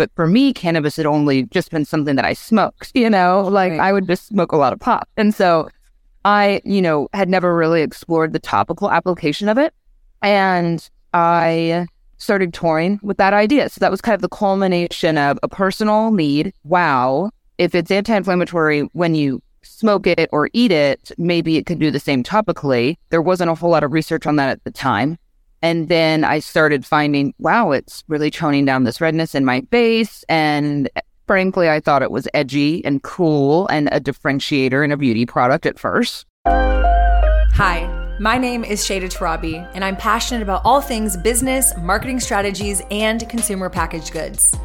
But 0.00 0.10
for 0.16 0.26
me, 0.26 0.54
cannabis 0.54 0.96
had 0.96 1.04
only 1.04 1.42
just 1.42 1.70
been 1.70 1.84
something 1.84 2.16
that 2.16 2.24
I 2.24 2.32
smoked, 2.32 2.90
you 2.94 3.10
know, 3.10 3.42
like 3.42 3.72
right. 3.72 3.80
I 3.80 3.92
would 3.92 4.06
just 4.06 4.28
smoke 4.28 4.50
a 4.50 4.56
lot 4.56 4.72
of 4.72 4.80
pop. 4.80 5.06
And 5.18 5.34
so 5.34 5.68
I, 6.24 6.62
you 6.64 6.80
know, 6.80 7.10
had 7.12 7.28
never 7.28 7.54
really 7.54 7.82
explored 7.82 8.32
the 8.32 8.38
topical 8.38 8.90
application 8.90 9.46
of 9.50 9.58
it. 9.58 9.74
And 10.22 10.88
I 11.12 11.86
started 12.16 12.54
touring 12.54 12.98
with 13.02 13.18
that 13.18 13.34
idea. 13.34 13.68
So 13.68 13.78
that 13.80 13.90
was 13.90 14.00
kind 14.00 14.14
of 14.14 14.22
the 14.22 14.30
culmination 14.30 15.18
of 15.18 15.38
a 15.42 15.48
personal 15.48 16.12
need. 16.12 16.54
Wow. 16.64 17.28
If 17.58 17.74
it's 17.74 17.90
anti 17.90 18.16
inflammatory 18.16 18.88
when 18.94 19.14
you 19.14 19.42
smoke 19.60 20.06
it 20.06 20.30
or 20.32 20.48
eat 20.54 20.72
it, 20.72 21.12
maybe 21.18 21.58
it 21.58 21.66
could 21.66 21.78
do 21.78 21.90
the 21.90 22.00
same 22.00 22.22
topically. 22.22 22.96
There 23.10 23.20
wasn't 23.20 23.50
a 23.50 23.54
whole 23.54 23.68
lot 23.68 23.84
of 23.84 23.92
research 23.92 24.26
on 24.26 24.36
that 24.36 24.48
at 24.48 24.64
the 24.64 24.70
time. 24.70 25.18
And 25.62 25.88
then 25.88 26.24
I 26.24 26.38
started 26.38 26.86
finding, 26.86 27.34
wow, 27.38 27.72
it's 27.72 28.02
really 28.08 28.30
toning 28.30 28.64
down 28.64 28.84
this 28.84 29.00
redness 29.00 29.34
in 29.34 29.44
my 29.44 29.60
face. 29.70 30.24
And 30.28 30.88
frankly, 31.26 31.68
I 31.68 31.80
thought 31.80 32.02
it 32.02 32.10
was 32.10 32.26
edgy 32.32 32.84
and 32.84 33.02
cool 33.02 33.66
and 33.68 33.88
a 33.92 34.00
differentiator 34.00 34.82
in 34.84 34.90
a 34.90 34.96
beauty 34.96 35.26
product 35.26 35.66
at 35.66 35.78
first. 35.78 36.26
Hi, 36.46 38.16
my 38.18 38.38
name 38.38 38.64
is 38.64 38.82
Shayda 38.82 39.14
Torabi, 39.14 39.70
and 39.74 39.84
I'm 39.84 39.96
passionate 39.96 40.42
about 40.42 40.62
all 40.64 40.80
things 40.80 41.16
business, 41.18 41.76
marketing 41.78 42.20
strategies, 42.20 42.80
and 42.90 43.28
consumer 43.28 43.68
packaged 43.68 44.12
goods. 44.12 44.56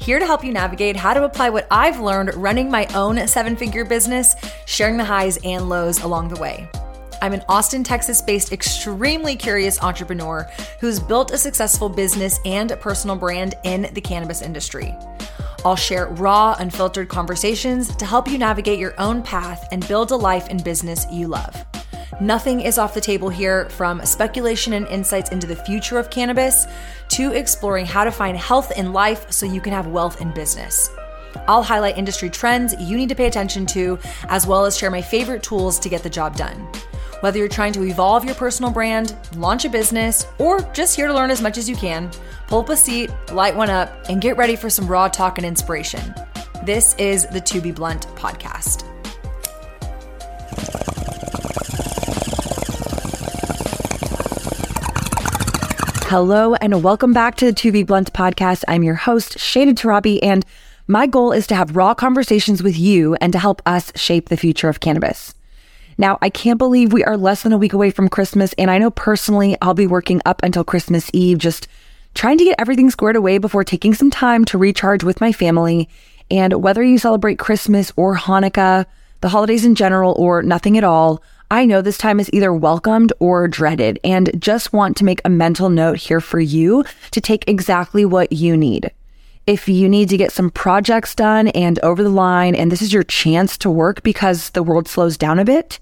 Here 0.00 0.18
to 0.18 0.26
help 0.26 0.42
you 0.42 0.52
navigate 0.52 0.96
how 0.96 1.14
to 1.14 1.24
apply 1.24 1.50
what 1.50 1.68
I've 1.70 2.00
learned 2.00 2.34
running 2.34 2.70
my 2.70 2.86
own 2.94 3.24
seven 3.28 3.54
figure 3.54 3.84
business, 3.84 4.34
sharing 4.66 4.96
the 4.96 5.04
highs 5.04 5.38
and 5.44 5.68
lows 5.68 6.02
along 6.02 6.28
the 6.28 6.40
way. 6.40 6.68
I'm 7.22 7.34
an 7.34 7.44
Austin, 7.50 7.84
Texas 7.84 8.22
based, 8.22 8.50
extremely 8.50 9.36
curious 9.36 9.82
entrepreneur 9.82 10.48
who's 10.80 10.98
built 10.98 11.32
a 11.32 11.38
successful 11.38 11.90
business 11.90 12.40
and 12.46 12.70
personal 12.80 13.14
brand 13.14 13.56
in 13.64 13.90
the 13.92 14.00
cannabis 14.00 14.40
industry. 14.40 14.96
I'll 15.62 15.76
share 15.76 16.06
raw, 16.08 16.56
unfiltered 16.58 17.10
conversations 17.10 17.94
to 17.96 18.06
help 18.06 18.26
you 18.26 18.38
navigate 18.38 18.78
your 18.78 18.98
own 18.98 19.22
path 19.22 19.68
and 19.70 19.86
build 19.86 20.10
a 20.12 20.16
life 20.16 20.46
and 20.48 20.64
business 20.64 21.06
you 21.12 21.28
love. 21.28 21.66
Nothing 22.22 22.62
is 22.62 22.78
off 22.78 22.94
the 22.94 23.00
table 23.02 23.28
here 23.28 23.68
from 23.68 24.04
speculation 24.06 24.72
and 24.72 24.86
insights 24.88 25.30
into 25.30 25.46
the 25.46 25.56
future 25.56 25.98
of 25.98 26.08
cannabis 26.08 26.66
to 27.08 27.32
exploring 27.32 27.84
how 27.84 28.04
to 28.04 28.10
find 28.10 28.36
health 28.36 28.72
in 28.78 28.94
life 28.94 29.30
so 29.30 29.44
you 29.44 29.60
can 29.60 29.74
have 29.74 29.88
wealth 29.88 30.22
in 30.22 30.32
business. 30.32 30.90
I'll 31.46 31.62
highlight 31.62 31.98
industry 31.98 32.30
trends 32.30 32.74
you 32.80 32.96
need 32.96 33.10
to 33.10 33.14
pay 33.14 33.26
attention 33.26 33.66
to, 33.66 33.98
as 34.24 34.46
well 34.46 34.64
as 34.64 34.76
share 34.76 34.90
my 34.90 35.02
favorite 35.02 35.42
tools 35.42 35.78
to 35.80 35.88
get 35.90 36.02
the 36.02 36.10
job 36.10 36.36
done. 36.36 36.66
Whether 37.20 37.38
you're 37.38 37.48
trying 37.48 37.74
to 37.74 37.82
evolve 37.82 38.24
your 38.24 38.34
personal 38.34 38.70
brand, 38.70 39.14
launch 39.36 39.66
a 39.66 39.68
business, 39.68 40.26
or 40.38 40.62
just 40.72 40.96
here 40.96 41.06
to 41.06 41.12
learn 41.12 41.30
as 41.30 41.42
much 41.42 41.58
as 41.58 41.68
you 41.68 41.76
can, 41.76 42.10
pull 42.46 42.60
up 42.60 42.70
a 42.70 42.76
seat, 42.76 43.10
light 43.32 43.54
one 43.54 43.68
up, 43.68 43.92
and 44.08 44.22
get 44.22 44.38
ready 44.38 44.56
for 44.56 44.70
some 44.70 44.88
raw 44.88 45.06
talk 45.06 45.36
and 45.36 45.46
inspiration. 45.46 46.14
This 46.64 46.94
is 46.94 47.26
the 47.26 47.40
To 47.42 47.60
Be 47.60 47.72
Blunt 47.72 48.06
podcast. 48.16 48.86
Hello, 56.08 56.54
and 56.54 56.82
welcome 56.82 57.12
back 57.12 57.34
to 57.36 57.44
the 57.44 57.52
To 57.52 57.70
Be 57.70 57.82
Blunt 57.82 58.14
podcast. 58.14 58.64
I'm 58.66 58.82
your 58.82 58.94
host, 58.94 59.36
Shayda 59.36 59.74
Torabi, 59.74 60.20
and 60.22 60.46
my 60.86 61.06
goal 61.06 61.32
is 61.32 61.46
to 61.48 61.54
have 61.54 61.76
raw 61.76 61.92
conversations 61.92 62.62
with 62.62 62.78
you 62.78 63.14
and 63.16 63.34
to 63.34 63.38
help 63.38 63.60
us 63.66 63.92
shape 63.94 64.30
the 64.30 64.38
future 64.38 64.70
of 64.70 64.80
cannabis. 64.80 65.34
Now, 66.00 66.16
I 66.22 66.30
can't 66.30 66.56
believe 66.56 66.94
we 66.94 67.04
are 67.04 67.18
less 67.18 67.42
than 67.42 67.52
a 67.52 67.58
week 67.58 67.74
away 67.74 67.90
from 67.90 68.08
Christmas. 68.08 68.54
And 68.54 68.70
I 68.70 68.78
know 68.78 68.90
personally, 68.90 69.54
I'll 69.60 69.74
be 69.74 69.86
working 69.86 70.22
up 70.24 70.42
until 70.42 70.64
Christmas 70.64 71.10
Eve, 71.12 71.36
just 71.36 71.68
trying 72.14 72.38
to 72.38 72.44
get 72.44 72.58
everything 72.58 72.90
squared 72.90 73.16
away 73.16 73.36
before 73.36 73.64
taking 73.64 73.92
some 73.92 74.10
time 74.10 74.46
to 74.46 74.56
recharge 74.56 75.04
with 75.04 75.20
my 75.20 75.30
family. 75.30 75.90
And 76.30 76.62
whether 76.62 76.82
you 76.82 76.96
celebrate 76.96 77.38
Christmas 77.38 77.92
or 77.96 78.16
Hanukkah, 78.16 78.86
the 79.20 79.28
holidays 79.28 79.66
in 79.66 79.74
general, 79.74 80.14
or 80.16 80.42
nothing 80.42 80.78
at 80.78 80.84
all, 80.84 81.22
I 81.50 81.66
know 81.66 81.82
this 81.82 81.98
time 81.98 82.18
is 82.18 82.30
either 82.32 82.50
welcomed 82.50 83.12
or 83.18 83.46
dreaded, 83.46 84.00
and 84.02 84.30
just 84.40 84.72
want 84.72 84.96
to 84.96 85.04
make 85.04 85.20
a 85.26 85.28
mental 85.28 85.68
note 85.68 85.98
here 85.98 86.22
for 86.22 86.40
you 86.40 86.82
to 87.10 87.20
take 87.20 87.46
exactly 87.46 88.06
what 88.06 88.32
you 88.32 88.56
need. 88.56 88.90
If 89.46 89.68
you 89.68 89.86
need 89.86 90.08
to 90.08 90.16
get 90.16 90.32
some 90.32 90.48
projects 90.48 91.14
done 91.14 91.48
and 91.48 91.78
over 91.80 92.02
the 92.02 92.08
line, 92.08 92.54
and 92.54 92.72
this 92.72 92.80
is 92.80 92.90
your 92.90 93.02
chance 93.02 93.58
to 93.58 93.68
work 93.68 94.02
because 94.02 94.48
the 94.50 94.62
world 94.62 94.88
slows 94.88 95.18
down 95.18 95.38
a 95.38 95.44
bit, 95.44 95.78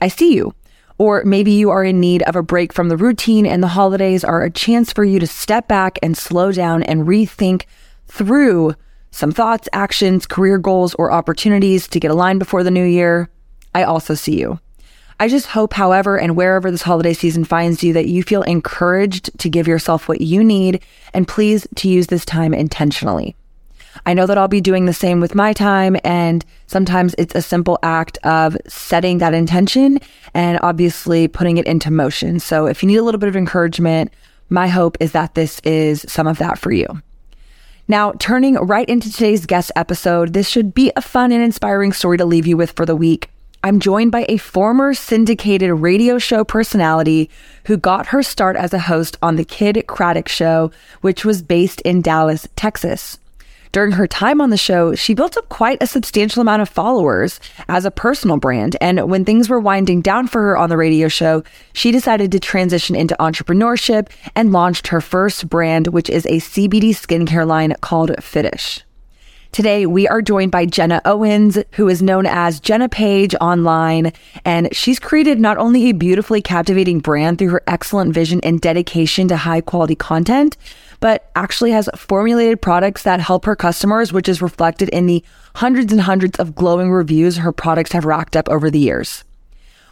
I 0.00 0.08
see 0.08 0.34
you. 0.34 0.54
Or 0.96 1.24
maybe 1.24 1.50
you 1.50 1.70
are 1.70 1.84
in 1.84 1.98
need 1.98 2.22
of 2.22 2.36
a 2.36 2.42
break 2.42 2.72
from 2.72 2.88
the 2.88 2.96
routine 2.96 3.46
and 3.46 3.62
the 3.62 3.68
holidays 3.68 4.22
are 4.22 4.42
a 4.42 4.50
chance 4.50 4.92
for 4.92 5.04
you 5.04 5.18
to 5.18 5.26
step 5.26 5.66
back 5.66 5.98
and 6.02 6.16
slow 6.16 6.52
down 6.52 6.82
and 6.84 7.06
rethink 7.06 7.64
through 8.06 8.74
some 9.10 9.32
thoughts, 9.32 9.68
actions, 9.72 10.26
career 10.26 10.58
goals, 10.58 10.94
or 10.94 11.12
opportunities 11.12 11.88
to 11.88 12.00
get 12.00 12.10
aligned 12.10 12.38
before 12.38 12.62
the 12.62 12.70
new 12.70 12.84
year. 12.84 13.28
I 13.74 13.84
also 13.84 14.14
see 14.14 14.38
you. 14.38 14.60
I 15.20 15.28
just 15.28 15.46
hope, 15.46 15.72
however, 15.72 16.18
and 16.18 16.36
wherever 16.36 16.70
this 16.70 16.82
holiday 16.82 17.12
season 17.12 17.44
finds 17.44 17.84
you, 17.84 17.92
that 17.92 18.08
you 18.08 18.24
feel 18.24 18.42
encouraged 18.42 19.36
to 19.38 19.48
give 19.48 19.68
yourself 19.68 20.08
what 20.08 20.20
you 20.20 20.42
need 20.42 20.82
and 21.12 21.28
please 21.28 21.66
to 21.76 21.88
use 21.88 22.08
this 22.08 22.24
time 22.24 22.52
intentionally. 22.52 23.36
I 24.06 24.14
know 24.14 24.26
that 24.26 24.38
I'll 24.38 24.48
be 24.48 24.60
doing 24.60 24.86
the 24.86 24.92
same 24.92 25.20
with 25.20 25.34
my 25.34 25.52
time. 25.52 25.96
And 26.04 26.44
sometimes 26.66 27.14
it's 27.18 27.34
a 27.34 27.42
simple 27.42 27.78
act 27.82 28.18
of 28.24 28.56
setting 28.66 29.18
that 29.18 29.34
intention 29.34 29.98
and 30.34 30.58
obviously 30.62 31.28
putting 31.28 31.56
it 31.56 31.66
into 31.66 31.90
motion. 31.90 32.40
So 32.40 32.66
if 32.66 32.82
you 32.82 32.86
need 32.86 32.96
a 32.96 33.02
little 33.02 33.20
bit 33.20 33.28
of 33.28 33.36
encouragement, 33.36 34.12
my 34.48 34.68
hope 34.68 34.96
is 35.00 35.12
that 35.12 35.34
this 35.34 35.60
is 35.60 36.04
some 36.08 36.26
of 36.26 36.38
that 36.38 36.58
for 36.58 36.70
you. 36.70 36.86
Now, 37.86 38.12
turning 38.18 38.54
right 38.54 38.88
into 38.88 39.12
today's 39.12 39.44
guest 39.44 39.70
episode, 39.76 40.32
this 40.32 40.48
should 40.48 40.72
be 40.72 40.90
a 40.96 41.02
fun 41.02 41.32
and 41.32 41.42
inspiring 41.42 41.92
story 41.92 42.16
to 42.16 42.24
leave 42.24 42.46
you 42.46 42.56
with 42.56 42.72
for 42.72 42.86
the 42.86 42.96
week. 42.96 43.28
I'm 43.62 43.80
joined 43.80 44.12
by 44.12 44.26
a 44.28 44.36
former 44.36 44.92
syndicated 44.92 45.70
radio 45.70 46.18
show 46.18 46.44
personality 46.44 47.30
who 47.64 47.78
got 47.78 48.08
her 48.08 48.22
start 48.22 48.56
as 48.56 48.74
a 48.74 48.78
host 48.78 49.16
on 49.22 49.36
The 49.36 49.44
Kidd 49.44 49.84
Kraddick 49.86 50.28
Show, 50.28 50.70
which 51.00 51.24
was 51.24 51.40
based 51.40 51.80
in 51.80 52.02
Dallas, 52.02 52.46
Texas. 52.56 53.18
During 53.74 53.90
her 53.90 54.06
time 54.06 54.40
on 54.40 54.50
the 54.50 54.56
show, 54.56 54.94
she 54.94 55.14
built 55.14 55.36
up 55.36 55.48
quite 55.48 55.82
a 55.82 55.88
substantial 55.88 56.40
amount 56.40 56.62
of 56.62 56.68
followers 56.68 57.40
as 57.68 57.84
a 57.84 57.90
personal 57.90 58.36
brand. 58.36 58.76
And 58.80 59.10
when 59.10 59.24
things 59.24 59.48
were 59.48 59.58
winding 59.58 60.00
down 60.00 60.28
for 60.28 60.40
her 60.42 60.56
on 60.56 60.68
the 60.68 60.76
radio 60.76 61.08
show, 61.08 61.42
she 61.72 61.90
decided 61.90 62.30
to 62.30 62.38
transition 62.38 62.94
into 62.94 63.16
entrepreneurship 63.18 64.10
and 64.36 64.52
launched 64.52 64.86
her 64.86 65.00
first 65.00 65.48
brand, 65.48 65.88
which 65.88 66.08
is 66.08 66.24
a 66.26 66.38
CBD 66.38 66.90
skincare 66.90 67.44
line 67.44 67.74
called 67.80 68.14
Fitish. 68.22 68.84
Today, 69.50 69.86
we 69.86 70.06
are 70.06 70.22
joined 70.22 70.52
by 70.52 70.66
Jenna 70.66 71.00
Owens, 71.04 71.58
who 71.72 71.88
is 71.88 72.00
known 72.00 72.26
as 72.26 72.60
Jenna 72.60 72.88
Page 72.88 73.34
online. 73.40 74.12
And 74.44 74.68
she's 74.74 75.00
created 75.00 75.40
not 75.40 75.58
only 75.58 75.90
a 75.90 75.92
beautifully 75.92 76.42
captivating 76.42 77.00
brand 77.00 77.38
through 77.38 77.50
her 77.50 77.62
excellent 77.66 78.14
vision 78.14 78.38
and 78.44 78.60
dedication 78.60 79.26
to 79.28 79.36
high 79.36 79.60
quality 79.60 79.96
content, 79.96 80.56
but 81.04 81.30
actually 81.36 81.70
has 81.70 81.86
formulated 81.94 82.62
products 82.62 83.02
that 83.02 83.20
help 83.20 83.44
her 83.44 83.54
customers, 83.54 84.10
which 84.10 84.26
is 84.26 84.40
reflected 84.40 84.88
in 84.88 85.04
the 85.04 85.22
hundreds 85.56 85.92
and 85.92 86.00
hundreds 86.00 86.38
of 86.38 86.54
glowing 86.54 86.90
reviews 86.90 87.36
her 87.36 87.52
products 87.52 87.92
have 87.92 88.06
racked 88.06 88.34
up 88.34 88.48
over 88.48 88.70
the 88.70 88.78
years. 88.78 89.22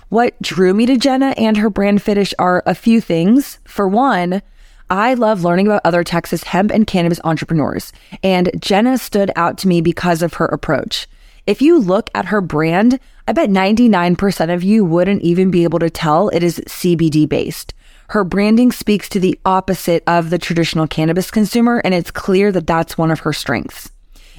What 0.08 0.40
drew 0.40 0.72
me 0.72 0.86
to 0.86 0.96
Jenna 0.96 1.34
and 1.36 1.58
her 1.58 1.68
brand 1.68 2.00
Fitish 2.00 2.32
are 2.38 2.62
a 2.64 2.74
few 2.74 3.02
things. 3.02 3.58
For 3.66 3.86
one, 3.86 4.40
I 4.88 5.12
love 5.12 5.44
learning 5.44 5.66
about 5.66 5.82
other 5.84 6.02
Texas 6.02 6.44
hemp 6.44 6.70
and 6.70 6.86
cannabis 6.86 7.20
entrepreneurs, 7.24 7.92
and 8.22 8.50
Jenna 8.58 8.96
stood 8.96 9.30
out 9.36 9.58
to 9.58 9.68
me 9.68 9.82
because 9.82 10.22
of 10.22 10.32
her 10.34 10.46
approach. 10.46 11.06
If 11.46 11.60
you 11.60 11.78
look 11.78 12.08
at 12.14 12.24
her 12.26 12.40
brand, 12.40 12.98
I 13.28 13.32
bet 13.32 13.50
99% 13.50 14.54
of 14.54 14.62
you 14.62 14.82
wouldn't 14.82 15.20
even 15.20 15.50
be 15.50 15.64
able 15.64 15.80
to 15.80 15.90
tell 15.90 16.30
it 16.30 16.42
is 16.42 16.62
CBD 16.66 17.28
based. 17.28 17.74
Her 18.12 18.24
branding 18.24 18.72
speaks 18.72 19.08
to 19.08 19.20
the 19.20 19.40
opposite 19.46 20.02
of 20.06 20.28
the 20.28 20.36
traditional 20.36 20.86
cannabis 20.86 21.30
consumer, 21.30 21.80
and 21.82 21.94
it's 21.94 22.10
clear 22.10 22.52
that 22.52 22.66
that's 22.66 22.98
one 22.98 23.10
of 23.10 23.20
her 23.20 23.32
strengths. 23.32 23.90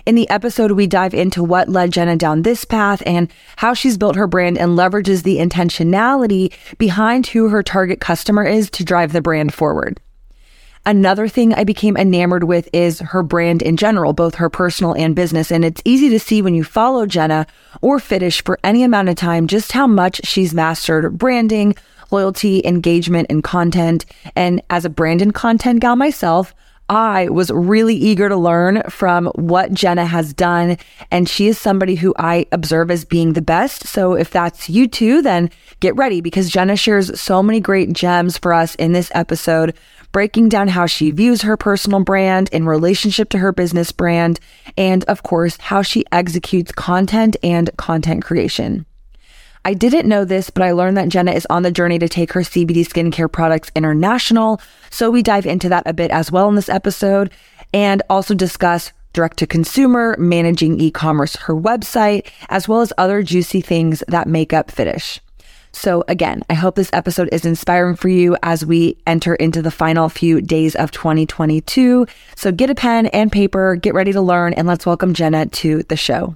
In 0.05 0.14
the 0.14 0.29
episode, 0.29 0.73
we 0.73 0.85
dive 0.85 1.16
into 1.16 1.43
what 1.43 1.70
led 1.70 1.91
Jenna 1.91 2.16
down 2.16 2.43
this 2.43 2.66
path 2.66 3.02
and 3.03 3.34
how 3.55 3.73
she's 3.73 3.97
built 3.97 4.16
her 4.16 4.28
brand 4.28 4.59
and 4.59 4.78
leverages 4.78 5.23
the 5.23 5.37
intentionality 5.37 6.53
behind 6.78 7.25
who 7.25 7.49
her 7.49 7.64
target 7.64 7.99
customer 7.99 8.43
is 8.43 8.70
to 8.70 8.85
drive 8.85 9.11
the 9.11 9.23
brand 9.23 9.55
forward. 9.55 9.99
Another 10.85 11.28
thing 11.28 11.52
I 11.55 11.64
became 11.64 11.97
enamored 11.97 12.43
with 12.43 12.69
is 12.73 12.99
her 12.99 13.23
brand 13.23 13.64
in 13.64 13.76
general, 13.76 14.14
both 14.14 14.35
her 14.35 14.52
personal 14.52 14.93
and 14.93 15.16
business. 15.16 15.52
And 15.52 15.66
it's 15.66 15.81
easy 15.84 16.09
to 16.09 16.19
see 16.19 16.43
when 16.43 16.53
you 16.53 16.64
follow 16.64 17.08
Jenna 17.08 17.47
or 17.81 17.99
Fitish 17.99 18.43
for 18.43 18.59
any 18.64 18.84
amount 18.84 19.09
of 19.09 19.16
time 19.16 19.47
just 19.47 19.72
how 19.72 19.87
much 19.87 20.22
she's 20.26 20.53
mastered 20.53 21.17
branding, 21.17 21.76
loyalty, 22.14 22.62
engagement, 22.64 23.28
and 23.30 23.44
content. 23.44 24.06
And 24.36 24.62
as 24.70 24.86
a 24.86 24.90
brand 24.90 25.22
and 25.22 25.34
content 25.34 25.82
gal 25.82 25.96
myself, 25.96 26.54
I 26.90 27.30
was 27.30 27.50
really 27.50 27.96
eager 27.96 28.30
to 28.30 28.36
learn 28.36 28.84
from 28.90 29.28
what 29.36 29.74
Jenna 29.74 30.06
has 30.06 30.34
done. 30.34 30.78
And 31.12 31.28
she 31.28 31.48
is 31.48 31.58
somebody 31.58 31.96
who 31.96 32.14
I 32.20 32.46
observe 32.52 32.92
as 32.92 33.06
being 33.06 33.34
the 33.34 33.42
best. 33.42 33.88
So 33.88 34.14
if 34.14 34.30
that's 34.30 34.70
you 34.70 34.88
too, 34.88 35.22
then 35.22 35.50
get 35.80 35.96
ready 35.96 36.22
because 36.22 36.50
Jenna 36.50 36.76
shares 36.76 37.20
so 37.20 37.42
many 37.42 37.60
great 37.60 37.94
gems 37.94 38.38
for 38.38 38.54
us 38.54 38.76
in 38.76 38.92
this 38.92 39.12
episode, 39.16 39.76
breaking 40.12 40.50
down 40.50 40.68
how 40.68 40.86
she 40.86 41.10
views 41.10 41.42
her 41.42 41.58
personal 41.58 42.04
brand 42.04 42.50
in 42.52 42.66
relationship 42.66 43.30
to 43.30 43.40
her 43.40 43.52
business 43.52 43.92
brand, 43.92 44.40
and 44.78 45.04
of 45.06 45.24
course, 45.24 45.58
how 45.60 45.82
she 45.82 46.06
executes 46.12 46.72
content 46.74 47.36
and 47.42 47.76
content 47.78 48.24
creation. 48.24 48.86
I 49.66 49.74
didn't 49.74 50.10
know 50.10 50.26
this, 50.26 50.50
but 50.50 50.64
I 50.64 50.74
learned 50.74 50.98
that 50.98 51.08
Jenna 51.08 51.32
is 51.32 51.48
on 51.50 51.64
the 51.64 51.72
journey 51.72 51.98
to 52.00 52.10
take 52.10 52.34
her 52.34 52.42
CBD 52.42 52.86
skincare 52.86 53.32
products 53.32 53.72
international. 53.76 54.60
So 54.90 55.10
we 55.10 55.24
dive 55.24 55.46
into 55.46 55.70
that 55.70 55.84
a 55.86 55.94
bit 55.94 56.12
as 56.12 56.32
well 56.32 56.50
in 56.50 56.56
this 56.56 56.68
episode 56.68 57.32
and 57.74 58.02
also 58.10 58.36
discuss 58.36 58.92
direct 59.14 59.38
to 59.38 59.48
consumer, 59.48 60.18
managing 60.20 60.82
e 60.82 60.92
commerce, 60.92 61.38
her 61.38 61.56
website, 61.56 62.28
as 62.50 62.68
well 62.68 62.82
as 62.82 62.92
other 62.98 63.24
juicy 63.24 63.62
things 63.62 64.04
that 64.10 64.28
make 64.28 64.52
up 64.52 64.70
Fitish. 64.70 65.22
So 65.72 66.04
again, 66.10 66.44
I 66.50 66.56
hope 66.56 66.76
this 66.76 66.92
episode 66.92 67.30
is 67.32 67.46
inspiring 67.46 67.96
for 67.96 68.10
you 68.10 68.36
as 68.44 68.66
we 68.66 68.98
enter 69.08 69.34
into 69.36 69.62
the 69.62 69.72
final 69.72 70.10
few 70.10 70.42
days 70.42 70.76
of 70.76 70.92
2022. 70.92 72.06
So 72.36 72.52
get 72.52 72.70
a 72.70 72.76
pen 72.76 73.08
and 73.08 73.32
paper, 73.32 73.76
get 73.78 73.94
ready 73.94 74.12
to 74.12 74.22
learn, 74.22 74.54
and 74.54 74.68
let's 74.68 74.86
welcome 74.86 75.14
Jenna 75.14 75.46
to 75.48 75.84
the 75.84 75.96
show. 75.96 76.36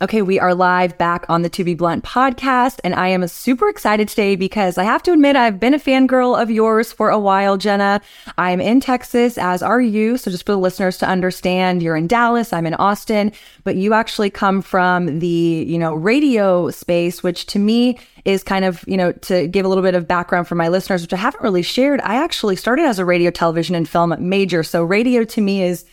Okay, 0.00 0.22
we 0.22 0.38
are 0.38 0.54
live 0.54 0.96
back 0.96 1.26
on 1.28 1.42
the 1.42 1.48
To 1.48 1.64
Be 1.64 1.74
Blunt 1.74 2.04
podcast, 2.04 2.78
and 2.84 2.94
I 2.94 3.08
am 3.08 3.26
super 3.26 3.68
excited 3.68 4.06
today 4.06 4.36
because 4.36 4.78
I 4.78 4.84
have 4.84 5.02
to 5.02 5.12
admit 5.12 5.34
I've 5.34 5.58
been 5.58 5.74
a 5.74 5.78
fangirl 5.80 6.40
of 6.40 6.52
yours 6.52 6.92
for 6.92 7.10
a 7.10 7.18
while, 7.18 7.56
Jenna. 7.56 8.00
I'm 8.36 8.60
in 8.60 8.78
Texas, 8.78 9.36
as 9.36 9.60
are 9.60 9.80
you. 9.80 10.16
So 10.16 10.30
just 10.30 10.46
for 10.46 10.52
the 10.52 10.58
listeners 10.58 10.98
to 10.98 11.08
understand, 11.08 11.82
you're 11.82 11.96
in 11.96 12.06
Dallas, 12.06 12.52
I'm 12.52 12.64
in 12.64 12.74
Austin, 12.74 13.32
but 13.64 13.74
you 13.74 13.92
actually 13.92 14.30
come 14.30 14.62
from 14.62 15.18
the, 15.18 15.26
you 15.26 15.78
know, 15.78 15.94
radio 15.94 16.70
space, 16.70 17.24
which 17.24 17.46
to 17.46 17.58
me 17.58 17.98
is 18.24 18.44
kind 18.44 18.64
of, 18.64 18.84
you 18.86 18.96
know, 18.96 19.10
to 19.10 19.48
give 19.48 19.66
a 19.66 19.68
little 19.68 19.82
bit 19.82 19.96
of 19.96 20.06
background 20.06 20.46
for 20.46 20.54
my 20.54 20.68
listeners, 20.68 21.02
which 21.02 21.12
I 21.12 21.16
haven't 21.16 21.42
really 21.42 21.62
shared. 21.62 22.00
I 22.02 22.22
actually 22.22 22.54
started 22.54 22.84
as 22.84 23.00
a 23.00 23.04
radio, 23.04 23.32
television, 23.32 23.74
and 23.74 23.88
film 23.88 24.14
major. 24.20 24.62
So 24.62 24.84
radio 24.84 25.24
to 25.24 25.40
me 25.40 25.64
is 25.64 25.84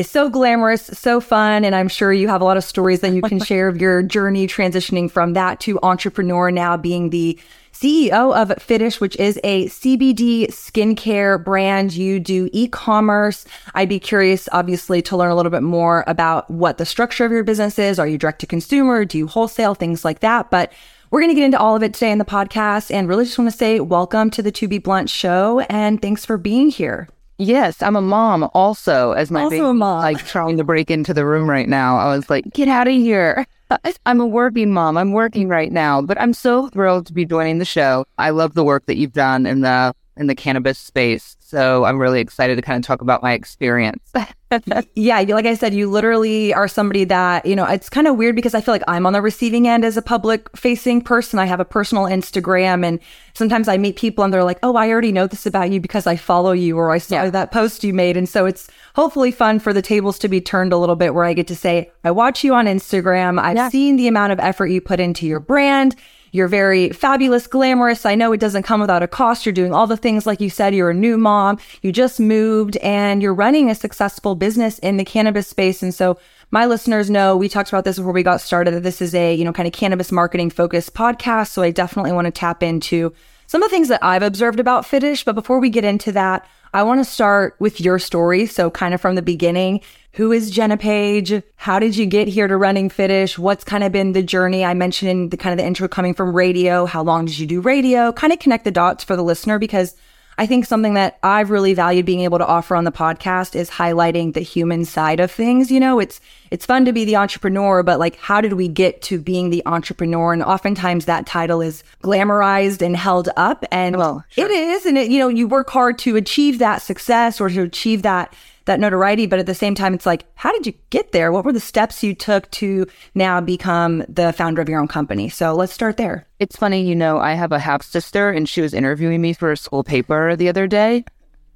is 0.00 0.10
so 0.10 0.30
glamorous, 0.30 0.86
so 0.86 1.20
fun. 1.20 1.64
And 1.64 1.74
I'm 1.74 1.88
sure 1.88 2.12
you 2.12 2.26
have 2.28 2.40
a 2.40 2.44
lot 2.44 2.56
of 2.56 2.64
stories 2.64 3.00
that 3.00 3.12
you 3.12 3.22
can 3.22 3.38
share 3.44 3.68
of 3.68 3.80
your 3.80 4.02
journey 4.02 4.46
transitioning 4.46 5.10
from 5.10 5.34
that 5.34 5.60
to 5.60 5.78
entrepreneur 5.82 6.50
now 6.50 6.76
being 6.76 7.10
the 7.10 7.38
CEO 7.72 8.34
of 8.34 8.50
Fitish, 8.60 9.00
which 9.00 9.14
is 9.16 9.38
a 9.44 9.66
CBD 9.66 10.48
skincare 10.48 11.42
brand. 11.42 11.92
You 11.92 12.18
do 12.18 12.48
e-commerce. 12.52 13.44
I'd 13.74 13.88
be 13.88 14.00
curious, 14.00 14.48
obviously, 14.52 15.02
to 15.02 15.16
learn 15.16 15.30
a 15.30 15.36
little 15.36 15.50
bit 15.50 15.62
more 15.62 16.02
about 16.06 16.50
what 16.50 16.78
the 16.78 16.86
structure 16.86 17.24
of 17.24 17.30
your 17.30 17.44
business 17.44 17.78
is. 17.78 17.98
Are 17.98 18.08
you 18.08 18.18
direct 18.18 18.40
to 18.40 18.46
consumer? 18.46 19.04
Do 19.04 19.18
you 19.18 19.26
wholesale? 19.26 19.74
Things 19.74 20.04
like 20.04 20.20
that. 20.20 20.50
But 20.50 20.72
we're 21.10 21.20
going 21.20 21.30
to 21.30 21.34
get 21.34 21.44
into 21.44 21.58
all 21.58 21.76
of 21.76 21.82
it 21.82 21.92
today 21.92 22.10
in 22.10 22.18
the 22.18 22.24
podcast 22.24 22.90
and 22.90 23.06
really 23.06 23.24
just 23.24 23.38
want 23.38 23.50
to 23.50 23.56
say 23.56 23.80
welcome 23.80 24.30
to 24.30 24.42
the 24.42 24.52
To 24.52 24.66
Be 24.66 24.78
Blunt 24.78 25.10
show 25.10 25.60
and 25.60 26.00
thanks 26.00 26.24
for 26.24 26.38
being 26.38 26.70
here. 26.70 27.08
Yes, 27.40 27.80
I'm 27.80 27.96
a 27.96 28.02
mom 28.02 28.50
also, 28.52 29.12
as 29.12 29.30
my 29.30 29.44
also 29.44 29.50
baby, 29.50 29.64
a 29.64 29.72
mom. 29.72 30.02
like 30.02 30.26
trying 30.26 30.58
to 30.58 30.64
break 30.64 30.90
into 30.90 31.14
the 31.14 31.24
room 31.24 31.48
right 31.48 31.68
now. 31.68 31.96
I 31.96 32.14
was 32.14 32.28
like, 32.28 32.44
get 32.52 32.68
out 32.68 32.86
of 32.86 32.92
here. 32.92 33.46
I'm 34.04 34.20
a 34.20 34.26
working 34.26 34.74
mom. 34.74 34.98
I'm 34.98 35.12
working 35.12 35.48
right 35.48 35.72
now, 35.72 36.02
but 36.02 36.20
I'm 36.20 36.34
so 36.34 36.68
thrilled 36.68 37.06
to 37.06 37.14
be 37.14 37.24
joining 37.24 37.58
the 37.58 37.64
show. 37.64 38.04
I 38.18 38.28
love 38.28 38.52
the 38.52 38.62
work 38.62 38.84
that 38.86 38.96
you've 38.96 39.14
done 39.14 39.46
in 39.46 39.62
the 39.62 39.94
in 40.16 40.26
the 40.26 40.34
cannabis 40.34 40.78
space. 40.78 41.36
So 41.40 41.84
I'm 41.84 41.98
really 41.98 42.20
excited 42.20 42.56
to 42.56 42.62
kind 42.62 42.76
of 42.76 42.86
talk 42.86 43.00
about 43.00 43.22
my 43.22 43.32
experience. 43.32 44.12
yeah, 44.94 45.20
like 45.20 45.46
I 45.46 45.54
said, 45.54 45.74
you 45.74 45.90
literally 45.90 46.52
are 46.54 46.68
somebody 46.68 47.04
that, 47.04 47.46
you 47.46 47.56
know, 47.56 47.64
it's 47.64 47.88
kind 47.88 48.06
of 48.06 48.16
weird 48.16 48.36
because 48.36 48.54
I 48.54 48.60
feel 48.60 48.74
like 48.74 48.84
I'm 48.86 49.06
on 49.06 49.12
the 49.12 49.22
receiving 49.22 49.66
end 49.66 49.84
as 49.84 49.96
a 49.96 50.02
public 50.02 50.54
facing 50.56 51.00
person. 51.00 51.38
I 51.38 51.46
have 51.46 51.58
a 51.58 51.64
personal 51.64 52.04
Instagram 52.04 52.84
and 52.84 53.00
sometimes 53.34 53.66
I 53.66 53.78
meet 53.78 53.96
people 53.96 54.22
and 54.22 54.32
they're 54.32 54.44
like, 54.44 54.58
"Oh, 54.62 54.76
I 54.76 54.90
already 54.90 55.12
know 55.12 55.26
this 55.26 55.46
about 55.46 55.70
you 55.70 55.80
because 55.80 56.06
I 56.06 56.16
follow 56.16 56.52
you 56.52 56.76
or 56.76 56.90
I 56.90 56.98
saw 56.98 57.24
yeah. 57.24 57.30
that 57.30 57.52
post 57.52 57.82
you 57.82 57.94
made." 57.94 58.16
And 58.16 58.28
so 58.28 58.46
it's 58.46 58.68
hopefully 58.94 59.30
fun 59.30 59.58
for 59.58 59.72
the 59.72 59.82
tables 59.82 60.18
to 60.20 60.28
be 60.28 60.40
turned 60.40 60.72
a 60.72 60.78
little 60.78 60.96
bit 60.96 61.14
where 61.14 61.24
I 61.24 61.32
get 61.32 61.46
to 61.48 61.56
say, 61.56 61.90
"I 62.04 62.10
watch 62.10 62.44
you 62.44 62.54
on 62.54 62.66
Instagram. 62.66 63.40
I've 63.40 63.56
yeah. 63.56 63.68
seen 63.70 63.96
the 63.96 64.08
amount 64.08 64.32
of 64.32 64.40
effort 64.40 64.66
you 64.66 64.80
put 64.80 65.00
into 65.00 65.26
your 65.26 65.40
brand." 65.40 65.96
You're 66.32 66.48
very 66.48 66.90
fabulous, 66.90 67.46
glamorous. 67.46 68.06
I 68.06 68.14
know 68.14 68.32
it 68.32 68.40
doesn't 68.40 68.62
come 68.62 68.80
without 68.80 69.02
a 69.02 69.08
cost. 69.08 69.44
You're 69.44 69.52
doing 69.52 69.72
all 69.72 69.86
the 69.86 69.96
things 69.96 70.26
like 70.26 70.40
you 70.40 70.50
said. 70.50 70.74
You're 70.74 70.90
a 70.90 70.94
new 70.94 71.18
mom. 71.18 71.58
You 71.82 71.92
just 71.92 72.20
moved 72.20 72.76
and 72.78 73.22
you're 73.22 73.34
running 73.34 73.70
a 73.70 73.74
successful 73.74 74.34
business 74.34 74.78
in 74.78 74.96
the 74.96 75.04
cannabis 75.04 75.48
space. 75.48 75.82
And 75.82 75.94
so 75.94 76.18
my 76.50 76.66
listeners 76.66 77.10
know 77.10 77.36
we 77.36 77.48
talked 77.48 77.68
about 77.68 77.84
this 77.84 77.98
before 77.98 78.12
we 78.12 78.22
got 78.22 78.40
started 78.40 78.74
that 78.74 78.82
this 78.82 79.02
is 79.02 79.14
a, 79.14 79.34
you 79.34 79.44
know, 79.44 79.52
kind 79.52 79.66
of 79.66 79.72
cannabis 79.72 80.12
marketing 80.12 80.50
focused 80.50 80.94
podcast. 80.94 81.48
So 81.48 81.62
I 81.62 81.70
definitely 81.70 82.12
want 82.12 82.26
to 82.26 82.32
tap 82.32 82.62
into 82.62 83.12
some 83.46 83.62
of 83.62 83.68
the 83.68 83.74
things 83.74 83.88
that 83.88 84.02
I've 84.02 84.22
observed 84.22 84.60
about 84.60 84.86
Fitish. 84.86 85.24
But 85.24 85.34
before 85.34 85.58
we 85.58 85.70
get 85.70 85.84
into 85.84 86.12
that, 86.12 86.46
I 86.72 86.84
want 86.84 87.00
to 87.00 87.04
start 87.04 87.56
with 87.58 87.80
your 87.80 87.98
story. 87.98 88.46
So 88.46 88.70
kind 88.70 88.94
of 88.94 89.00
from 89.00 89.16
the 89.16 89.22
beginning, 89.22 89.80
who 90.12 90.32
is 90.32 90.50
Jenna 90.50 90.76
Page? 90.76 91.42
How 91.56 91.78
did 91.78 91.96
you 91.96 92.06
get 92.06 92.28
here 92.28 92.48
to 92.48 92.56
running 92.56 92.88
Fitish? 92.88 93.38
What's 93.38 93.64
kind 93.64 93.84
of 93.84 93.92
been 93.92 94.12
the 94.12 94.22
journey? 94.22 94.64
I 94.64 94.74
mentioned 94.74 95.10
in 95.10 95.28
the 95.28 95.36
kind 95.36 95.52
of 95.52 95.58
the 95.58 95.66
intro 95.66 95.86
coming 95.88 96.14
from 96.14 96.34
radio. 96.34 96.84
How 96.84 97.02
long 97.02 97.26
did 97.26 97.38
you 97.38 97.46
do 97.46 97.60
radio? 97.60 98.12
Kind 98.12 98.32
of 98.32 98.38
connect 98.40 98.64
the 98.64 98.70
dots 98.70 99.04
for 99.04 99.14
the 99.14 99.22
listener 99.22 99.58
because 99.58 99.94
I 100.40 100.46
think 100.46 100.64
something 100.64 100.94
that 100.94 101.18
I've 101.22 101.50
really 101.50 101.74
valued 101.74 102.06
being 102.06 102.20
able 102.20 102.38
to 102.38 102.46
offer 102.46 102.74
on 102.74 102.84
the 102.84 102.90
podcast 102.90 103.54
is 103.54 103.68
highlighting 103.68 104.32
the 104.32 104.40
human 104.40 104.86
side 104.86 105.20
of 105.20 105.30
things. 105.30 105.70
You 105.70 105.78
know, 105.78 106.00
it's 106.00 106.18
it's 106.50 106.64
fun 106.64 106.86
to 106.86 106.94
be 106.94 107.04
the 107.04 107.16
entrepreneur, 107.16 107.82
but 107.82 107.98
like 107.98 108.16
how 108.16 108.40
did 108.40 108.54
we 108.54 108.66
get 108.66 109.02
to 109.02 109.20
being 109.20 109.50
the 109.50 109.62
entrepreneur? 109.66 110.32
And 110.32 110.42
oftentimes 110.42 111.04
that 111.04 111.26
title 111.26 111.60
is 111.60 111.84
glamorized 112.02 112.80
and 112.80 112.96
held 112.96 113.28
up. 113.36 113.66
And 113.70 113.98
well, 113.98 114.24
sure. 114.30 114.46
it 114.46 114.50
is. 114.50 114.86
And 114.86 114.96
it, 114.96 115.10
you 115.10 115.18
know, 115.18 115.28
you 115.28 115.46
work 115.46 115.68
hard 115.68 115.98
to 115.98 116.16
achieve 116.16 116.58
that 116.58 116.80
success 116.80 117.38
or 117.38 117.50
to 117.50 117.62
achieve 117.62 118.00
that 118.02 118.34
that 118.64 118.80
notoriety. 118.80 119.26
But 119.26 119.38
at 119.38 119.46
the 119.46 119.54
same 119.54 119.74
time, 119.74 119.94
it's 119.94 120.06
like, 120.06 120.24
how 120.34 120.52
did 120.52 120.66
you 120.66 120.74
get 120.90 121.12
there? 121.12 121.32
What 121.32 121.44
were 121.44 121.52
the 121.52 121.60
steps 121.60 122.02
you 122.02 122.14
took 122.14 122.50
to 122.52 122.86
now 123.14 123.40
become 123.40 124.04
the 124.08 124.32
founder 124.32 124.62
of 124.62 124.68
your 124.68 124.80
own 124.80 124.88
company? 124.88 125.28
So 125.28 125.54
let's 125.54 125.72
start 125.72 125.96
there. 125.96 126.26
It's 126.38 126.56
funny, 126.56 126.82
you 126.82 126.94
know, 126.94 127.18
I 127.18 127.34
have 127.34 127.52
a 127.52 127.58
half 127.58 127.82
sister 127.82 128.30
and 128.30 128.48
she 128.48 128.60
was 128.60 128.74
interviewing 128.74 129.20
me 129.20 129.32
for 129.32 129.52
a 129.52 129.56
school 129.56 129.84
paper 129.84 130.36
the 130.36 130.48
other 130.48 130.66
day. 130.66 131.04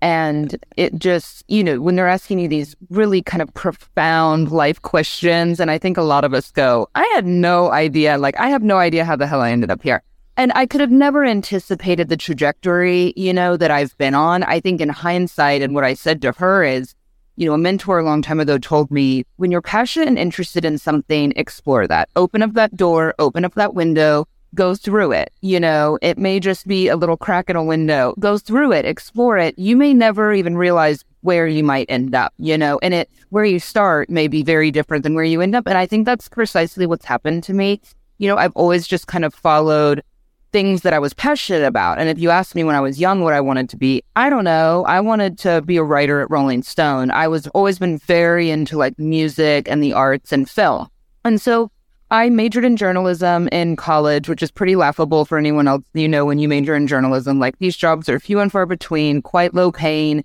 And 0.01 0.63
it 0.77 0.99
just, 0.99 1.45
you 1.49 1.65
know, 1.65 1.81
when 1.81 1.97
they're 1.97 2.09
asking 2.09 2.39
you 2.39 2.47
these 2.47 2.77
really 2.91 3.23
kind 3.23 3.41
of 3.41 3.55
profound 3.55 4.51
life 4.51 4.83
questions, 4.83 5.61
and 5.61 5.71
I 5.71 5.79
think 5.79 5.97
a 5.97 6.03
lot 6.03 6.25
of 6.25 6.35
us 6.35 6.51
go, 6.51 6.91
I 6.95 7.05
had 7.15 7.25
no 7.25 7.73
idea. 7.73 8.19
Like, 8.19 8.39
I 8.39 8.49
have 8.49 8.63
no 8.63 8.77
idea 8.77 9.07
how 9.07 9.17
the 9.17 9.27
hell 9.27 9.41
I 9.41 9.51
ended 9.51 9.71
up 9.71 9.83
here. 9.83 10.03
And 10.37 10.51
I 10.55 10.67
could 10.67 10.81
have 10.81 10.91
never 10.91 11.25
anticipated 11.25 12.09
the 12.09 12.17
trajectory, 12.17 13.13
you 13.17 13.33
know, 13.33 13.57
that 13.57 13.71
I've 13.71 13.97
been 13.99 14.15
on. 14.15 14.43
I 14.43 14.59
think 14.59 14.81
in 14.81 14.89
hindsight, 14.89 15.63
and 15.63 15.75
what 15.75 15.85
I 15.85 15.95
said 15.95 16.21
to 16.23 16.33
her 16.33 16.65
is, 16.65 16.95
you 17.37 17.47
know, 17.47 17.55
a 17.55 17.59
mentor 17.59 17.99
a 17.99 18.05
long 18.05 18.21
time 18.21 18.41
ago 18.41 18.59
told 18.59 18.91
me 18.91 19.25
when 19.37 19.51
you're 19.51 19.63
passionate 19.63 20.09
and 20.09 20.19
interested 20.19 20.65
in 20.65 20.79
something, 20.79 21.33
explore 21.37 21.87
that. 21.87 22.09
Open 22.17 22.43
up 22.43 22.55
that 22.55 22.77
door, 22.77 23.15
open 23.19 23.45
up 23.45 23.55
that 23.55 23.75
window, 23.75 24.27
go 24.55 24.75
through 24.75 25.13
it. 25.13 25.33
You 25.41 25.61
know, 25.61 25.99
it 26.03 26.19
may 26.19 26.41
just 26.41 26.67
be 26.67 26.89
a 26.89 26.97
little 26.97 27.17
crack 27.17 27.49
in 27.49 27.57
a 27.57 27.65
window. 27.65 28.15
Go 28.19 28.39
through 28.39 28.73
it, 28.73 28.85
explore 28.85 29.39
it. 29.39 29.59
You 29.59 29.77
may 29.77 29.95
never 29.95 30.33
even 30.33 30.57
realize 30.57 31.05
where 31.21 31.47
you 31.47 31.65
might 31.65 31.87
end 31.89 32.15
up, 32.15 32.33
you 32.39 32.59
know, 32.59 32.79
and 32.83 32.93
it 32.93 33.11
where 33.31 33.45
you 33.45 33.59
start 33.59 34.11
may 34.11 34.29
be 34.29 34.43
very 34.43 34.71
different 34.71 35.03
than 35.03 35.15
where 35.15 35.25
you 35.25 35.41
end 35.41 35.55
up. 35.55 35.67
And 35.67 35.79
I 35.79 35.87
think 35.87 36.07
that's 36.07 36.29
precisely 36.29 36.87
what's 36.87 37.05
happened 37.05 37.43
to 37.45 37.55
me. 37.55 37.81
You 38.19 38.29
know, 38.29 38.37
I've 38.37 38.55
always 38.55 38.87
just 38.87 39.07
kind 39.07 39.25
of 39.25 39.35
followed 39.35 40.03
things 40.55 40.83
that 40.83 40.93
I 40.93 41.01
was 41.01 41.13
passionate 41.13 41.67
about. 41.67 41.99
And 41.99 42.09
if 42.09 42.17
you 42.17 42.31
asked 42.31 42.55
me 42.55 42.63
when 42.63 42.77
I 42.77 42.81
was 42.81 43.01
young 43.01 43.23
what 43.23 43.35
I 43.35 43.41
wanted 43.41 43.69
to 43.71 43.77
be, 43.77 44.05
I 44.15 44.31
don't 44.31 44.45
know. 44.45 44.85
I 44.87 45.01
wanted 45.01 45.37
to 45.39 45.63
be 45.63 45.79
a 45.79 45.83
writer 45.83 46.21
at 46.21 46.31
Rolling 46.31 46.63
Stone. 46.63 47.11
I 47.11 47.27
was 47.27 47.49
always 47.49 47.81
been 47.81 47.99
very 47.99 48.51
into 48.51 48.77
like 48.77 48.97
music 48.97 49.69
and 49.69 49.83
the 49.83 49.93
arts 49.93 50.31
and 50.31 50.49
film. 50.49 50.87
And 51.25 51.41
so 51.41 51.73
I 52.13 52.31
majored 52.31 52.65
in 52.65 52.77
journalism 52.77 53.49
in 53.49 53.75
college, 53.75 54.29
which 54.29 54.45
is 54.45 54.53
pretty 54.53 54.77
laughable 54.77 55.25
for 55.25 55.39
anyone 55.39 55.67
else. 55.67 55.83
You 55.93 56.07
know, 56.07 56.25
when 56.25 56.39
you 56.39 56.47
major 56.47 56.77
in 56.77 56.87
journalism, 56.87 57.41
like 57.41 57.59
these 57.59 57.77
jobs 57.77 58.09
are 58.09 58.21
few 58.21 58.39
and 58.39 58.53
far 58.53 58.65
between, 58.65 59.23
quite 59.23 59.55
low 59.55 59.73
paying. 59.73 60.25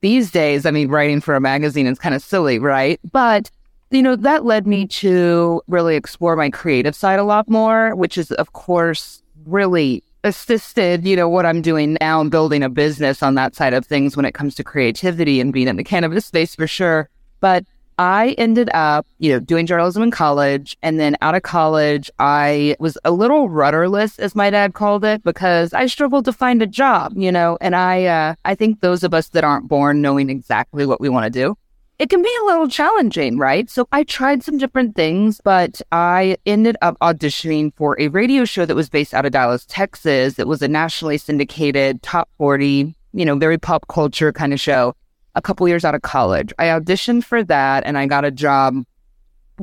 These 0.00 0.32
days, 0.32 0.66
I 0.66 0.72
mean, 0.72 0.88
writing 0.88 1.20
for 1.20 1.36
a 1.36 1.40
magazine 1.40 1.86
is 1.86 2.00
kind 2.00 2.16
of 2.16 2.22
silly, 2.22 2.58
right? 2.58 2.98
But 3.12 3.52
you 3.92 4.02
know, 4.02 4.16
that 4.16 4.44
led 4.44 4.66
me 4.66 4.88
to 4.88 5.62
really 5.68 5.94
explore 5.94 6.34
my 6.34 6.50
creative 6.50 6.96
side 6.96 7.20
a 7.20 7.24
lot 7.24 7.48
more, 7.48 7.94
which 7.94 8.18
is, 8.18 8.32
of 8.32 8.52
course, 8.52 9.22
really 9.46 10.02
assisted, 10.24 11.06
you 11.06 11.16
know, 11.16 11.28
what 11.28 11.46
I'm 11.46 11.62
doing 11.62 11.96
now 12.00 12.20
and 12.20 12.30
building 12.30 12.62
a 12.62 12.68
business 12.68 13.22
on 13.22 13.36
that 13.36 13.54
side 13.54 13.72
of 13.72 13.86
things 13.86 14.16
when 14.16 14.26
it 14.26 14.34
comes 14.34 14.54
to 14.56 14.64
creativity 14.64 15.40
and 15.40 15.52
being 15.52 15.68
in 15.68 15.76
the 15.76 15.84
cannabis 15.84 16.26
space 16.26 16.54
for 16.54 16.66
sure. 16.66 17.08
But 17.40 17.64
I 17.98 18.34
ended 18.36 18.68
up, 18.74 19.06
you 19.18 19.32
know, 19.32 19.40
doing 19.40 19.64
journalism 19.64 20.02
in 20.02 20.10
college. 20.10 20.76
And 20.82 21.00
then 21.00 21.16
out 21.22 21.34
of 21.34 21.42
college, 21.42 22.10
I 22.18 22.76
was 22.78 22.98
a 23.04 23.10
little 23.10 23.48
rudderless, 23.48 24.18
as 24.18 24.34
my 24.34 24.50
dad 24.50 24.74
called 24.74 25.04
it, 25.04 25.22
because 25.22 25.72
I 25.72 25.86
struggled 25.86 26.26
to 26.26 26.32
find 26.32 26.60
a 26.60 26.66
job, 26.66 27.14
you 27.16 27.32
know, 27.32 27.56
and 27.60 27.74
I, 27.74 28.04
uh, 28.04 28.34
I 28.44 28.54
think 28.54 28.80
those 28.80 29.02
of 29.02 29.14
us 29.14 29.28
that 29.30 29.44
aren't 29.44 29.68
born 29.68 30.02
knowing 30.02 30.28
exactly 30.28 30.84
what 30.84 31.00
we 31.00 31.08
want 31.08 31.24
to 31.24 31.30
do, 31.30 31.56
it 31.98 32.10
can 32.10 32.22
be 32.22 32.34
a 32.42 32.44
little 32.44 32.68
challenging, 32.68 33.38
right? 33.38 33.70
So 33.70 33.88
I 33.90 34.04
tried 34.04 34.42
some 34.42 34.58
different 34.58 34.94
things, 34.94 35.40
but 35.42 35.80
I 35.92 36.36
ended 36.44 36.76
up 36.82 36.98
auditioning 37.00 37.72
for 37.74 37.98
a 37.98 38.08
radio 38.08 38.44
show 38.44 38.66
that 38.66 38.74
was 38.74 38.90
based 38.90 39.14
out 39.14 39.24
of 39.24 39.32
Dallas, 39.32 39.64
Texas. 39.66 40.38
It 40.38 40.46
was 40.46 40.60
a 40.60 40.68
nationally 40.68 41.16
syndicated 41.16 42.02
top 42.02 42.28
40, 42.36 42.94
you 43.14 43.24
know, 43.24 43.36
very 43.36 43.56
pop 43.56 43.88
culture 43.88 44.30
kind 44.30 44.52
of 44.52 44.60
show 44.60 44.94
a 45.34 45.42
couple 45.42 45.66
years 45.68 45.84
out 45.84 45.94
of 45.94 46.02
college. 46.02 46.52
I 46.58 46.66
auditioned 46.66 47.24
for 47.24 47.42
that 47.44 47.84
and 47.86 47.96
I 47.96 48.06
got 48.06 48.26
a 48.26 48.30
job 48.30 48.84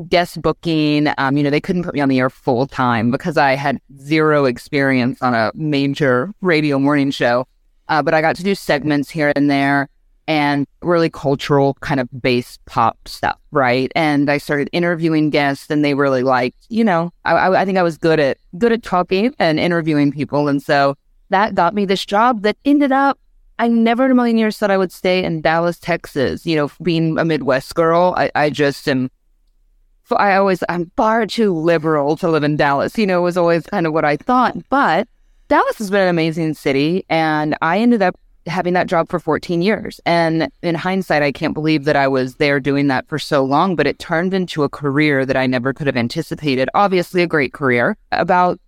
guest 0.10 0.42
booking. 0.42 1.14
Um, 1.20 1.38
you 1.38 1.44
know, 1.44 1.52
they 1.52 1.62
couldn't 1.62 1.84
put 1.84 1.94
me 1.94 2.02
on 2.02 2.10
the 2.10 2.20
air 2.20 2.32
full 2.32 2.66
time 2.66 3.12
because 3.12 3.38
I 3.38 3.54
had 3.54 3.80
zero 4.00 4.46
experience 4.46 5.22
on 5.22 5.36
a 5.36 5.52
major 5.54 6.34
radio 6.42 6.80
morning 6.80 7.12
show. 7.12 7.46
Uh, 7.90 8.02
but 8.02 8.16
I 8.16 8.22
got 8.22 8.36
to 8.38 8.44
do 8.44 8.56
segments 8.56 9.10
here 9.10 9.32
and 9.36 9.52
there 9.52 9.88
and 10.28 10.68
really 10.82 11.10
cultural 11.10 11.76
kind 11.76 12.00
of 12.00 12.10
based 12.22 12.64
pop 12.66 12.98
stuff, 13.08 13.38
right? 13.52 13.92
And 13.96 14.30
I 14.30 14.38
started 14.38 14.70
interviewing 14.72 15.30
guests, 15.30 15.70
and 15.70 15.84
they 15.84 15.94
really 15.94 16.24
liked, 16.24 16.66
you 16.70 16.84
know, 16.84 17.12
I, 17.26 17.50
I 17.50 17.66
think 17.66 17.78
I 17.78 17.84
was 17.84 17.98
good 17.98 18.20
at 18.20 18.38
good 18.58 18.72
at 18.72 18.84
talking 18.84 19.36
and 19.40 19.60
interviewing 19.60 20.12
people, 20.12 20.48
and 20.48 20.62
so 20.62 20.96
that 21.30 21.56
got 21.56 21.74
me 21.74 21.86
this 21.86 22.06
job 22.06 22.44
that 22.44 22.58
ended 22.66 22.92
up 22.92 23.20
I 23.60 23.68
never 23.68 24.06
in 24.06 24.12
a 24.12 24.16
million 24.16 24.38
years 24.38 24.58
thought 24.58 24.72
I 24.72 24.78
would 24.78 24.92
stay 24.92 25.24
in 25.24 25.42
Dallas, 25.42 25.80
Texas. 25.80 26.46
You 26.46 26.56
know, 26.56 26.72
being 26.82 27.18
a 27.18 27.26
Midwest 27.26 27.76
girl, 27.76 28.14
I, 28.18 28.32
I 28.36 28.50
just 28.50 28.88
am. 28.88 29.10
I 30.12 30.36
always, 30.36 30.64
I'm 30.70 30.92
far 30.96 31.26
too 31.26 31.56
liberal 31.56 32.18
to 32.18 32.30
live 32.30 32.44
in 32.44 32.56
Dallas. 32.56 32.98
You 32.98 33.08
know, 33.08 33.22
was 33.22 33.38
always 33.38 33.64
kind 33.66 33.88
of 33.88 33.94
what 33.94 34.06
I 34.06 34.18
thought. 34.18 34.58
But 34.70 35.08
Dallas 35.48 35.78
has 35.78 35.90
been 35.90 36.02
an 36.02 36.10
amazing 36.10 36.56
city, 36.56 37.06
and 37.10 37.56
I 37.62 37.80
ended 37.80 38.02
up 38.02 38.20
having 38.48 38.74
that 38.74 38.88
job 38.88 39.10
for 39.10 39.20
14 39.20 39.62
years. 39.62 40.00
And 40.06 40.50
in 40.62 40.76
hindsight, 40.76 41.24
I 41.24 41.32
can't 41.32 41.54
believe 41.54 41.86
that 41.86 41.96
I 41.96 42.08
was 42.08 42.36
there 42.36 42.60
doing 42.60 42.88
that 42.88 43.08
for 43.08 43.20
so 43.20 43.44
long, 43.44 43.76
but 43.76 43.88
it 43.88 44.00
turned 44.00 44.34
into 44.34 44.64
a 44.64 44.70
career 44.70 45.26
that 45.26 45.38
I 45.38 45.48
never 45.48 45.74
could 45.74 45.88
have 45.88 45.98
anticipated. 45.98 46.70
Obviously, 46.74 47.22
a 47.22 47.28
great 47.28 47.54
career. 47.54 47.98
About, 48.12 48.60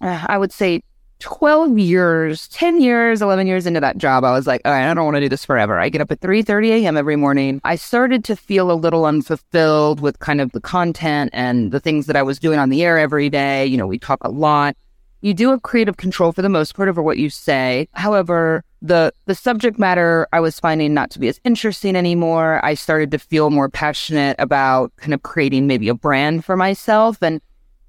uh, 0.00 0.24
I 0.28 0.38
would 0.38 0.52
say, 0.52 0.82
12 1.20 1.78
years, 1.78 2.46
10 2.48 2.80
years, 2.80 3.22
11 3.22 3.46
years 3.46 3.66
into 3.66 3.80
that 3.80 3.96
job, 3.96 4.22
I 4.22 4.32
was 4.32 4.46
like, 4.46 4.60
all 4.64 4.72
right, 4.72 4.88
I 4.88 4.92
don't 4.92 5.04
want 5.04 5.16
to 5.16 5.20
do 5.20 5.28
this 5.28 5.44
forever. 5.44 5.78
I 5.78 5.88
get 5.88 6.02
up 6.02 6.12
at 6.12 6.20
3:30 6.20 6.82
a.m. 6.82 6.96
every 6.96 7.16
morning. 7.16 7.60
I 7.64 7.76
started 7.76 8.22
to 8.24 8.36
feel 8.36 8.70
a 8.70 8.74
little 8.74 9.06
unfulfilled 9.06 10.00
with 10.00 10.18
kind 10.18 10.40
of 10.40 10.52
the 10.52 10.60
content 10.60 11.30
and 11.32 11.72
the 11.72 11.80
things 11.80 12.06
that 12.06 12.16
I 12.16 12.22
was 12.22 12.38
doing 12.38 12.58
on 12.58 12.68
the 12.68 12.84
air 12.84 12.98
every 12.98 13.30
day. 13.30 13.64
You 13.64 13.78
know, 13.78 13.86
we 13.86 13.98
talk 13.98 14.18
a 14.22 14.30
lot. 14.30 14.76
You 15.20 15.34
do 15.34 15.50
have 15.50 15.62
creative 15.62 15.96
control 15.96 16.32
for 16.32 16.42
the 16.42 16.48
most 16.48 16.74
part 16.74 16.88
over 16.88 17.02
what 17.02 17.18
you 17.18 17.30
say. 17.30 17.88
However, 17.92 18.62
the 18.82 19.12
the 19.24 19.34
subject 19.34 19.78
matter 19.78 20.28
I 20.32 20.40
was 20.40 20.60
finding 20.60 20.94
not 20.94 21.10
to 21.12 21.18
be 21.18 21.28
as 21.28 21.40
interesting 21.44 21.96
anymore. 21.96 22.64
I 22.64 22.74
started 22.74 23.10
to 23.12 23.18
feel 23.18 23.50
more 23.50 23.68
passionate 23.68 24.36
about 24.38 24.94
kind 24.96 25.14
of 25.14 25.22
creating 25.22 25.66
maybe 25.66 25.88
a 25.88 25.94
brand 25.94 26.44
for 26.44 26.56
myself 26.56 27.22
and 27.22 27.40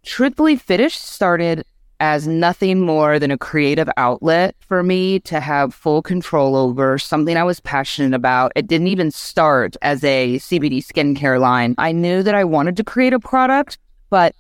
truthfully 0.03 0.55
Fitish 0.55 0.97
started 0.97 1.65
as 1.99 2.27
nothing 2.27 2.79
more 2.79 3.17
than 3.17 3.31
a 3.31 3.37
creative 3.37 3.89
outlet 3.97 4.55
for 4.59 4.83
me 4.83 5.19
to 5.21 5.39
have 5.39 5.73
full 5.73 6.01
control 6.01 6.55
over 6.55 6.99
something 6.99 7.35
I 7.35 7.43
was 7.43 7.59
passionate 7.59 8.15
about. 8.15 8.51
It 8.55 8.67
didn't 8.67 8.87
even 8.87 9.09
start 9.09 9.75
as 9.81 10.03
a 10.03 10.37
CBD 10.37 10.77
skincare 10.77 11.39
line. 11.39 11.73
I 11.79 11.91
knew 11.91 12.21
that 12.21 12.35
I 12.35 12.43
wanted 12.43 12.77
to 12.77 12.83
create 12.83 13.13
a 13.13 13.19
product, 13.19 13.79
but 14.11 14.35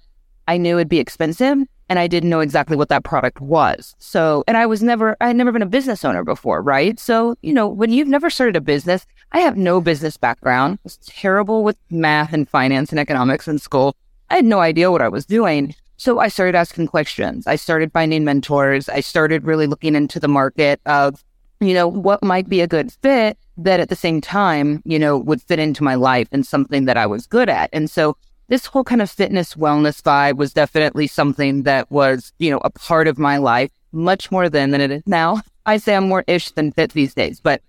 I 0.47 0.57
knew 0.57 0.77
it'd 0.77 0.87
be 0.87 0.99
expensive 0.99 1.57
and 1.89 1.99
I 1.99 2.07
didn't 2.07 2.29
know 2.29 2.39
exactly 2.39 2.75
what 2.75 2.89
that 2.89 3.03
product 3.03 3.41
was. 3.41 3.95
So, 3.99 4.43
and 4.47 4.57
I 4.57 4.65
was 4.65 4.83
never, 4.83 5.15
I 5.21 5.27
had 5.27 5.35
never 5.35 5.51
been 5.51 5.61
a 5.61 5.67
business 5.67 6.03
owner 6.03 6.23
before, 6.23 6.61
right? 6.61 6.99
So, 6.99 7.35
you 7.41 7.53
know, 7.53 7.67
when 7.67 7.91
you've 7.91 8.07
never 8.07 8.29
started 8.29 8.55
a 8.55 8.61
business, 8.61 9.05
I 9.31 9.39
have 9.39 9.57
no 9.57 9.81
business 9.81 10.17
background. 10.17 10.79
I 10.79 10.83
was 10.83 10.97
terrible 10.97 11.63
with 11.63 11.77
math 11.89 12.33
and 12.33 12.47
finance 12.47 12.91
and 12.91 12.99
economics 12.99 13.47
in 13.47 13.59
school. 13.59 13.95
I 14.29 14.35
had 14.35 14.45
no 14.45 14.59
idea 14.59 14.91
what 14.91 15.01
I 15.01 15.07
was 15.09 15.25
doing. 15.25 15.73
So 15.97 16.19
I 16.19 16.27
started 16.27 16.55
asking 16.55 16.87
questions. 16.87 17.47
I 17.47 17.55
started 17.55 17.91
finding 17.91 18.23
mentors. 18.23 18.89
I 18.89 18.99
started 18.99 19.45
really 19.45 19.67
looking 19.67 19.95
into 19.95 20.19
the 20.19 20.27
market 20.27 20.79
of, 20.85 21.23
you 21.59 21.73
know, 21.73 21.87
what 21.87 22.23
might 22.23 22.47
be 22.47 22.61
a 22.61 22.67
good 22.67 22.91
fit 23.01 23.37
that 23.57 23.79
at 23.79 23.89
the 23.89 23.95
same 23.95 24.21
time, 24.21 24.83
you 24.85 24.99
know, 24.99 25.17
would 25.17 25.41
fit 25.41 25.57
into 25.57 25.83
my 25.83 25.95
life 25.95 26.27
and 26.31 26.45
something 26.45 26.85
that 26.85 26.97
I 26.97 27.07
was 27.07 27.25
good 27.25 27.49
at. 27.49 27.69
And 27.73 27.89
so 27.89 28.15
this 28.47 28.65
whole 28.65 28.83
kind 28.83 29.01
of 29.01 29.09
fitness 29.09 29.55
wellness 29.55 30.01
vibe 30.01 30.37
was 30.37 30.53
definitely 30.53 31.07
something 31.07 31.63
that 31.63 31.89
was, 31.91 32.31
you 32.39 32.49
know, 32.49 32.61
a 32.63 32.69
part 32.69 33.07
of 33.07 33.17
my 33.17 33.37
life 33.37 33.71
much 33.91 34.31
more 34.31 34.49
than 34.49 34.71
than 34.71 34.81
it 34.81 34.91
is 34.91 35.03
now. 35.05 35.41
I 35.65 35.77
say 35.77 35.95
I'm 35.95 36.07
more 36.07 36.23
ish 36.27 36.51
than 36.51 36.71
fit 36.71 36.93
these 36.93 37.13
days, 37.13 37.41
but 37.41 37.61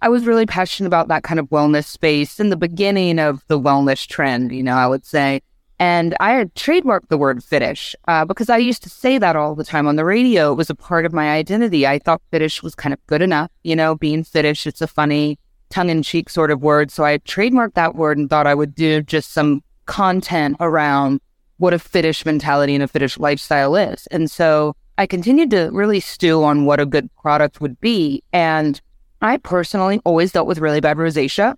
I 0.00 0.08
was 0.08 0.26
really 0.26 0.46
passionate 0.46 0.88
about 0.88 1.08
that 1.08 1.22
kind 1.22 1.38
of 1.38 1.48
wellness 1.50 1.84
space 1.84 2.40
in 2.40 2.48
the 2.48 2.56
beginning 2.56 3.18
of 3.18 3.44
the 3.46 3.60
wellness 3.60 4.06
trend, 4.06 4.52
you 4.52 4.62
know, 4.62 4.74
I 4.74 4.86
would 4.86 5.04
say. 5.04 5.42
And 5.78 6.16
I 6.20 6.32
had 6.32 6.54
trademarked 6.54 7.08
the 7.08 7.18
word 7.18 7.42
fitish 7.42 7.94
uh, 8.08 8.24
because 8.24 8.48
I 8.48 8.56
used 8.56 8.82
to 8.84 8.90
say 8.90 9.18
that 9.18 9.36
all 9.36 9.54
the 9.54 9.64
time 9.64 9.86
on 9.86 9.96
the 9.96 10.04
radio. 10.04 10.52
It 10.52 10.56
was 10.56 10.70
a 10.70 10.74
part 10.74 11.04
of 11.04 11.12
my 11.12 11.30
identity. 11.30 11.86
I 11.86 11.98
thought 11.98 12.22
fitish 12.30 12.62
was 12.62 12.74
kind 12.74 12.92
of 12.92 13.04
good 13.06 13.20
enough, 13.20 13.50
you 13.64 13.76
know, 13.76 13.96
being 13.96 14.24
fitish. 14.24 14.66
It's 14.66 14.80
a 14.80 14.86
funny 14.86 15.38
tongue 15.70 15.90
in 15.90 16.02
cheek 16.02 16.30
sort 16.30 16.50
of 16.50 16.62
word. 16.62 16.90
So 16.90 17.04
I 17.04 17.18
trademarked 17.18 17.74
that 17.74 17.94
word 17.94 18.16
and 18.16 18.30
thought 18.30 18.46
I 18.46 18.54
would 18.54 18.74
do 18.74 19.02
just 19.02 19.32
some 19.32 19.62
content 19.86 20.56
around 20.60 21.20
what 21.58 21.74
a 21.74 21.78
fitish 21.78 22.26
mentality 22.26 22.74
and 22.74 22.82
a 22.82 22.88
fitish 22.88 23.18
lifestyle 23.18 23.76
is. 23.76 24.06
And 24.08 24.30
so 24.30 24.74
I 24.98 25.06
continued 25.06 25.50
to 25.50 25.70
really 25.72 26.00
stew 26.00 26.42
on 26.42 26.64
what 26.64 26.80
a 26.80 26.86
good 26.86 27.08
product 27.16 27.60
would 27.60 27.80
be. 27.80 28.22
And 28.32 28.80
I 29.20 29.36
personally 29.36 30.00
always 30.04 30.32
dealt 30.32 30.46
with 30.46 30.58
really 30.58 30.80
bad 30.80 30.96
rosacea 30.96 31.56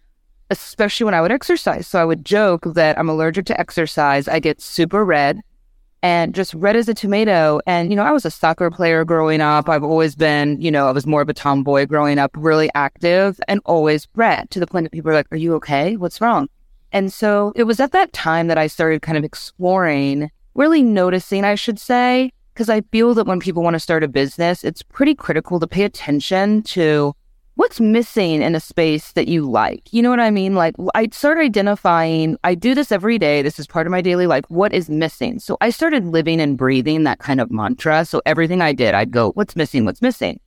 especially 0.50 1.04
when 1.04 1.14
I 1.14 1.20
would 1.20 1.32
exercise. 1.32 1.86
So 1.86 2.00
I 2.00 2.04
would 2.04 2.24
joke 2.24 2.64
that 2.74 2.98
I'm 2.98 3.08
allergic 3.08 3.46
to 3.46 3.60
exercise. 3.60 4.28
I 4.28 4.40
get 4.40 4.60
super 4.60 5.04
red 5.04 5.40
and 6.02 6.34
just 6.34 6.52
red 6.54 6.76
as 6.76 6.88
a 6.88 6.94
tomato. 6.94 7.60
And, 7.66 7.90
you 7.90 7.96
know, 7.96 8.02
I 8.02 8.12
was 8.12 8.24
a 8.24 8.30
soccer 8.30 8.70
player 8.70 9.04
growing 9.04 9.40
up. 9.40 9.68
I've 9.68 9.82
always 9.82 10.14
been, 10.14 10.60
you 10.60 10.70
know, 10.70 10.86
I 10.86 10.92
was 10.92 11.06
more 11.06 11.22
of 11.22 11.28
a 11.28 11.34
tomboy 11.34 11.86
growing 11.86 12.18
up, 12.18 12.30
really 12.34 12.70
active 12.74 13.40
and 13.48 13.60
always 13.64 14.06
red 14.14 14.50
to 14.50 14.60
the 14.60 14.66
point 14.66 14.84
that 14.84 14.92
people 14.92 15.10
are 15.10 15.14
like, 15.14 15.32
Are 15.32 15.36
you 15.36 15.54
okay? 15.54 15.96
What's 15.96 16.20
wrong? 16.20 16.48
And 16.94 17.12
so 17.12 17.52
it 17.56 17.64
was 17.64 17.80
at 17.80 17.90
that 17.90 18.12
time 18.12 18.46
that 18.46 18.56
I 18.56 18.68
started 18.68 19.02
kind 19.02 19.18
of 19.18 19.24
exploring, 19.24 20.30
really 20.54 20.82
noticing, 20.84 21.44
I 21.44 21.56
should 21.56 21.80
say, 21.80 22.30
because 22.54 22.68
I 22.68 22.82
feel 22.92 23.14
that 23.14 23.26
when 23.26 23.40
people 23.40 23.64
want 23.64 23.74
to 23.74 23.80
start 23.80 24.04
a 24.04 24.08
business, 24.08 24.62
it's 24.62 24.80
pretty 24.80 25.16
critical 25.16 25.58
to 25.58 25.66
pay 25.66 25.82
attention 25.82 26.62
to 26.62 27.12
what's 27.56 27.80
missing 27.80 28.42
in 28.42 28.54
a 28.54 28.60
space 28.60 29.10
that 29.12 29.26
you 29.26 29.42
like? 29.42 29.92
You 29.92 30.02
know 30.02 30.10
what 30.10 30.20
I 30.20 30.30
mean? 30.30 30.54
Like 30.54 30.76
I 30.94 31.08
started 31.10 31.40
identifying, 31.40 32.36
I 32.44 32.54
do 32.54 32.76
this 32.76 32.92
every 32.92 33.18
day. 33.18 33.42
This 33.42 33.58
is 33.58 33.66
part 33.66 33.88
of 33.88 33.90
my 33.90 34.00
daily 34.00 34.28
life. 34.28 34.44
What 34.46 34.72
is 34.72 34.88
missing? 34.88 35.40
So 35.40 35.56
I 35.60 35.70
started 35.70 36.04
living 36.04 36.40
and 36.40 36.56
breathing 36.56 37.02
that 37.04 37.18
kind 37.18 37.40
of 37.40 37.50
mantra. 37.50 38.04
So 38.04 38.22
everything 38.24 38.60
I 38.60 38.72
did, 38.72 38.94
I'd 38.94 39.10
go, 39.10 39.32
what's 39.32 39.56
missing? 39.56 39.84
What's 39.84 40.00
missing? 40.00 40.38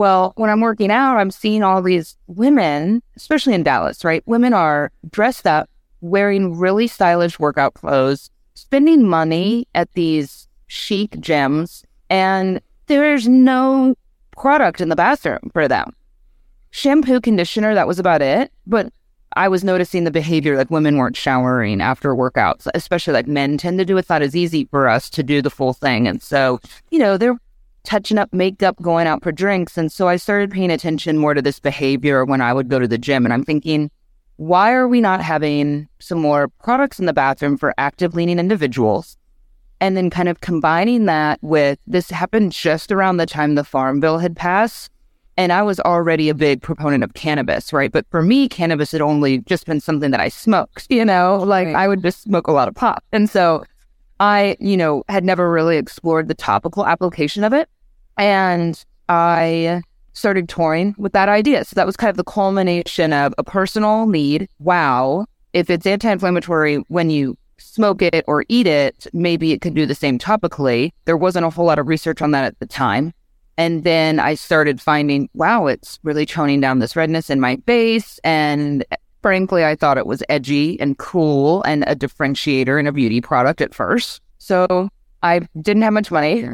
Well, 0.00 0.32
when 0.36 0.48
I'm 0.48 0.62
working 0.62 0.90
out, 0.90 1.18
I'm 1.18 1.30
seeing 1.30 1.62
all 1.62 1.82
these 1.82 2.16
women, 2.26 3.02
especially 3.16 3.52
in 3.52 3.62
Dallas, 3.62 4.02
right? 4.02 4.22
Women 4.24 4.54
are 4.54 4.90
dressed 5.10 5.46
up, 5.46 5.68
wearing 6.00 6.56
really 6.56 6.86
stylish 6.86 7.38
workout 7.38 7.74
clothes, 7.74 8.30
spending 8.54 9.06
money 9.06 9.68
at 9.74 9.92
these 9.92 10.48
chic 10.68 11.10
gyms, 11.16 11.84
and 12.08 12.62
there's 12.86 13.28
no 13.28 13.94
product 14.30 14.80
in 14.80 14.88
the 14.88 14.96
bathroom 14.96 15.50
for 15.52 15.68
them 15.68 15.94
shampoo, 16.70 17.20
conditioner, 17.20 17.74
that 17.74 17.86
was 17.86 17.98
about 17.98 18.22
it. 18.22 18.50
But 18.66 18.90
I 19.36 19.48
was 19.48 19.62
noticing 19.62 20.04
the 20.04 20.10
behavior 20.10 20.56
like 20.56 20.70
women 20.70 20.96
weren't 20.96 21.16
showering 21.16 21.82
after 21.82 22.14
workouts, 22.14 22.68
especially 22.74 23.12
like 23.12 23.26
men 23.26 23.58
tend 23.58 23.78
to 23.78 23.84
do. 23.84 23.98
It's 23.98 24.08
not 24.08 24.22
as 24.22 24.34
easy 24.34 24.64
for 24.70 24.88
us 24.88 25.10
to 25.10 25.22
do 25.22 25.42
the 25.42 25.50
full 25.50 25.74
thing. 25.74 26.08
And 26.08 26.22
so, 26.22 26.58
you 26.90 26.98
know, 26.98 27.18
they're 27.18 27.38
touching 27.84 28.18
up 28.18 28.32
makeup, 28.32 28.76
going 28.82 29.06
out 29.06 29.22
for 29.22 29.32
drinks. 29.32 29.76
And 29.76 29.90
so 29.90 30.08
I 30.08 30.16
started 30.16 30.50
paying 30.50 30.70
attention 30.70 31.18
more 31.18 31.34
to 31.34 31.42
this 31.42 31.60
behavior 31.60 32.24
when 32.24 32.40
I 32.40 32.52
would 32.52 32.68
go 32.68 32.78
to 32.78 32.88
the 32.88 32.98
gym. 32.98 33.24
And 33.24 33.32
I'm 33.32 33.44
thinking, 33.44 33.90
why 34.36 34.72
are 34.72 34.88
we 34.88 35.00
not 35.00 35.20
having 35.20 35.88
some 35.98 36.18
more 36.18 36.48
products 36.62 36.98
in 36.98 37.06
the 37.06 37.12
bathroom 37.12 37.56
for 37.56 37.74
active 37.78 38.14
leaning 38.14 38.38
individuals? 38.38 39.16
And 39.82 39.96
then 39.96 40.10
kind 40.10 40.28
of 40.28 40.40
combining 40.40 41.06
that 41.06 41.38
with 41.42 41.78
this 41.86 42.10
happened 42.10 42.52
just 42.52 42.92
around 42.92 43.16
the 43.16 43.26
time 43.26 43.54
the 43.54 43.64
Farm 43.64 44.00
Bill 44.00 44.18
had 44.18 44.36
passed. 44.36 44.90
And 45.36 45.52
I 45.52 45.62
was 45.62 45.80
already 45.80 46.28
a 46.28 46.34
big 46.34 46.60
proponent 46.60 47.02
of 47.02 47.14
cannabis, 47.14 47.72
right? 47.72 47.90
But 47.90 48.04
for 48.10 48.20
me, 48.20 48.48
cannabis 48.48 48.92
had 48.92 49.00
only 49.00 49.38
just 49.40 49.64
been 49.64 49.80
something 49.80 50.10
that 50.10 50.20
I 50.20 50.28
smoked, 50.28 50.86
you 50.90 51.04
know, 51.04 51.38
like 51.38 51.66
right. 51.66 51.76
I 51.76 51.88
would 51.88 52.02
just 52.02 52.22
smoke 52.22 52.46
a 52.46 52.52
lot 52.52 52.68
of 52.68 52.74
pot. 52.74 53.02
And 53.12 53.28
so 53.28 53.64
I, 54.20 54.56
you 54.60 54.76
know, 54.76 55.02
had 55.08 55.24
never 55.24 55.50
really 55.50 55.78
explored 55.78 56.28
the 56.28 56.34
topical 56.34 56.86
application 56.86 57.42
of 57.42 57.52
it. 57.52 57.68
And 58.16 58.82
I 59.08 59.82
started 60.12 60.48
touring 60.48 60.94
with 60.98 61.12
that 61.12 61.28
idea. 61.28 61.64
So 61.64 61.74
that 61.74 61.86
was 61.86 61.96
kind 61.96 62.10
of 62.10 62.16
the 62.16 62.24
culmination 62.24 63.12
of 63.12 63.34
a 63.38 63.44
personal 63.44 64.06
need. 64.06 64.48
Wow, 64.58 65.24
if 65.52 65.70
it's 65.70 65.86
anti 65.86 66.10
inflammatory 66.10 66.76
when 66.88 67.10
you 67.10 67.36
smoke 67.58 68.02
it 68.02 68.24
or 68.26 68.44
eat 68.48 68.66
it, 68.66 69.06
maybe 69.12 69.52
it 69.52 69.60
could 69.60 69.74
do 69.74 69.86
the 69.86 69.94
same 69.94 70.18
topically. 70.18 70.92
There 71.06 71.16
wasn't 71.16 71.46
a 71.46 71.50
whole 71.50 71.66
lot 71.66 71.78
of 71.78 71.88
research 71.88 72.22
on 72.22 72.30
that 72.32 72.44
at 72.44 72.58
the 72.58 72.66
time. 72.66 73.12
And 73.56 73.84
then 73.84 74.20
I 74.20 74.34
started 74.34 74.80
finding, 74.80 75.28
wow, 75.34 75.66
it's 75.66 75.98
really 76.02 76.24
toning 76.24 76.60
down 76.60 76.78
this 76.78 76.96
redness 76.96 77.28
in 77.28 77.40
my 77.40 77.56
face. 77.66 78.18
And 78.24 78.84
frankly, 79.22 79.64
I 79.64 79.74
thought 79.74 79.98
it 79.98 80.06
was 80.06 80.22
edgy 80.28 80.78
and 80.80 80.98
cool 80.98 81.62
and 81.62 81.84
a 81.86 81.96
differentiator 81.96 82.78
in 82.78 82.86
a 82.86 82.92
beauty 82.92 83.20
product 83.20 83.60
at 83.60 83.74
first. 83.74 84.20
So 84.38 84.88
I 85.22 85.40
didn't 85.60 85.82
have 85.82 85.92
much 85.92 86.10
money. 86.10 86.48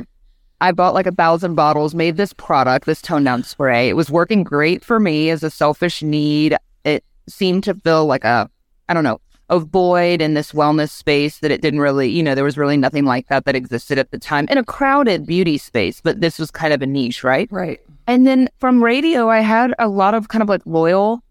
I 0.61 0.73
bought 0.73 0.95
like 0.95 1.07
a 1.07 1.13
thousand 1.13 1.55
bottles, 1.55 1.95
made 1.95 2.17
this 2.17 2.33
product, 2.33 2.87
this 2.87 3.03
tone 3.03 3.25
down 3.25 3.43
spray. 3.43 3.89
It 3.89 3.97
was 3.97 4.11
working 4.11 4.43
great 4.43 4.85
for 4.85 4.99
me 4.99 5.31
as 5.31 5.43
a 5.43 5.51
selfish 5.51 6.03
need. 6.03 6.57
It 6.85 7.05
seemed 7.29 7.65
to 7.65 7.75
fill 7.75 8.07
like 8.07 8.25
a, 8.25 8.51
I 8.89 8.95
don't 8.95 9.05
know, 9.05 9.21
a 9.49 9.61
void 9.61 10.21
in 10.21 10.35
this 10.35 10.53
wellness 10.53 10.91
space 10.91 11.39
that 11.39 11.51
it 11.51 11.61
didn't 11.61 11.81
really, 11.81 12.09
you 12.09 12.23
know, 12.23 12.35
there 12.35 12.43
was 12.43 12.59
really 12.59 12.77
nothing 12.77 13.05
like 13.05 13.29
that 13.29 13.45
that 13.45 13.55
existed 13.55 13.99
at 13.99 14.11
the 14.11 14.19
time 14.19 14.47
in 14.51 14.59
a 14.59 14.65
crowded 14.65 15.27
beauty 15.27 15.59
space, 15.59 16.01
but 16.01 16.21
this 16.21 16.39
was 16.39 16.51
kind 16.51 16.73
of 16.73 16.83
a 16.83 16.87
niche, 16.87 17.23
right? 17.23 17.49
Right. 17.53 17.81
And 18.07 18.27
then 18.27 18.49
from 18.59 18.83
radio, 18.83 19.29
I 19.29 19.41
had 19.41 19.75
a 19.79 19.89
lot 19.89 20.15
of 20.15 20.29
kind 20.29 20.43
of 20.43 20.49
like 20.49 20.63
loyal 20.65 21.23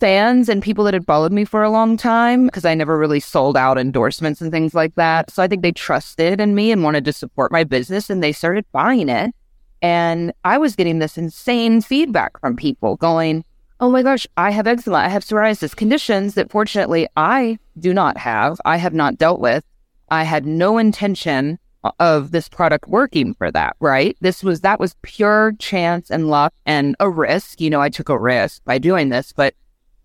fans 0.00 0.48
and 0.48 0.62
people 0.62 0.84
that 0.84 0.94
had 0.94 1.06
followed 1.06 1.30
me 1.30 1.44
for 1.44 1.62
a 1.62 1.70
long 1.70 1.96
time 1.96 2.46
because 2.46 2.64
I 2.64 2.74
never 2.74 2.98
really 2.98 3.20
sold 3.20 3.56
out 3.56 3.78
endorsements 3.78 4.40
and 4.40 4.50
things 4.50 4.74
like 4.74 4.94
that. 4.96 5.30
So 5.30 5.42
I 5.42 5.46
think 5.46 5.62
they 5.62 5.72
trusted 5.72 6.40
in 6.40 6.54
me 6.54 6.72
and 6.72 6.82
wanted 6.82 7.04
to 7.04 7.12
support 7.12 7.52
my 7.52 7.62
business 7.62 8.10
and 8.10 8.22
they 8.22 8.32
started 8.32 8.64
buying 8.72 9.08
it. 9.08 9.34
And 9.82 10.32
I 10.44 10.58
was 10.58 10.74
getting 10.74 10.98
this 10.98 11.16
insane 11.16 11.80
feedback 11.80 12.40
from 12.40 12.56
people 12.56 12.96
going, 12.96 13.44
Oh 13.82 13.90
my 13.90 14.02
gosh, 14.02 14.26
I 14.36 14.50
have 14.50 14.66
eczema. 14.66 14.98
I 14.98 15.08
have 15.08 15.24
psoriasis 15.24 15.74
conditions 15.74 16.34
that 16.34 16.50
fortunately 16.50 17.08
I 17.16 17.58
do 17.78 17.94
not 17.94 18.18
have. 18.18 18.60
I 18.66 18.76
have 18.76 18.92
not 18.92 19.16
dealt 19.16 19.40
with. 19.40 19.64
I 20.10 20.24
had 20.24 20.44
no 20.44 20.76
intention 20.76 21.58
of 21.98 22.30
this 22.30 22.46
product 22.46 22.88
working 22.88 23.32
for 23.32 23.50
that, 23.50 23.76
right? 23.80 24.18
This 24.20 24.44
was, 24.44 24.60
that 24.60 24.80
was 24.80 24.96
pure 25.00 25.54
chance 25.58 26.10
and 26.10 26.28
luck 26.28 26.52
and 26.66 26.94
a 27.00 27.08
risk. 27.08 27.58
You 27.58 27.70
know, 27.70 27.80
I 27.80 27.88
took 27.88 28.10
a 28.10 28.18
risk 28.18 28.62
by 28.64 28.76
doing 28.76 29.08
this, 29.08 29.32
but 29.32 29.54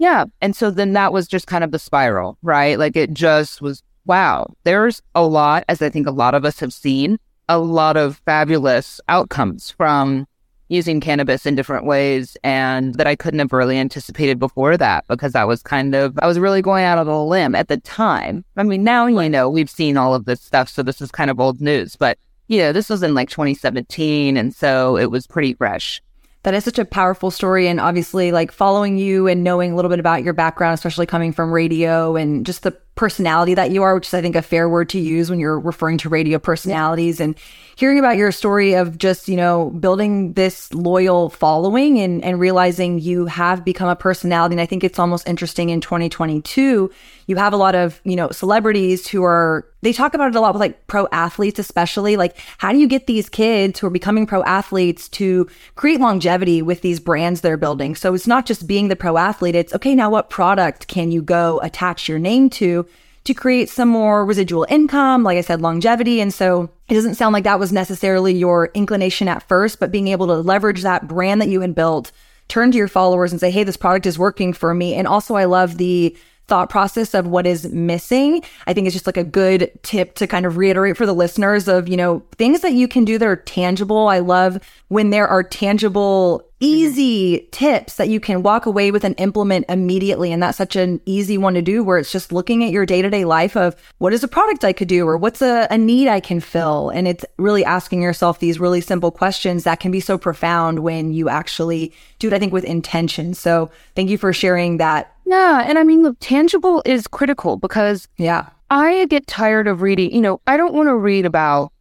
yeah. 0.05 0.25
And 0.39 0.55
so 0.55 0.69
then 0.69 0.93
that 0.93 1.11
was 1.11 1.27
just 1.27 1.47
kind 1.47 1.63
of 1.63 1.71
the 1.71 1.79
spiral, 1.79 2.37
right? 2.43 2.77
Like 2.77 2.95
it 2.95 3.11
just 3.11 3.59
was, 3.59 3.81
wow, 4.05 4.53
there's 4.63 5.01
a 5.15 5.25
lot, 5.25 5.65
as 5.67 5.81
I 5.81 5.89
think 5.89 6.05
a 6.05 6.11
lot 6.11 6.35
of 6.35 6.45
us 6.45 6.59
have 6.59 6.71
seen, 6.71 7.17
a 7.49 7.57
lot 7.57 7.97
of 7.97 8.21
fabulous 8.23 9.01
outcomes 9.09 9.71
from 9.71 10.27
using 10.69 10.99
cannabis 10.99 11.47
in 11.47 11.55
different 11.55 11.87
ways 11.87 12.37
and 12.43 12.93
that 12.95 13.07
I 13.07 13.15
couldn't 13.15 13.39
have 13.39 13.51
really 13.51 13.79
anticipated 13.79 14.37
before 14.37 14.77
that 14.77 15.05
because 15.07 15.33
I 15.33 15.43
was 15.43 15.63
kind 15.63 15.95
of, 15.95 16.19
I 16.21 16.27
was 16.27 16.37
really 16.37 16.61
going 16.61 16.85
out 16.85 16.99
on 16.99 17.07
a 17.07 17.25
limb 17.25 17.55
at 17.55 17.67
the 17.67 17.77
time. 17.77 18.45
I 18.57 18.61
mean, 18.61 18.83
now, 18.83 19.07
you 19.07 19.27
know, 19.27 19.49
we've 19.49 19.71
seen 19.71 19.97
all 19.97 20.13
of 20.13 20.25
this 20.25 20.39
stuff. 20.39 20.69
So 20.69 20.83
this 20.83 21.01
is 21.01 21.09
kind 21.09 21.31
of 21.31 21.39
old 21.39 21.61
news, 21.61 21.95
but 21.95 22.19
you 22.47 22.59
know, 22.59 22.71
this 22.71 22.89
was 22.89 23.01
in 23.01 23.15
like 23.15 23.31
2017. 23.31 24.37
And 24.37 24.53
so 24.53 24.97
it 24.97 25.09
was 25.09 25.25
pretty 25.25 25.55
fresh. 25.55 25.99
That 26.45 26.53
is 26.53 26.63
such 26.63 26.77
a 26.77 26.85
powerful 26.85 27.31
story. 27.31 27.67
And 27.67 27.79
obviously, 27.79 28.31
like 28.31 28.51
following 28.51 28.99
you 28.99 29.27
and 29.27 29.43
knowing 29.43 29.71
a 29.71 29.75
little 29.75 29.89
bit 29.89 29.99
about 29.99 30.21
your 30.21 30.33
background, 30.33 30.75
especially 30.75 31.07
coming 31.07 31.33
from 31.33 31.51
radio 31.51 32.15
and 32.15 32.45
just 32.45 32.61
the 32.61 32.69
personality 32.93 33.55
that 33.55 33.71
you 33.71 33.81
are, 33.81 33.95
which 33.95 34.05
is, 34.05 34.13
I 34.13 34.21
think, 34.21 34.35
a 34.35 34.43
fair 34.43 34.69
word 34.69 34.89
to 34.89 34.99
use 34.99 35.27
when 35.27 35.39
you're 35.39 35.59
referring 35.59 35.97
to 35.97 36.09
radio 36.09 36.37
personalities. 36.37 37.19
And 37.19 37.35
hearing 37.75 37.97
about 37.97 38.15
your 38.17 38.31
story 38.31 38.75
of 38.75 38.99
just, 38.99 39.27
you 39.27 39.35
know, 39.35 39.71
building 39.71 40.33
this 40.33 40.71
loyal 40.71 41.31
following 41.31 41.99
and, 41.99 42.23
and 42.23 42.39
realizing 42.39 42.99
you 42.99 43.25
have 43.25 43.65
become 43.65 43.89
a 43.89 43.95
personality. 43.95 44.53
And 44.53 44.61
I 44.61 44.67
think 44.67 44.83
it's 44.83 44.99
almost 44.99 45.27
interesting 45.27 45.69
in 45.71 45.81
2022, 45.81 46.91
you 47.27 47.35
have 47.35 47.53
a 47.53 47.57
lot 47.57 47.75
of, 47.75 47.99
you 48.03 48.15
know, 48.15 48.29
celebrities 48.29 49.07
who 49.07 49.23
are, 49.23 49.67
they 49.81 49.93
talk 49.93 50.13
about 50.13 50.29
it 50.29 50.35
a 50.35 50.41
lot 50.41 50.53
with 50.53 50.59
like 50.59 50.87
pro 50.87 51.07
athletes, 51.11 51.59
especially. 51.59 52.17
Like, 52.17 52.37
how 52.57 52.71
do 52.71 52.77
you 52.77 52.87
get 52.87 53.07
these 53.07 53.29
kids 53.29 53.79
who 53.79 53.87
are 53.87 53.91
becoming 53.91 54.25
pro 54.25 54.43
athletes 54.43 55.09
to 55.09 55.49
create 55.75 55.99
longevity 55.99 56.61
with 56.61 56.81
these 56.81 56.99
brands 56.99 57.41
they're 57.41 57.57
building? 57.57 57.95
So 57.95 58.13
it's 58.13 58.27
not 58.27 58.45
just 58.45 58.67
being 58.67 58.87
the 58.87 58.95
pro 58.95 59.17
athlete, 59.17 59.55
it's 59.55 59.73
okay, 59.73 59.95
now 59.95 60.09
what 60.09 60.29
product 60.29 60.87
can 60.87 61.11
you 61.11 61.21
go 61.21 61.59
attach 61.61 62.07
your 62.07 62.19
name 62.19 62.49
to? 62.51 62.85
to 63.25 63.33
create 63.33 63.69
some 63.69 63.89
more 63.89 64.23
residual 64.23 64.67
income, 64.69 65.23
like 65.23 65.37
I 65.37 65.41
said, 65.41 65.59
longevity. 65.59 66.21
And 66.21 66.33
so 66.33 66.69
it 66.87 66.93
doesn't 66.93 67.15
sound 67.15 67.33
like 67.33 67.43
that 67.43 67.59
was 67.59 67.73
necessarily 67.73 68.33
your 68.33 68.69
inclination 68.75 69.27
at 69.27 69.47
first, 69.47 69.79
but 69.79 69.91
being 69.91 70.07
able 70.09 70.27
to 70.27 70.35
leverage 70.35 70.83
that 70.83 71.07
brand 71.07 71.41
that 71.41 71.49
you 71.49 71.61
had 71.61 71.73
built, 71.73 72.11
turn 72.47 72.71
to 72.71 72.77
your 72.77 72.87
followers 72.87 73.31
and 73.31 73.39
say, 73.39 73.49
Hey, 73.49 73.63
this 73.63 73.77
product 73.77 74.05
is 74.05 74.19
working 74.19 74.53
for 74.53 74.73
me. 74.75 74.93
And 74.93 75.07
also 75.07 75.35
I 75.35 75.45
love 75.45 75.77
the 75.77 76.15
thought 76.47 76.69
process 76.69 77.13
of 77.13 77.27
what 77.27 77.47
is 77.47 77.71
missing. 77.71 78.43
I 78.67 78.73
think 78.73 78.87
it's 78.87 78.93
just 78.93 79.07
like 79.07 79.17
a 79.17 79.23
good 79.23 79.71
tip 79.83 80.15
to 80.15 80.27
kind 80.27 80.45
of 80.45 80.57
reiterate 80.57 80.97
for 80.97 81.05
the 81.05 81.13
listeners 81.13 81.67
of, 81.67 81.87
you 81.87 81.97
know, 81.97 82.23
things 82.37 82.61
that 82.61 82.73
you 82.73 82.87
can 82.87 83.05
do 83.05 83.17
that 83.17 83.27
are 83.27 83.35
tangible. 83.35 84.07
I 84.07 84.19
love 84.19 84.59
when 84.89 85.09
there 85.09 85.27
are 85.27 85.43
tangible 85.43 86.47
Mm-hmm. 86.61 86.73
easy 86.73 87.49
tips 87.51 87.97
that 87.97 88.07
you 88.07 88.21
can 88.21 88.41
walk 88.41 88.65
away 88.65 88.89
with 88.89 89.03
and 89.03 89.13
implement 89.19 89.65
immediately. 89.67 90.31
And 90.31 90.41
that's 90.41 90.57
such 90.57 90.77
an 90.77 91.01
easy 91.05 91.37
one 91.37 91.53
to 91.55 91.61
do 91.61 91.83
where 91.83 91.97
it's 91.97 92.13
just 92.13 92.31
looking 92.31 92.63
at 92.63 92.71
your 92.71 92.85
day 92.85 93.01
to 93.01 93.09
day 93.09 93.25
life 93.25 93.57
of 93.57 93.75
what 93.97 94.13
is 94.13 94.23
a 94.23 94.27
product 94.29 94.63
I 94.63 94.71
could 94.71 94.87
do 94.87 95.05
or 95.05 95.17
what's 95.17 95.41
a, 95.41 95.67
a 95.69 95.77
need 95.77 96.07
I 96.07 96.21
can 96.21 96.39
fill. 96.39 96.91
And 96.91 97.09
it's 97.09 97.25
really 97.37 97.65
asking 97.65 98.01
yourself 98.01 98.39
these 98.39 98.57
really 98.57 98.79
simple 98.79 99.11
questions 99.11 99.65
that 99.65 99.81
can 99.81 99.91
be 99.91 99.99
so 99.99 100.17
profound 100.17 100.79
when 100.79 101.11
you 101.11 101.27
actually 101.27 101.93
do 102.19 102.29
it, 102.29 102.33
I 102.33 102.39
think, 102.39 102.53
with 102.53 102.63
intention. 102.63 103.33
So 103.33 103.69
thank 103.93 104.09
you 104.09 104.17
for 104.17 104.31
sharing 104.31 104.77
that. 104.77 105.13
Yeah. 105.25 105.61
And 105.67 105.77
I 105.77 105.83
mean, 105.83 106.03
look, 106.03 106.15
tangible 106.21 106.81
is 106.85 107.05
critical 107.05 107.57
because 107.57 108.07
yeah, 108.15 108.47
I 108.69 109.07
get 109.07 109.27
tired 109.27 109.67
of 109.67 109.81
reading, 109.81 110.13
you 110.15 110.21
know, 110.21 110.39
I 110.47 110.55
don't 110.55 110.73
want 110.73 110.87
to 110.87 110.95
read 110.95 111.25
about 111.25 111.73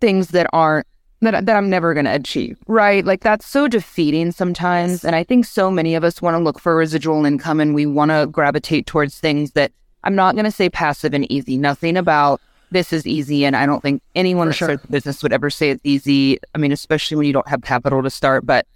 things 0.00 0.28
that 0.28 0.48
aren't 0.52 0.86
that, 1.24 1.46
that 1.46 1.56
I'm 1.56 1.68
never 1.68 1.94
going 1.94 2.06
to 2.06 2.14
achieve, 2.14 2.58
right? 2.66 3.04
Like 3.04 3.22
that's 3.22 3.46
so 3.46 3.68
defeating 3.68 4.32
sometimes. 4.32 5.04
And 5.04 5.16
I 5.16 5.24
think 5.24 5.44
so 5.44 5.70
many 5.70 5.94
of 5.94 6.04
us 6.04 6.22
want 6.22 6.34
to 6.34 6.38
look 6.38 6.58
for 6.58 6.76
residual 6.76 7.24
income 7.24 7.60
and 7.60 7.74
we 7.74 7.86
want 7.86 8.10
to 8.10 8.26
gravitate 8.26 8.86
towards 8.86 9.18
things 9.18 9.52
that 9.52 9.72
I'm 10.04 10.14
not 10.14 10.34
going 10.34 10.44
to 10.44 10.50
say 10.50 10.68
passive 10.68 11.14
and 11.14 11.30
easy. 11.30 11.56
Nothing 11.56 11.96
about 11.96 12.40
this 12.70 12.92
is 12.92 13.06
easy. 13.06 13.44
And 13.44 13.56
I 13.56 13.66
don't 13.66 13.80
think 13.80 14.02
anyone 14.14 14.50
sure. 14.52 14.68
starts 14.68 14.84
a 14.84 14.88
business 14.88 15.22
would 15.22 15.32
ever 15.32 15.50
say 15.50 15.70
it's 15.70 15.80
easy. 15.84 16.38
I 16.54 16.58
mean, 16.58 16.72
especially 16.72 17.16
when 17.16 17.26
you 17.26 17.32
don't 17.32 17.48
have 17.48 17.62
capital 17.62 18.02
to 18.02 18.10
start. 18.10 18.46
But, 18.46 18.66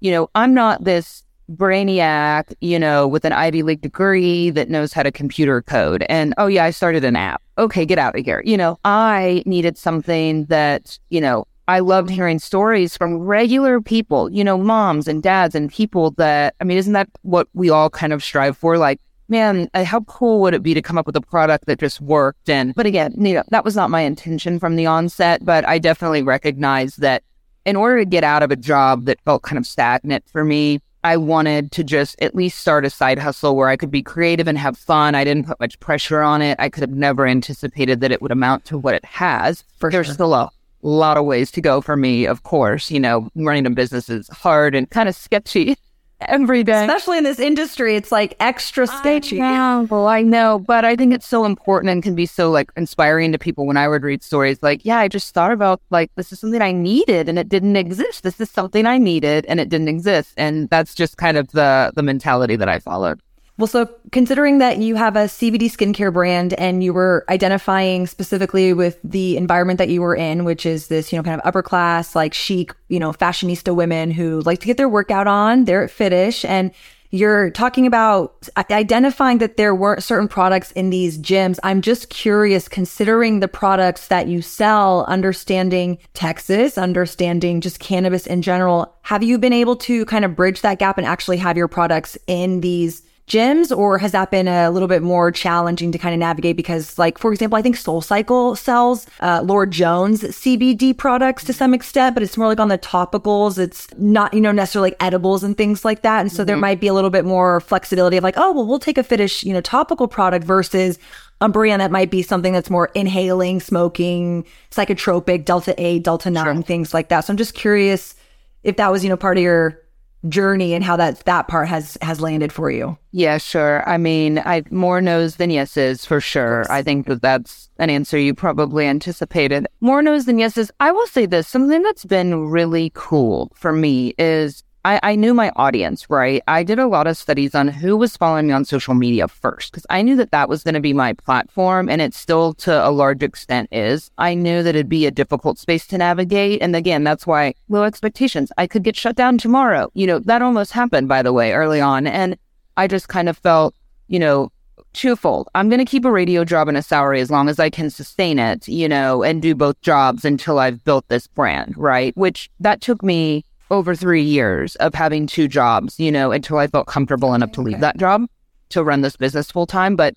you 0.00 0.10
know, 0.10 0.30
I'm 0.34 0.54
not 0.54 0.84
this 0.84 1.24
brainiac, 1.50 2.52
you 2.60 2.78
know, 2.78 3.06
with 3.06 3.24
an 3.24 3.32
Ivy 3.32 3.62
League 3.62 3.80
degree 3.80 4.50
that 4.50 4.68
knows 4.68 4.92
how 4.92 5.02
to 5.02 5.12
computer 5.12 5.62
code. 5.62 6.04
And 6.08 6.34
oh, 6.38 6.46
yeah, 6.46 6.64
I 6.64 6.70
started 6.70 7.04
an 7.04 7.16
app. 7.16 7.42
Okay, 7.58 7.86
get 7.86 7.98
out 7.98 8.18
of 8.18 8.24
here. 8.24 8.42
You 8.44 8.56
know, 8.56 8.78
I 8.84 9.42
needed 9.46 9.78
something 9.78 10.44
that, 10.46 10.98
you 11.08 11.20
know, 11.20 11.46
I 11.68 11.80
loved 11.80 12.10
hearing 12.10 12.38
stories 12.38 12.96
from 12.96 13.18
regular 13.18 13.80
people, 13.80 14.30
you 14.30 14.44
know, 14.44 14.56
moms 14.56 15.08
and 15.08 15.22
dads 15.22 15.54
and 15.54 15.70
people 15.70 16.12
that, 16.12 16.54
I 16.60 16.64
mean, 16.64 16.78
isn't 16.78 16.92
that 16.92 17.08
what 17.22 17.48
we 17.54 17.70
all 17.70 17.90
kind 17.90 18.12
of 18.12 18.22
strive 18.22 18.56
for? 18.56 18.78
Like, 18.78 19.00
man, 19.28 19.68
uh, 19.74 19.84
how 19.84 20.00
cool 20.02 20.40
would 20.42 20.54
it 20.54 20.62
be 20.62 20.74
to 20.74 20.82
come 20.82 20.96
up 20.96 21.06
with 21.06 21.16
a 21.16 21.20
product 21.20 21.66
that 21.66 21.80
just 21.80 22.00
worked? 22.00 22.48
And, 22.48 22.74
but 22.74 22.86
again, 22.86 23.14
you 23.18 23.34
know, 23.34 23.42
that 23.50 23.64
was 23.64 23.74
not 23.74 23.90
my 23.90 24.02
intention 24.02 24.60
from 24.60 24.76
the 24.76 24.86
onset, 24.86 25.44
but 25.44 25.66
I 25.66 25.78
definitely 25.78 26.22
recognized 26.22 27.00
that 27.00 27.24
in 27.64 27.74
order 27.74 27.98
to 27.98 28.04
get 28.04 28.22
out 28.22 28.44
of 28.44 28.52
a 28.52 28.56
job 28.56 29.06
that 29.06 29.20
felt 29.22 29.42
kind 29.42 29.58
of 29.58 29.66
stagnant 29.66 30.24
for 30.30 30.44
me, 30.44 30.80
I 31.02 31.16
wanted 31.16 31.70
to 31.72 31.84
just 31.84 32.20
at 32.20 32.34
least 32.34 32.58
start 32.60 32.84
a 32.84 32.90
side 32.90 33.18
hustle 33.18 33.54
where 33.54 33.68
I 33.68 33.76
could 33.76 33.90
be 33.90 34.02
creative 34.02 34.48
and 34.48 34.58
have 34.58 34.76
fun. 34.76 35.14
I 35.14 35.24
didn't 35.24 35.46
put 35.46 35.60
much 35.60 35.78
pressure 35.78 36.20
on 36.20 36.42
it. 36.42 36.56
I 36.58 36.68
could 36.68 36.80
have 36.80 36.90
never 36.90 37.26
anticipated 37.26 38.00
that 38.00 38.10
it 38.10 38.22
would 38.22 38.32
amount 38.32 38.64
to 38.66 38.78
what 38.78 38.94
it 38.94 39.04
has. 39.04 39.62
For 39.78 39.90
There's 39.90 40.06
sure. 40.06 40.14
still 40.14 40.34
a 40.34 40.50
lot 40.82 41.16
of 41.16 41.24
ways 41.24 41.50
to 41.52 41.60
go 41.60 41.80
for 41.80 41.96
me, 41.96 42.26
of 42.26 42.42
course. 42.42 42.90
You 42.90 43.00
know, 43.00 43.28
running 43.34 43.66
a 43.66 43.70
business 43.70 44.08
is 44.08 44.28
hard 44.28 44.74
and 44.74 44.88
kind 44.90 45.08
of 45.08 45.14
sketchy 45.14 45.76
every 46.20 46.62
day. 46.64 46.84
Especially 46.84 47.18
in 47.18 47.24
this 47.24 47.38
industry, 47.38 47.96
it's 47.96 48.12
like 48.12 48.36
extra 48.40 48.86
sketchy. 48.86 49.40
I 49.40 49.84
know, 49.84 50.06
I 50.06 50.22
know, 50.22 50.58
but 50.58 50.84
I 50.84 50.96
think 50.96 51.12
it's 51.12 51.26
so 51.26 51.44
important 51.44 51.90
and 51.90 52.02
can 52.02 52.14
be 52.14 52.26
so 52.26 52.50
like 52.50 52.70
inspiring 52.76 53.32
to 53.32 53.38
people 53.38 53.66
when 53.66 53.76
I 53.76 53.88
would 53.88 54.02
read 54.02 54.22
stories 54.22 54.62
like, 54.62 54.84
yeah, 54.84 54.98
I 54.98 55.08
just 55.08 55.34
thought 55.34 55.52
about 55.52 55.80
like 55.90 56.10
this 56.16 56.32
is 56.32 56.40
something 56.40 56.62
I 56.62 56.72
needed 56.72 57.28
and 57.28 57.38
it 57.38 57.48
didn't 57.48 57.76
exist. 57.76 58.22
This 58.22 58.40
is 58.40 58.50
something 58.50 58.86
I 58.86 58.98
needed 58.98 59.46
and 59.46 59.60
it 59.60 59.68
didn't 59.68 59.88
exist. 59.88 60.32
And 60.36 60.68
that's 60.70 60.94
just 60.94 61.16
kind 61.16 61.36
of 61.36 61.48
the 61.52 61.92
the 61.94 62.02
mentality 62.02 62.56
that 62.56 62.68
I 62.68 62.78
followed. 62.78 63.20
Well, 63.58 63.66
so 63.66 63.88
considering 64.12 64.58
that 64.58 64.78
you 64.78 64.96
have 64.96 65.16
a 65.16 65.24
CBD 65.24 65.70
skincare 65.70 66.12
brand 66.12 66.52
and 66.54 66.84
you 66.84 66.92
were 66.92 67.24
identifying 67.30 68.06
specifically 68.06 68.74
with 68.74 68.98
the 69.02 69.38
environment 69.38 69.78
that 69.78 69.88
you 69.88 70.02
were 70.02 70.14
in, 70.14 70.44
which 70.44 70.66
is 70.66 70.88
this, 70.88 71.10
you 71.10 71.18
know, 71.18 71.22
kind 71.22 71.40
of 71.40 71.46
upper 71.46 71.62
class, 71.62 72.14
like 72.14 72.34
chic, 72.34 72.74
you 72.88 72.98
know, 72.98 73.12
fashionista 73.12 73.74
women 73.74 74.10
who 74.10 74.40
like 74.40 74.60
to 74.60 74.66
get 74.66 74.76
their 74.76 74.90
workout 74.90 75.26
on, 75.26 75.64
they're 75.64 75.84
at 75.84 75.90
Fitish 75.90 76.44
and 76.44 76.70
you're 77.10 77.50
talking 77.50 77.86
about 77.86 78.48
identifying 78.70 79.38
that 79.38 79.56
there 79.56 79.74
weren't 79.74 80.02
certain 80.02 80.28
products 80.28 80.72
in 80.72 80.90
these 80.90 81.16
gyms. 81.18 81.58
I'm 81.62 81.80
just 81.80 82.10
curious, 82.10 82.68
considering 82.68 83.40
the 83.40 83.48
products 83.48 84.08
that 84.08 84.26
you 84.28 84.42
sell, 84.42 85.04
understanding 85.06 85.96
Texas, 86.12 86.76
understanding 86.76 87.62
just 87.62 87.78
cannabis 87.78 88.26
in 88.26 88.42
general, 88.42 88.94
have 89.02 89.22
you 89.22 89.38
been 89.38 89.52
able 89.54 89.76
to 89.76 90.04
kind 90.06 90.24
of 90.26 90.36
bridge 90.36 90.60
that 90.60 90.78
gap 90.78 90.98
and 90.98 91.06
actually 91.06 91.36
have 91.38 91.56
your 91.56 91.68
products 91.68 92.18
in 92.26 92.60
these 92.60 93.05
gyms 93.26 93.76
or 93.76 93.98
has 93.98 94.12
that 94.12 94.30
been 94.30 94.46
a 94.46 94.70
little 94.70 94.86
bit 94.86 95.02
more 95.02 95.32
challenging 95.32 95.90
to 95.90 95.98
kind 95.98 96.14
of 96.14 96.18
navigate 96.20 96.56
because 96.56 96.96
like 96.96 97.18
for 97.18 97.32
example 97.32 97.58
i 97.58 97.62
think 97.62 97.76
soul 97.76 98.00
cycle 98.00 98.54
sells 98.54 99.06
uh, 99.20 99.42
lord 99.44 99.72
jones 99.72 100.22
cbd 100.22 100.96
products 100.96 101.42
to 101.42 101.52
some 101.52 101.74
extent 101.74 102.14
but 102.14 102.22
it's 102.22 102.36
more 102.36 102.46
like 102.46 102.60
on 102.60 102.68
the 102.68 102.78
topicals 102.78 103.58
it's 103.58 103.88
not 103.98 104.32
you 104.32 104.40
know 104.40 104.52
necessarily 104.52 104.90
like 104.90 105.02
edibles 105.02 105.42
and 105.42 105.56
things 105.56 105.84
like 105.84 106.02
that 106.02 106.20
and 106.20 106.30
so 106.30 106.42
mm-hmm. 106.42 106.46
there 106.46 106.56
might 106.56 106.80
be 106.80 106.86
a 106.86 106.94
little 106.94 107.10
bit 107.10 107.24
more 107.24 107.60
flexibility 107.60 108.16
of 108.16 108.22
like 108.22 108.36
oh 108.36 108.52
well 108.52 108.64
we'll 108.64 108.78
take 108.78 108.98
a 108.98 109.02
fitish 109.02 109.42
you 109.42 109.52
know 109.52 109.60
topical 109.60 110.06
product 110.06 110.44
versus 110.44 110.96
a 111.40 111.48
brand 111.48 111.82
that 111.82 111.90
might 111.90 112.10
be 112.12 112.22
something 112.22 112.52
that's 112.52 112.70
more 112.70 112.90
inhaling 112.94 113.58
smoking 113.58 114.46
psychotropic 114.70 115.44
delta 115.44 115.74
8, 115.76 116.04
delta 116.04 116.30
9 116.30 116.44
sure. 116.44 116.62
things 116.62 116.94
like 116.94 117.08
that 117.08 117.22
so 117.22 117.32
i'm 117.32 117.36
just 117.36 117.54
curious 117.54 118.14
if 118.62 118.76
that 118.76 118.92
was 118.92 119.02
you 119.02 119.10
know 119.10 119.16
part 119.16 119.36
of 119.36 119.42
your 119.42 119.82
journey 120.28 120.74
and 120.74 120.84
how 120.84 120.96
that 120.96 121.24
that 121.24 121.48
part 121.48 121.68
has 121.68 121.96
has 122.02 122.20
landed 122.20 122.52
for 122.52 122.70
you. 122.70 122.96
Yeah, 123.12 123.38
sure. 123.38 123.88
I 123.88 123.96
mean, 123.96 124.38
I 124.38 124.62
more 124.70 125.00
no's 125.00 125.36
than 125.36 125.50
yeses 125.50 126.04
for 126.04 126.20
sure. 126.20 126.64
I 126.70 126.82
think 126.82 127.06
that 127.06 127.22
that's 127.22 127.70
an 127.78 127.90
answer 127.90 128.18
you 128.18 128.34
probably 128.34 128.86
anticipated. 128.86 129.66
More 129.80 130.02
no's 130.02 130.26
than 130.26 130.38
yeses. 130.38 130.70
I 130.80 130.92
will 130.92 131.06
say 131.06 131.26
this: 131.26 131.48
something 131.48 131.82
that's 131.82 132.04
been 132.04 132.46
really 132.48 132.92
cool 132.94 133.52
for 133.54 133.72
me 133.72 134.14
is 134.18 134.62
I, 134.86 135.00
I 135.02 135.16
knew 135.16 135.34
my 135.34 135.50
audience, 135.56 136.08
right? 136.08 136.40
I 136.46 136.62
did 136.62 136.78
a 136.78 136.86
lot 136.86 137.08
of 137.08 137.16
studies 137.16 137.56
on 137.56 137.66
who 137.66 137.96
was 137.96 138.16
following 138.16 138.46
me 138.46 138.52
on 138.52 138.64
social 138.64 138.94
media 138.94 139.26
first 139.26 139.72
because 139.72 139.84
I 139.90 140.00
knew 140.00 140.14
that 140.14 140.30
that 140.30 140.48
was 140.48 140.62
going 140.62 140.74
to 140.74 140.80
be 140.80 140.92
my 140.92 141.12
platform 141.12 141.88
and 141.88 142.00
it 142.00 142.14
still 142.14 142.54
to 142.54 142.86
a 142.86 142.90
large 142.90 143.24
extent 143.24 143.68
is. 143.72 144.12
I 144.16 144.34
knew 144.34 144.62
that 144.62 144.76
it'd 144.76 144.88
be 144.88 145.04
a 145.04 145.10
difficult 145.10 145.58
space 145.58 145.88
to 145.88 145.98
navigate. 145.98 146.62
And 146.62 146.76
again, 146.76 147.02
that's 147.02 147.26
why 147.26 147.54
low 147.68 147.82
expectations. 147.82 148.52
I 148.58 148.68
could 148.68 148.84
get 148.84 148.94
shut 148.94 149.16
down 149.16 149.38
tomorrow. 149.38 149.90
You 149.94 150.06
know, 150.06 150.20
that 150.20 150.40
almost 150.40 150.70
happened, 150.70 151.08
by 151.08 151.20
the 151.20 151.32
way, 151.32 151.52
early 151.52 151.80
on. 151.80 152.06
And 152.06 152.38
I 152.76 152.86
just 152.86 153.08
kind 153.08 153.28
of 153.28 153.36
felt, 153.36 153.74
you 154.06 154.20
know, 154.20 154.52
twofold. 154.92 155.48
I'm 155.56 155.68
going 155.68 155.84
to 155.84 155.84
keep 155.84 156.04
a 156.04 156.12
radio 156.12 156.44
job 156.44 156.68
and 156.68 156.76
a 156.76 156.82
salary 156.82 157.20
as 157.20 157.30
long 157.30 157.48
as 157.48 157.58
I 157.58 157.70
can 157.70 157.90
sustain 157.90 158.38
it, 158.38 158.68
you 158.68 158.88
know, 158.88 159.24
and 159.24 159.42
do 159.42 159.56
both 159.56 159.80
jobs 159.80 160.24
until 160.24 160.60
I've 160.60 160.84
built 160.84 161.08
this 161.08 161.26
brand, 161.26 161.74
right? 161.76 162.16
Which 162.16 162.50
that 162.60 162.80
took 162.80 163.02
me 163.02 163.44
over 163.70 163.94
three 163.94 164.22
years 164.22 164.76
of 164.76 164.94
having 164.94 165.26
two 165.26 165.48
jobs, 165.48 165.98
you 165.98 166.12
know, 166.12 166.32
until 166.32 166.58
I 166.58 166.66
felt 166.66 166.86
comfortable 166.86 167.34
enough 167.34 167.52
to 167.52 167.62
leave 167.62 167.80
that 167.80 167.96
job 167.96 168.26
to 168.70 168.84
run 168.84 169.00
this 169.00 169.16
business 169.16 169.50
full 169.50 169.66
time. 169.66 169.96
But 169.96 170.14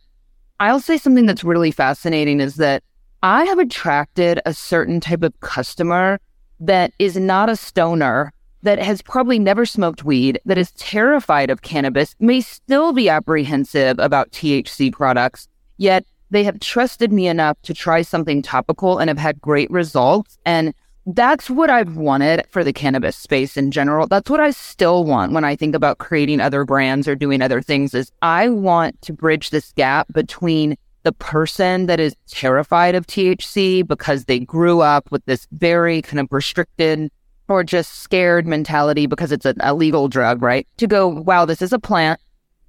I'll 0.59 0.79
say 0.79 0.97
something 0.97 1.25
that's 1.25 1.43
really 1.43 1.71
fascinating 1.71 2.39
is 2.39 2.55
that 2.55 2.83
I 3.23 3.45
have 3.45 3.59
attracted 3.59 4.39
a 4.45 4.53
certain 4.53 4.99
type 4.99 5.23
of 5.23 5.39
customer 5.41 6.19
that 6.59 6.93
is 6.99 7.15
not 7.15 7.49
a 7.49 7.55
stoner, 7.55 8.33
that 8.63 8.79
has 8.79 9.01
probably 9.01 9.39
never 9.39 9.65
smoked 9.65 10.03
weed, 10.03 10.39
that 10.45 10.57
is 10.57 10.71
terrified 10.73 11.49
of 11.49 11.61
cannabis, 11.61 12.15
may 12.19 12.41
still 12.41 12.93
be 12.93 13.09
apprehensive 13.09 13.97
about 13.99 14.31
THC 14.31 14.91
products, 14.91 15.47
yet 15.77 16.05
they 16.31 16.43
have 16.43 16.59
trusted 16.59 17.11
me 17.11 17.27
enough 17.27 17.57
to 17.63 17.73
try 17.73 18.01
something 18.01 18.41
topical 18.41 18.99
and 18.99 19.07
have 19.09 19.17
had 19.17 19.41
great 19.41 19.69
results. 19.71 20.37
And 20.45 20.73
that's 21.05 21.49
what 21.49 21.69
I've 21.69 21.97
wanted 21.97 22.45
for 22.49 22.63
the 22.63 22.73
cannabis 22.73 23.15
space 23.15 23.57
in 23.57 23.71
general. 23.71 24.07
That's 24.07 24.29
what 24.29 24.39
I 24.39 24.51
still 24.51 25.03
want 25.03 25.31
when 25.31 25.43
I 25.43 25.55
think 25.55 25.75
about 25.75 25.97
creating 25.97 26.39
other 26.41 26.65
brands 26.65 27.07
or 27.07 27.15
doing 27.15 27.41
other 27.41 27.61
things 27.61 27.93
is 27.93 28.11
I 28.21 28.49
want 28.49 29.01
to 29.03 29.13
bridge 29.13 29.49
this 29.49 29.71
gap 29.73 30.07
between 30.13 30.77
the 31.03 31.13
person 31.13 31.85
that 31.85 31.99
is 31.99 32.15
terrified 32.27 32.93
of 32.93 33.07
THC 33.07 33.87
because 33.87 34.25
they 34.25 34.39
grew 34.39 34.81
up 34.81 35.09
with 35.11 35.25
this 35.25 35.47
very 35.51 36.01
kind 36.01 36.19
of 36.19 36.27
restricted 36.31 37.09
or 37.47 37.63
just 37.63 37.99
scared 37.99 38.45
mentality 38.45 39.07
because 39.07 39.31
it's 39.31 39.45
an 39.45 39.57
illegal 39.63 40.07
drug, 40.07 40.41
right? 40.41 40.67
To 40.77 40.87
go, 40.87 41.07
wow, 41.07 41.45
this 41.45 41.61
is 41.61 41.73
a 41.73 41.79
plant. 41.79 42.19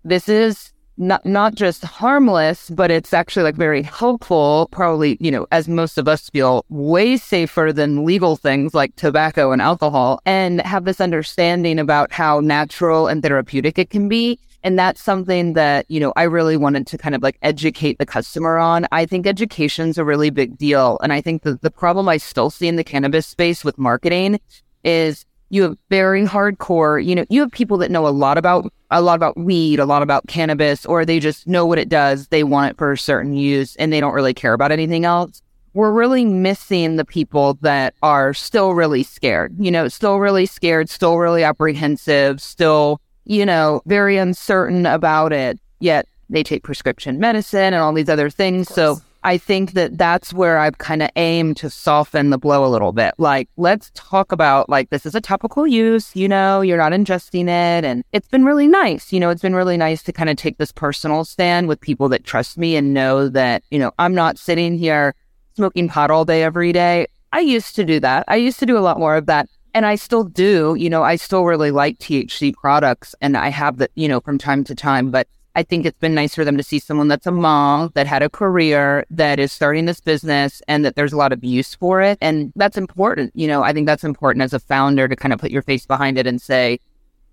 This 0.04 0.28
is 0.28 0.72
not 1.00 1.24
not 1.24 1.54
just 1.54 1.82
harmless, 1.82 2.70
but 2.70 2.90
it's 2.90 3.12
actually 3.12 3.42
like 3.42 3.56
very 3.56 3.82
helpful. 3.82 4.68
Probably, 4.70 5.16
you 5.18 5.30
know, 5.30 5.46
as 5.50 5.66
most 5.66 5.98
of 5.98 6.06
us 6.06 6.28
feel, 6.30 6.64
way 6.68 7.16
safer 7.16 7.72
than 7.72 8.04
legal 8.04 8.36
things 8.36 8.74
like 8.74 8.94
tobacco 8.96 9.50
and 9.50 9.62
alcohol, 9.62 10.20
and 10.26 10.60
have 10.60 10.84
this 10.84 11.00
understanding 11.00 11.78
about 11.78 12.12
how 12.12 12.40
natural 12.40 13.08
and 13.08 13.22
therapeutic 13.22 13.78
it 13.78 13.90
can 13.90 14.08
be. 14.08 14.38
And 14.62 14.78
that's 14.78 15.00
something 15.00 15.54
that, 15.54 15.86
you 15.88 15.98
know, 15.98 16.12
I 16.16 16.24
really 16.24 16.58
wanted 16.58 16.86
to 16.88 16.98
kind 16.98 17.14
of 17.14 17.22
like 17.22 17.38
educate 17.40 17.98
the 17.98 18.04
customer 18.04 18.58
on. 18.58 18.86
I 18.92 19.06
think 19.06 19.26
education's 19.26 19.96
a 19.96 20.04
really 20.04 20.28
big 20.28 20.58
deal. 20.58 20.98
And 21.02 21.14
I 21.14 21.22
think 21.22 21.44
that 21.44 21.62
the 21.62 21.70
problem 21.70 22.10
I 22.10 22.18
still 22.18 22.50
see 22.50 22.68
in 22.68 22.76
the 22.76 22.84
cannabis 22.84 23.26
space 23.26 23.64
with 23.64 23.78
marketing 23.78 24.38
is 24.84 25.24
you 25.48 25.62
have 25.62 25.78
very 25.88 26.26
hardcore, 26.26 27.02
you 27.02 27.14
know, 27.14 27.24
you 27.30 27.40
have 27.40 27.50
people 27.50 27.78
that 27.78 27.90
know 27.90 28.06
a 28.06 28.08
lot 28.08 28.36
about 28.36 28.70
a 28.90 29.00
lot 29.00 29.14
about 29.14 29.36
weed, 29.36 29.78
a 29.78 29.84
lot 29.84 30.02
about 30.02 30.26
cannabis, 30.26 30.84
or 30.84 31.04
they 31.04 31.20
just 31.20 31.46
know 31.46 31.64
what 31.64 31.78
it 31.78 31.88
does. 31.88 32.28
They 32.28 32.44
want 32.44 32.72
it 32.72 32.78
for 32.78 32.92
a 32.92 32.98
certain 32.98 33.34
use 33.34 33.76
and 33.76 33.92
they 33.92 34.00
don't 34.00 34.14
really 34.14 34.34
care 34.34 34.52
about 34.52 34.72
anything 34.72 35.04
else. 35.04 35.42
We're 35.72 35.92
really 35.92 36.24
missing 36.24 36.96
the 36.96 37.04
people 37.04 37.54
that 37.60 37.94
are 38.02 38.34
still 38.34 38.74
really 38.74 39.04
scared, 39.04 39.54
you 39.58 39.70
know, 39.70 39.86
still 39.86 40.18
really 40.18 40.46
scared, 40.46 40.90
still 40.90 41.16
really 41.16 41.44
apprehensive, 41.44 42.40
still, 42.40 43.00
you 43.24 43.46
know, 43.46 43.80
very 43.86 44.16
uncertain 44.16 44.84
about 44.86 45.32
it. 45.32 45.60
Yet 45.78 46.06
they 46.28 46.42
take 46.42 46.64
prescription 46.64 47.20
medicine 47.20 47.72
and 47.72 47.76
all 47.76 47.92
these 47.92 48.08
other 48.08 48.30
things. 48.30 48.68
So 48.68 49.00
I 49.22 49.36
think 49.36 49.72
that 49.72 49.98
that's 49.98 50.32
where 50.32 50.58
I've 50.58 50.78
kind 50.78 51.02
of 51.02 51.10
aimed 51.16 51.58
to 51.58 51.68
soften 51.68 52.30
the 52.30 52.38
blow 52.38 52.64
a 52.64 52.68
little 52.68 52.92
bit. 52.92 53.14
Like, 53.18 53.48
let's 53.56 53.90
talk 53.94 54.32
about 54.32 54.70
like 54.70 54.88
this 54.90 55.04
is 55.04 55.14
a 55.14 55.20
topical 55.20 55.66
use, 55.66 56.16
you 56.16 56.26
know, 56.26 56.62
you're 56.62 56.78
not 56.78 56.92
ingesting 56.92 57.44
it. 57.44 57.84
And 57.84 58.02
it's 58.12 58.28
been 58.28 58.44
really 58.44 58.66
nice. 58.66 59.12
You 59.12 59.20
know, 59.20 59.28
it's 59.28 59.42
been 59.42 59.54
really 59.54 59.76
nice 59.76 60.02
to 60.04 60.12
kind 60.12 60.30
of 60.30 60.36
take 60.36 60.56
this 60.56 60.72
personal 60.72 61.24
stand 61.24 61.68
with 61.68 61.80
people 61.80 62.08
that 62.10 62.24
trust 62.24 62.56
me 62.56 62.76
and 62.76 62.94
know 62.94 63.28
that, 63.28 63.62
you 63.70 63.78
know, 63.78 63.92
I'm 63.98 64.14
not 64.14 64.38
sitting 64.38 64.78
here 64.78 65.14
smoking 65.54 65.88
pot 65.88 66.10
all 66.10 66.24
day 66.24 66.42
every 66.42 66.72
day. 66.72 67.06
I 67.32 67.40
used 67.40 67.76
to 67.76 67.84
do 67.84 68.00
that. 68.00 68.24
I 68.26 68.36
used 68.36 68.58
to 68.60 68.66
do 68.66 68.78
a 68.78 68.80
lot 68.80 68.98
more 68.98 69.16
of 69.16 69.26
that. 69.26 69.48
And 69.72 69.86
I 69.86 69.94
still 69.94 70.24
do, 70.24 70.74
you 70.78 70.90
know, 70.90 71.02
I 71.04 71.14
still 71.16 71.44
really 71.44 71.70
like 71.70 71.98
THC 71.98 72.54
products 72.54 73.14
and 73.20 73.36
I 73.36 73.50
have 73.50 73.76
that, 73.78 73.90
you 73.94 74.08
know, 74.08 74.20
from 74.20 74.36
time 74.36 74.64
to 74.64 74.74
time, 74.74 75.10
but 75.10 75.28
I 75.56 75.62
think 75.62 75.84
it's 75.84 75.98
been 75.98 76.14
nice 76.14 76.34
for 76.34 76.44
them 76.44 76.56
to 76.56 76.62
see 76.62 76.78
someone 76.78 77.08
that's 77.08 77.26
a 77.26 77.32
mom 77.32 77.90
that 77.94 78.06
had 78.06 78.22
a 78.22 78.30
career 78.30 79.04
that 79.10 79.38
is 79.38 79.50
starting 79.50 79.86
this 79.86 80.00
business 80.00 80.62
and 80.68 80.84
that 80.84 80.94
there's 80.94 81.12
a 81.12 81.16
lot 81.16 81.32
of 81.32 81.42
use 81.42 81.74
for 81.74 82.00
it. 82.00 82.18
And 82.20 82.52
that's 82.56 82.78
important. 82.78 83.32
You 83.34 83.48
know, 83.48 83.62
I 83.62 83.72
think 83.72 83.86
that's 83.86 84.04
important 84.04 84.42
as 84.42 84.52
a 84.52 84.60
founder 84.60 85.08
to 85.08 85.16
kind 85.16 85.32
of 85.32 85.40
put 85.40 85.50
your 85.50 85.62
face 85.62 85.86
behind 85.86 86.18
it 86.18 86.26
and 86.26 86.40
say, 86.40 86.78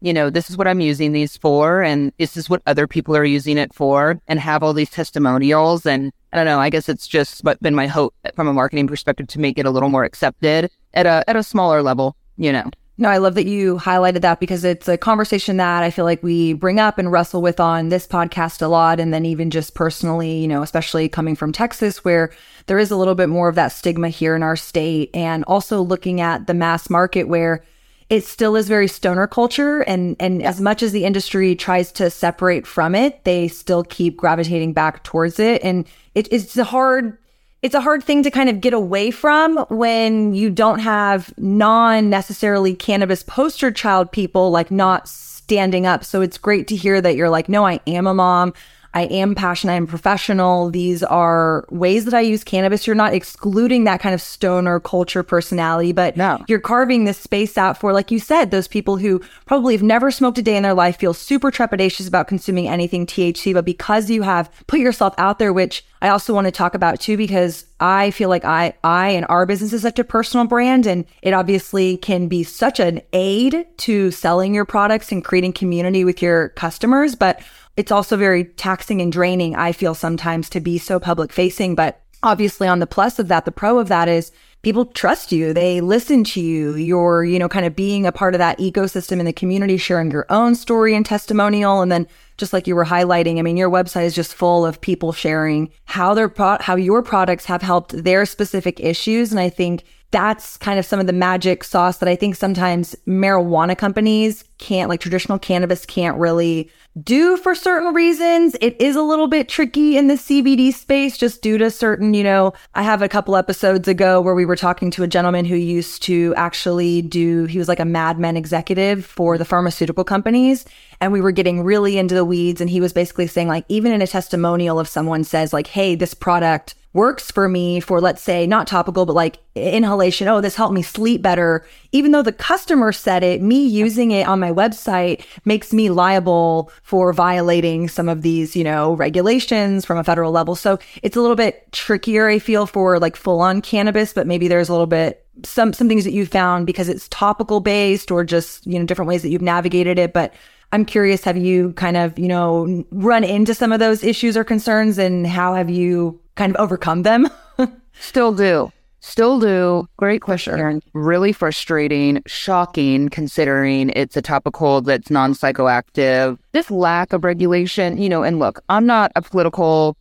you 0.02 0.14
know, 0.14 0.30
this 0.30 0.50
is 0.50 0.58
what 0.58 0.68
I'm 0.68 0.80
using 0.80 1.12
these 1.12 1.38
for, 1.38 1.82
and 1.82 2.12
this 2.20 2.38
is 2.38 2.50
what 2.50 2.62
other 2.68 2.86
people 2.88 3.18
are 3.18 3.26
using 3.26 3.58
it 3.58 3.74
for, 3.74 4.22
and 4.28 4.40
have 4.40 4.62
all 4.62 4.74
these 4.74 4.92
testimonials. 4.92 5.88
And 5.88 6.12
I 6.32 6.38
don't 6.38 6.46
know, 6.46 6.60
I 6.60 6.70
guess 6.70 6.88
it's 6.88 7.08
just 7.08 7.44
been 7.62 7.74
my 7.74 7.88
hope 7.88 8.14
from 8.36 8.48
a 8.48 8.54
marketing 8.54 8.88
perspective 8.88 9.28
to 9.28 9.40
make 9.40 9.58
it 9.58 9.66
a 9.66 9.72
little 9.72 9.90
more 9.90 10.04
accepted 10.04 10.70
at 10.94 11.06
a 11.08 11.24
at 11.28 11.36
a 11.36 11.42
smaller 11.44 11.82
level, 11.82 12.16
you 12.38 12.52
know. 12.52 12.70
No, 13.00 13.10
I 13.10 13.18
love 13.18 13.36
that 13.36 13.46
you 13.46 13.78
highlighted 13.78 14.22
that 14.22 14.40
because 14.40 14.64
it's 14.64 14.88
a 14.88 14.98
conversation 14.98 15.58
that 15.58 15.84
I 15.84 15.92
feel 15.92 16.06
like 16.06 16.24
we 16.24 16.54
bring 16.54 16.80
up 16.80 16.98
and 16.98 17.12
wrestle 17.12 17.44
with 17.44 17.60
on 17.60 17.90
this 17.90 18.08
podcast 18.08 18.60
a 18.60 18.68
lot. 18.68 19.00
And 19.00 19.14
then 19.14 19.24
even 19.24 19.52
just 19.52 19.76
personally, 19.76 20.40
you 20.40 20.48
know, 20.48 20.64
especially 20.64 21.08
coming 21.08 21.36
from 21.36 21.52
Texas, 21.52 22.04
where 22.04 22.32
there 22.66 22.80
is 22.80 22.90
a 22.90 22.96
little 22.98 23.14
bit 23.14 23.30
more 23.30 23.50
of 23.50 23.56
that 23.56 23.68
stigma 23.68 24.10
here 24.10 24.36
in 24.36 24.42
our 24.42 24.56
state. 24.56 25.12
And 25.14 25.44
also 25.44 25.80
looking 25.80 26.22
at 26.22 26.48
the 26.48 26.56
mass 26.56 26.90
market 26.90 27.28
where 27.28 27.64
it 28.10 28.24
still 28.24 28.56
is 28.56 28.68
very 28.68 28.88
stoner 28.88 29.28
culture. 29.28 29.82
And, 29.82 30.16
and 30.20 30.42
as 30.42 30.60
much 30.60 30.82
as 30.82 30.92
the 30.92 31.06
industry 31.06 31.56
tries 31.56 31.92
to 31.94 32.10
separate 32.10 32.66
from 32.66 32.96
it, 32.96 33.24
they 33.26 33.48
still 33.48 33.84
keep 33.84 34.18
gravitating 34.18 34.74
back 34.74 35.04
towards 35.04 35.40
it. 35.40 35.64
And 35.64 35.86
it, 36.16 36.28
it's 36.32 36.58
a 36.58 36.64
hard 36.64 37.20
it's 37.62 37.76
a 37.76 37.82
hard 37.82 38.04
thing 38.04 38.24
to 38.24 38.32
kind 38.32 38.50
of 38.50 38.62
get 38.62 38.74
away 38.74 39.12
from 39.12 39.58
when 39.70 40.34
you 40.34 40.50
don't 40.50 40.80
have 40.80 41.34
non 41.38 42.10
necessarily 42.10 42.76
cannabis 42.76 43.24
poster 43.24 43.72
child 43.72 44.12
people 44.12 44.52
like 44.52 44.70
not 44.70 45.08
standing 45.08 45.86
up. 45.86 46.04
So 46.04 46.22
it's 46.22 46.38
great 46.38 46.68
to 46.68 46.76
hear 46.76 47.02
that 47.02 47.16
you're 47.16 47.30
like, 47.30 47.50
no, 47.50 47.66
I 47.66 47.80
am 47.88 48.06
a 48.06 48.14
mom. 48.14 48.54
I 48.98 49.02
am 49.02 49.36
passionate. 49.36 49.74
I'm 49.74 49.86
professional. 49.86 50.72
These 50.72 51.04
are 51.04 51.68
ways 51.70 52.06
that 52.06 52.16
I 52.16 52.22
use 52.22 52.44
cannabis. 52.44 52.88
You're 52.88 52.96
not 52.96 53.14
excluding 53.14 53.84
that 53.84 54.00
kind 54.00 54.16
of 54.16 54.22
stoner 54.22 54.80
culture 54.80 55.22
personality, 55.22 55.92
but 55.92 56.18
no. 56.18 56.44
you're 56.48 56.60
carving 56.60 57.04
this 57.04 57.20
space 57.20 57.60
out 57.60 57.78
for, 57.78 57.94
like 57.94 58.10
you 58.10 58.18
said, 58.18 58.50
those 58.50 58.68
people 58.68 58.98
who 58.98 59.22
probably 59.46 59.76
have 59.76 59.84
never 59.84 60.10
smoked 60.10 60.40
a 60.40 60.42
day 60.42 60.58
in 60.58 60.64
their 60.64 60.74
life, 60.74 60.98
feel 60.98 61.14
super 61.14 61.52
trepidatious 61.52 62.08
about 62.08 62.28
consuming 62.28 62.68
anything 62.68 63.06
THC, 63.06 63.54
but 63.54 63.66
because 63.66 64.10
you 64.10 64.24
have 64.24 64.50
put 64.66 64.80
yourself 64.80 65.14
out 65.20 65.38
there, 65.38 65.54
which 65.54 65.86
I 66.02 66.10
also 66.10 66.34
want 66.34 66.46
to 66.46 66.52
talk 66.52 66.74
about 66.74 67.00
too, 67.00 67.18
because 67.18 67.66
I 67.80 68.10
feel 68.10 68.30
like 68.30 68.46
I, 68.46 68.74
I 68.84 69.10
and 69.10 69.28
our 69.30 69.46
business 69.46 69.74
is 69.74 69.84
such 69.84 70.00
a 70.00 70.04
personal 70.04 70.48
brand 70.48 70.88
and 70.88 71.06
it 71.22 71.36
obviously 71.36 71.98
can 71.98 72.28
be 72.28 72.44
such 72.44 72.80
an 72.80 73.02
aid 73.14 73.68
to 73.78 74.10
selling 74.10 74.56
your 74.56 74.66
products 74.66 75.12
and 75.12 75.24
creating 75.24 75.54
community 75.54 76.04
with 76.04 76.20
your 76.20 76.50
customers. 76.50 77.14
But 77.14 77.44
it's 77.78 77.92
also 77.92 78.18
very 78.18 78.44
taxing 78.44 79.02
and 79.02 79.12
draining, 79.12 79.56
I 79.56 79.72
feel 79.72 79.94
sometimes 79.94 80.50
to 80.50 80.60
be 80.60 80.80
so 80.80 81.00
public 81.00 81.32
facing. 81.32 81.76
But 81.76 82.02
obviously, 82.24 82.68
on 82.68 82.80
the 82.80 82.88
plus 82.88 83.20
of 83.20 83.28
that, 83.28 83.46
the 83.46 83.52
pro 83.52 83.78
of 83.78 83.88
that 83.88 84.10
is 84.10 84.32
people 84.64 84.86
trust 84.86 85.32
you. 85.32 85.54
They 85.54 85.80
listen 85.80 86.24
to 86.26 86.42
you. 86.42 86.76
You're, 86.76 87.24
you 87.24 87.38
know, 87.38 87.48
kind 87.48 87.68
of 87.68 87.76
being 87.76 88.08
a 88.08 88.12
part 88.12 88.34
of 88.34 88.40
that 88.40 88.58
ecosystem 88.58 89.20
in 89.20 89.26
the 89.26 89.32
community, 89.32 89.78
sharing 89.78 90.10
your 90.10 90.26
own 90.30 90.56
story 90.56 90.96
and 90.96 91.06
testimonial. 91.06 91.82
And 91.82 91.92
then 91.92 92.08
just 92.38 92.52
like 92.52 92.66
you 92.66 92.76
were 92.76 92.86
highlighting, 92.86 93.38
I 93.38 93.44
mean, 93.44 93.58
your 93.58 93.70
website 93.70 94.06
is 94.06 94.16
just 94.16 94.34
full 94.34 94.66
of 94.66 94.82
people 94.82 95.14
sharing 95.14 95.72
how 95.86 96.16
their 96.16 96.30
pro- 96.30 96.58
how 96.60 96.76
your 96.76 97.04
products 97.04 97.46
have 97.46 97.62
helped 97.62 98.04
their 98.04 98.26
specific 98.26 98.80
issues. 98.80 99.30
And 99.32 99.40
I 99.40 99.50
think 99.50 99.84
that's 100.12 100.56
kind 100.58 100.80
of 100.80 100.86
some 100.86 101.00
of 101.00 101.08
the 101.08 101.14
magic 101.14 101.64
sauce 101.64 101.98
that 101.98 102.08
I 102.08 102.16
think 102.16 102.36
sometimes 102.36 102.96
marijuana 103.06 103.78
companies 103.78 104.46
can't, 104.58 104.90
like 104.90 105.02
traditional 105.02 105.38
cannabis 105.38 105.86
can't 105.86 106.18
really 106.18 106.72
do 107.04 107.36
for 107.38 107.54
certain 107.54 107.94
reasons. 107.94 108.56
It 108.62 108.80
is 108.82 108.96
a 108.96 109.02
little 109.02 109.28
bit 109.28 109.50
tricky 109.50 109.98
in 109.98 110.08
the 110.08 110.16
CBD 110.16 110.74
space 110.74 111.18
just 111.18 111.42
due 111.42 111.58
to 111.58 111.70
certain, 111.70 112.14
you 112.14 112.24
know, 112.24 112.54
I 112.74 112.84
have 112.84 113.02
a 113.02 113.10
couple 113.10 113.36
episodes 113.36 113.88
ago 113.88 114.22
where 114.22 114.34
we 114.34 114.46
were 114.46 114.56
talking 114.56 114.90
to 114.92 115.04
a 115.04 115.08
gentleman 115.08 115.46
who 115.46 115.56
used 115.56 116.02
to 116.04 116.34
actually 116.38 117.02
do, 117.02 117.46
he 117.46 117.60
was 117.60 117.68
like 117.68 117.80
a 117.80 117.86
Mad 117.86 118.18
Men 118.18 118.38
executive 118.38 119.06
for 119.06 119.38
the 119.38 119.46
pharmaceutical 119.46 120.06
companies. 120.06 120.66
And 121.02 121.12
we 121.12 121.22
were 121.22 121.32
getting 121.32 121.64
really 121.64 121.98
into 121.98 122.16
the 122.16 122.26
weeds. 122.26 122.62
And 122.62 122.70
he 122.70 122.82
was 122.82 122.94
basically 122.94 123.28
saying, 123.28 123.50
like, 123.50 123.66
even 123.68 123.92
in 123.92 124.02
a 124.02 124.08
testimonial, 124.08 124.80
if 124.80 124.88
someone 124.88 125.24
says, 125.24 125.54
like, 125.54 125.68
hey, 125.68 125.94
this 125.94 126.14
product 126.14 126.74
works 126.94 127.30
for 127.30 127.48
me 127.48 127.80
for, 127.80 128.02
let's 128.02 128.22
say, 128.22 128.48
not 128.48 128.66
topical, 128.66 129.06
but 129.06 129.14
like 129.14 129.40
inhalation. 129.56 130.28
Oh, 130.28 130.42
this 130.42 130.56
helped 130.56 130.74
me 130.74 130.82
sleep 130.82 131.22
better. 131.22 131.66
Even 131.92 132.12
though 132.12 132.24
the 132.24 132.32
customer 132.32 132.92
said 132.92 133.24
it, 133.24 133.42
me 133.42 133.66
using 133.66 134.12
it 134.12 134.28
on 134.28 134.40
my 134.40 134.52
website 134.52 135.24
makes 135.46 135.74
me 135.74 135.90
liable 135.90 136.72
for 136.84 137.14
violating 137.14 137.88
some 137.88 138.10
of 138.10 138.22
these, 138.22 138.56
you 138.56 138.64
know, 138.64 138.94
regulations 138.96 139.86
from 139.86 139.98
a 139.98 140.04
federal 140.04 140.32
level. 140.32 140.56
So 140.56 140.80
it's 141.04 141.16
a 141.16 141.22
little 141.22 141.36
bit 141.36 141.72
trickier, 141.72 142.30
I 142.30 142.40
feel, 142.40 142.66
for 142.66 143.00
like 143.00 143.16
full 143.16 143.42
on 143.42 143.62
cannabis, 143.62 144.14
but 144.14 144.28
maybe 144.28 144.48
there's 144.48 144.70
a 144.70 144.72
little 144.72 144.88
bit 144.88 145.24
some 145.44 145.72
some 145.72 145.88
things 145.88 146.04
that 146.04 146.14
you 146.14 146.26
found 146.26 146.66
because 146.66 146.90
it's 146.90 147.08
topical 147.10 147.60
based 147.60 148.10
or 148.10 148.24
just, 148.24 148.66
you 148.66 148.80
know, 148.80 148.86
different 148.86 149.08
ways 149.08 149.22
that 149.22 149.30
you've 149.30 149.42
navigated 149.42 150.00
it. 150.00 150.12
But 150.14 150.34
I'm 150.72 150.84
curious, 150.84 151.24
have 151.24 151.38
you 151.38 151.74
kind 151.74 151.96
of, 151.96 152.18
you 152.18 152.28
know, 152.28 152.84
run 152.92 153.24
into 153.24 153.54
some 153.54 153.72
of 153.72 153.80
those 153.80 154.04
issues 154.04 154.36
or 154.36 154.44
concerns 154.44 154.98
and 154.98 155.28
how 155.28 155.54
have 155.54 155.70
you 155.70 156.20
kind 156.38 156.56
of 156.56 156.62
overcome 156.62 157.04
them? 157.04 157.28
Still 158.00 158.34
do. 158.34 158.72
Still 159.00 159.40
do. 159.40 159.88
Great 159.98 160.22
question. 160.22 160.82
Really 160.94 161.32
frustrating, 161.32 162.22
shocking 162.26 163.10
considering 163.10 163.92
it's 163.96 164.18
a 164.18 164.22
topical 164.22 164.82
that's 164.82 165.10
non 165.10 165.34
psychoactive. 165.34 166.38
This 166.54 166.72
lack 166.72 167.14
of 167.14 167.24
regulation, 167.24 167.98
you 167.98 168.10
know, 168.10 168.24
and 168.24 168.40
look, 168.40 168.62
I'm 168.70 168.86
not 168.86 169.12
a 169.16 169.22
political 169.22 169.98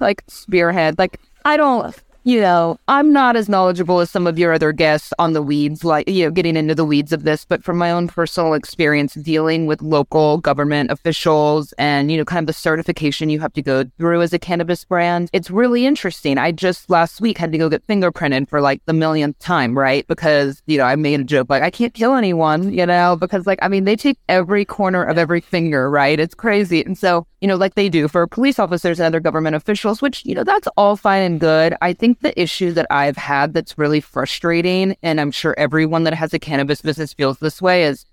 like 0.00 0.22
spearhead. 0.28 0.98
Like, 0.98 1.20
I 1.44 1.56
don't 1.56 1.94
you 2.28 2.42
know, 2.42 2.78
I'm 2.88 3.10
not 3.10 3.36
as 3.36 3.48
knowledgeable 3.48 4.00
as 4.00 4.10
some 4.10 4.26
of 4.26 4.38
your 4.38 4.52
other 4.52 4.70
guests 4.70 5.14
on 5.18 5.32
the 5.32 5.40
weeds, 5.40 5.82
like, 5.82 6.06
you 6.06 6.26
know, 6.26 6.30
getting 6.30 6.56
into 6.56 6.74
the 6.74 6.84
weeds 6.84 7.10
of 7.10 7.22
this, 7.22 7.46
but 7.46 7.64
from 7.64 7.78
my 7.78 7.90
own 7.90 8.06
personal 8.06 8.52
experience 8.52 9.14
dealing 9.14 9.64
with 9.64 9.80
local 9.80 10.36
government 10.36 10.90
officials 10.90 11.72
and, 11.78 12.12
you 12.12 12.18
know, 12.18 12.26
kind 12.26 12.44
of 12.44 12.46
the 12.46 12.52
certification 12.52 13.30
you 13.30 13.40
have 13.40 13.54
to 13.54 13.62
go 13.62 13.84
through 13.96 14.20
as 14.20 14.34
a 14.34 14.38
cannabis 14.38 14.84
brand, 14.84 15.30
it's 15.32 15.50
really 15.50 15.86
interesting. 15.86 16.36
I 16.36 16.52
just 16.52 16.90
last 16.90 17.22
week 17.22 17.38
had 17.38 17.50
to 17.52 17.56
go 17.56 17.70
get 17.70 17.86
fingerprinted 17.86 18.50
for 18.50 18.60
like 18.60 18.84
the 18.84 18.92
millionth 18.92 19.38
time, 19.38 19.76
right? 19.76 20.06
Because, 20.06 20.62
you 20.66 20.76
know, 20.76 20.84
I 20.84 20.96
made 20.96 21.20
a 21.20 21.24
joke 21.24 21.48
like, 21.48 21.62
I 21.62 21.70
can't 21.70 21.94
kill 21.94 22.12
anyone, 22.12 22.74
you 22.74 22.84
know, 22.84 23.16
because 23.16 23.46
like, 23.46 23.58
I 23.62 23.68
mean, 23.68 23.84
they 23.84 23.96
take 23.96 24.18
every 24.28 24.66
corner 24.66 25.02
of 25.02 25.16
every 25.16 25.40
finger, 25.40 25.88
right? 25.88 26.20
It's 26.20 26.34
crazy. 26.34 26.84
And 26.84 26.98
so, 26.98 27.26
you 27.40 27.48
know, 27.48 27.56
like 27.56 27.74
they 27.74 27.88
do 27.88 28.06
for 28.06 28.26
police 28.26 28.58
officers 28.58 29.00
and 29.00 29.06
other 29.06 29.20
government 29.20 29.56
officials, 29.56 30.02
which, 30.02 30.26
you 30.26 30.34
know, 30.34 30.44
that's 30.44 30.68
all 30.76 30.96
fine 30.96 31.22
and 31.22 31.40
good. 31.40 31.74
I 31.80 31.94
think 31.94 32.17
the 32.20 32.38
issue 32.40 32.72
that 32.72 32.86
I've 32.90 33.16
had 33.16 33.54
that's 33.54 33.78
really 33.78 34.00
frustrating, 34.00 34.96
and 35.02 35.20
I'm 35.20 35.30
sure 35.30 35.54
everyone 35.58 36.04
that 36.04 36.14
has 36.14 36.34
a 36.34 36.38
cannabis 36.38 36.82
business 36.82 37.12
feels 37.12 37.38
this 37.38 37.62
way, 37.62 37.84
is 37.84 38.04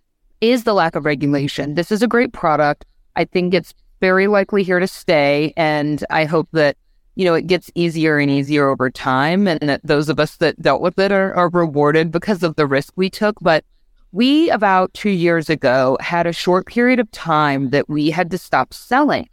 is 0.42 0.64
the 0.64 0.74
lack 0.74 0.96
of 0.96 1.06
regulation. 1.06 1.76
This 1.76 1.92
is 1.92 2.02
a 2.02 2.08
great 2.08 2.34
product. 2.34 2.86
I 3.16 3.26
think 3.26 3.54
it's 3.54 3.74
very 4.02 4.28
likely 4.28 4.64
here 4.64 4.80
to 4.80 4.88
stay, 4.88 5.54
and 5.56 6.04
I 6.10 6.26
hope 6.26 6.50
that 6.52 6.78
you 7.16 7.26
know 7.26 7.34
it 7.34 7.48
gets 7.48 7.72
easier 7.76 8.18
and 8.18 8.30
easier 8.30 8.68
over 8.68 8.90
time, 8.90 9.48
and 9.48 9.60
that 9.62 9.82
those 9.84 10.10
of 10.10 10.20
us 10.20 10.38
that 10.38 10.62
dealt 10.62 10.82
with 10.82 11.00
it 11.00 11.12
are, 11.12 11.34
are 11.34 11.50
rewarded 11.50 12.12
because 12.12 12.44
of 12.44 12.56
the 12.56 12.68
risk 12.68 12.94
we 12.96 13.10
took. 13.10 13.38
But 13.42 13.64
we 14.12 14.50
about 14.50 14.94
two 14.94 15.10
years 15.10 15.50
ago 15.50 15.98
had 16.00 16.28
a 16.28 16.34
short 16.34 16.68
period 16.68 17.00
of 17.00 17.12
time 17.12 17.72
that 17.72 17.90
we 17.90 18.12
had 18.12 18.32
to 18.32 18.38
stop 18.38 18.74
selling. 18.74 19.28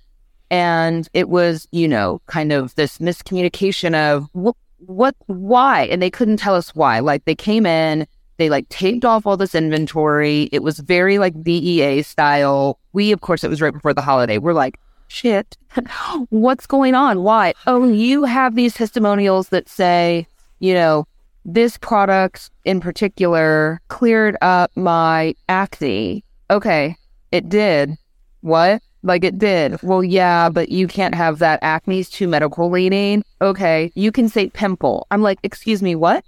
And 0.52 1.08
it 1.14 1.30
was, 1.30 1.66
you 1.72 1.88
know, 1.88 2.20
kind 2.26 2.52
of 2.52 2.74
this 2.74 2.98
miscommunication 2.98 3.94
of 3.94 4.28
what, 4.32 4.54
what, 4.84 5.16
why? 5.24 5.84
And 5.84 6.02
they 6.02 6.10
couldn't 6.10 6.36
tell 6.36 6.54
us 6.54 6.74
why. 6.74 6.98
Like 6.98 7.24
they 7.24 7.34
came 7.34 7.64
in, 7.64 8.06
they 8.36 8.50
like 8.50 8.68
taped 8.68 9.06
off 9.06 9.26
all 9.26 9.38
this 9.38 9.54
inventory. 9.54 10.50
It 10.52 10.62
was 10.62 10.78
very 10.78 11.18
like 11.18 11.42
DEA 11.42 12.02
style. 12.02 12.78
We, 12.92 13.12
of 13.12 13.22
course, 13.22 13.42
it 13.42 13.48
was 13.48 13.62
right 13.62 13.72
before 13.72 13.94
the 13.94 14.02
holiday. 14.02 14.36
We're 14.36 14.52
like, 14.52 14.78
shit, 15.08 15.56
what's 16.28 16.66
going 16.66 16.94
on? 16.94 17.22
Why? 17.22 17.54
Oh, 17.66 17.88
you 17.88 18.24
have 18.24 18.54
these 18.54 18.74
testimonials 18.74 19.48
that 19.48 19.70
say, 19.70 20.26
you 20.58 20.74
know, 20.74 21.06
this 21.46 21.78
product 21.78 22.50
in 22.66 22.78
particular 22.78 23.80
cleared 23.88 24.36
up 24.42 24.70
my 24.76 25.34
acne. 25.48 26.24
Okay, 26.50 26.94
it 27.30 27.48
did. 27.48 27.96
What? 28.42 28.82
Like 29.02 29.24
it 29.24 29.38
did. 29.38 29.82
Well, 29.82 30.04
yeah, 30.04 30.48
but 30.48 30.68
you 30.68 30.86
can't 30.86 31.14
have 31.14 31.38
that. 31.40 31.58
Acne's 31.62 32.08
too 32.08 32.28
medical 32.28 32.70
leaning. 32.70 33.24
Okay, 33.40 33.90
you 33.94 34.12
can 34.12 34.28
say 34.28 34.48
pimple. 34.48 35.06
I'm 35.10 35.22
like, 35.22 35.38
excuse 35.42 35.82
me, 35.82 35.94
what? 35.94 36.24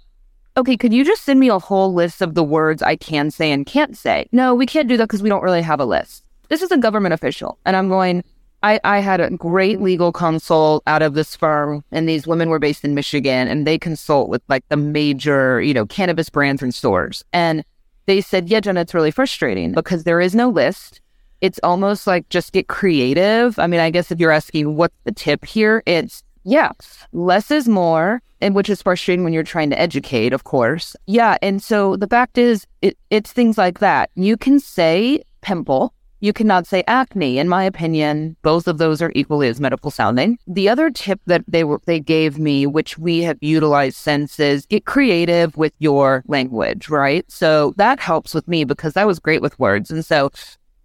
Okay, 0.57 0.77
could 0.77 0.93
you 0.93 1.03
just 1.03 1.23
send 1.23 1.39
me 1.39 1.49
a 1.49 1.59
whole 1.59 1.93
list 1.93 2.21
of 2.21 2.33
the 2.33 2.43
words 2.43 2.81
I 2.81 2.95
can 2.95 3.29
say 3.31 3.51
and 3.51 3.65
can't 3.65 3.97
say? 3.97 4.27
No, 4.31 4.55
we 4.55 4.65
can't 4.65 4.87
do 4.87 4.97
that 4.97 5.05
because 5.05 5.21
we 5.21 5.29
don't 5.29 5.43
really 5.43 5.61
have 5.61 5.79
a 5.79 5.85
list. 5.85 6.23
This 6.47 6.61
is 6.61 6.71
a 6.71 6.77
government 6.77 7.13
official. 7.13 7.57
And 7.65 7.75
I'm 7.75 7.89
going, 7.89 8.23
I, 8.63 8.79
I 8.83 8.99
had 8.99 9.19
a 9.19 9.29
great 9.31 9.81
legal 9.81 10.11
consult 10.11 10.81
out 10.87 11.01
of 11.01 11.13
this 11.13 11.35
firm, 11.35 11.83
and 11.91 12.07
these 12.07 12.25
women 12.25 12.49
were 12.49 12.59
based 12.59 12.83
in 12.83 12.95
Michigan, 12.95 13.47
and 13.47 13.67
they 13.67 13.77
consult 13.77 14.29
with 14.29 14.41
like 14.47 14.67
the 14.69 14.77
major, 14.77 15.61
you 15.61 15.73
know, 15.73 15.85
cannabis 15.85 16.29
brands 16.29 16.63
and 16.63 16.73
stores. 16.73 17.23
And 17.33 17.63
they 18.05 18.21
said, 18.21 18.49
yeah, 18.49 18.59
Jenna, 18.59 18.81
it's 18.81 18.93
really 18.93 19.11
frustrating 19.11 19.73
because 19.73 20.03
there 20.03 20.21
is 20.21 20.35
no 20.35 20.49
list 20.49 21.01
it's 21.45 21.59
almost 21.61 22.07
like 22.07 22.27
just 22.29 22.53
get 22.53 22.67
creative. 22.67 23.59
I 23.59 23.67
mean, 23.67 23.79
I 23.79 23.91
guess 23.91 24.11
if 24.11 24.19
you're 24.19 24.31
asking 24.31 24.75
what's 24.75 24.95
the 25.03 25.11
tip 25.11 25.45
here, 25.45 25.83
it's 25.85 26.23
yeah, 26.43 26.71
less 27.11 27.51
is 27.51 27.67
more, 27.67 28.21
and 28.41 28.55
which 28.55 28.67
is 28.69 28.81
frustrating 28.81 29.23
when 29.23 29.31
you're 29.31 29.43
trying 29.43 29.69
to 29.69 29.79
educate, 29.79 30.33
of 30.33 30.43
course. 30.43 30.95
Yeah, 31.05 31.37
and 31.43 31.61
so 31.61 31.95
the 31.97 32.07
fact 32.07 32.39
is, 32.39 32.65
it, 32.81 32.97
it's 33.11 33.31
things 33.31 33.59
like 33.59 33.77
that. 33.79 34.09
You 34.15 34.37
can 34.37 34.59
say 34.59 35.21
pimple, 35.41 35.93
you 36.19 36.33
cannot 36.33 36.65
say 36.65 36.83
acne. 36.87 37.37
In 37.37 37.47
my 37.47 37.63
opinion, 37.63 38.35
both 38.41 38.67
of 38.67 38.79
those 38.79 39.01
are 39.03 39.11
equally 39.13 39.47
as 39.47 39.59
medical 39.59 39.91
sounding. 39.91 40.39
The 40.47 40.67
other 40.67 40.89
tip 40.89 41.21
that 41.27 41.43
they 41.47 41.63
were 41.63 41.79
they 41.85 41.99
gave 41.99 42.39
me, 42.39 42.65
which 42.65 42.97
we 42.97 43.19
have 43.21 43.37
utilized 43.41 43.97
since, 43.97 44.39
is 44.39 44.65
get 44.65 44.85
creative 44.85 45.55
with 45.57 45.73
your 45.77 46.23
language, 46.27 46.89
right? 46.89 47.29
So 47.29 47.75
that 47.77 47.99
helps 47.99 48.33
with 48.33 48.47
me 48.47 48.63
because 48.63 48.97
I 48.97 49.05
was 49.05 49.19
great 49.19 49.43
with 49.43 49.59
words, 49.59 49.91
and 49.91 50.03
so 50.03 50.31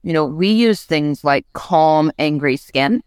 you 0.02 0.12
know, 0.12 0.24
we 0.24 0.48
use 0.48 0.84
things 0.84 1.24
like 1.24 1.46
calm, 1.52 2.10
angry 2.18 2.56
skin. 2.56 3.02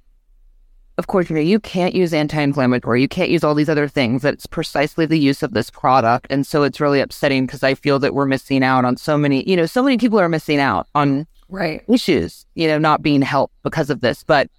Of 1.00 1.08
course, 1.08 1.30
you 1.30 1.36
know, 1.36 1.42
you 1.42 1.60
can't 1.60 1.96
use 1.96 2.14
anti-inflammatory. 2.14 3.02
You 3.02 3.08
can't 3.08 3.32
use 3.32 3.44
all 3.44 3.56
these 3.56 3.70
other 3.70 3.88
things. 3.88 4.22
That's 4.22 4.46
precisely 4.46 5.08
the 5.08 5.18
use 5.18 5.42
of 5.42 5.54
this 5.54 5.72
product. 5.72 6.28
And 6.30 6.46
so 6.46 6.62
it's 6.62 6.80
really 6.80 7.00
upsetting 7.00 7.48
because 7.48 7.64
I 7.64 7.74
feel 7.74 7.98
that 8.00 8.14
we're 8.14 8.28
missing 8.28 8.64
out 8.64 8.86
on 8.86 8.98
so 8.98 9.18
many, 9.18 9.48
you 9.50 9.56
know, 9.56 9.66
so 9.66 9.82
many 9.82 9.98
people 9.98 10.20
are 10.20 10.30
missing 10.30 10.60
out 10.60 10.88
on 10.94 11.26
right 11.50 11.84
issues, 11.88 12.46
you 12.54 12.68
know, 12.68 12.78
not 12.78 13.02
being 13.02 13.24
helped 13.24 13.56
because 13.64 13.90
of 13.90 14.02
this. 14.02 14.24
But 14.24 14.50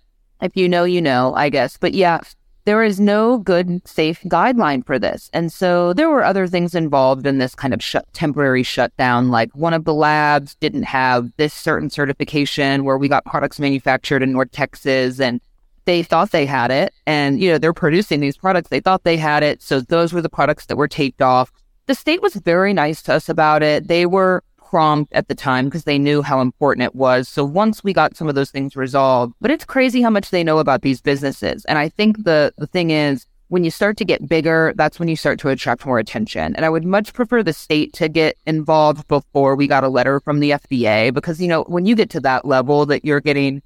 if 0.42 0.56
you 0.56 0.68
know, 0.68 0.82
you 0.82 1.00
know, 1.00 1.34
I 1.36 1.50
guess. 1.50 1.76
But 1.76 1.94
yeah, 1.94 2.18
there 2.64 2.82
is 2.82 2.98
no 2.98 3.38
good, 3.38 3.86
safe 3.86 4.20
guideline 4.22 4.84
for 4.86 4.98
this. 4.98 5.28
And 5.32 5.52
so 5.52 5.92
there 5.92 6.08
were 6.08 6.24
other 6.24 6.46
things 6.46 6.74
involved 6.74 7.26
in 7.26 7.38
this 7.38 7.54
kind 7.54 7.74
of 7.74 7.82
temporary 8.12 8.62
shutdown. 8.62 9.30
Like 9.30 9.54
one 9.54 9.74
of 9.74 9.84
the 9.84 9.94
labs 9.94 10.54
didn't 10.56 10.84
have 10.84 11.30
this 11.36 11.52
certain 11.52 11.90
certification 11.90 12.84
where 12.84 12.96
we 12.96 13.08
got 13.08 13.24
products 13.26 13.60
manufactured 13.60 14.22
in 14.22 14.32
North 14.32 14.50
Texas 14.50 15.20
and 15.20 15.40
they 15.84 16.02
thought 16.02 16.30
they 16.30 16.46
had 16.46 16.70
it. 16.70 16.94
And, 17.06 17.38
you 17.38 17.52
know, 17.52 17.58
they're 17.58 17.74
producing 17.74 18.20
these 18.20 18.38
products. 18.38 18.70
They 18.70 18.80
thought 18.80 19.04
they 19.04 19.18
had 19.18 19.42
it. 19.42 19.62
So 19.62 19.80
those 19.80 20.14
were 20.14 20.22
the 20.22 20.30
products 20.30 20.66
that 20.66 20.76
were 20.76 20.88
taped 20.88 21.20
off. 21.20 21.52
The 21.86 21.94
state 21.94 22.22
was 22.22 22.34
very 22.34 22.72
nice 22.72 23.02
to 23.02 23.12
us 23.12 23.28
about 23.28 23.62
it. 23.62 23.88
They 23.88 24.06
were 24.06 24.42
prompt 24.74 25.12
at 25.12 25.28
the 25.28 25.36
time 25.36 25.66
because 25.66 25.84
they 25.84 26.00
knew 26.00 26.20
how 26.20 26.40
important 26.40 26.82
it 26.82 26.96
was. 26.96 27.28
So 27.28 27.44
once 27.44 27.84
we 27.84 27.92
got 27.92 28.16
some 28.16 28.28
of 28.28 28.34
those 28.34 28.50
things 28.50 28.74
resolved, 28.74 29.32
but 29.40 29.52
it's 29.52 29.64
crazy 29.64 30.02
how 30.02 30.10
much 30.10 30.30
they 30.30 30.42
know 30.42 30.58
about 30.58 30.82
these 30.82 31.00
businesses. 31.00 31.64
And 31.66 31.78
I 31.78 31.88
think 31.88 32.24
the 32.24 32.52
the 32.58 32.66
thing 32.66 32.90
is 32.90 33.24
when 33.46 33.62
you 33.62 33.70
start 33.70 33.96
to 33.98 34.04
get 34.04 34.28
bigger, 34.28 34.72
that's 34.74 34.98
when 34.98 35.06
you 35.06 35.14
start 35.14 35.38
to 35.38 35.48
attract 35.48 35.86
more 35.86 36.00
attention. 36.00 36.56
And 36.56 36.64
I 36.64 36.70
would 36.70 36.84
much 36.84 37.12
prefer 37.12 37.40
the 37.44 37.52
state 37.52 37.92
to 37.92 38.08
get 38.08 38.36
involved 38.46 39.06
before 39.06 39.54
we 39.54 39.68
got 39.68 39.84
a 39.84 39.88
letter 39.88 40.18
from 40.18 40.40
the 40.40 40.50
FDA 40.50 41.14
because 41.14 41.40
you 41.40 41.46
know, 41.46 41.62
when 41.68 41.86
you 41.86 41.94
get 41.94 42.10
to 42.10 42.20
that 42.22 42.44
level 42.44 42.84
that 42.86 43.04
you're 43.04 43.20
getting 43.20 43.62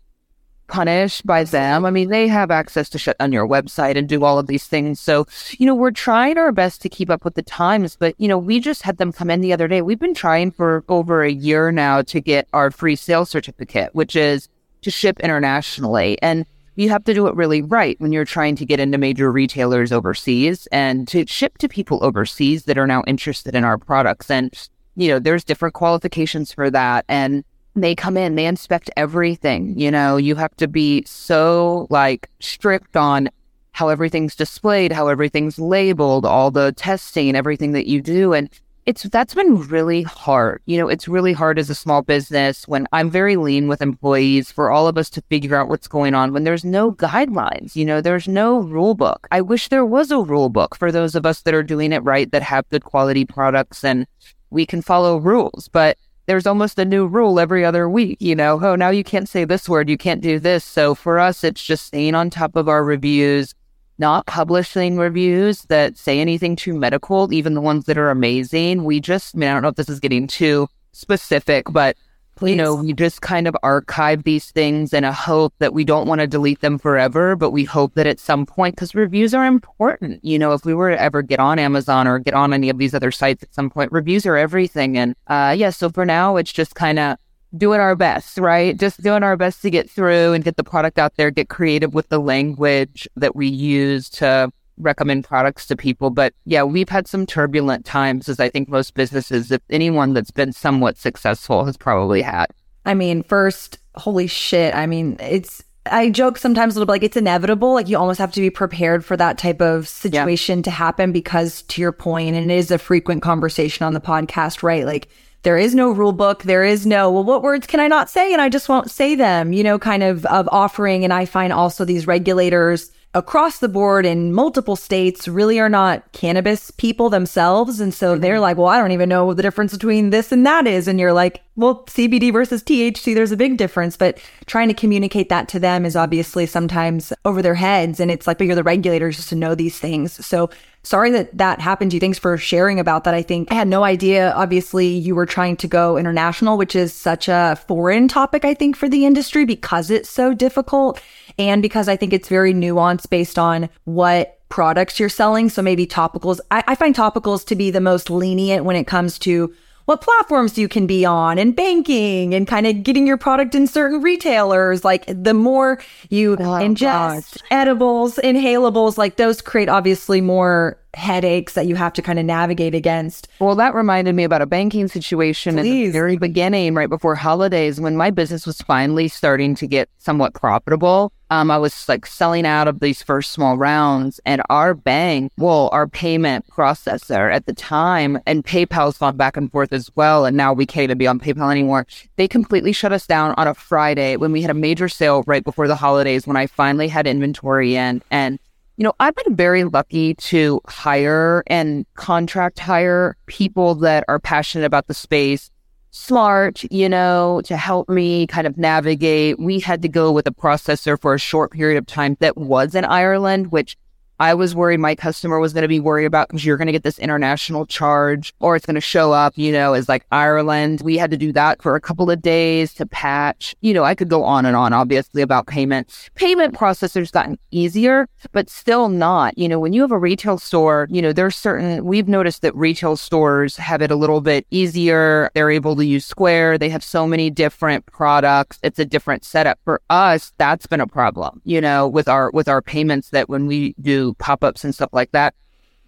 punished 0.69 1.27
by 1.27 1.45
them. 1.45 1.85
I 1.85 1.91
mean, 1.91 2.09
they 2.11 2.29
have 2.29 2.51
access 2.51 2.89
to 2.91 2.99
shut 2.99 3.19
down 3.19 3.33
your 3.33 3.49
website 3.49 3.97
and 3.97 4.09
do 4.09 4.25
all 4.25 4.39
of 4.39 4.47
these 4.47 4.67
things. 4.67 5.01
So, 5.01 5.27
you 5.59 5.67
know, 5.67 5.75
we're 5.75 5.91
trying 5.91 6.39
our 6.39 6.53
best 6.53 6.81
to 6.83 6.89
keep 6.89 7.11
up 7.11 7.25
with 7.25 7.35
the 7.35 7.43
times, 7.43 7.97
but, 7.97 8.15
you 8.19 8.29
know, 8.29 8.39
we 8.39 8.61
just 8.61 8.83
had 8.83 8.99
them 8.99 9.13
come 9.13 9.31
in 9.31 9.41
the 9.41 9.53
other 9.53 9.67
day. 9.67 9.83
We've 9.83 9.99
been 9.99 10.15
trying 10.15 10.53
for 10.53 10.85
over 10.89 11.23
a 11.23 11.33
year 11.33 11.73
now 11.73 12.03
to 12.03 12.21
get 12.21 12.47
our 12.53 12.71
free 12.71 12.97
sales 12.97 13.31
certificate, 13.31 13.95
which 13.95 14.15
is 14.15 14.49
to 14.83 14.91
ship 14.91 15.19
internationally. 15.21 16.21
And 16.23 16.47
you 16.77 16.91
have 16.91 17.03
to 17.05 17.15
do 17.15 17.27
it 17.27 17.35
really 17.35 17.61
right 17.61 18.01
when 18.01 18.13
you're 18.13 18.25
trying 18.25 18.55
to 18.55 18.65
get 18.65 18.79
into 18.79 18.99
major 18.99 19.33
retailers 19.33 19.91
overseas 19.91 20.69
and 20.71 21.09
to 21.09 21.27
ship 21.27 21.59
to 21.59 21.69
people 21.69 21.99
overseas 22.05 22.67
that 22.67 22.79
are 22.79 22.87
now 22.87 23.03
interested 23.07 23.57
in 23.57 23.65
our 23.65 23.79
products. 23.79 24.31
And, 24.31 24.55
you 24.95 25.09
know, 25.09 25.19
there's 25.19 25.43
different 25.43 25.75
qualifications 25.75 26.53
for 26.53 26.71
that. 26.71 27.05
And 27.09 27.43
they 27.81 27.95
come 27.95 28.17
in, 28.17 28.35
they 28.35 28.47
inspect 28.47 28.91
everything. 28.97 29.79
You 29.79 29.91
know, 29.91 30.17
you 30.17 30.35
have 30.37 30.57
to 30.57 30.69
be 30.69 31.05
so 31.07 31.87
like 31.91 32.31
strict 32.41 32.97
on 32.97 33.29
how 33.73 33.89
everything's 33.89 34.35
displayed, 34.35 34.93
how 34.93 35.09
everything's 35.09 35.59
labeled, 35.59 36.25
all 36.27 36.51
the 36.51 36.73
testing, 36.73 37.37
everything 37.37 37.73
that 37.73 37.87
you 37.87 38.03
do. 38.03 38.33
And 38.33 38.51
it's 38.87 39.03
that's 39.03 39.35
been 39.35 39.69
really 39.69 40.03
hard. 40.03 40.63
You 40.65 40.79
know, 40.79 40.89
it's 40.89 41.07
really 41.07 41.35
hard 41.35 41.59
as 41.59 41.69
a 41.69 41.75
small 41.75 42.01
business 42.01 42.67
when 42.67 42.89
I'm 42.91 43.11
very 43.11 43.37
lean 43.37 43.69
with 43.69 43.83
employees 43.83 44.51
for 44.51 44.71
all 44.71 44.89
of 44.89 44.97
us 44.97 45.11
to 45.11 45.23
figure 45.29 45.55
out 45.55 45.69
what's 45.69 45.87
going 45.87 46.15
on 46.15 46.33
when 46.33 46.45
there's 46.45 46.65
no 46.65 46.93
guidelines, 46.93 47.77
you 47.77 47.85
know, 47.85 48.01
there's 48.01 48.27
no 48.27 48.61
rule 48.61 48.95
book. 48.95 49.29
I 49.31 49.43
wish 49.43 49.69
there 49.69 49.85
was 49.85 50.11
a 50.11 50.19
rule 50.19 50.49
book 50.49 50.75
for 50.75 50.91
those 50.91 51.15
of 51.15 51.27
us 51.27 51.43
that 51.43 51.53
are 51.53 51.63
doing 51.63 51.93
it 51.93 52.03
right 52.03 52.33
that 52.33 52.43
have 52.43 52.69
good 52.71 52.85
quality 52.85 53.27
products 53.27 53.85
and 53.85 54.07
we 54.49 54.65
can 54.65 54.81
follow 54.81 55.19
rules, 55.19 55.69
but 55.71 55.99
there's 56.29 56.47
almost 56.47 56.79
a 56.79 56.85
new 56.85 57.07
rule 57.07 57.41
every 57.41 57.65
other 57.65 57.89
week, 57.89 58.19
you 58.21 58.37
know, 58.37 58.61
oh, 58.63 58.77
now 58.77 58.91
you 58.91 59.03
can't 59.03 59.31
say 59.31 59.47
this 59.47 59.67
word, 59.67 59.89
you 59.89 59.97
can't 59.97 60.21
do 60.21 60.39
this. 60.39 60.63
So 60.63 60.95
for 60.95 61.19
us, 61.19 61.43
it's 61.43 61.65
just 61.65 61.87
staying 61.87 62.15
on 62.15 62.29
top 62.29 62.55
of 62.55 62.69
our 62.69 62.85
reviews, 62.85 63.55
not 63.97 64.27
publishing 64.27 64.99
reviews 64.99 65.63
that 65.63 65.97
say 65.97 66.21
anything 66.21 66.55
too 66.55 66.75
medical, 66.75 67.33
even 67.33 67.55
the 67.55 67.63
ones 67.63 67.87
that 67.87 67.97
are 67.97 68.11
amazing. 68.11 68.85
We 68.85 69.01
just, 69.01 69.35
I 69.35 69.39
mean, 69.39 69.49
I 69.49 69.55
don't 69.55 69.63
know 69.63 69.69
if 69.69 69.77
this 69.77 69.89
is 69.89 70.01
getting 70.01 70.27
too 70.27 70.69
specific, 70.93 71.65
but 71.71 71.97
Please. 72.39 72.53
you 72.53 72.57
know, 72.57 72.77
we 72.77 72.93
just 72.93 73.21
kind 73.21 73.49
of 73.49 73.57
archive 73.63 74.23
these 74.23 74.53
things 74.53 74.93
in 74.93 75.03
a 75.03 75.13
hope 75.13 75.53
that 75.59 75.73
we 75.73 75.85
don't 75.85 76.07
want 76.07 76.21
to 76.21 76.27
delete 76.27 76.61
them 76.61 76.79
forever, 76.79 77.35
but 77.35 77.51
we 77.51 77.65
hope 77.65 77.95
that 77.95 78.07
at 78.07 78.21
some 78.21 78.47
point, 78.47 78.77
because 78.77 78.95
reviews 78.95 79.35
are 79.35 79.45
important. 79.45 80.25
You 80.25 80.39
know, 80.39 80.53
if 80.53 80.65
we 80.65 80.73
were 80.73 80.91
to 80.91 81.01
ever 81.01 81.21
get 81.23 81.41
on 81.41 81.59
Amazon 81.59 82.07
or 82.07 82.21
get 82.21 82.35
on 82.35 82.53
any 82.53 82.69
of 82.69 82.79
these 82.79 82.95
other 82.95 83.11
sites 83.11 83.43
at 83.43 83.53
some 83.53 83.71
point, 83.71 83.91
reviews 83.91 84.25
are 84.25 84.37
everything. 84.37 84.97
And 84.97 85.17
uh, 85.27 85.55
yeah, 85.59 85.71
so 85.71 85.91
for 85.91 86.07
now, 86.07 86.37
it's 86.37 86.53
just 86.53 86.77
kind 86.77 87.01
of 87.01 87.17
doing 87.57 87.81
our 87.81 87.97
best, 87.97 88.39
right? 88.39 88.79
Just 88.79 89.03
doing 89.03 89.25
our 89.25 89.37
best 89.37 89.61
to 89.63 89.71
get 89.71 89.91
through 89.91 90.33
and 90.33 90.45
get 90.45 90.57
the 90.57 90.65
product 90.65 90.99
out 90.99 91.17
there, 91.17 91.31
get 91.31 91.49
creative 91.49 91.93
with 91.93 92.09
the 92.09 92.21
language 92.21 93.09
that 93.17 93.35
we 93.35 93.49
use 93.49 94.09
to 94.11 94.53
recommend 94.79 95.25
products 95.25 95.67
to 95.67 95.77
people. 95.77 96.11
But 96.11 96.35
yeah, 96.45 96.63
we've 96.63 96.89
had 96.89 97.07
some 97.07 97.27
turbulent 97.27 97.85
times, 97.85 98.29
as 98.29 98.41
I 98.41 98.49
think 98.49 98.69
most 98.69 98.95
businesses, 98.95 99.51
if 99.51 99.61
anyone 99.71 100.15
that's 100.15 100.31
been 100.31 100.53
somewhat 100.53 100.97
successful 100.97 101.65
has 101.65 101.77
probably 101.77 102.23
had. 102.23 102.47
I 102.85 102.95
mean, 102.95 103.23
first, 103.23 103.79
holy 103.95 104.27
shit. 104.27 104.75
I 104.75 104.87
mean, 104.87 105.17
it's, 105.21 105.63
I 105.91 106.11
joke 106.11 106.39
sometimes 106.39 106.75
a 106.75 106.79
little 106.79 106.87
bit 106.87 106.93
like 106.93 107.03
it's 107.03 107.17
inevitable. 107.17 107.75
Like 107.75 107.89
you 107.89 107.99
almost 107.99 108.19
have 108.19 108.33
to 108.33 108.41
be 108.41 108.51
prepared 108.51 109.05
for 109.05 109.17
that 109.17 109.39
type 109.39 109.61
of 109.61 109.89
situation 109.89 110.59
yeah. 110.59 110.63
to 110.63 110.71
happen 110.71 111.13
because, 111.13 111.63
to 111.63 111.81
your 111.81 111.93
point, 111.93 112.37
and 112.37 112.51
it 112.51 112.55
is 112.55 112.71
a 112.71 112.79
frequent 112.79 113.23
conversation 113.23 113.85
on 113.85 113.95
the 113.95 114.01
podcast, 114.01 114.63
right? 114.63 114.85
Like, 114.87 115.09
there 115.43 115.57
is 115.57 115.75
no 115.75 115.93
rule 115.93 116.13
book. 116.13 116.43
There 116.43 116.65
is 116.65 116.85
no, 116.85 117.13
well, 117.13 117.23
what 117.23 117.43
words 117.43 117.67
can 117.67 117.79
I 117.79 117.87
not 117.87 118.11
say? 118.11 118.33
And 118.33 118.43
I 118.43 118.49
just 118.49 118.69
won't 118.69 118.91
say 118.91 119.15
them, 119.15 119.53
you 119.53 119.63
know, 119.63 119.79
kind 119.79 120.03
of, 120.03 120.27
of 120.27 120.49
offering. 120.51 121.05
And 121.05 121.13
I 121.13 121.27
find 121.27 121.53
also 121.53 121.85
these 121.85 122.09
regulators 122.09 122.91
across 123.15 123.59
the 123.59 123.69
board 123.69 124.05
in 124.05 124.33
multiple 124.33 124.77
states 124.77 125.27
really 125.27 125.59
are 125.59 125.71
not 125.71 126.13
cannabis 126.13 126.71
people 126.73 127.09
themselves. 127.09 127.81
And 127.81 127.93
so 127.93 128.17
they're 128.17 128.35
mm-hmm. 128.35 128.43
like, 128.43 128.57
well, 128.59 128.67
I 128.67 128.79
don't 128.79 128.93
even 128.93 129.09
know 129.09 129.25
what 129.25 129.37
the 129.39 129.43
difference 129.43 129.73
between 129.73 130.11
this 130.11 130.31
and 130.31 130.45
that 130.47 130.67
is. 130.67 130.87
And 130.87 131.01
you're 131.01 131.15
like, 131.15 131.43
well, 131.57 131.85
CBD 131.87 132.33
versus 132.33 132.63
THC, 132.63 133.15
there's 133.15 133.33
a 133.33 133.37
big 133.37 133.57
difference. 133.57 133.97
But 133.97 134.21
trying 134.47 134.69
to 134.69 134.75
communicate 134.75 135.31
that 135.31 135.49
to 135.49 135.59
them 135.59 135.87
is 135.87 135.97
obviously 135.97 136.45
sometimes 136.45 137.13
over 137.25 137.41
their 137.41 137.55
heads. 137.55 137.99
And 137.99 138.11
it's 138.11 138.27
like, 138.27 138.39
but 138.39 138.47
you're 138.47 138.55
the 138.55 138.63
regulators 138.63 139.17
just 139.17 139.31
to 139.31 139.37
know 139.37 139.55
these 139.55 139.79
things. 139.79 140.25
So 140.25 140.51
sorry 140.83 141.11
that 141.11 141.37
that 141.37 141.61
happened 141.61 141.91
to 141.91 141.97
you. 141.97 142.01
Thanks 142.01 142.19
for 142.19 142.37
sharing 142.37 142.79
about 142.79 143.05
that. 143.05 143.15
I 143.15 143.23
think 143.23 143.51
I 143.51 143.55
had 143.55 143.69
no 143.69 143.85
idea. 143.85 144.33
Obviously, 144.33 144.87
you 144.87 145.15
were 145.15 145.27
trying 145.27 145.57
to 145.57 145.67
go 145.67 145.97
international, 145.97 146.59
which 146.59 146.77
is 146.77 146.93
such 146.93 147.29
a 147.29 147.59
foreign 147.67 148.07
topic, 148.07 148.45
I 148.45 148.55
think, 148.55 148.77
for 148.77 148.89
the 148.89 149.05
industry 149.05 149.45
because 149.45 149.91
it's 149.91 150.11
so 150.11 150.35
difficult 150.35 151.01
and 151.39 151.63
because 151.63 151.89
I 151.89 151.97
think 151.97 152.13
it's 152.13 152.29
very 152.29 152.53
nuanced 152.53 153.11
based 153.11 153.39
on 153.39 153.69
what 153.85 154.39
products 154.49 154.99
you're 154.99 155.09
selling. 155.09 155.49
So 155.49 155.63
maybe 155.63 155.87
topicals, 155.87 156.41
I, 156.51 156.65
I 156.67 156.75
find 156.75 156.95
topicals 156.95 157.45
to 157.47 157.55
be 157.55 157.71
the 157.71 157.81
most 157.81 158.11
lenient 158.11 158.65
when 158.65 158.77
it 158.77 158.87
comes 158.87 159.19
to 159.21 159.55
what 159.89 160.03
platforms 160.03 160.59
you 160.59 160.69
can 160.69 160.87
be 160.87 161.07
on 161.07 161.39
and 161.39 161.57
banking 161.57 162.35
and 162.35 162.47
kind 162.47 162.67
of 162.67 162.83
getting 162.83 163.07
your 163.07 163.17
product 163.17 163.55
in 163.55 163.67
certain 163.67 164.03
retailers. 164.03 164.85
Like 164.85 165.07
the 165.07 165.33
more 165.33 165.81
you 166.11 166.35
oh, 166.35 166.43
ingest 166.43 166.81
gosh. 166.81 167.35
edibles, 167.51 168.17
inhalables, 168.17 168.99
like 168.99 169.17
those 169.17 169.41
create 169.41 169.71
obviously 169.71 170.21
more 170.21 170.79
headaches 170.93 171.55
that 171.55 171.67
you 171.67 171.75
have 171.75 171.95
to 171.95 172.03
kind 172.03 172.19
of 172.19 172.27
navigate 172.27 172.75
against. 172.75 173.29
Well, 173.39 173.55
that 173.55 173.75
reminded 173.75 174.15
me 174.15 174.25
about 174.25 174.43
a 174.43 174.47
banking 174.47 174.89
situation 174.89 175.55
Please. 175.55 175.61
at 175.61 175.63
the 175.63 175.91
very 175.91 176.19
beginning, 176.19 176.75
right 176.75 176.91
before 176.91 177.15
holidays, 177.15 177.81
when 177.81 177.97
my 177.97 178.11
business 178.11 178.47
was 178.47 178.61
finally 178.61 179.09
starting 179.09 179.55
to 179.55 179.67
get 179.67 179.89
somewhat 179.97 180.35
profitable. 180.35 181.13
Um, 181.31 181.51
I 181.51 181.59
was 181.59 181.89
like 181.89 182.07
selling 182.07 182.47
out 182.47 182.69
of 182.69 182.81
these 182.81 183.03
first 183.03 183.33
small 183.33 183.59
rounds, 183.59 184.21
and 184.25 184.41
our 184.49 184.75
bank, 184.75 185.33
well, 185.37 185.69
our 185.73 185.87
payment 185.87 186.47
processor 186.47 187.33
at 187.33 187.47
the 187.47 187.53
time, 187.53 188.19
and 188.27 188.45
PayPal's 188.45 188.99
gone 188.99 189.17
back 189.17 189.37
and 189.37 189.51
forth 189.53 189.73
as 189.73 189.91
well. 189.95 190.25
And 190.25 190.37
now 190.37 190.53
we 190.53 190.65
can't 190.65 190.85
even 190.85 190.99
be 190.99 191.07
on 191.07 191.21
PayPal 191.21 191.51
anymore. 191.51 191.87
They 192.17 192.29
completely 192.29 192.73
shut 192.73 192.93
us 192.93 193.07
down 193.07 193.35
on 193.37 193.47
a 193.47 193.55
Friday 193.55 194.17
when 194.17 194.33
we 194.33 194.43
had 194.43 194.51
a 194.51 194.55
major 194.55 194.89
sale 194.89 195.23
right 195.27 195.45
before 195.45 195.69
the 195.69 195.77
holidays 195.77 196.27
when 196.27 196.37
I 196.37 196.47
finally 196.47 196.89
had 196.89 197.07
inventory 197.07 197.77
in. 197.77 198.03
And 198.11 198.39
you 198.79 198.85
know, 198.85 198.93
I've 199.01 199.17
been 199.17 199.35
very 199.35 199.65
lucky 199.65 200.15
to 200.15 200.61
hire 200.69 201.43
and 201.49 201.85
contract 201.95 202.61
hire 202.61 203.17
people 203.27 203.75
that 203.77 204.05
are 204.07 204.21
passionate 204.21 204.67
about 204.67 204.87
the 204.87 204.95
space, 204.95 205.51
smart, 205.91 206.65
you 206.71 206.89
know, 206.89 207.41
to 207.45 207.57
help 207.57 207.89
me 207.89 208.27
kind 208.27 208.47
of 208.47 208.57
navigate. 208.59 209.39
We 209.39 209.61
had 209.61 209.83
to 209.83 209.89
go 209.89 210.13
with 210.13 210.27
a 210.27 210.33
processor 210.33 211.01
for 211.01 211.15
a 211.15 211.19
short 211.19 211.53
period 211.53 211.79
of 211.79 211.87
time 211.87 212.17
that 212.21 212.37
was 212.37 212.75
in 212.75 212.85
Ireland, 212.85 213.53
which 213.53 213.77
I 214.21 214.35
was 214.35 214.55
worried 214.55 214.81
my 214.81 214.95
customer 214.95 215.39
was 215.39 215.53
going 215.53 215.63
to 215.63 215.69
be 215.69 215.79
worried 215.81 216.07
about 216.07 216.29
because 216.29 216.45
you're 216.45 216.57
going 216.57 216.67
to 216.67 216.73
get 216.73 216.83
this 216.83 216.99
international 216.99 217.67
charge 217.67 218.35
or 218.41 218.57
it's 218.57 218.67
going 218.67 218.75
to 218.75 218.81
show 218.81 219.13
up, 219.13 219.33
you 219.37 219.53
know, 219.53 219.75
as 219.75 219.89
like 219.89 220.05
Ireland. 220.11 220.81
We 220.83 220.99
had 220.99 221.11
to 221.13 221.17
do 221.17 221.33
that 221.33 221.63
for 221.63 221.77
a 221.77 221.81
couple 221.81 222.11
of 222.11 222.21
days 222.21 222.75
to 222.75 222.87
patch. 222.87 223.55
You 223.61 223.73
know, 223.75 223.85
I 223.85 223.95
could 223.95 224.09
go 224.09 224.25
on 224.25 224.45
and 224.45 224.57
on, 224.57 224.73
obviously, 224.73 225.23
about 225.23 225.47
payment. 225.47 226.11
Payment 226.17 226.55
processors 226.55 227.13
gotten 227.13 227.39
easier, 227.51 228.09
but 228.33 228.51
still 228.51 228.89
not. 228.89 229.39
You 229.39 229.49
know, 229.49 229.61
when 229.61 229.73
you 229.73 229.83
have 229.83 229.93
a 229.93 229.99
retail 229.99 230.39
store, 230.39 230.89
you 230.91 231.01
know, 231.01 231.13
there's 231.13 231.37
certain, 231.37 231.85
we've 231.85 232.09
noticed 232.09 232.43
that 232.43 232.55
retail 232.57 232.97
stores 232.97 233.57
have 233.57 233.83
it 233.83 233.91
a 233.91 233.97
little 233.97 234.21
bit 234.21 234.47
easier. 234.51 235.31
They're 235.35 235.51
able 235.51 235.77
to 235.77 235.85
use 235.85 236.05
Square. 236.05 236.59
They 236.59 236.71
have 236.71 236.83
so 236.83 237.07
many 237.07 237.31
different 237.31 237.87
products. 237.87 238.59
It's 238.63 238.79
a 238.79 238.85
different 238.85 239.25
setup. 239.25 239.59
For 239.65 239.81
us, 239.91 240.33
that's 240.39 240.67
been 240.67 240.81
a 240.81 240.87
problem, 240.87 241.41
you 241.45 241.61
know, 241.61 241.87
with 241.87 242.09
our, 242.09 242.31
with 242.33 242.49
our 242.49 242.61
payments 242.61 243.11
that 243.11 243.29
when 243.29 243.47
we 243.47 243.75
do 243.81 244.08
pop 244.15 244.45
ups 244.45 244.65
and 244.65 244.75
stuff 244.75 244.91
like 244.93 245.13
that. 245.13 245.35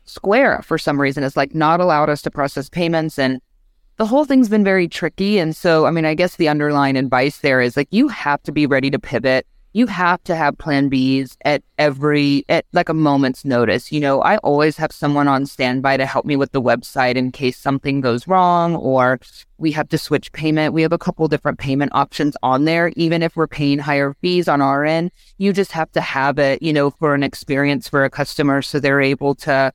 Square, 0.05 0.63
for 0.63 0.79
some 0.79 1.01
reason, 1.01 1.23
has 1.23 1.37
like 1.37 1.55
not 1.55 1.81
allowed 1.81 2.11
us 2.11 2.23
to 2.23 2.31
process 2.31 2.69
payments. 2.69 3.19
And 3.19 3.41
the 3.97 4.07
whole 4.07 4.25
thing's 4.25 4.49
been 4.49 4.65
very 4.65 4.89
tricky. 4.89 5.39
And 5.39 5.55
so, 5.55 5.87
I 5.87 5.91
mean, 5.91 6.05
I 6.05 6.15
guess 6.15 6.37
the 6.37 6.49
underlying 6.49 6.97
advice 6.97 7.39
there 7.39 7.61
is 7.61 7.77
like 7.77 7.89
you 7.91 8.09
have 8.09 8.43
to 8.45 8.53
be 8.53 8.67
ready 8.67 8.91
to 8.91 8.99
pivot. 8.99 9.47
You 9.73 9.87
have 9.87 10.23
to 10.25 10.35
have 10.35 10.59
plan 10.59 10.91
Bs 10.91 11.37
at 11.45 11.63
every, 11.79 12.45
at 12.49 12.67
like 12.73 12.89
a 12.89 12.95
moment's 12.95 13.45
notice. 13.45 13.93
You 13.93 14.01
know, 14.01 14.21
I 14.21 14.39
always 14.39 14.77
have 14.79 14.91
someone 14.91 15.29
on 15.29 15.47
standby 15.47 15.97
to 15.99 16.07
help 16.07 16.27
me 16.27 16.35
with 16.35 16.51
the 16.51 16.61
website 16.61 17.15
in 17.15 17.31
case 17.31 17.57
something 17.57 18.01
goes 18.01 18.27
wrong 18.27 18.75
or 18.75 19.21
we 19.59 19.71
have 19.73 19.89
to 19.91 19.99
switch 19.99 20.33
payment. 20.33 20.75
We 20.75 20.83
have 20.83 20.93
a 20.93 20.99
couple 20.99 21.29
different 21.29 21.61
payment 21.61 21.93
options 21.95 22.37
on 22.43 22.65
there. 22.65 22.93
Even 22.97 23.23
if 23.23 23.37
we're 23.37 23.47
paying 23.47 23.79
higher 23.79 24.17
fees 24.21 24.49
on 24.49 24.61
our 24.61 24.85
end, 24.85 25.13
you 25.39 25.53
just 25.53 25.71
have 25.73 25.93
to 25.93 26.01
have 26.01 26.39
it, 26.41 26.63
you 26.63 26.73
know, 26.73 26.91
for 26.91 27.15
an 27.15 27.23
experience 27.23 27.89
for 27.89 28.05
a 28.05 28.11
customer. 28.11 28.63
So 28.63 28.81
they're 28.81 29.01
able 29.01 29.37
to, 29.37 29.73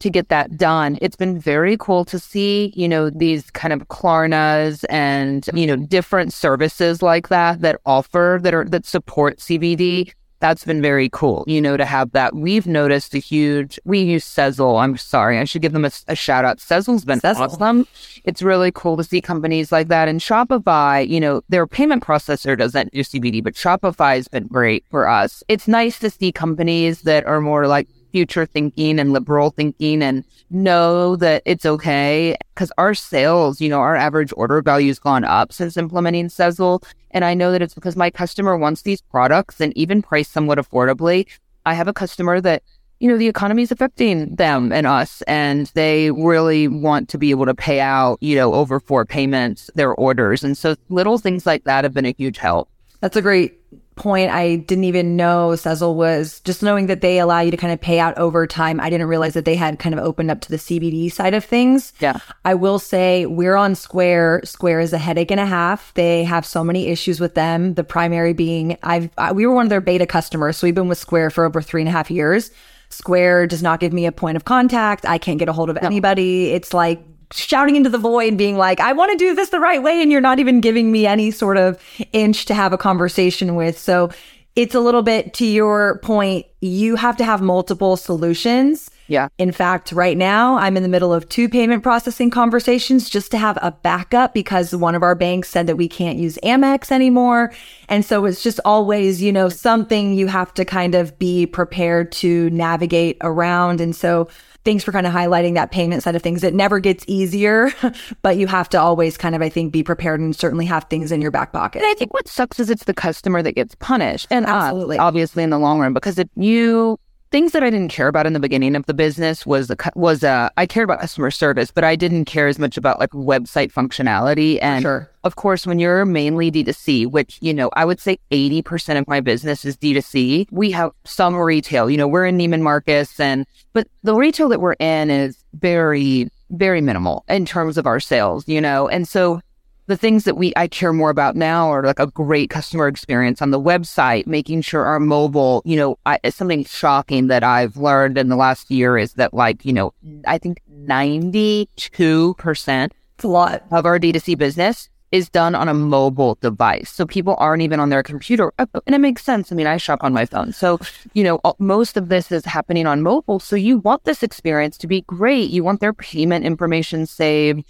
to 0.00 0.10
get 0.10 0.28
that 0.28 0.56
done. 0.56 0.98
It's 1.00 1.16
been 1.16 1.38
very 1.38 1.76
cool 1.78 2.04
to 2.06 2.18
see, 2.18 2.72
you 2.76 2.88
know, 2.88 3.10
these 3.10 3.50
kind 3.50 3.72
of 3.72 3.88
Klarnas 3.88 4.84
and, 4.90 5.48
you 5.54 5.66
know, 5.66 5.76
different 5.76 6.32
services 6.32 7.02
like 7.02 7.28
that 7.28 7.60
that 7.62 7.80
offer 7.86 8.38
that 8.42 8.54
are, 8.54 8.64
that 8.66 8.84
support 8.84 9.38
CBD 9.38 10.12
that's 10.40 10.64
been 10.64 10.82
very 10.82 11.08
cool, 11.08 11.44
you 11.46 11.60
know, 11.60 11.76
to 11.76 11.84
have 11.84 12.12
that. 12.12 12.34
We've 12.34 12.66
noticed 12.66 13.14
a 13.14 13.18
huge, 13.18 13.78
we 13.84 14.00
use 14.00 14.24
Sezzle. 14.24 14.80
I'm 14.80 14.96
sorry. 14.96 15.38
I 15.38 15.44
should 15.44 15.62
give 15.62 15.72
them 15.72 15.84
a, 15.84 15.90
a 16.08 16.14
shout 16.14 16.44
out. 16.44 16.58
Sezzle's 16.58 17.04
been 17.04 17.20
Sezzle. 17.20 17.40
awesome. 17.40 17.86
It's 18.24 18.42
really 18.42 18.70
cool 18.70 18.96
to 18.98 19.04
see 19.04 19.20
companies 19.20 19.72
like 19.72 19.88
that. 19.88 20.08
And 20.08 20.20
Shopify, 20.20 21.08
you 21.08 21.20
know, 21.20 21.40
their 21.48 21.66
payment 21.66 22.04
processor 22.04 22.56
doesn't 22.56 22.92
do 22.92 23.00
CBD, 23.00 23.42
but 23.42 23.54
Shopify 23.54 24.16
has 24.16 24.28
been 24.28 24.46
great 24.46 24.84
for 24.90 25.08
us. 25.08 25.42
It's 25.48 25.66
nice 25.66 25.98
to 26.00 26.10
see 26.10 26.32
companies 26.32 27.02
that 27.02 27.24
are 27.24 27.40
more 27.40 27.66
like 27.66 27.88
future 28.16 28.46
thinking 28.46 28.98
and 28.98 29.12
liberal 29.12 29.50
thinking 29.50 30.02
and 30.02 30.24
know 30.48 31.16
that 31.16 31.42
it's 31.44 31.66
okay 31.66 32.34
because 32.54 32.72
our 32.78 32.94
sales, 32.94 33.60
you 33.60 33.68
know, 33.68 33.80
our 33.80 33.94
average 33.94 34.32
order 34.38 34.62
value 34.62 34.88
has 34.88 34.98
gone 34.98 35.22
up 35.22 35.52
since 35.52 35.76
implementing 35.76 36.28
Sezzle. 36.28 36.82
And 37.10 37.26
I 37.26 37.34
know 37.34 37.52
that 37.52 37.60
it's 37.60 37.74
because 37.74 37.94
my 37.94 38.08
customer 38.08 38.56
wants 38.56 38.80
these 38.80 39.02
products 39.02 39.60
and 39.60 39.76
even 39.76 40.00
priced 40.00 40.32
somewhat 40.32 40.56
affordably. 40.56 41.26
I 41.66 41.74
have 41.74 41.88
a 41.88 41.92
customer 41.92 42.40
that, 42.40 42.62
you 43.00 43.08
know, 43.10 43.18
the 43.18 43.28
economy 43.28 43.64
is 43.64 43.70
affecting 43.70 44.34
them 44.34 44.72
and 44.72 44.86
us, 44.86 45.20
and 45.26 45.70
they 45.74 46.10
really 46.12 46.68
want 46.68 47.10
to 47.10 47.18
be 47.18 47.28
able 47.32 47.44
to 47.44 47.54
pay 47.54 47.80
out, 47.80 48.16
you 48.22 48.34
know, 48.34 48.54
over 48.54 48.80
four 48.80 49.04
payments 49.04 49.70
their 49.74 49.92
orders. 49.92 50.42
And 50.42 50.56
so 50.56 50.74
little 50.88 51.18
things 51.18 51.44
like 51.44 51.64
that 51.64 51.84
have 51.84 51.92
been 51.92 52.06
a 52.06 52.14
huge 52.16 52.38
help. 52.38 52.70
That's 53.02 53.16
a 53.16 53.20
great 53.20 53.60
point, 53.96 54.30
I 54.30 54.56
didn't 54.56 54.84
even 54.84 55.16
know 55.16 55.50
Sezzle 55.50 55.94
was 55.94 56.40
just 56.40 56.62
knowing 56.62 56.86
that 56.86 57.00
they 57.00 57.18
allow 57.18 57.40
you 57.40 57.50
to 57.50 57.56
kind 57.56 57.72
of 57.72 57.80
pay 57.80 57.98
out 57.98 58.16
over 58.18 58.46
time. 58.46 58.78
I 58.78 58.90
didn't 58.90 59.08
realize 59.08 59.34
that 59.34 59.44
they 59.44 59.56
had 59.56 59.78
kind 59.78 59.94
of 59.94 60.04
opened 60.04 60.30
up 60.30 60.40
to 60.42 60.50
the 60.50 60.58
CBD 60.58 61.10
side 61.10 61.34
of 61.34 61.44
things. 61.44 61.92
Yeah. 61.98 62.18
I 62.44 62.54
will 62.54 62.78
say 62.78 63.26
we're 63.26 63.56
on 63.56 63.74
Square. 63.74 64.42
Square 64.44 64.80
is 64.80 64.92
a 64.92 64.98
headache 64.98 65.30
and 65.30 65.40
a 65.40 65.46
half. 65.46 65.92
They 65.94 66.24
have 66.24 66.46
so 66.46 66.62
many 66.62 66.88
issues 66.88 67.18
with 67.18 67.34
them. 67.34 67.74
The 67.74 67.84
primary 67.84 68.34
being 68.34 68.76
I've, 68.82 69.10
I, 69.18 69.32
we 69.32 69.46
were 69.46 69.54
one 69.54 69.66
of 69.66 69.70
their 69.70 69.80
beta 69.80 70.06
customers. 70.06 70.58
So 70.58 70.66
we've 70.66 70.74
been 70.74 70.88
with 70.88 70.98
Square 70.98 71.30
for 71.30 71.44
over 71.44 71.60
three 71.60 71.80
and 71.80 71.88
a 71.88 71.92
half 71.92 72.10
years. 72.10 72.50
Square 72.90 73.48
does 73.48 73.62
not 73.62 73.80
give 73.80 73.92
me 73.92 74.06
a 74.06 74.12
point 74.12 74.36
of 74.36 74.44
contact. 74.44 75.04
I 75.06 75.18
can't 75.18 75.38
get 75.38 75.48
a 75.48 75.52
hold 75.52 75.70
of 75.70 75.76
anybody. 75.78 76.52
It's 76.52 76.72
like 76.72 77.02
shouting 77.32 77.76
into 77.76 77.90
the 77.90 77.98
void, 77.98 78.36
being 78.36 78.56
like, 78.56 78.80
I 78.80 78.92
want 78.92 79.12
to 79.12 79.18
do 79.18 79.34
this 79.34 79.50
the 79.50 79.60
right 79.60 79.82
way. 79.82 80.00
And 80.02 80.10
you're 80.10 80.20
not 80.20 80.38
even 80.38 80.60
giving 80.60 80.92
me 80.92 81.06
any 81.06 81.30
sort 81.30 81.56
of 81.56 81.82
inch 82.12 82.44
to 82.46 82.54
have 82.54 82.72
a 82.72 82.78
conversation 82.78 83.54
with. 83.54 83.78
So 83.78 84.10
it's 84.56 84.74
a 84.74 84.80
little 84.80 85.02
bit 85.02 85.34
to 85.34 85.46
your 85.46 85.98
point. 85.98 86.46
You 86.60 86.96
have 86.96 87.16
to 87.18 87.24
have 87.24 87.42
multiple 87.42 87.96
solutions. 87.96 88.90
Yeah. 89.06 89.28
In 89.38 89.52
fact, 89.52 89.92
right 89.92 90.16
now 90.16 90.56
I'm 90.56 90.76
in 90.76 90.82
the 90.82 90.88
middle 90.88 91.12
of 91.12 91.28
two 91.28 91.48
payment 91.48 91.82
processing 91.82 92.30
conversations 92.30 93.08
just 93.08 93.30
to 93.32 93.38
have 93.38 93.58
a 93.60 93.70
backup 93.70 94.34
because 94.34 94.74
one 94.74 94.94
of 94.94 95.02
our 95.02 95.14
banks 95.14 95.48
said 95.48 95.66
that 95.66 95.76
we 95.76 95.88
can't 95.88 96.18
use 96.18 96.38
Amex 96.42 96.90
anymore. 96.90 97.52
And 97.88 98.04
so 98.04 98.24
it's 98.24 98.42
just 98.42 98.58
always, 98.64 99.22
you 99.22 99.30
know, 99.30 99.48
something 99.48 100.14
you 100.14 100.26
have 100.26 100.52
to 100.54 100.64
kind 100.64 100.94
of 100.94 101.18
be 101.18 101.46
prepared 101.46 102.10
to 102.12 102.50
navigate 102.50 103.18
around. 103.20 103.80
And 103.80 103.94
so 103.94 104.28
thanks 104.66 104.84
for 104.84 104.92
kind 104.92 105.06
of 105.06 105.12
highlighting 105.14 105.54
that 105.54 105.70
payment 105.70 106.02
side 106.02 106.16
of 106.16 106.22
things. 106.22 106.44
It 106.44 106.52
never 106.52 106.80
gets 106.80 107.04
easier, 107.06 107.70
but 108.22 108.36
you 108.36 108.46
have 108.48 108.68
to 108.70 108.80
always 108.80 109.16
kind 109.16 109.34
of, 109.34 109.40
I 109.40 109.48
think, 109.48 109.72
be 109.72 109.82
prepared 109.82 110.20
and 110.20 110.36
certainly 110.36 110.66
have 110.66 110.84
things 110.90 111.12
in 111.12 111.22
your 111.22 111.30
back 111.30 111.52
pocket. 111.52 111.78
And 111.78 111.86
I 111.86 111.94
think 111.94 112.12
what 112.12 112.28
sucks 112.28 112.60
is 112.60 112.68
it's 112.68 112.84
the 112.84 112.92
customer 112.92 113.42
that 113.42 113.52
gets 113.52 113.74
punished. 113.76 114.26
And 114.30 114.44
Absolutely. 114.44 114.98
Us, 114.98 115.00
obviously 115.00 115.42
in 115.44 115.50
the 115.50 115.58
long 115.58 115.78
run, 115.78 115.94
because 115.94 116.18
if 116.18 116.28
you 116.34 116.98
things 117.30 117.52
that 117.52 117.62
I 117.62 117.70
didn't 117.70 117.88
care 117.88 118.08
about 118.08 118.26
in 118.26 118.32
the 118.32 118.40
beginning 118.40 118.76
of 118.76 118.86
the 118.86 118.94
business 118.94 119.44
was 119.44 119.68
the 119.68 119.92
was 119.94 120.24
uh 120.24 120.48
I 120.56 120.66
cared 120.66 120.84
about 120.84 121.00
customer 121.00 121.30
service, 121.30 121.70
but 121.70 121.84
I 121.84 121.96
didn't 121.96 122.26
care 122.26 122.48
as 122.48 122.58
much 122.58 122.76
about 122.76 122.98
like 123.00 123.10
website 123.10 123.72
functionality. 123.72 124.58
And 124.62 124.82
sure. 124.82 125.10
of 125.24 125.36
course, 125.36 125.66
when 125.66 125.78
you're 125.78 126.04
mainly 126.04 126.50
D2C, 126.50 127.10
which 127.10 127.38
you 127.40 127.52
know 127.52 127.70
I 127.74 127.84
would 127.84 128.00
say 128.00 128.18
80% 128.30 128.98
of 128.98 129.08
my 129.08 129.20
business 129.20 129.64
is 129.64 129.76
D2C, 129.76 130.46
we 130.50 130.70
have 130.70 130.92
some 131.04 131.34
retail. 131.36 131.90
You 131.90 131.96
know, 131.96 132.08
we're 132.08 132.26
in 132.26 132.38
Neiman 132.38 132.62
Marcus, 132.62 133.18
and 133.18 133.46
but 133.72 133.88
the 134.02 134.14
retail 134.14 134.48
that 134.48 134.60
we're 134.60 134.76
in 134.78 135.10
is 135.10 135.44
very 135.54 136.28
very 136.50 136.80
minimal 136.80 137.24
in 137.28 137.44
terms 137.44 137.76
of 137.76 137.86
our 137.86 138.00
sales. 138.00 138.46
You 138.46 138.60
know, 138.60 138.88
and 138.88 139.08
so 139.08 139.40
the 139.86 139.96
things 139.96 140.24
that 140.24 140.36
we 140.36 140.52
I 140.56 140.68
care 140.68 140.92
more 140.92 141.10
about 141.10 141.36
now 141.36 141.70
are 141.70 141.82
like 141.82 142.00
a 142.00 142.08
great 142.08 142.50
customer 142.50 142.88
experience 142.88 143.40
on 143.40 143.50
the 143.50 143.60
website, 143.60 144.26
making 144.26 144.62
sure 144.62 144.84
our 144.84 145.00
mobile, 145.00 145.62
you 145.64 145.76
know, 145.76 145.98
I, 146.06 146.18
something 146.30 146.64
shocking 146.64 147.28
that 147.28 147.44
I've 147.44 147.76
learned 147.76 148.18
in 148.18 148.28
the 148.28 148.36
last 148.36 148.70
year 148.70 148.98
is 148.98 149.14
that 149.14 149.32
like, 149.32 149.64
you 149.64 149.72
know, 149.72 149.94
I 150.26 150.38
think 150.38 150.60
92% 150.86 152.90
it's 153.16 153.24
a 153.24 153.28
lot 153.28 153.62
of 153.70 153.86
our 153.86 153.98
D2C 153.98 154.36
business 154.36 154.90
is 155.10 155.30
done 155.30 155.54
on 155.54 155.68
a 155.68 155.74
mobile 155.74 156.36
device. 156.42 156.90
So 156.90 157.06
people 157.06 157.34
aren't 157.38 157.62
even 157.62 157.80
on 157.80 157.88
their 157.88 158.02
computer. 158.02 158.52
Uh, 158.58 158.66
and 158.86 158.94
it 158.94 158.98
makes 158.98 159.24
sense. 159.24 159.50
I 159.50 159.54
mean, 159.54 159.66
I 159.66 159.78
shop 159.78 160.00
on 160.02 160.12
my 160.12 160.26
phone. 160.26 160.52
So, 160.52 160.78
you 161.14 161.24
know, 161.24 161.40
most 161.58 161.96
of 161.96 162.10
this 162.10 162.30
is 162.30 162.44
happening 162.44 162.86
on 162.86 163.02
mobile. 163.02 163.40
So 163.40 163.56
you 163.56 163.78
want 163.78 164.04
this 164.04 164.22
experience 164.22 164.76
to 164.78 164.86
be 164.86 165.00
great. 165.02 165.48
You 165.48 165.64
want 165.64 165.80
their 165.80 165.94
payment 165.94 166.44
information 166.44 167.06
saved 167.06 167.64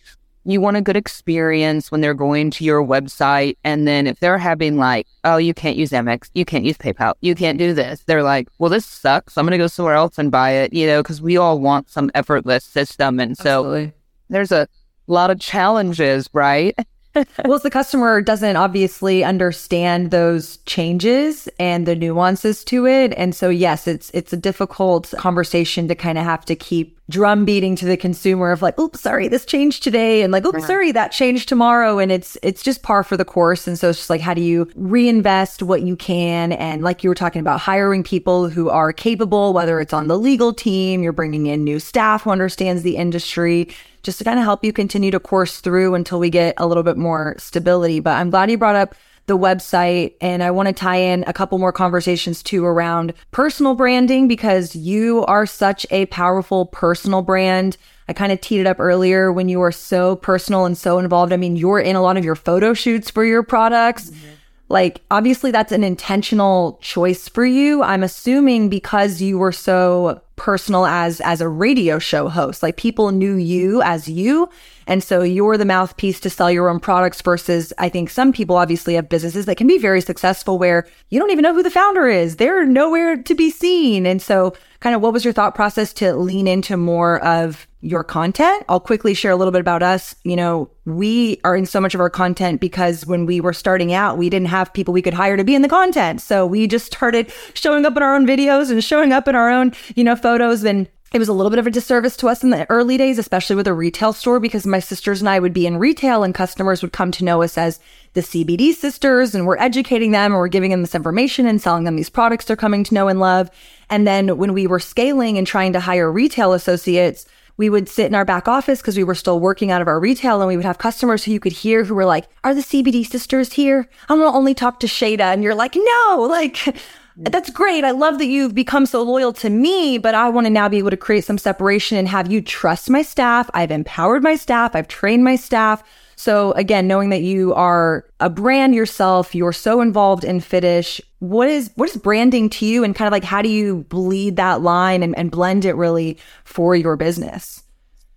you 0.46 0.60
want 0.60 0.76
a 0.76 0.80
good 0.80 0.96
experience 0.96 1.90
when 1.90 2.00
they're 2.00 2.14
going 2.14 2.50
to 2.52 2.64
your 2.64 2.82
website. 2.82 3.56
And 3.64 3.86
then 3.86 4.06
if 4.06 4.20
they're 4.20 4.38
having 4.38 4.76
like, 4.76 5.06
oh, 5.24 5.36
you 5.36 5.52
can't 5.52 5.76
use 5.76 5.90
Amex, 5.90 6.30
you 6.34 6.44
can't 6.44 6.64
use 6.64 6.78
PayPal, 6.78 7.14
you 7.20 7.34
can't 7.34 7.58
do 7.58 7.74
this, 7.74 8.04
they're 8.04 8.22
like, 8.22 8.48
well, 8.58 8.70
this 8.70 8.86
sucks. 8.86 9.36
I'm 9.36 9.44
going 9.44 9.52
to 9.52 9.58
go 9.58 9.66
somewhere 9.66 9.94
else 9.94 10.18
and 10.18 10.30
buy 10.30 10.50
it, 10.52 10.72
you 10.72 10.86
know, 10.86 11.02
because 11.02 11.20
we 11.20 11.36
all 11.36 11.58
want 11.58 11.90
some 11.90 12.10
effortless 12.14 12.64
system. 12.64 13.18
And 13.18 13.36
so 13.36 13.60
Absolutely. 13.60 13.92
there's 14.28 14.52
a 14.52 14.68
lot 15.08 15.30
of 15.30 15.40
challenges, 15.40 16.30
right? 16.32 16.74
well, 17.44 17.56
if 17.56 17.62
the 17.62 17.70
customer 17.70 18.20
doesn't 18.20 18.56
obviously 18.56 19.24
understand 19.24 20.10
those 20.10 20.58
changes 20.58 21.48
and 21.58 21.86
the 21.86 21.96
nuances 21.96 22.64
to 22.64 22.86
it. 22.86 23.14
And 23.16 23.34
so, 23.34 23.48
yes, 23.48 23.86
it's, 23.86 24.10
it's 24.10 24.32
a 24.32 24.36
difficult 24.36 25.14
conversation 25.16 25.88
to 25.88 25.94
kind 25.94 26.18
of 26.18 26.24
have 26.24 26.44
to 26.46 26.56
keep 26.56 26.96
drum 27.08 27.44
beating 27.44 27.76
to 27.76 27.86
the 27.86 27.96
consumer 27.96 28.50
of 28.50 28.62
like, 28.62 28.78
oops, 28.78 29.00
sorry, 29.00 29.28
this 29.28 29.46
changed 29.46 29.82
today. 29.82 30.22
And 30.22 30.32
like, 30.32 30.44
oops, 30.44 30.66
sorry, 30.66 30.90
that 30.92 31.12
changed 31.12 31.48
tomorrow. 31.48 31.98
And 31.98 32.10
it's, 32.10 32.36
it's 32.42 32.62
just 32.62 32.82
par 32.82 33.04
for 33.04 33.16
the 33.16 33.24
course. 33.24 33.68
And 33.68 33.78
so 33.78 33.90
it's 33.90 33.98
just 33.98 34.10
like, 34.10 34.20
how 34.20 34.34
do 34.34 34.42
you 34.42 34.68
reinvest 34.74 35.62
what 35.62 35.82
you 35.82 35.96
can? 35.96 36.52
And 36.52 36.82
like 36.82 37.04
you 37.04 37.10
were 37.10 37.14
talking 37.14 37.40
about 37.40 37.60
hiring 37.60 38.02
people 38.02 38.48
who 38.48 38.68
are 38.68 38.92
capable, 38.92 39.52
whether 39.52 39.80
it's 39.80 39.92
on 39.92 40.08
the 40.08 40.18
legal 40.18 40.52
team, 40.52 41.02
you're 41.02 41.12
bringing 41.12 41.46
in 41.46 41.62
new 41.62 41.78
staff 41.78 42.22
who 42.22 42.30
understands 42.30 42.82
the 42.82 42.96
industry 42.96 43.68
just 44.06 44.18
to 44.18 44.24
kind 44.24 44.38
of 44.38 44.44
help 44.44 44.64
you 44.64 44.72
continue 44.72 45.10
to 45.10 45.20
course 45.20 45.60
through 45.60 45.94
until 45.94 46.18
we 46.18 46.30
get 46.30 46.54
a 46.56 46.66
little 46.66 46.82
bit 46.82 46.96
more 46.96 47.34
stability. 47.38 48.00
But 48.00 48.12
I'm 48.12 48.30
glad 48.30 48.50
you 48.50 48.56
brought 48.56 48.76
up 48.76 48.94
the 49.26 49.36
website. 49.36 50.14
And 50.20 50.42
I 50.42 50.50
want 50.50 50.68
to 50.68 50.72
tie 50.72 50.96
in 50.96 51.24
a 51.26 51.32
couple 51.32 51.58
more 51.58 51.72
conversations 51.72 52.42
too 52.42 52.64
around 52.64 53.12
personal 53.32 53.74
branding 53.74 54.28
because 54.28 54.74
you 54.74 55.24
are 55.26 55.46
such 55.46 55.84
a 55.90 56.06
powerful 56.06 56.66
personal 56.66 57.22
brand. 57.22 57.76
I 58.08 58.12
kind 58.12 58.30
of 58.32 58.40
teed 58.40 58.60
it 58.60 58.66
up 58.66 58.78
earlier 58.78 59.32
when 59.32 59.48
you 59.48 59.60
are 59.62 59.72
so 59.72 60.16
personal 60.16 60.64
and 60.64 60.78
so 60.78 60.98
involved. 60.98 61.32
I 61.32 61.36
mean, 61.36 61.56
you're 61.56 61.80
in 61.80 61.96
a 61.96 62.02
lot 62.02 62.16
of 62.16 62.24
your 62.24 62.36
photo 62.36 62.72
shoots 62.72 63.10
for 63.10 63.24
your 63.24 63.42
products. 63.42 64.10
Mm-hmm. 64.10 64.28
Like, 64.68 65.02
obviously, 65.10 65.50
that's 65.50 65.72
an 65.72 65.84
intentional 65.84 66.78
choice 66.82 67.28
for 67.28 67.44
you. 67.44 67.82
I'm 67.82 68.02
assuming 68.02 68.68
because 68.68 69.20
you 69.20 69.38
were 69.38 69.52
so 69.52 70.22
personal 70.36 70.86
as 70.86 71.20
as 71.22 71.40
a 71.40 71.48
radio 71.48 71.98
show 71.98 72.28
host. 72.28 72.62
Like 72.62 72.76
people 72.76 73.10
knew 73.10 73.34
you 73.34 73.82
as 73.82 74.08
you. 74.08 74.48
And 74.86 75.02
so 75.02 75.22
you're 75.22 75.56
the 75.56 75.64
mouthpiece 75.64 76.20
to 76.20 76.30
sell 76.30 76.50
your 76.50 76.68
own 76.68 76.78
products 76.78 77.20
versus 77.20 77.72
I 77.78 77.88
think 77.88 78.08
some 78.08 78.32
people 78.32 78.56
obviously 78.56 78.94
have 78.94 79.08
businesses 79.08 79.46
that 79.46 79.56
can 79.56 79.66
be 79.66 79.78
very 79.78 80.00
successful 80.00 80.58
where 80.58 80.86
you 81.10 81.18
don't 81.18 81.32
even 81.32 81.42
know 81.42 81.54
who 81.54 81.62
the 81.62 81.70
founder 81.70 82.06
is. 82.06 82.36
They're 82.36 82.64
nowhere 82.64 83.16
to 83.16 83.34
be 83.34 83.50
seen. 83.50 84.06
And 84.06 84.22
so 84.22 84.54
kind 84.80 84.94
of 84.94 85.02
what 85.02 85.12
was 85.12 85.24
your 85.24 85.32
thought 85.32 85.54
process 85.54 85.92
to 85.94 86.14
lean 86.14 86.46
into 86.46 86.76
more 86.76 87.20
of 87.24 87.66
your 87.86 88.02
content? 88.04 88.64
I'll 88.68 88.80
quickly 88.80 89.14
share 89.14 89.30
a 89.30 89.36
little 89.36 89.52
bit 89.52 89.60
about 89.60 89.82
us. 89.82 90.14
You 90.24 90.36
know, 90.36 90.68
we 90.84 91.40
are 91.44 91.56
in 91.56 91.66
so 91.66 91.80
much 91.80 91.94
of 91.94 92.00
our 92.00 92.10
content 92.10 92.60
because 92.60 93.06
when 93.06 93.26
we 93.26 93.40
were 93.40 93.52
starting 93.52 93.92
out, 93.92 94.18
we 94.18 94.28
didn't 94.28 94.48
have 94.48 94.72
people 94.72 94.92
we 94.92 95.02
could 95.02 95.14
hire 95.14 95.36
to 95.36 95.44
be 95.44 95.54
in 95.54 95.62
the 95.62 95.68
content. 95.68 96.20
So 96.20 96.44
we 96.46 96.66
just 96.66 96.86
started 96.86 97.32
showing 97.54 97.86
up 97.86 97.96
in 97.96 98.02
our 98.02 98.14
own 98.14 98.26
videos 98.26 98.70
and 98.70 98.82
showing 98.82 99.12
up 99.12 99.28
in 99.28 99.34
our 99.34 99.50
own, 99.50 99.72
you 99.94 100.04
know, 100.04 100.16
photos 100.16 100.64
and 100.64 100.88
it 101.12 101.20
was 101.20 101.28
a 101.28 101.32
little 101.32 101.50
bit 101.50 101.60
of 101.60 101.66
a 101.66 101.70
disservice 101.70 102.16
to 102.16 102.28
us 102.28 102.42
in 102.42 102.50
the 102.50 102.68
early 102.68 102.96
days, 102.96 103.18
especially 103.18 103.54
with 103.54 103.68
a 103.68 103.72
retail 103.72 104.12
store, 104.12 104.40
because 104.40 104.66
my 104.66 104.80
sisters 104.80 105.20
and 105.20 105.28
I 105.28 105.38
would 105.38 105.52
be 105.52 105.66
in 105.66 105.78
retail 105.78 106.24
and 106.24 106.34
customers 106.34 106.82
would 106.82 106.92
come 106.92 107.12
to 107.12 107.24
know 107.24 107.42
us 107.42 107.56
as 107.56 107.78
the 108.14 108.22
CBD 108.22 108.74
sisters 108.74 109.34
and 109.34 109.46
we're 109.46 109.56
educating 109.56 110.10
them 110.10 110.32
and 110.32 110.34
we're 110.34 110.48
giving 110.48 110.72
them 110.72 110.80
this 110.80 110.94
information 110.96 111.46
and 111.46 111.62
selling 111.62 111.84
them 111.84 111.96
these 111.96 112.10
products 112.10 112.44
they're 112.44 112.56
coming 112.56 112.82
to 112.84 112.94
know 112.94 113.06
and 113.06 113.20
love. 113.20 113.50
And 113.88 114.06
then 114.06 114.36
when 114.36 114.52
we 114.52 114.66
were 114.66 114.80
scaling 114.80 115.38
and 115.38 115.46
trying 115.46 115.72
to 115.74 115.80
hire 115.80 116.10
retail 116.10 116.52
associates, 116.52 117.24
we 117.56 117.70
would 117.70 117.88
sit 117.88 118.06
in 118.06 118.14
our 118.14 118.24
back 118.24 118.48
office 118.48 118.80
because 118.80 118.96
we 118.96 119.04
were 119.04 119.14
still 119.14 119.40
working 119.40 119.70
out 119.70 119.80
of 119.80 119.88
our 119.88 119.98
retail 119.98 120.40
and 120.40 120.48
we 120.48 120.56
would 120.56 120.64
have 120.66 120.78
customers 120.78 121.24
who 121.24 121.32
you 121.32 121.40
could 121.40 121.52
hear 121.52 121.84
who 121.84 121.94
were 121.94 122.04
like, 122.04 122.28
Are 122.44 122.54
the 122.54 122.60
CBD 122.60 123.06
sisters 123.06 123.52
here? 123.52 123.88
I'm 124.08 124.18
gonna 124.18 124.36
only 124.36 124.54
talk 124.54 124.80
to 124.80 124.86
Shayda. 124.86 125.20
And 125.20 125.42
you're 125.42 125.54
like, 125.54 125.74
No, 125.76 126.26
like, 126.28 126.54
mm. 126.54 126.78
that's 127.16 127.50
great. 127.50 127.84
I 127.84 127.92
love 127.92 128.18
that 128.18 128.26
you've 128.26 128.54
become 128.54 128.86
so 128.86 129.02
loyal 129.02 129.32
to 129.34 129.50
me, 129.50 129.98
but 129.98 130.14
I 130.14 130.28
want 130.28 130.46
to 130.46 130.50
now 130.50 130.68
be 130.68 130.78
able 130.78 130.90
to 130.90 130.96
create 130.96 131.24
some 131.24 131.38
separation 131.38 131.96
and 131.96 132.08
have 132.08 132.30
you 132.30 132.42
trust 132.42 132.90
my 132.90 133.02
staff. 133.02 133.48
I've 133.54 133.70
empowered 133.70 134.22
my 134.22 134.36
staff. 134.36 134.74
I've 134.74 134.88
trained 134.88 135.24
my 135.24 135.36
staff. 135.36 135.82
So 136.16 136.52
again, 136.52 136.88
knowing 136.88 137.10
that 137.10 137.22
you 137.22 137.52
are 137.54 138.06
a 138.20 138.30
brand 138.30 138.74
yourself, 138.74 139.34
you're 139.34 139.52
so 139.52 139.82
involved 139.82 140.24
in 140.24 140.40
Fitish, 140.40 141.00
what 141.18 141.48
is 141.48 141.70
what 141.76 141.90
is 141.90 141.96
branding 141.96 142.48
to 142.50 142.66
you 142.66 142.82
and 142.82 142.94
kind 142.94 143.06
of 143.06 143.12
like 143.12 143.24
how 143.24 143.42
do 143.42 143.50
you 143.50 143.84
bleed 143.88 144.36
that 144.36 144.62
line 144.62 145.02
and, 145.02 145.16
and 145.16 145.30
blend 145.30 145.64
it 145.64 145.74
really 145.74 146.16
for 146.44 146.74
your 146.74 146.96
business? 146.96 147.62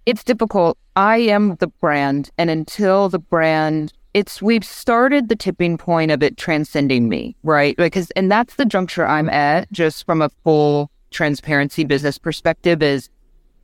It's 0.05 0.23
difficult. 0.23 0.77
I 0.95 1.17
am 1.17 1.55
the 1.57 1.67
brand 1.67 2.31
and 2.37 2.49
until 2.49 3.09
the 3.09 3.19
brand 3.19 3.93
it's 4.13 4.41
we've 4.41 4.65
started 4.65 5.29
the 5.29 5.35
tipping 5.35 5.77
point 5.77 6.09
of 6.09 6.23
it 6.23 6.37
transcending 6.37 7.09
me, 7.09 7.35
right? 7.43 7.75
Because 7.77 8.11
and 8.11 8.31
that's 8.31 8.55
the 8.55 8.65
juncture 8.65 9.05
I'm 9.05 9.29
at 9.29 9.71
just 9.71 10.05
from 10.05 10.21
a 10.21 10.29
full 10.43 10.89
transparency 11.11 11.83
business 11.83 12.17
perspective 12.17 12.81
is 12.81 13.09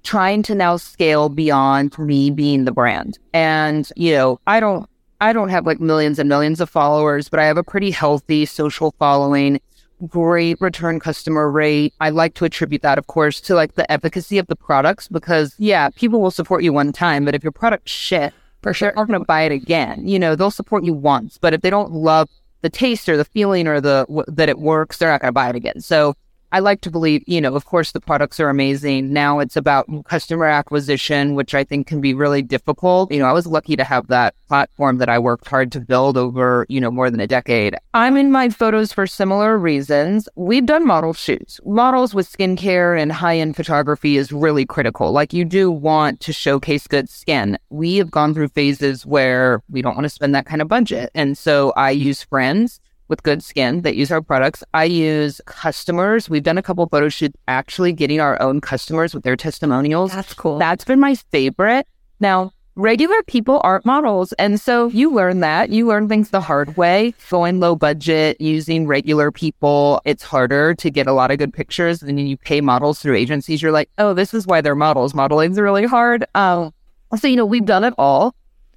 trying 0.05 0.43
to 0.43 0.55
now 0.55 0.77
scale 0.77 1.27
beyond 1.27 1.97
me 1.97 2.29
being 2.29 2.63
the 2.63 2.71
brand. 2.71 3.19
And, 3.33 3.89
you 3.95 4.13
know, 4.13 4.39
I 4.47 4.59
don't 4.59 4.87
I 5.21 5.33
don't 5.33 5.49
have 5.49 5.65
like 5.65 5.79
millions 5.79 6.19
and 6.19 6.29
millions 6.29 6.61
of 6.61 6.69
followers, 6.69 7.29
but 7.29 7.39
I 7.39 7.45
have 7.45 7.57
a 7.57 7.63
pretty 7.63 7.89
healthy 7.89 8.45
social 8.45 8.93
following, 8.99 9.59
great 10.07 10.59
return 10.59 10.99
customer 10.99 11.49
rate. 11.49 11.93
I 12.01 12.09
like 12.09 12.33
to 12.35 12.45
attribute 12.45 12.81
that, 12.81 12.97
of 12.97 13.07
course, 13.07 13.41
to 13.41 13.55
like 13.55 13.75
the 13.75 13.89
efficacy 13.91 14.37
of 14.37 14.47
the 14.47 14.55
products 14.55 15.07
because 15.07 15.55
yeah, 15.57 15.89
people 15.89 16.21
will 16.21 16.31
support 16.31 16.63
you 16.63 16.73
one 16.73 16.91
time, 16.91 17.25
but 17.25 17.33
if 17.33 17.43
your 17.43 17.53
product 17.53 17.89
shit, 17.89 18.33
for 18.61 18.73
sure, 18.73 18.89
they're 18.89 18.95
not 18.95 19.07
going 19.07 19.19
to 19.19 19.25
buy 19.25 19.43
it 19.43 19.51
again. 19.51 20.07
You 20.07 20.19
know, 20.19 20.35
they'll 20.35 20.51
support 20.51 20.83
you 20.83 20.93
once, 20.93 21.37
but 21.37 21.53
if 21.53 21.61
they 21.61 21.69
don't 21.69 21.91
love 21.91 22.29
the 22.61 22.69
taste 22.69 23.07
or 23.07 23.15
the 23.15 23.25
feeling 23.25 23.67
or 23.67 23.79
the 23.79 24.05
w- 24.07 24.25
that 24.27 24.49
it 24.49 24.59
works, 24.59 24.97
they're 24.97 25.11
not 25.11 25.21
going 25.21 25.29
to 25.29 25.33
buy 25.33 25.49
it 25.49 25.55
again. 25.55 25.79
So 25.79 26.15
I 26.55 26.59
like 26.59 26.79
to 26.81 26.89
believe, 26.89 27.21
you 27.27 27.41
know, 27.41 27.53
of 27.53 27.65
course, 27.65 27.91
the 27.91 27.99
products 27.99 28.39
are 28.39 28.47
amazing. 28.47 29.11
Now 29.11 29.39
it's 29.39 29.57
about 29.57 29.89
customer 30.05 30.45
acquisition, 30.45 31.35
which 31.35 31.53
I 31.53 31.65
think 31.65 31.85
can 31.85 31.99
be 31.99 32.13
really 32.13 32.41
difficult. 32.41 33.11
You 33.11 33.19
know, 33.19 33.25
I 33.25 33.33
was 33.33 33.45
lucky 33.45 33.75
to 33.75 33.83
have 33.83 34.07
that 34.07 34.35
platform 34.47 34.97
that 34.99 35.09
I 35.09 35.19
worked 35.19 35.49
hard 35.49 35.69
to 35.73 35.81
build 35.81 36.15
over, 36.15 36.65
you 36.69 36.79
know, 36.79 36.89
more 36.89 37.11
than 37.11 37.19
a 37.19 37.27
decade. 37.27 37.75
I'm 37.93 38.15
in 38.15 38.31
my 38.31 38.47
photos 38.47 38.93
for 38.93 39.05
similar 39.05 39.57
reasons. 39.57 40.29
We've 40.37 40.65
done 40.65 40.87
model 40.87 41.11
shoots. 41.11 41.59
Models 41.65 42.15
with 42.15 42.31
skincare 42.31 42.97
and 42.97 43.11
high 43.11 43.37
end 43.37 43.57
photography 43.57 44.15
is 44.15 44.31
really 44.31 44.65
critical. 44.65 45.11
Like, 45.11 45.33
you 45.33 45.43
do 45.43 45.69
want 45.69 46.21
to 46.21 46.31
showcase 46.31 46.87
good 46.87 47.09
skin. 47.09 47.57
We 47.69 47.97
have 47.97 48.11
gone 48.11 48.33
through 48.33 48.47
phases 48.47 49.05
where 49.05 49.61
we 49.69 49.81
don't 49.81 49.95
want 49.95 50.05
to 50.05 50.09
spend 50.09 50.33
that 50.35 50.45
kind 50.45 50.61
of 50.61 50.69
budget. 50.69 51.11
And 51.13 51.37
so 51.37 51.73
I 51.75 51.89
use 51.89 52.23
friends 52.23 52.79
with 53.07 53.23
good 53.23 53.43
skin 53.43 53.81
that 53.81 53.95
use 53.95 54.11
our 54.11 54.21
products. 54.21 54.63
I 54.73 54.85
use 54.85 55.41
customers. 55.45 56.29
We've 56.29 56.43
done 56.43 56.57
a 56.57 56.63
couple 56.63 56.87
photo 56.87 57.09
shoots 57.09 57.35
actually 57.47 57.93
getting 57.93 58.19
our 58.19 58.41
own 58.41 58.61
customers 58.61 59.13
with 59.13 59.23
their 59.23 59.35
testimonials. 59.35 60.11
That's 60.11 60.33
cool. 60.33 60.57
That's 60.57 60.85
been 60.85 60.99
my 60.99 61.15
favorite. 61.15 61.87
Now, 62.19 62.51
regular 62.75 63.21
people 63.23 63.61
aren't 63.63 63.85
models. 63.85 64.33
And 64.33 64.59
so 64.59 64.87
you 64.87 65.11
learn 65.11 65.39
that. 65.39 65.69
You 65.69 65.87
learn 65.87 66.07
things 66.09 66.29
the 66.29 66.41
hard 66.41 66.75
way. 66.77 67.13
Going 67.29 67.59
low 67.59 67.75
budget, 67.75 68.39
using 68.39 68.87
regular 68.87 69.31
people, 69.31 70.01
it's 70.05 70.23
harder 70.23 70.75
to 70.75 70.89
get 70.89 71.07
a 71.07 71.13
lot 71.13 71.31
of 71.31 71.37
good 71.37 71.53
pictures. 71.53 72.01
And 72.01 72.17
then 72.17 72.27
you 72.27 72.37
pay 72.37 72.61
models 72.61 72.99
through 72.99 73.15
agencies. 73.15 73.61
You're 73.61 73.71
like, 73.71 73.89
oh, 73.97 74.13
this 74.13 74.33
is 74.33 74.45
why 74.45 74.61
they're 74.61 74.75
models. 74.75 75.13
Modeling's 75.13 75.59
really 75.59 75.85
hard. 75.85 76.25
Um, 76.35 76.73
so, 77.15 77.27
you 77.27 77.35
know, 77.35 77.45
we've 77.45 77.65
done 77.65 77.83
it 77.83 77.93
all. 77.97 78.35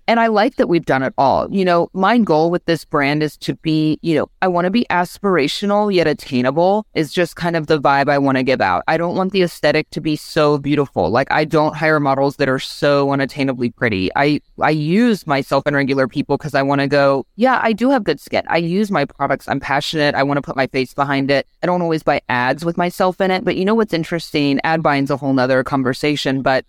And 0.08 0.18
I 0.18 0.28
like 0.28 0.56
that 0.56 0.68
we've 0.68 0.86
done 0.86 1.02
it 1.02 1.12
all. 1.18 1.52
You 1.52 1.66
know, 1.66 1.90
my 1.92 2.16
goal 2.16 2.50
with 2.50 2.64
this 2.64 2.82
brand 2.82 3.22
is 3.22 3.36
to 3.36 3.54
be, 3.56 3.98
you 4.00 4.14
know, 4.14 4.30
I 4.40 4.48
want 4.48 4.64
to 4.64 4.70
be 4.70 4.86
aspirational 4.88 5.92
yet 5.92 6.06
attainable 6.06 6.86
is 6.94 7.12
just 7.12 7.36
kind 7.36 7.56
of 7.56 7.66
the 7.66 7.78
vibe 7.78 8.08
I 8.08 8.16
want 8.16 8.38
to 8.38 8.42
give 8.42 8.62
out. 8.62 8.84
I 8.88 8.96
don't 8.96 9.16
want 9.16 9.32
the 9.32 9.42
aesthetic 9.42 9.90
to 9.90 10.00
be 10.00 10.16
so 10.16 10.56
beautiful. 10.56 11.10
Like 11.10 11.30
I 11.30 11.44
don't 11.44 11.76
hire 11.76 12.00
models 12.00 12.36
that 12.36 12.48
are 12.48 12.58
so 12.58 13.08
unattainably 13.08 13.74
pretty. 13.76 14.10
I 14.16 14.40
I 14.62 14.70
use 14.70 15.26
myself 15.26 15.64
and 15.66 15.76
regular 15.76 16.08
people 16.08 16.38
because 16.38 16.54
I 16.54 16.62
want 16.62 16.80
to 16.80 16.86
go, 16.86 17.26
yeah, 17.36 17.60
I 17.62 17.74
do 17.74 17.90
have 17.90 18.02
good 18.02 18.18
skin. 18.18 18.44
I 18.48 18.56
use 18.56 18.90
my 18.90 19.04
products. 19.04 19.46
I'm 19.46 19.60
passionate. 19.60 20.14
I 20.14 20.22
want 20.22 20.38
to 20.38 20.42
put 20.42 20.56
my 20.56 20.68
face 20.68 20.94
behind 20.94 21.30
it. 21.30 21.46
I 21.62 21.66
don't 21.66 21.82
always 21.82 22.02
buy 22.02 22.22
ads 22.30 22.64
with 22.64 22.78
myself 22.78 23.20
in 23.20 23.30
it. 23.30 23.44
But 23.44 23.56
you 23.56 23.64
know 23.66 23.74
what's 23.74 23.92
interesting? 23.92 24.58
Ad 24.64 24.82
buying's 24.82 25.10
a 25.10 25.18
whole 25.18 25.34
nother 25.34 25.62
conversation. 25.64 26.40
But 26.40 26.64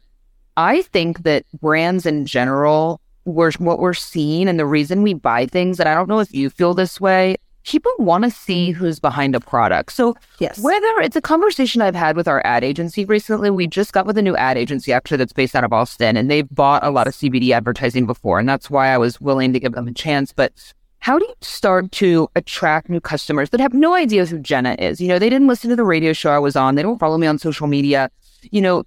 I 0.58 0.82
think 0.82 1.24
that 1.24 1.46
brands 1.62 2.06
in 2.06 2.26
general 2.26 3.00
we're 3.26 3.52
what 3.54 3.80
we're 3.80 3.94
seeing 3.94 4.48
and 4.48 4.60
the 4.60 4.66
reason 4.66 5.04
we 5.04 5.14
buy 5.14 5.46
things, 5.46 5.80
and 5.80 5.88
I 5.88 5.94
don't 5.94 6.10
know 6.10 6.20
if 6.20 6.34
you 6.34 6.50
feel 6.50 6.74
this 6.74 7.00
way, 7.00 7.38
people 7.66 7.92
want 8.00 8.24
to 8.24 8.32
see 8.32 8.72
mm-hmm. 8.72 8.80
who's 8.80 9.00
behind 9.00 9.36
a 9.36 9.40
product. 9.40 9.92
So 9.92 10.16
yes. 10.40 10.60
whether 10.60 11.00
it's 11.02 11.16
a 11.16 11.22
conversation 11.22 11.82
I've 11.82 11.96
had 11.96 12.16
with 12.16 12.28
our 12.28 12.42
ad 12.46 12.64
agency 12.64 13.06
recently, 13.06 13.50
we 13.50 13.68
just 13.68 13.94
got 13.94 14.06
with 14.06 14.18
a 14.18 14.22
new 14.22 14.36
ad 14.36 14.58
agency 14.58 14.92
actually 14.92 15.18
that's 15.18 15.34
based 15.34 15.56
out 15.56 15.64
of 15.64 15.74
Austin 15.74 16.18
and 16.18 16.30
they've 16.30 16.50
bought 16.50 16.84
a 16.84 16.90
lot 16.90 17.08
of 17.08 17.14
CBD 17.14 17.52
advertising 17.52 18.06
before. 18.06 18.40
And 18.40 18.50
that's 18.50 18.70
why 18.70 18.88
I 18.88 18.98
was 18.98 19.22
willing 19.22 19.54
to 19.54 19.60
give 19.60 19.74
them 19.74 19.88
a 19.88 19.94
chance. 19.94 20.34
But 20.34 20.54
how 21.00 21.18
do 21.18 21.26
you 21.26 21.36
start 21.42 21.92
to 21.94 22.30
attract 22.36 22.90
new 22.90 23.00
customers 23.00 23.52
that 23.52 23.60
have 23.60 23.74
no 23.74 23.94
idea 23.94 24.26
who 24.26 24.40
Jenna 24.40 24.76
is? 24.80 25.00
You 25.00 25.08
know, 25.08 25.20
they 25.20 25.30
didn't 25.30 25.48
listen 25.48 25.70
to 25.70 25.76
the 25.76 25.86
radio 25.86 26.14
show 26.14 26.32
I 26.32 26.40
was 26.40 26.56
on. 26.56 26.76
They 26.76 26.82
don't 26.82 27.00
follow 27.00 27.18
me 27.18 27.28
on 27.28 27.38
social 27.38 27.68
media. 27.68 28.10
You 28.52 28.62
know, 28.62 28.84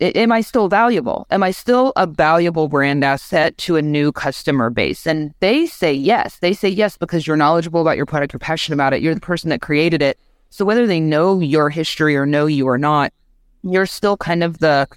am 0.00 0.32
I 0.32 0.40
still 0.40 0.68
valuable? 0.68 1.26
Am 1.30 1.42
I 1.42 1.50
still 1.50 1.92
a 1.96 2.06
valuable 2.06 2.68
brand 2.68 3.04
asset 3.04 3.56
to 3.58 3.76
a 3.76 3.82
new 3.82 4.12
customer 4.12 4.70
base? 4.70 5.06
And 5.06 5.32
they 5.40 5.66
say 5.66 5.92
yes. 5.92 6.38
They 6.38 6.52
say 6.52 6.68
yes 6.68 6.96
because 6.96 7.26
you're 7.26 7.36
knowledgeable 7.36 7.80
about 7.80 7.96
your 7.96 8.06
product, 8.06 8.32
you're 8.32 8.40
passionate 8.40 8.76
about 8.76 8.92
it, 8.92 9.02
you're 9.02 9.14
the 9.14 9.20
person 9.20 9.50
that 9.50 9.60
created 9.60 10.02
it. 10.02 10.18
So 10.50 10.64
whether 10.64 10.86
they 10.86 11.00
know 11.00 11.40
your 11.40 11.70
history 11.70 12.16
or 12.16 12.26
know 12.26 12.46
you 12.46 12.68
or 12.68 12.78
not, 12.78 13.12
you're 13.62 13.86
still 13.86 14.16
kind 14.16 14.44
of 14.44 14.58
the, 14.58 14.88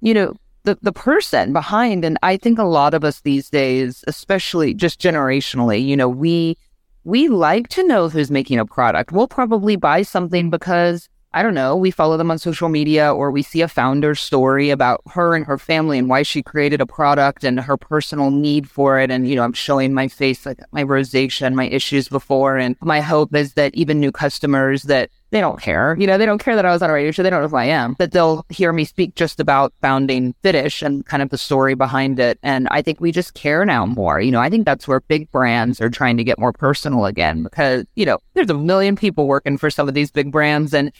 you 0.00 0.14
know, 0.14 0.34
the, 0.64 0.78
the 0.80 0.92
person 0.92 1.52
behind. 1.52 2.04
And 2.04 2.18
I 2.22 2.36
think 2.36 2.58
a 2.58 2.64
lot 2.64 2.94
of 2.94 3.04
us 3.04 3.20
these 3.20 3.50
days, 3.50 4.04
especially 4.06 4.74
just 4.74 5.00
generationally, 5.00 5.84
you 5.84 5.96
know, 5.96 6.08
we 6.08 6.56
we 7.04 7.26
like 7.26 7.66
to 7.68 7.86
know 7.86 8.08
who's 8.08 8.30
making 8.30 8.60
a 8.60 8.66
product. 8.66 9.10
We'll 9.10 9.26
probably 9.26 9.74
buy 9.74 10.02
something 10.02 10.50
because 10.50 11.08
I 11.34 11.42
don't 11.42 11.54
know, 11.54 11.74
we 11.74 11.90
follow 11.90 12.16
them 12.18 12.30
on 12.30 12.38
social 12.38 12.68
media 12.68 13.12
or 13.12 13.30
we 13.30 13.42
see 13.42 13.62
a 13.62 13.68
founder 13.68 14.14
story 14.14 14.68
about 14.68 15.00
her 15.12 15.34
and 15.34 15.46
her 15.46 15.56
family 15.56 15.98
and 15.98 16.08
why 16.08 16.22
she 16.22 16.42
created 16.42 16.80
a 16.82 16.86
product 16.86 17.42
and 17.42 17.58
her 17.58 17.78
personal 17.78 18.30
need 18.30 18.68
for 18.68 18.98
it. 19.00 19.10
And, 19.10 19.26
you 19.26 19.36
know, 19.36 19.42
I'm 19.42 19.54
showing 19.54 19.94
my 19.94 20.08
face, 20.08 20.44
like 20.44 20.60
my 20.72 20.84
rosacea 20.84 21.46
and 21.46 21.56
my 21.56 21.68
issues 21.68 22.08
before. 22.08 22.58
And 22.58 22.76
my 22.82 23.00
hope 23.00 23.34
is 23.34 23.54
that 23.54 23.74
even 23.74 23.98
new 23.98 24.12
customers 24.12 24.82
that 24.84 25.08
they 25.30 25.40
don't 25.40 25.58
care, 25.58 25.96
you 25.98 26.06
know, 26.06 26.18
they 26.18 26.26
don't 26.26 26.36
care 26.36 26.54
that 26.54 26.66
I 26.66 26.72
was 26.72 26.82
on 26.82 26.90
a 26.90 26.92
radio 26.92 27.10
show. 27.10 27.22
They 27.22 27.30
don't 27.30 27.40
know 27.40 27.48
who 27.48 27.56
I 27.56 27.64
am, 27.64 27.96
that 27.98 28.12
they'll 28.12 28.44
hear 28.50 28.70
me 28.70 28.84
speak 28.84 29.14
just 29.14 29.40
about 29.40 29.72
founding 29.80 30.34
Fitish 30.42 30.82
and 30.82 31.06
kind 31.06 31.22
of 31.22 31.30
the 31.30 31.38
story 31.38 31.74
behind 31.74 32.20
it. 32.20 32.38
And 32.42 32.68
I 32.70 32.82
think 32.82 33.00
we 33.00 33.10
just 33.10 33.32
care 33.32 33.64
now 33.64 33.86
more. 33.86 34.20
You 34.20 34.30
know, 34.30 34.40
I 34.40 34.50
think 34.50 34.66
that's 34.66 34.86
where 34.86 35.00
big 35.00 35.30
brands 35.30 35.80
are 35.80 35.88
trying 35.88 36.18
to 36.18 36.24
get 36.24 36.38
more 36.38 36.52
personal 36.52 37.06
again 37.06 37.42
because, 37.42 37.86
you 37.94 38.04
know, 38.04 38.18
there's 38.34 38.50
a 38.50 38.54
million 38.54 38.94
people 38.94 39.26
working 39.26 39.56
for 39.56 39.70
some 39.70 39.88
of 39.88 39.94
these 39.94 40.10
big 40.10 40.30
brands 40.30 40.74
and 40.74 40.92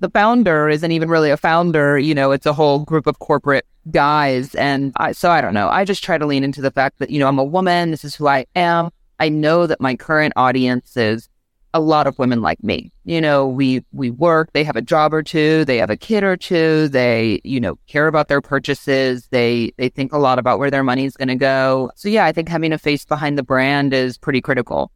the 0.00 0.10
founder 0.10 0.68
isn't 0.68 0.92
even 0.92 1.08
really 1.08 1.30
a 1.30 1.36
founder. 1.36 1.98
You 1.98 2.14
know, 2.14 2.32
it's 2.32 2.46
a 2.46 2.52
whole 2.52 2.80
group 2.80 3.06
of 3.06 3.18
corporate 3.18 3.66
guys. 3.90 4.54
And 4.54 4.92
I, 4.96 5.12
so 5.12 5.30
I 5.30 5.40
don't 5.40 5.54
know. 5.54 5.68
I 5.68 5.84
just 5.84 6.04
try 6.04 6.18
to 6.18 6.26
lean 6.26 6.44
into 6.44 6.60
the 6.60 6.70
fact 6.70 6.98
that, 6.98 7.10
you 7.10 7.18
know, 7.18 7.28
I'm 7.28 7.38
a 7.38 7.44
woman. 7.44 7.90
This 7.90 8.04
is 8.04 8.14
who 8.14 8.26
I 8.26 8.46
am. 8.54 8.90
I 9.18 9.28
know 9.28 9.66
that 9.66 9.80
my 9.80 9.96
current 9.96 10.34
audience 10.36 10.96
is 10.96 11.28
a 11.72 11.80
lot 11.80 12.06
of 12.06 12.18
women 12.18 12.40
like 12.40 12.62
me. 12.62 12.90
You 13.04 13.20
know, 13.20 13.46
we, 13.46 13.84
we 13.92 14.10
work, 14.10 14.52
they 14.52 14.64
have 14.64 14.76
a 14.76 14.82
job 14.82 15.12
or 15.12 15.22
two, 15.22 15.64
they 15.66 15.76
have 15.76 15.90
a 15.90 15.96
kid 15.96 16.24
or 16.24 16.36
two, 16.36 16.88
they, 16.88 17.40
you 17.44 17.60
know, 17.60 17.78
care 17.86 18.06
about 18.06 18.28
their 18.28 18.40
purchases. 18.40 19.28
They, 19.28 19.72
they 19.76 19.90
think 19.90 20.12
a 20.12 20.18
lot 20.18 20.38
about 20.38 20.58
where 20.58 20.70
their 20.70 20.82
money 20.82 21.04
is 21.04 21.16
going 21.16 21.28
to 21.28 21.34
go. 21.34 21.90
So 21.94 22.08
yeah, 22.08 22.24
I 22.24 22.32
think 22.32 22.48
having 22.48 22.72
a 22.72 22.78
face 22.78 23.04
behind 23.04 23.36
the 23.36 23.42
brand 23.42 23.92
is 23.92 24.16
pretty 24.16 24.40
critical. 24.40 24.90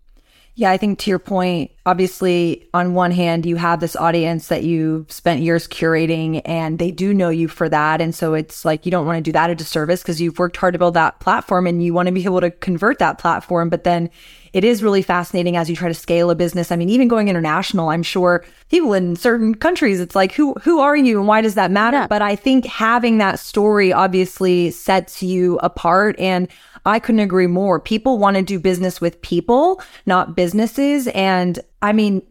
Yeah, 0.57 0.71
I 0.71 0.77
think 0.77 0.99
to 1.01 1.11
your 1.11 1.19
point, 1.19 1.71
obviously, 1.87 2.69
on 2.75 2.95
one 2.95 3.13
hand, 3.13 3.47
you 3.47 3.57
have 3.57 3.81
this 3.81 3.97
audience 3.97 4.49
that 4.49 4.63
you've 4.63 5.11
spent 5.11 5.41
years 5.43 5.67
curating 5.67 6.43
and 6.45 6.79
they 6.79 6.91
do 6.91 7.15
know 7.15 7.31
you 7.31 7.49
for 7.49 7.69
that. 7.69 8.01
And 8.01 8.15
so 8.15 8.35
it's 8.35 8.65
like 8.65 8.85
you 8.85 8.91
don't 8.91 9.07
want 9.07 9.17
to 9.17 9.23
do 9.23 9.33
that 9.33 9.49
a 9.49 9.55
disservice 9.55 10.03
because 10.03 10.21
you've 10.21 10.39
worked 10.39 10.57
hard 10.57 10.75
to 10.75 10.79
build 10.79 10.95
that 10.95 11.21
platform 11.21 11.67
and 11.67 11.83
you 11.83 11.95
want 11.95 12.09
to 12.09 12.13
be 12.13 12.25
able 12.25 12.41
to 12.41 12.51
convert 12.51 12.99
that 12.99 13.19
platform. 13.19 13.71
But 13.71 13.85
then 13.85 14.11
it 14.53 14.65
is 14.65 14.83
really 14.83 15.03
fascinating 15.03 15.57
as 15.57 15.71
you 15.71 15.77
try 15.77 15.89
to 15.89 15.95
scale 15.95 16.31
a 16.31 16.35
business. 16.35 16.73
I 16.73 16.77
mean, 16.77 16.89
even 16.89 17.09
going 17.09 17.29
international, 17.29 17.91
I'm 17.91 18.03
sure 18.03 18.45
people 18.71 18.93
in 18.93 19.17
certain 19.17 19.55
countries, 19.55 20.01
it's 20.01 20.15
like, 20.15 20.33
who, 20.33 20.55
who 20.63 20.81
are 20.81 20.97
you 20.97 21.19
and 21.19 21.29
why 21.29 21.41
does 21.41 21.55
that 21.55 21.71
matter? 21.71 21.99
Yeah. 21.99 22.07
But 22.07 22.23
I 22.23 22.37
think 22.37 22.67
having 22.67 23.19
that 23.19 23.39
story 23.39 23.93
obviously 23.93 24.71
sets 24.71 25.23
you 25.23 25.59
apart. 25.59 26.19
And 26.19 26.49
I 26.87 26.99
couldn't 26.99 27.21
agree 27.21 27.47
more. 27.47 27.79
People 27.79 28.19
want 28.19 28.37
to 28.37 28.43
do 28.43 28.59
business 28.59 29.01
with 29.01 29.21
people, 29.23 29.83
not 30.07 30.35
businesses. 30.35 31.09
And 31.09 31.59
I 31.83 31.93
mean, 31.93 32.23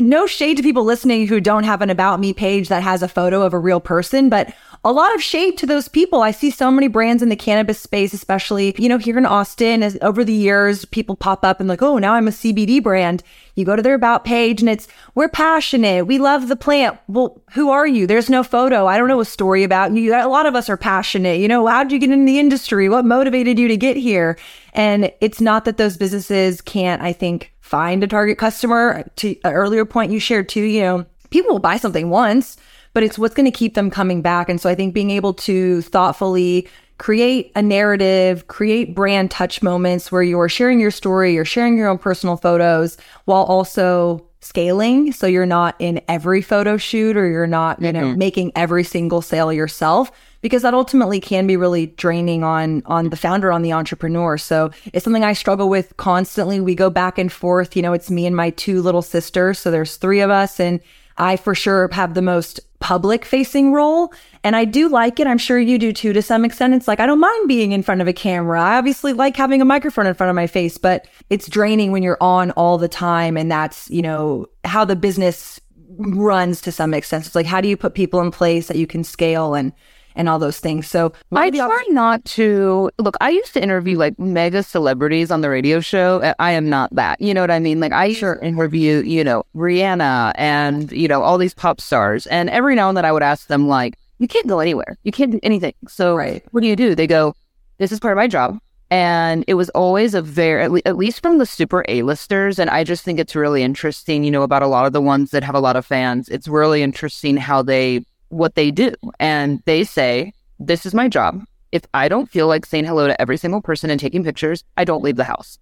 no 0.00 0.26
shade 0.26 0.56
to 0.58 0.62
people 0.62 0.84
listening 0.84 1.26
who 1.26 1.40
don't 1.40 1.64
have 1.64 1.80
an 1.82 1.90
about 1.90 2.20
me 2.20 2.32
page 2.32 2.68
that 2.68 2.82
has 2.82 3.02
a 3.02 3.08
photo 3.08 3.42
of 3.42 3.54
a 3.54 3.58
real 3.58 3.80
person, 3.80 4.28
but 4.28 4.52
a 4.88 4.92
lot 4.92 5.14
of 5.14 5.22
shade 5.22 5.58
to 5.58 5.66
those 5.66 5.86
people. 5.86 6.22
I 6.22 6.30
see 6.30 6.50
so 6.50 6.70
many 6.70 6.88
brands 6.88 7.22
in 7.22 7.28
the 7.28 7.36
cannabis 7.36 7.78
space, 7.78 8.14
especially, 8.14 8.74
you 8.78 8.88
know, 8.88 8.96
here 8.96 9.18
in 9.18 9.26
Austin, 9.26 9.82
as 9.82 9.98
over 10.00 10.24
the 10.24 10.32
years, 10.32 10.86
people 10.86 11.14
pop 11.14 11.44
up 11.44 11.60
and 11.60 11.68
like, 11.68 11.82
oh, 11.82 11.98
now 11.98 12.14
I'm 12.14 12.26
a 12.26 12.30
CBD 12.30 12.82
brand. 12.82 13.22
You 13.54 13.66
go 13.66 13.76
to 13.76 13.82
their 13.82 13.92
about 13.92 14.24
page 14.24 14.62
and 14.62 14.70
it's, 14.70 14.88
we're 15.14 15.28
passionate. 15.28 16.06
We 16.06 16.16
love 16.16 16.48
the 16.48 16.56
plant. 16.56 16.98
Well, 17.06 17.42
who 17.52 17.68
are 17.68 17.86
you? 17.86 18.06
There's 18.06 18.30
no 18.30 18.42
photo. 18.42 18.86
I 18.86 18.96
don't 18.96 19.08
know 19.08 19.20
a 19.20 19.26
story 19.26 19.62
about 19.62 19.92
you. 19.92 20.14
A 20.14 20.26
lot 20.26 20.46
of 20.46 20.54
us 20.54 20.70
are 20.70 20.78
passionate. 20.78 21.38
You 21.38 21.48
know, 21.48 21.66
how'd 21.66 21.92
you 21.92 21.98
get 21.98 22.10
in 22.10 22.24
the 22.24 22.38
industry? 22.38 22.88
What 22.88 23.04
motivated 23.04 23.58
you 23.58 23.68
to 23.68 23.76
get 23.76 23.98
here? 23.98 24.38
And 24.72 25.12
it's 25.20 25.38
not 25.38 25.66
that 25.66 25.76
those 25.76 25.98
businesses 25.98 26.62
can't, 26.62 27.02
I 27.02 27.12
think, 27.12 27.52
find 27.60 28.02
a 28.02 28.06
target 28.06 28.38
customer. 28.38 29.06
To 29.16 29.36
an 29.44 29.52
earlier 29.52 29.84
point 29.84 30.12
you 30.12 30.18
shared 30.18 30.48
too, 30.48 30.62
you 30.62 30.80
know, 30.80 31.04
people 31.28 31.52
will 31.52 31.58
buy 31.58 31.76
something 31.76 32.08
once, 32.08 32.56
but 32.98 33.04
it's 33.04 33.16
what's 33.16 33.32
going 33.32 33.44
to 33.44 33.56
keep 33.56 33.74
them 33.74 33.92
coming 33.92 34.22
back. 34.22 34.48
And 34.48 34.60
so 34.60 34.68
I 34.68 34.74
think 34.74 34.92
being 34.92 35.12
able 35.12 35.32
to 35.34 35.82
thoughtfully 35.82 36.66
create 36.98 37.52
a 37.54 37.62
narrative, 37.62 38.48
create 38.48 38.92
brand 38.92 39.30
touch 39.30 39.62
moments 39.62 40.10
where 40.10 40.24
you're 40.24 40.48
sharing 40.48 40.80
your 40.80 40.90
story, 40.90 41.32
you're 41.32 41.44
sharing 41.44 41.78
your 41.78 41.86
own 41.86 41.98
personal 41.98 42.36
photos 42.36 42.96
while 43.26 43.44
also 43.44 44.26
scaling. 44.40 45.12
So 45.12 45.28
you're 45.28 45.46
not 45.46 45.76
in 45.78 46.00
every 46.08 46.42
photo 46.42 46.76
shoot 46.76 47.16
or 47.16 47.30
you're 47.30 47.46
not, 47.46 47.80
you 47.80 47.92
know, 47.92 48.02
mm-hmm. 48.02 48.18
making 48.18 48.52
every 48.56 48.82
single 48.82 49.22
sale 49.22 49.52
yourself 49.52 50.10
because 50.40 50.62
that 50.62 50.74
ultimately 50.74 51.20
can 51.20 51.46
be 51.46 51.56
really 51.56 51.86
draining 51.86 52.42
on 52.42 52.82
on 52.86 53.10
the 53.10 53.16
founder 53.16 53.52
on 53.52 53.62
the 53.62 53.72
entrepreneur 53.72 54.38
so 54.38 54.70
it's 54.92 55.02
something 55.02 55.24
i 55.24 55.32
struggle 55.32 55.68
with 55.68 55.96
constantly 55.96 56.60
we 56.60 56.76
go 56.76 56.88
back 56.88 57.18
and 57.18 57.32
forth 57.32 57.74
you 57.74 57.82
know 57.82 57.92
it's 57.92 58.08
me 58.08 58.24
and 58.24 58.36
my 58.36 58.50
two 58.50 58.80
little 58.80 59.02
sisters 59.02 59.58
so 59.58 59.68
there's 59.68 59.96
three 59.96 60.20
of 60.20 60.30
us 60.30 60.60
and 60.60 60.78
i 61.18 61.36
for 61.36 61.54
sure 61.54 61.88
have 61.92 62.14
the 62.14 62.22
most 62.22 62.60
public 62.80 63.24
facing 63.24 63.72
role 63.72 64.12
and 64.44 64.54
i 64.54 64.64
do 64.64 64.88
like 64.88 65.18
it. 65.18 65.26
I'm 65.26 65.38
sure 65.38 65.58
you 65.58 65.78
do 65.78 65.92
too 65.92 66.12
to 66.12 66.22
some 66.22 66.44
extent. 66.44 66.74
It's 66.74 66.88
like 66.88 67.00
i 67.00 67.06
don't 67.06 67.20
mind 67.20 67.48
being 67.48 67.72
in 67.72 67.82
front 67.82 68.00
of 68.00 68.08
a 68.08 68.12
camera. 68.12 68.60
I 68.62 68.78
obviously 68.78 69.12
like 69.12 69.36
having 69.36 69.60
a 69.60 69.64
microphone 69.64 70.06
in 70.06 70.14
front 70.14 70.30
of 70.30 70.36
my 70.36 70.46
face 70.46 70.78
but 70.78 71.06
it's 71.28 71.48
draining 71.48 71.92
when 71.92 72.02
you're 72.02 72.22
on 72.22 72.52
all 72.52 72.78
the 72.78 72.88
time 72.88 73.36
and 73.36 73.50
that's 73.50 73.90
you 73.90 74.02
know 74.02 74.46
how 74.64 74.84
the 74.84 74.96
business 74.96 75.60
runs 75.98 76.60
to 76.62 76.72
some 76.72 76.94
extent. 76.94 77.26
It's 77.26 77.34
like 77.34 77.46
how 77.46 77.60
do 77.60 77.68
you 77.68 77.76
put 77.76 77.94
people 77.94 78.20
in 78.20 78.30
place 78.30 78.68
that 78.68 78.76
you 78.76 78.86
can 78.86 79.02
scale? 79.02 79.54
And 79.54 79.72
and 80.18 80.28
all 80.28 80.38
those 80.38 80.58
things. 80.58 80.86
So 80.86 81.12
I 81.32 81.48
try 81.50 81.84
not 81.88 82.24
to 82.26 82.90
look. 82.98 83.16
I 83.22 83.30
used 83.30 83.54
to 83.54 83.62
interview 83.62 83.96
like 83.96 84.18
mega 84.18 84.62
celebrities 84.62 85.30
on 85.30 85.40
the 85.40 85.48
radio 85.48 85.80
show. 85.80 86.34
I 86.38 86.50
am 86.50 86.68
not 86.68 86.94
that. 86.94 87.20
You 87.20 87.32
know 87.32 87.40
what 87.40 87.52
I 87.52 87.60
mean? 87.60 87.80
Like 87.80 87.92
I 87.92 88.12
sure 88.12 88.38
interview, 88.40 89.02
you 89.02 89.24
know, 89.24 89.44
Rihanna 89.54 90.32
and 90.34 90.92
you 90.92 91.08
know 91.08 91.22
all 91.22 91.38
these 91.38 91.54
pop 91.54 91.80
stars, 91.80 92.26
and 92.26 92.50
every 92.50 92.74
now 92.74 92.88
and 92.88 92.96
then 92.96 93.06
I 93.06 93.12
would 93.12 93.22
ask 93.22 93.46
them 93.46 93.68
like, 93.68 93.96
"You 94.18 94.28
can't 94.28 94.48
go 94.48 94.58
anywhere. 94.58 94.98
You 95.04 95.12
can't 95.12 95.30
do 95.30 95.40
anything. 95.42 95.74
So 95.86 96.16
right. 96.16 96.44
what 96.50 96.60
do 96.60 96.66
you 96.66 96.76
do?" 96.76 96.94
They 96.94 97.06
go, 97.06 97.34
"This 97.78 97.92
is 97.92 98.00
part 98.00 98.12
of 98.12 98.16
my 98.16 98.26
job." 98.26 98.58
And 98.90 99.44
it 99.46 99.52
was 99.52 99.68
always 99.70 100.14
a 100.14 100.22
very, 100.22 100.64
at, 100.64 100.70
le- 100.70 100.80
at 100.86 100.96
least 100.96 101.20
from 101.20 101.36
the 101.36 101.44
super 101.44 101.84
A-listers. 101.88 102.58
And 102.58 102.70
I 102.70 102.84
just 102.84 103.04
think 103.04 103.18
it's 103.18 103.36
really 103.36 103.62
interesting, 103.62 104.24
you 104.24 104.30
know, 104.30 104.42
about 104.42 104.62
a 104.62 104.66
lot 104.66 104.86
of 104.86 104.94
the 104.94 105.00
ones 105.02 105.30
that 105.30 105.44
have 105.44 105.54
a 105.54 105.60
lot 105.60 105.76
of 105.76 105.84
fans. 105.84 106.30
It's 106.30 106.48
really 106.48 106.82
interesting 106.82 107.36
how 107.36 107.60
they 107.60 108.06
what 108.28 108.54
they 108.54 108.70
do. 108.70 108.92
And 109.18 109.62
they 109.64 109.84
say, 109.84 110.32
This 110.58 110.86
is 110.86 110.94
my 110.94 111.08
job. 111.08 111.44
If 111.70 111.82
I 111.92 112.08
don't 112.08 112.30
feel 112.30 112.46
like 112.46 112.64
saying 112.64 112.84
hello 112.84 113.06
to 113.06 113.20
every 113.20 113.36
single 113.36 113.60
person 113.60 113.90
and 113.90 114.00
taking 114.00 114.24
pictures, 114.24 114.64
I 114.76 114.84
don't 114.84 115.04
leave 115.04 115.16
the 115.16 115.24
house. 115.24 115.58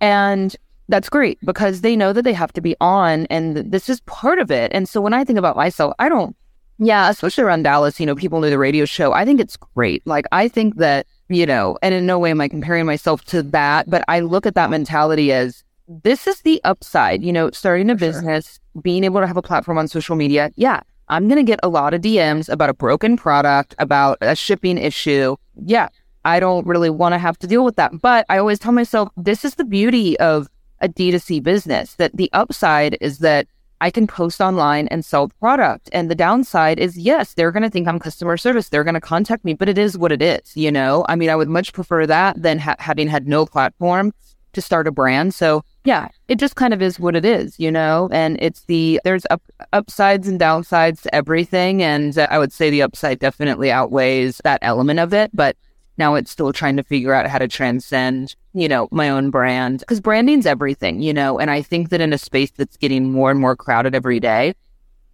And 0.00 0.54
that's 0.88 1.08
great 1.08 1.38
because 1.44 1.80
they 1.80 1.96
know 1.96 2.12
that 2.12 2.22
they 2.22 2.32
have 2.32 2.52
to 2.52 2.60
be 2.60 2.76
on 2.80 3.26
and 3.26 3.56
this 3.56 3.88
is 3.88 4.00
part 4.02 4.38
of 4.38 4.50
it. 4.50 4.70
And 4.72 4.88
so 4.88 5.00
when 5.00 5.14
I 5.14 5.24
think 5.24 5.38
about 5.38 5.56
myself, 5.56 5.94
I 5.98 6.08
don't, 6.08 6.36
yeah, 6.78 7.08
especially 7.08 7.44
around 7.44 7.62
Dallas, 7.62 7.98
you 7.98 8.06
know, 8.06 8.14
people 8.14 8.40
know 8.40 8.50
the 8.50 8.58
radio 8.58 8.84
show. 8.84 9.12
I 9.12 9.24
think 9.24 9.40
it's 9.40 9.56
great. 9.56 10.06
Like, 10.06 10.26
I 10.30 10.46
think 10.46 10.76
that, 10.76 11.06
you 11.28 11.46
know, 11.46 11.78
and 11.82 11.94
in 11.94 12.06
no 12.06 12.18
way 12.18 12.30
am 12.30 12.40
I 12.40 12.48
comparing 12.48 12.86
myself 12.86 13.24
to 13.26 13.42
that, 13.42 13.88
but 13.88 14.04
I 14.08 14.20
look 14.20 14.46
at 14.46 14.54
that 14.54 14.70
mentality 14.70 15.32
as 15.32 15.64
this 15.88 16.26
is 16.26 16.42
the 16.42 16.60
upside, 16.64 17.22
you 17.22 17.32
know, 17.32 17.50
starting 17.50 17.90
a 17.90 17.94
business, 17.94 18.60
sure. 18.74 18.82
being 18.82 19.04
able 19.04 19.20
to 19.20 19.26
have 19.26 19.36
a 19.36 19.42
platform 19.42 19.78
on 19.78 19.88
social 19.88 20.16
media. 20.16 20.50
Yeah, 20.56 20.80
I'm 21.08 21.28
going 21.28 21.38
to 21.38 21.44
get 21.44 21.60
a 21.62 21.68
lot 21.68 21.94
of 21.94 22.00
DMs 22.00 22.48
about 22.48 22.70
a 22.70 22.74
broken 22.74 23.16
product, 23.16 23.74
about 23.78 24.18
a 24.20 24.34
shipping 24.34 24.78
issue. 24.78 25.36
Yeah, 25.54 25.88
I 26.24 26.40
don't 26.40 26.66
really 26.66 26.90
want 26.90 27.12
to 27.12 27.18
have 27.18 27.38
to 27.38 27.46
deal 27.46 27.64
with 27.64 27.76
that. 27.76 28.00
But 28.00 28.26
I 28.28 28.38
always 28.38 28.58
tell 28.58 28.72
myself 28.72 29.08
this 29.16 29.44
is 29.44 29.54
the 29.54 29.64
beauty 29.64 30.18
of 30.18 30.48
a 30.80 30.88
D2C 30.88 31.42
business 31.42 31.94
that 31.94 32.16
the 32.16 32.30
upside 32.32 32.98
is 33.00 33.18
that 33.18 33.46
I 33.80 33.90
can 33.90 34.06
post 34.06 34.40
online 34.40 34.88
and 34.88 35.04
sell 35.04 35.28
product. 35.28 35.90
And 35.92 36.10
the 36.10 36.14
downside 36.14 36.78
is, 36.78 36.96
yes, 36.96 37.34
they're 37.34 37.52
going 37.52 37.62
to 37.62 37.70
think 37.70 37.86
I'm 37.86 37.98
customer 37.98 38.36
service. 38.36 38.68
They're 38.68 38.84
going 38.84 38.94
to 38.94 39.00
contact 39.00 39.44
me, 39.44 39.54
but 39.54 39.68
it 39.68 39.78
is 39.78 39.98
what 39.98 40.12
it 40.12 40.22
is. 40.22 40.56
You 40.56 40.72
know, 40.72 41.04
I 41.08 41.16
mean, 41.16 41.28
I 41.28 41.36
would 41.36 41.48
much 41.48 41.72
prefer 41.72 42.06
that 42.06 42.40
than 42.40 42.58
ha- 42.58 42.76
having 42.78 43.08
had 43.08 43.28
no 43.28 43.44
platform 43.44 44.12
to 44.56 44.60
start 44.60 44.88
a 44.88 44.90
brand. 44.90 45.32
So 45.32 45.62
yeah, 45.84 46.08
it 46.26 46.40
just 46.40 46.56
kind 46.56 46.74
of 46.74 46.82
is 46.82 46.98
what 46.98 47.14
it 47.14 47.24
is, 47.24 47.58
you 47.60 47.70
know? 47.70 48.08
And 48.10 48.36
it's 48.40 48.62
the, 48.64 49.00
there's 49.04 49.24
up, 49.30 49.42
upsides 49.72 50.26
and 50.26 50.40
downsides 50.40 51.02
to 51.02 51.14
everything. 51.14 51.82
And 51.82 52.18
I 52.18 52.38
would 52.38 52.52
say 52.52 52.68
the 52.68 52.82
upside 52.82 53.20
definitely 53.20 53.70
outweighs 53.70 54.40
that 54.42 54.58
element 54.62 54.98
of 54.98 55.14
it. 55.14 55.30
But 55.32 55.56
now 55.98 56.14
it's 56.14 56.30
still 56.30 56.52
trying 56.52 56.76
to 56.76 56.82
figure 56.82 57.14
out 57.14 57.26
how 57.26 57.38
to 57.38 57.48
transcend, 57.48 58.34
you 58.52 58.68
know, 58.68 58.88
my 58.90 59.08
own 59.08 59.30
brand 59.30 59.80
because 59.80 60.00
branding's 60.00 60.46
everything, 60.46 61.00
you 61.00 61.14
know? 61.14 61.38
And 61.38 61.50
I 61.50 61.62
think 61.62 61.90
that 61.90 62.00
in 62.00 62.12
a 62.12 62.18
space 62.18 62.50
that's 62.50 62.76
getting 62.76 63.12
more 63.12 63.30
and 63.30 63.38
more 63.38 63.54
crowded 63.54 63.94
every 63.94 64.18
day, 64.18 64.54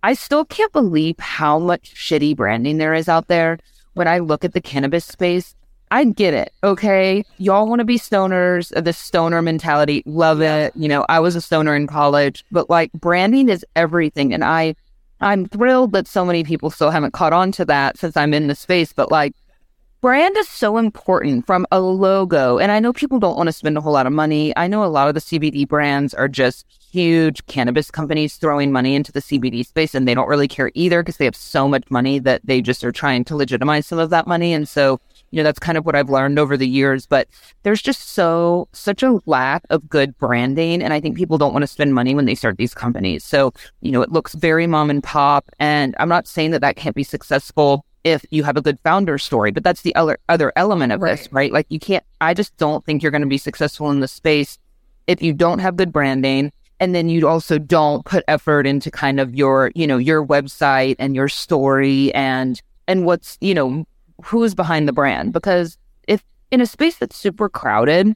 I 0.03 0.15
still 0.15 0.45
can't 0.45 0.73
believe 0.73 1.19
how 1.19 1.59
much 1.59 1.95
shitty 1.95 2.35
branding 2.35 2.79
there 2.79 2.95
is 2.95 3.09
out 3.09 3.29
there. 3.29 3.59
When 3.95 4.09
I 4.09 4.21
look 4.21 4.45
at 4.45 4.55
the 4.55 4.61
cannabis 4.61 5.05
space, 5.05 5.55
I 5.93 6.05
get 6.05 6.33
it. 6.33 6.55
Okay. 6.65 7.23
Y'all 7.37 7.69
want 7.69 7.81
to 7.81 7.85
be 7.85 7.99
stoners, 7.99 8.75
uh, 8.75 8.81
the 8.81 8.95
stoner 8.95 9.43
mentality. 9.43 10.03
Love 10.07 10.41
it. 10.41 10.73
You 10.75 10.89
know, 10.89 11.05
I 11.11 11.21
was 11.21 11.37
a 11.37 11.41
stoner 11.43 11.77
in 11.77 11.87
college, 11.87 12.47
but 12.51 12.71
like 12.71 12.91
branding 12.95 13.51
is 13.51 13.63
everything. 13.77 14.33
And 14.33 14.43
I, 14.43 14.75
I'm 15.21 15.45
thrilled 15.45 15.93
that 15.93 16.09
so 16.09 16.25
many 16.25 16.45
people 16.45 16.71
still 16.71 16.91
haven't 16.91 17.13
caught 17.13 17.35
on 17.35 17.53
to 17.53 17.67
that 17.67 17.99
since 17.99 18.17
I'm 18.17 18.33
in 18.33 18.47
the 18.47 18.55
space. 18.55 18.95
But 18.95 19.11
like, 19.11 19.35
brand 20.01 20.35
is 20.39 20.49
so 20.49 20.79
important 20.79 21.47
from 21.47 21.67
a 21.71 21.79
logo. 21.79 22.57
And 22.57 22.73
I 22.73 22.81
know 22.81 22.95
people 22.95 23.19
don't 23.19 23.37
want 23.37 23.49
to 23.49 23.53
spend 23.53 23.77
a 23.77 23.83
whole 23.83 23.93
lot 23.93 24.07
of 24.07 24.15
money. 24.15 24.57
I 24.57 24.69
know 24.69 24.85
a 24.85 24.87
lot 24.87 25.09
of 25.09 25.15
the 25.15 25.21
CBD 25.21 25.69
brands 25.69 26.15
are 26.15 26.27
just 26.27 26.65
huge 26.91 27.45
cannabis 27.49 27.91
companies 27.91 28.37
throwing 28.37 28.73
money 28.73 28.95
into 28.95 29.13
the 29.13 29.21
CBD 29.21 29.65
space 29.67 29.95
and 29.95 30.09
they 30.09 30.15
don't 30.15 30.29
really 30.29 30.49
care 30.49 30.71
either 30.75 31.03
because 31.03 31.19
they 31.19 31.27
have 31.27 31.37
so 31.37 31.69
much 31.69 31.85
money 31.91 32.19
that 32.19 32.41
they 32.45 32.63
just 32.63 32.83
are 32.83 32.93
trying 32.93 33.25
to 33.25 33.37
legitimize 33.37 33.87
some 33.87 33.99
of 33.99 34.09
that 34.09 34.27
money. 34.27 34.55
And 34.55 34.67
so 34.67 34.99
you 35.33 35.39
know, 35.39 35.43
that's 35.43 35.59
kind 35.59 35.77
of 35.77 35.85
what 35.85 35.97
I've 35.97 36.11
learned 36.11 36.39
over 36.39 36.57
the 36.57 36.69
years. 36.69 37.07
But 37.07 37.27
there's 37.65 37.83
just 37.83 38.11
so, 38.11 38.69
such 38.73 39.03
a 39.03 39.19
lack 39.27 39.65
of 39.71 39.89
good 39.89 40.17
branding. 40.19 40.83
And 40.83 40.93
I 40.93 41.01
think 41.01 41.17
people 41.17 41.39
don't 41.39 41.53
want 41.53 41.65
to 41.65 41.67
spend 41.67 41.95
money 41.95 42.15
when 42.15 42.27
they 42.27 42.37
start 42.37 42.59
these 42.59 42.75
companies. 42.75 43.25
So, 43.25 43.53
you 43.81 43.91
know, 43.91 44.03
it 44.03 44.13
looks 44.13 44.35
very 44.35 44.67
mom 44.69 44.91
and 44.91 45.03
pop. 45.03 45.51
And 45.59 45.97
I'm 45.99 46.09
not 46.09 46.29
saying 46.29 46.53
that 46.53 46.61
that 46.61 46.77
can't 46.77 46.95
be 46.95 47.03
successful 47.03 47.85
if 48.05 48.25
you 48.31 48.45
have 48.45 48.57
a 48.57 48.63
good 48.63 48.79
founder 48.81 49.17
story, 49.17 49.51
but 49.51 49.65
that's 49.65 49.83
the 49.83 49.95
other, 49.95 50.19
other 50.29 50.53
element 50.55 50.93
of 50.93 51.01
right. 51.01 51.17
this, 51.17 51.33
right? 51.33 51.53
Like 51.53 51.67
you 51.69 51.79
can't, 51.79 52.05
I 52.21 52.35
just 52.35 52.57
don't 52.57 52.85
think 52.85 53.03
you're 53.03 53.13
going 53.13 53.23
to 53.23 53.29
be 53.29 53.39
successful 53.39 53.91
in 53.91 54.01
the 54.01 54.09
space 54.09 54.59
if 55.07 55.23
you 55.23 55.33
don't 55.33 55.61
have 55.61 55.77
good 55.77 55.93
branding 55.93 56.53
and 56.83 56.97
then 56.97 57.09
you 57.09 57.29
also 57.29 57.61
don't 57.61 58.05
put 58.05 58.25
effort 58.27 58.67
into 58.67 58.91
kind 58.91 59.21
of 59.21 59.37
your 59.37 59.71
you 59.77 59.87
know 59.87 59.99
your 59.99 60.27
website 60.27 60.97
and 60.99 61.15
your 61.15 61.29
story 61.29 62.13
and 62.13 62.61
and 62.89 63.07
what's 63.07 63.39
you 63.41 63.55
know 63.55 63.87
who's 64.25 64.55
behind 64.55 64.89
the 64.89 64.93
brand 64.93 65.33
because 65.33 65.79
if 66.09 66.23
in 66.51 66.61
a 66.61 66.67
space 66.67 66.97
that's 66.97 67.17
super 67.17 67.49
crowded, 67.49 68.15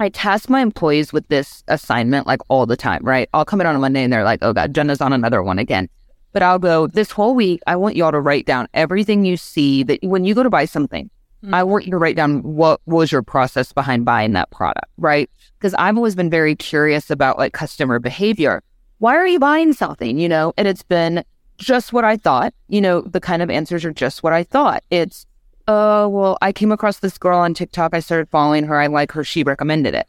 I 0.00 0.08
task 0.08 0.48
my 0.48 0.60
employees 0.60 1.12
with 1.12 1.26
this 1.28 1.64
assignment 1.68 2.26
like 2.26 2.40
all 2.48 2.66
the 2.66 2.76
time, 2.76 3.02
right? 3.02 3.28
I'll 3.34 3.44
come 3.44 3.60
in 3.60 3.66
on 3.66 3.74
a 3.74 3.78
Monday 3.78 4.02
and 4.04 4.12
they're 4.12 4.24
like, 4.24 4.38
oh 4.42 4.52
God, 4.52 4.74
Jenna's 4.74 5.00
on 5.00 5.12
another 5.12 5.42
one 5.42 5.58
again. 5.58 5.88
But 6.32 6.42
I'll 6.42 6.58
go, 6.58 6.86
this 6.86 7.10
whole 7.10 7.34
week, 7.34 7.60
I 7.66 7.74
want 7.76 7.96
y'all 7.96 8.12
to 8.12 8.20
write 8.20 8.46
down 8.46 8.68
everything 8.74 9.24
you 9.24 9.36
see 9.36 9.82
that 9.84 9.98
when 10.02 10.24
you 10.24 10.34
go 10.34 10.42
to 10.42 10.50
buy 10.50 10.66
something, 10.66 11.10
mm-hmm. 11.42 11.54
I 11.54 11.64
want 11.64 11.84
you 11.84 11.90
to 11.90 11.98
write 11.98 12.16
down 12.16 12.42
what 12.42 12.80
was 12.86 13.10
your 13.10 13.22
process 13.22 13.72
behind 13.72 14.04
buying 14.04 14.34
that 14.34 14.50
product, 14.50 14.86
right? 14.98 15.28
Because 15.58 15.74
I've 15.74 15.96
always 15.96 16.14
been 16.14 16.30
very 16.30 16.54
curious 16.54 17.10
about 17.10 17.38
like 17.38 17.54
customer 17.54 17.98
behavior. 17.98 18.62
Why 18.98 19.16
are 19.16 19.26
you 19.26 19.40
buying 19.40 19.72
something, 19.72 20.18
you 20.18 20.28
know? 20.28 20.52
And 20.56 20.68
it's 20.68 20.82
been 20.82 21.24
just 21.56 21.92
what 21.92 22.04
I 22.04 22.16
thought, 22.16 22.54
you 22.68 22.80
know, 22.80 23.00
the 23.00 23.20
kind 23.20 23.42
of 23.42 23.50
answers 23.50 23.84
are 23.84 23.92
just 23.92 24.22
what 24.22 24.32
I 24.32 24.44
thought. 24.44 24.84
It's, 24.90 25.26
oh, 25.68 26.08
well, 26.08 26.38
I 26.40 26.52
came 26.52 26.72
across 26.72 26.98
this 26.98 27.18
girl 27.18 27.38
on 27.38 27.54
TikTok. 27.54 27.94
I 27.94 28.00
started 28.00 28.28
following 28.30 28.64
her. 28.64 28.80
I 28.80 28.88
like 28.88 29.12
her. 29.12 29.22
She 29.22 29.44
recommended 29.44 29.94
it. 29.94 30.08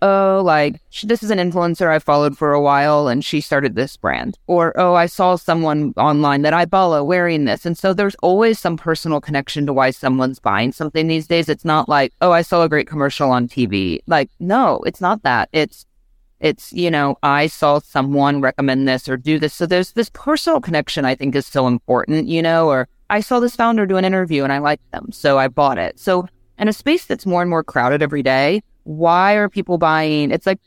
Oh, 0.00 0.42
like 0.44 0.80
she, 0.90 1.06
this 1.06 1.22
is 1.22 1.30
an 1.30 1.38
influencer 1.38 1.88
I 1.88 2.00
followed 2.00 2.36
for 2.36 2.52
a 2.52 2.60
while 2.60 3.06
and 3.06 3.24
she 3.24 3.40
started 3.40 3.76
this 3.76 3.96
brand. 3.96 4.36
Or, 4.48 4.72
oh, 4.76 4.94
I 4.94 5.06
saw 5.06 5.36
someone 5.36 5.94
online 5.96 6.42
that 6.42 6.54
I 6.54 6.66
follow 6.66 7.04
wearing 7.04 7.44
this. 7.44 7.64
And 7.64 7.78
so 7.78 7.94
there's 7.94 8.16
always 8.16 8.58
some 8.58 8.76
personal 8.76 9.20
connection 9.20 9.64
to 9.66 9.72
why 9.72 9.90
someone's 9.90 10.40
buying 10.40 10.72
something 10.72 11.06
these 11.06 11.28
days. 11.28 11.48
It's 11.48 11.64
not 11.64 11.88
like, 11.88 12.12
oh, 12.20 12.32
I 12.32 12.42
saw 12.42 12.64
a 12.64 12.68
great 12.68 12.88
commercial 12.88 13.30
on 13.30 13.46
TV. 13.46 14.00
Like, 14.08 14.28
no, 14.40 14.80
it's 14.86 15.00
not 15.00 15.22
that. 15.22 15.48
It's, 15.52 15.86
it's, 16.40 16.72
you 16.72 16.90
know, 16.90 17.16
I 17.22 17.46
saw 17.46 17.78
someone 17.78 18.40
recommend 18.40 18.88
this 18.88 19.08
or 19.08 19.16
do 19.16 19.38
this. 19.38 19.54
So 19.54 19.66
there's 19.66 19.92
this 19.92 20.10
personal 20.12 20.60
connection 20.60 21.04
I 21.04 21.14
think 21.14 21.36
is 21.36 21.46
so 21.46 21.68
important, 21.68 22.26
you 22.26 22.42
know, 22.42 22.68
or 22.68 22.88
I 23.12 23.20
saw 23.20 23.40
this 23.40 23.54
founder 23.54 23.84
do 23.84 23.98
an 23.98 24.06
interview 24.06 24.42
and 24.42 24.50
I 24.50 24.58
liked 24.58 24.90
them. 24.90 25.12
So 25.12 25.38
I 25.38 25.48
bought 25.48 25.76
it. 25.76 25.98
So 25.98 26.26
in 26.58 26.66
a 26.66 26.72
space 26.72 27.04
that's 27.04 27.26
more 27.26 27.42
and 27.42 27.50
more 27.50 27.62
crowded 27.62 28.00
every 28.02 28.22
day, 28.22 28.62
why 28.84 29.34
are 29.34 29.50
people 29.50 29.76
buying? 29.76 30.30
It's 30.30 30.46
like 30.46 30.60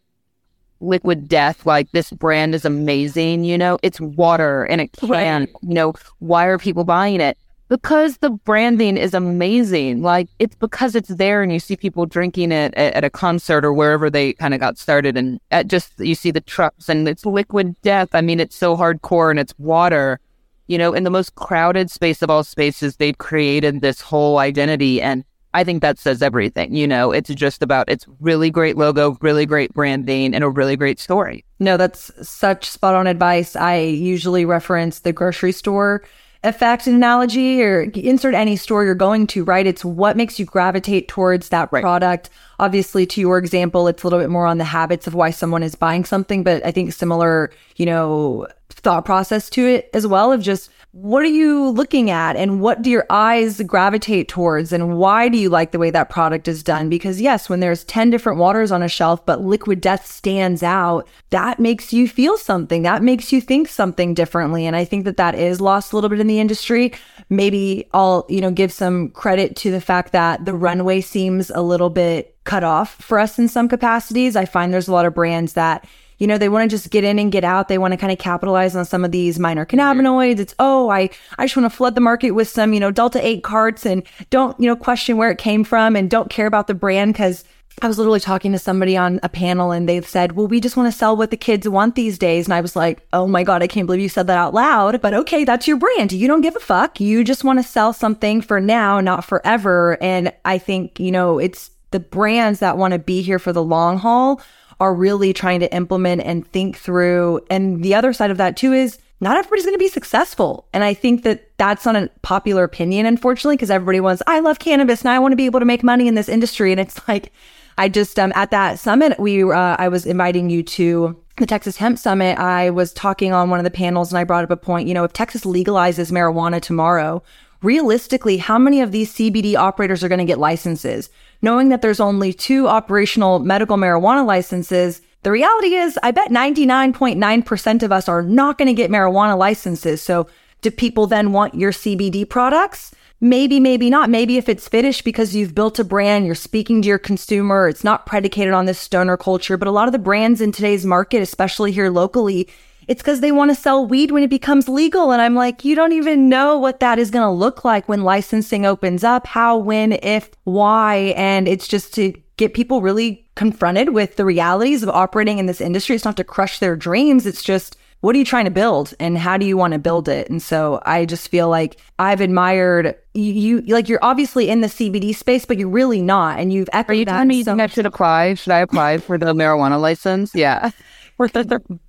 liquid 0.80 1.28
death. 1.28 1.66
Like 1.66 1.90
this 1.92 2.12
brand 2.12 2.54
is 2.54 2.64
amazing. 2.64 3.46
You 3.46 3.58
know, 3.58 3.80
it's 3.82 4.00
water 4.00 4.64
in 4.64 4.80
a 4.80 4.88
can. 4.88 5.10
Right. 5.10 5.50
You 5.64 5.74
know, 5.74 5.94
why 6.20 6.46
are 6.46 6.60
people 6.60 6.84
buying 6.84 7.20
it? 7.20 7.36
because 7.68 8.18
the 8.18 8.30
branding 8.30 8.96
is 8.96 9.16
amazing. 9.16 10.04
Like 10.04 10.30
it's 10.38 10.56
because 10.56 10.96
it's 10.96 11.10
there 11.10 11.42
and 11.42 11.52
you 11.52 11.60
see 11.60 11.76
people 11.76 12.06
drinking 12.06 12.52
it 12.52 12.74
at, 12.76 12.94
at 12.94 13.04
a 13.04 13.10
concert 13.10 13.66
or 13.66 13.74
wherever 13.74 14.08
they 14.08 14.34
kind 14.34 14.54
of 14.54 14.60
got 14.60 14.78
started 14.78 15.18
and 15.18 15.40
at 15.50 15.68
just 15.68 15.94
you 15.98 16.14
see 16.14 16.30
the 16.30 16.42
trucks 16.42 16.90
and 16.90 17.08
it's 17.08 17.26
liquid 17.26 17.76
death. 17.82 18.10
I 18.14 18.22
mean, 18.22 18.40
it's 18.40 18.56
so 18.56 18.78
hardcore 18.78 19.32
and 19.32 19.40
it's 19.40 19.58
water. 19.58 20.20
You 20.68 20.78
know, 20.78 20.94
in 20.94 21.04
the 21.04 21.10
most 21.10 21.36
crowded 21.36 21.92
space 21.92 22.22
of 22.22 22.30
all 22.30 22.44
spaces, 22.44 22.98
they've 22.98 23.18
created 23.18 23.82
this 23.82 24.02
whole 24.02 24.40
identity 24.40 25.02
and 25.02 25.24
I 25.56 25.64
think 25.64 25.82
that 25.82 25.98
says 25.98 26.22
everything. 26.22 26.76
You 26.76 26.86
know, 26.86 27.14
it's 27.14 27.34
just 27.34 27.64
about 27.64 27.90
it's 27.90 28.06
really 28.20 28.52
great 28.52 28.76
logo, 28.76 29.18
really 29.22 29.46
great 29.46 29.74
branding, 29.74 30.36
and 30.36 30.44
a 30.44 30.50
really 30.50 30.76
great 30.76 31.00
story. 31.00 31.46
No, 31.60 31.78
that's 31.78 32.12
such 32.28 32.70
spot 32.70 32.94
on 32.94 33.08
advice. 33.08 33.56
I 33.56 33.78
usually 33.78 34.44
reference 34.44 35.00
the 35.00 35.14
grocery 35.14 35.54
store 35.54 36.04
effect 36.44 36.88
analogy 36.88 37.64
or 37.64 37.84
insert 37.94 38.36
any 38.36 38.58
store 38.58 38.84
you're 38.84 38.96
going 38.96 39.28
to, 39.28 39.44
right? 39.46 39.66
It's 39.66 39.84
what 39.84 40.18
makes 40.18 40.40
you 40.40 40.46
gravitate 40.46 41.08
towards 41.08 41.50
that 41.50 41.70
right. 41.72 41.82
product. 41.82 42.30
Obviously, 42.60 43.06
to 43.08 43.22
your 43.22 43.38
example, 43.38 43.88
it's 43.88 44.04
a 44.04 44.06
little 44.06 44.20
bit 44.20 44.30
more 44.30 44.46
on 44.46 44.58
the 44.58 44.66
habits 44.66 45.08
of 45.08 45.16
why 45.16 45.32
someone 45.32 45.64
is 45.64 45.74
buying 45.74 46.06
something, 46.06 46.44
but 46.44 46.64
I 46.66 46.72
think 46.72 46.94
similar, 46.94 47.50
you 47.78 47.86
know, 47.86 48.46
thought 48.86 49.04
process 49.04 49.50
to 49.50 49.66
it 49.66 49.90
as 49.96 50.06
well 50.06 50.32
of 50.32 50.44
just 50.44 50.70
what 50.92 51.24
are 51.24 51.26
you 51.26 51.70
looking 51.70 52.12
at 52.12 52.36
and 52.36 52.62
what 52.62 52.84
do 52.84 52.90
your 52.92 53.08
eyes 53.10 53.60
gravitate 53.64 54.28
towards 54.30 54.72
and 54.72 54.96
why 54.96 55.28
do 55.28 55.40
you 55.40 55.50
like 55.50 55.72
the 55.72 55.80
way 55.80 55.90
that 55.90 56.12
product 56.12 56.48
is 56.48 56.62
done? 56.62 56.88
Because 56.88 57.20
yes 57.20 57.50
when 57.50 57.62
there's 57.62 57.84
10 57.86 58.12
different 58.12 58.38
waters 58.38 58.72
on 58.72 58.84
a 58.84 58.88
shelf 58.88 59.26
but 59.26 59.42
liquid 59.42 59.82
death 59.82 60.06
stands 60.06 60.62
out 60.62 61.08
that 61.32 61.60
makes 61.60 61.92
you 61.92 62.08
feel 62.08 62.38
something. 62.38 62.84
That 62.84 63.02
makes 63.02 63.34
you 63.34 63.42
think 63.42 63.70
something 63.70 64.14
differently. 64.14 64.68
And 64.68 64.76
i 64.76 64.86
think 64.86 65.06
that 65.06 65.18
that 65.18 65.34
is 65.34 65.60
lost 65.60 65.92
a 65.92 65.98
little 65.98 66.10
bit 66.12 66.20
in 66.20 66.28
the 66.28 66.40
industry. 66.40 66.94
Maybe 67.28 67.90
i'll 67.92 68.28
you 68.30 68.40
know 68.40 68.52
give 68.52 68.72
some 68.72 69.10
credit 69.10 69.56
to 69.58 69.72
the 69.72 69.82
fact 69.82 70.12
that 70.12 70.46
the 70.46 70.54
runway 70.54 71.02
seems 71.02 71.50
a 71.50 71.62
little 71.62 71.90
bit 71.90 72.38
cut 72.44 72.64
off 72.64 73.02
for 73.02 73.18
us 73.18 73.40
in 73.40 73.48
some 73.48 73.68
capacities. 73.68 74.36
I 74.36 74.46
find 74.46 74.72
there's 74.72 74.88
a 74.88 74.94
lot 74.94 75.08
of 75.08 75.16
brands 75.16 75.54
that 75.54 75.88
you 76.18 76.28
know, 76.28 76.38
they 76.38 76.50
want 76.50 76.70
to 76.70 76.76
just 76.76 76.90
get 76.90 77.04
in 77.04 77.20
and 77.20 77.32
get 77.32 77.44
out. 77.44 77.68
They 77.68 77.78
want 77.78 77.94
to 77.94 77.98
kind 77.98 78.12
of 78.12 78.20
capitalize 78.20 78.76
on 78.76 78.86
some 78.86 79.04
of 79.04 79.12
these 79.12 79.40
minor 79.40 79.66
cannabinoids. 79.66 80.40
It's, 80.40 80.56
oh, 80.60 80.90
I, 80.90 81.10
I 81.38 81.46
just 81.46 81.58
want 81.58 81.70
to 81.72 81.76
flood 81.76 81.96
the 81.96 82.02
market 82.02 82.32
with 82.32 82.48
some, 82.48 82.74
you 82.74 82.80
know, 82.80 82.92
Delta 82.92 83.26
8 83.26 83.44
carts 83.44 83.86
and 83.86 84.04
don't, 84.30 84.60
you 84.60 84.68
know, 84.68 84.76
question 84.76 85.18
where 85.18 85.32
it 85.32 85.38
came 85.38 85.64
from 85.64 85.96
and 85.96 86.10
don't 86.10 86.30
care 86.30 86.48
about 86.48 86.68
the 86.68 86.74
brand 86.74 87.14
because 87.14 87.44
I 87.82 87.88
was 87.88 87.98
literally 87.98 88.22
talking 88.22 88.54
to 88.54 88.60
somebody 88.60 88.96
on 88.96 89.20
a 89.22 89.28
panel 89.28 89.72
and 89.72 89.88
they 89.88 90.00
said, 90.02 90.32
well, 90.32 90.48
we 90.48 90.62
just 90.62 90.78
want 90.78 90.92
to 90.92 90.98
sell 90.98 91.18
what 91.18 91.30
the 91.30 91.38
kids 91.38 91.68
want 91.68 91.96
these 91.96 92.18
days. 92.18 92.46
And 92.46 92.54
I 92.54 92.62
was 92.62 92.76
like, 92.76 93.06
oh 93.12 93.28
my 93.28 93.44
God, 93.44 93.62
I 93.62 93.68
can't 93.68 93.86
believe 93.86 94.02
you 94.02 94.08
said 94.08 94.28
that 94.28 94.38
out 94.38 94.54
loud. 94.54 95.02
But 95.02 95.14
okay, 95.14 95.44
that's 95.44 95.68
your 95.68 95.76
brand. 95.76 96.14
You 96.14 96.28
don't 96.28 96.40
give 96.42 96.56
a 96.56 96.62
fuck. 96.62 97.02
You 97.02 97.26
just 97.26 97.44
want 97.44 97.60
to 97.60 97.64
sell 97.64 97.92
something 97.92 98.42
for 98.42 98.62
now, 98.62 99.02
not 99.02 99.26
forever. 99.26 99.98
And 100.02 100.32
I 100.46 100.58
think, 100.58 101.02
you 101.02 101.12
know, 101.12 101.38
it's 101.38 101.72
the 101.92 102.00
brands 102.00 102.60
that 102.60 102.78
want 102.78 102.94
to 102.94 103.00
be 103.00 103.22
here 103.22 103.40
for 103.40 103.52
the 103.52 103.64
long 103.64 103.98
haul 103.98 104.42
are 104.80 104.94
really 104.94 105.34
trying 105.34 105.60
to 105.62 105.74
implement 105.74 106.22
and 106.22 106.48
think 106.48 106.78
through. 106.78 107.40
And 107.50 107.84
the 107.84 107.96
other 107.96 108.14
side 108.14 108.32
of 108.32 108.38
that 108.38 108.58
too 108.58 108.74
is 108.74 109.00
not 109.22 109.38
everybody's 109.38 109.66
going 109.66 109.76
to 109.76 109.80
be 109.80 109.88
successful. 109.88 110.68
And 110.74 110.84
I 110.84 110.94
think 110.94 111.24
that 111.24 111.50
that's 111.58 111.86
not 111.86 111.96
a 111.96 112.10
popular 112.22 112.64
opinion, 112.64 113.06
unfortunately, 113.06 113.56
because 113.56 113.72
everybody 113.72 114.00
wants, 114.00 114.22
I 114.28 114.40
love 114.42 114.60
cannabis 114.60 115.02
and 115.02 115.10
I 115.10 115.20
want 115.20 115.32
to 115.32 115.38
be 115.38 115.46
able 115.46 115.62
to 115.62 115.66
make 115.66 115.84
money 115.84 116.08
in 116.08 116.16
this 116.16 116.30
industry. 116.30 116.72
And 116.72 116.82
it's 116.82 117.00
like, 117.08 117.32
I 117.78 117.90
just, 117.90 118.20
um, 118.20 118.32
at 118.36 118.52
that 118.52 118.80
summit, 118.80 119.20
we, 119.20 119.44
uh, 119.44 119.76
I 119.78 119.88
was 119.88 120.06
inviting 120.06 120.50
you 120.50 120.64
to 120.64 121.22
the 121.38 121.46
Texas 121.46 121.78
Hemp 121.78 121.98
Summit. 121.98 122.38
I 122.38 122.70
was 122.70 122.94
talking 122.94 123.34
on 123.34 123.50
one 123.50 123.60
of 123.60 123.66
the 123.66 123.72
panels 123.72 124.12
and 124.12 124.18
I 124.18 124.24
brought 124.24 124.44
up 124.44 124.52
a 124.52 124.58
point, 124.58 124.88
you 124.88 124.94
know, 124.94 125.04
if 125.04 125.14
Texas 125.14 125.44
legalizes 125.44 126.12
marijuana 126.12 126.62
tomorrow, 126.62 127.22
realistically, 127.62 128.38
how 128.38 128.58
many 128.58 128.82
of 128.82 128.92
these 128.92 129.14
CBD 129.14 129.56
operators 129.56 130.04
are 130.04 130.10
going 130.10 130.20
to 130.20 130.26
get 130.26 130.40
licenses? 130.40 131.10
Knowing 131.42 131.70
that 131.70 131.82
there's 131.82 132.00
only 132.00 132.34
two 132.34 132.68
operational 132.68 133.40
medical 133.40 133.78
marijuana 133.78 134.26
licenses, 134.26 135.02
the 135.24 135.32
reality 135.32 135.74
is 135.74 135.98
I 136.04 136.12
bet 136.12 136.30
99.9% 136.30 137.84
of 137.84 137.92
us 137.92 138.08
are 138.08 138.22
not 138.22 138.58
going 138.58 138.68
to 138.68 138.74
get 138.74 138.92
marijuana 138.92 139.38
licenses. 139.38 140.02
So 140.02 140.28
do 140.62 140.72
people 140.72 141.08
then 141.08 141.32
want 141.32 141.56
your 141.56 141.72
CBD 141.72 142.30
products? 142.30 142.94
Maybe, 143.22 143.60
maybe 143.60 143.90
not. 143.90 144.10
Maybe 144.10 144.38
if 144.38 144.50
it's 144.50 144.68
Fitish 144.68 145.02
because 145.02 145.36
you've 145.36 145.56
built 145.56 145.80
a 145.80 145.84
brand, 145.84 146.26
you're 146.26 146.36
speaking 146.36 146.82
to 146.82 146.88
your 146.88 147.00
consumer, 147.00 147.68
it's 147.68 147.84
not 147.84 148.06
predicated 148.06 148.54
on 148.54 148.66
this 148.66 148.78
stoner 148.80 149.18
culture. 149.18 149.58
But 149.58 149.68
a 149.68 149.72
lot 149.72 149.88
of 149.88 149.94
the 149.94 150.00
brands 150.00 150.42
in 150.42 150.52
today's 150.52 150.86
market, 150.86 151.22
especially 151.22 151.72
here 151.72 151.90
locally, 151.90 152.50
it's 152.88 153.02
because 153.02 153.22
they 153.22 153.32
want 153.32 153.52
to 153.52 153.56
sell 153.56 153.86
weed 153.86 154.12
when 154.12 154.24
it 154.24 154.30
becomes 154.30 154.68
legal. 154.68 155.12
And 155.12 155.22
I'm 155.22 155.36
like, 155.36 155.66
you 155.66 155.76
don't 155.76 155.94
even 155.94 156.30
know 156.30 156.58
what 156.58 156.80
that 156.80 157.00
is 157.00 157.12
going 157.12 157.26
to 157.26 157.30
look 157.30 157.66
like 157.66 157.88
when 157.90 158.04
licensing 158.04 158.66
opens 158.66 159.04
up, 159.04 159.28
how, 159.28 159.58
when, 159.58 159.94
if, 159.94 160.32
why. 160.44 161.14
And 161.16 161.48
it's 161.48 161.68
just 161.68 161.94
to 161.96 162.14
get 162.38 162.54
people 162.54 162.82
really 162.82 163.26
confronted 163.36 163.90
with 163.90 164.16
the 164.18 164.26
realities 164.26 164.84
of 164.84 164.90
operating 164.90 165.40
in 165.40 165.46
this 165.46 165.62
industry. 165.62 165.96
It's 165.96 166.06
not 166.06 166.18
to 166.18 166.24
crush 166.24 166.60
their 166.60 166.76
dreams. 166.76 167.26
It's 167.26 167.44
just, 167.44 167.78
what 168.02 168.16
are 168.16 168.20
you 168.20 168.26
trying 168.26 168.46
to 168.46 168.52
build 168.52 168.94
and 169.00 169.18
how 169.18 169.36
do 169.38 169.46
you 169.46 169.58
want 169.58 169.74
to 169.74 169.80
build 169.80 170.08
it? 170.08 170.30
And 170.30 170.42
so 170.42 170.80
I 170.86 171.06
just 171.06 171.30
feel 171.30 171.50
like 171.50 171.80
I've 171.98 172.22
admired 172.22 172.96
you, 173.14 173.34
you 173.34 173.62
like 173.62 173.90
you're 173.90 174.04
obviously 174.04 174.50
in 174.50 174.62
the 174.62 174.68
CBD 174.68 175.16
space, 175.16 175.46
but 175.46 175.58
you're 175.58 175.70
really 175.70 176.02
not. 176.02 176.40
And 176.40 176.54
you've 176.54 176.70
echoed 176.72 176.92
Are 176.92 176.96
you 176.96 177.06
telling 177.06 177.28
me 177.28 177.44
so 177.44 177.58
I 177.58 177.68
should 177.68 177.86
apply? 177.86 178.36
Should 178.36 178.52
I 178.52 178.60
apply 178.60 179.00
for 179.00 179.18
the 179.18 179.34
marijuana 179.34 179.82
license? 179.82 180.36
Yeah. 180.36 180.72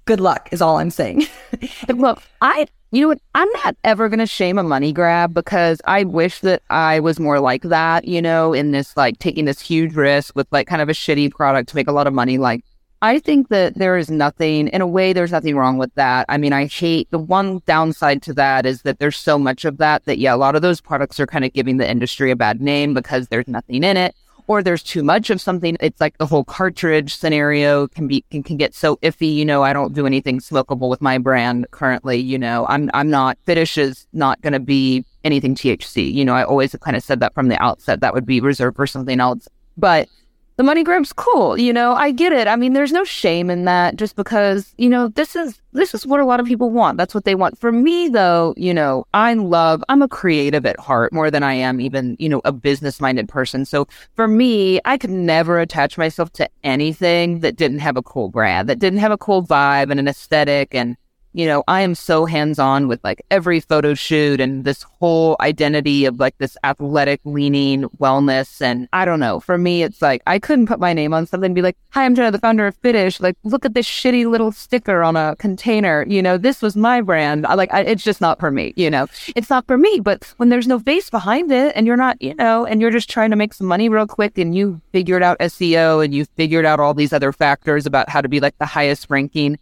good 0.05 0.21
luck 0.21 0.49
is 0.53 0.63
all 0.63 0.79
I'm 0.79 0.91
saying. 0.91 1.27
Look, 1.89 2.23
I, 2.41 2.67
you 2.93 3.03
know 3.03 3.09
what? 3.09 3.21
I'm 3.35 3.49
not 3.65 3.77
ever 3.85 4.09
going 4.09 4.21
to 4.21 4.27
shame 4.27 4.59
a 4.59 4.63
money 4.63 4.93
grab 4.93 5.35
because 5.35 5.81
I 5.85 6.05
wish 6.05 6.41
that 6.41 6.63
I 6.71 7.01
was 7.01 7.19
more 7.19 7.41
like 7.41 7.63
that, 7.63 8.07
you 8.07 8.23
know, 8.23 8.53
in 8.53 8.71
this, 8.71 8.97
like 8.97 9.19
taking 9.19 9.45
this 9.45 9.61
huge 9.61 9.95
risk 9.95 10.35
with 10.37 10.47
like 10.53 10.67
kind 10.67 10.81
of 10.81 10.89
a 10.89 10.93
shitty 10.93 11.33
product 11.33 11.69
to 11.71 11.77
make 11.77 11.89
a 11.89 11.93
lot 11.93 12.07
of 12.07 12.15
money. 12.15 12.39
Like, 12.39 12.65
I 13.03 13.19
think 13.19 13.49
that 13.49 13.75
there 13.75 13.99
is 13.99 14.11
nothing, 14.11 14.69
in 14.69 14.81
a 14.81 14.87
way, 14.87 15.13
there's 15.13 15.33
nothing 15.33 15.55
wrong 15.55 15.77
with 15.77 15.95
that. 15.97 16.25
I 16.29 16.39
mean, 16.39 16.53
I 16.53 16.67
hate 16.67 17.11
the 17.11 17.19
one 17.19 17.61
downside 17.67 18.23
to 18.23 18.33
that 18.35 18.65
is 18.65 18.83
that 18.83 19.01
there's 19.01 19.19
so 19.19 19.39
much 19.39 19.65
of 19.65 19.77
that 19.79 20.05
that, 20.07 20.19
yeah, 20.19 20.35
a 20.35 20.37
lot 20.37 20.57
of 20.57 20.63
those 20.63 20.81
products 20.81 21.21
are 21.21 21.27
kind 21.27 21.45
of 21.45 21.53
giving 21.53 21.77
the 21.77 21.89
industry 21.89 22.31
a 22.31 22.37
bad 22.37 22.63
name 22.63 22.95
because 22.95 23.29
there's 23.29 23.49
nothing 23.49 23.85
in 23.85 23.97
it 23.97 24.15
or 24.47 24.63
there's 24.63 24.83
too 24.83 25.03
much 25.03 25.31
of 25.31 25.41
something. 25.41 25.77
It's 25.81 26.01
like 26.01 26.19
the 26.19 26.27
whole 26.27 26.45
cartridge 26.45 27.17
scenario 27.17 27.89
can 27.89 28.07
be 28.07 28.25
can, 28.31 28.43
can 28.43 28.57
get 28.57 28.75
so 28.75 28.97
iffy. 28.97 29.35
You 29.35 29.45
know, 29.45 29.63
I 29.63 29.73
don't 29.73 29.95
do 29.95 30.07
anything 30.07 30.41
smokable 30.41 30.89
with 30.89 31.01
my 31.01 31.19
brand 31.19 31.67
currently. 31.71 32.19
You 32.19 32.39
know, 32.39 32.67
I'm 32.69 32.91
I'm 32.95 33.11
not 33.11 33.39
Fitish 33.47 33.79
is 33.79 34.07
not 34.13 34.41
going 34.43 34.53
to 34.53 34.61
be 34.61 35.05
anything 35.25 35.55
THC. 35.55 36.13
You 36.13 36.25
know, 36.25 36.35
I 36.35 36.45
always 36.45 36.75
kind 36.81 36.97
of 36.97 37.03
said 37.03 37.21
that 37.21 37.35
from 37.35 37.49
the 37.49 37.61
outset. 37.63 38.01
That 38.01 38.15
would 38.15 38.27
be 38.27 38.41
reserved 38.41 38.77
for 38.77 38.87
something 38.87 39.21
else. 39.21 39.49
But 39.77 40.09
the 40.57 40.63
money 40.63 40.83
grab's 40.83 41.13
cool. 41.13 41.59
You 41.59 41.73
know, 41.73 41.93
I 41.93 42.11
get 42.11 42.33
it. 42.33 42.49
I 42.49 42.57
mean, 42.57 42.73
there's 42.73 42.93
no 42.93 43.05
shame 43.05 43.51
in 43.51 43.65
that 43.67 43.97
just 43.97 44.17
because, 44.17 44.75
you 44.79 44.89
know, 44.89 45.09
this 45.09 45.37
is, 45.37 45.61
this 45.73 45.95
is 45.95 46.07
what 46.07 46.21
a 46.21 46.25
lot 46.25 46.41
of 46.41 46.47
people 46.47 46.71
want. 46.71 46.97
That's 46.97 47.15
what 47.15 47.25
they 47.25 47.35
want. 47.35 47.59
For 47.59 47.71
me, 47.71 48.09
though, 48.09 48.55
you 48.57 48.73
know, 48.73 49.07
I 49.13 49.35
love, 49.35 49.85
I'm 49.89 50.01
a 50.01 50.09
creative 50.09 50.65
at 50.65 50.81
heart 50.81 51.13
more 51.13 51.31
than 51.31 51.43
I 51.43 51.53
am 51.55 51.81
even, 51.81 52.17
you 52.19 52.29
know, 52.29 52.41
a 52.45 52.53
business 52.53 53.01
minded 53.01 53.29
person. 53.29 53.65
So 53.67 53.87
for 54.15 54.27
me, 54.27 54.81
I 54.87 54.97
could 54.97 55.11
never 55.11 55.61
attach 55.61 55.99
myself 55.99 56.33
to 56.35 56.49
anything 56.65 57.41
that 57.41 57.57
didn't 57.57 57.81
have 57.81 57.97
a 57.99 58.03
cool 58.03 58.31
brand, 58.31 58.69
that 58.69 58.79
didn't 58.79 59.01
have 59.01 59.13
a 59.13 59.19
cool 59.19 59.47
vibe 59.47 59.91
and 59.91 60.01
an 60.01 60.09
aesthetic 60.09 60.75
and, 60.75 60.97
you 61.37 61.47
know, 61.47 61.63
I 61.69 61.83
am 61.83 61.95
so 61.95 62.25
hands 62.25 62.59
on 62.59 62.89
with 62.89 63.05
like 63.05 63.23
every 63.31 63.61
photo 63.61 63.93
shoot 63.93 64.41
and 64.41 64.65
this 64.65 64.83
whole 64.83 65.37
identity 65.41 66.07
of 66.07 66.19
like 66.19 66.39
this 66.39 66.57
athletic 66.65 67.21
leaning 67.25 67.83
wellness. 68.01 68.63
And 68.63 68.89
I 68.95 69.05
don't 69.05 69.21
know, 69.21 69.39
for 69.41 69.59
me, 69.59 69.83
it's 69.83 70.01
like 70.01 70.23
I 70.27 70.39
couldn't 70.39 70.67
put 70.67 70.81
my 70.81 70.95
name 70.95 71.13
on 71.13 71.27
something 71.27 71.49
and 71.49 71.55
be 71.55 71.61
like, 71.61 71.77
hi, 71.91 72.07
I'm 72.07 72.15
Jenna, 72.15 72.31
the 72.31 72.39
founder 72.39 72.67
of 72.67 72.75
Fitish. 72.77 73.21
Like, 73.21 73.37
look 73.45 73.67
at 73.67 73.75
this 73.75 73.87
shitty 73.87 74.27
little 74.27 74.51
sticker 74.51 75.03
on 75.03 75.15
a 75.15 75.37
container. 75.39 76.07
You 76.09 76.23
know, 76.23 76.39
this 76.39 76.63
was 76.63 76.75
my 76.75 77.03
brand. 77.03 77.47
I 77.47 77.53
like, 77.53 77.73
I, 77.73 77.83
it's 77.83 78.03
just 78.03 78.23
not 78.23 78.41
for 78.41 78.51
me, 78.51 78.73
you 78.75 78.91
know, 78.91 79.07
it's 79.37 79.51
not 79.51 79.67
for 79.67 79.77
me. 79.77 80.01
But 80.01 80.33
when 80.39 80.49
there's 80.49 80.67
no 80.67 80.79
face 80.79 81.11
behind 81.11 81.53
it 81.53 81.77
and 81.77 81.87
you're 81.87 81.99
not, 81.99 82.21
you 82.23 82.35
know, 82.35 82.65
and 82.65 82.81
you're 82.81 82.91
just 82.91 83.11
trying 83.11 83.29
to 83.29 83.37
make 83.37 83.53
some 83.53 83.67
money 83.67 83.91
real 83.91 84.07
quick 84.07 84.39
and 84.39 84.55
you 84.55 84.81
figured 84.91 85.23
out 85.23 85.39
SEO 85.41 86.03
and 86.03 86.15
you 86.15 86.25
figured 86.37 86.65
out 86.65 86.81
all 86.81 86.95
these 86.95 87.13
other 87.13 87.31
factors 87.31 87.85
about 87.85 88.09
how 88.09 88.23
to 88.23 88.29
be 88.29 88.41
like 88.41 88.57
the 88.57 88.65
highest 88.65 89.11
ranking 89.11 89.59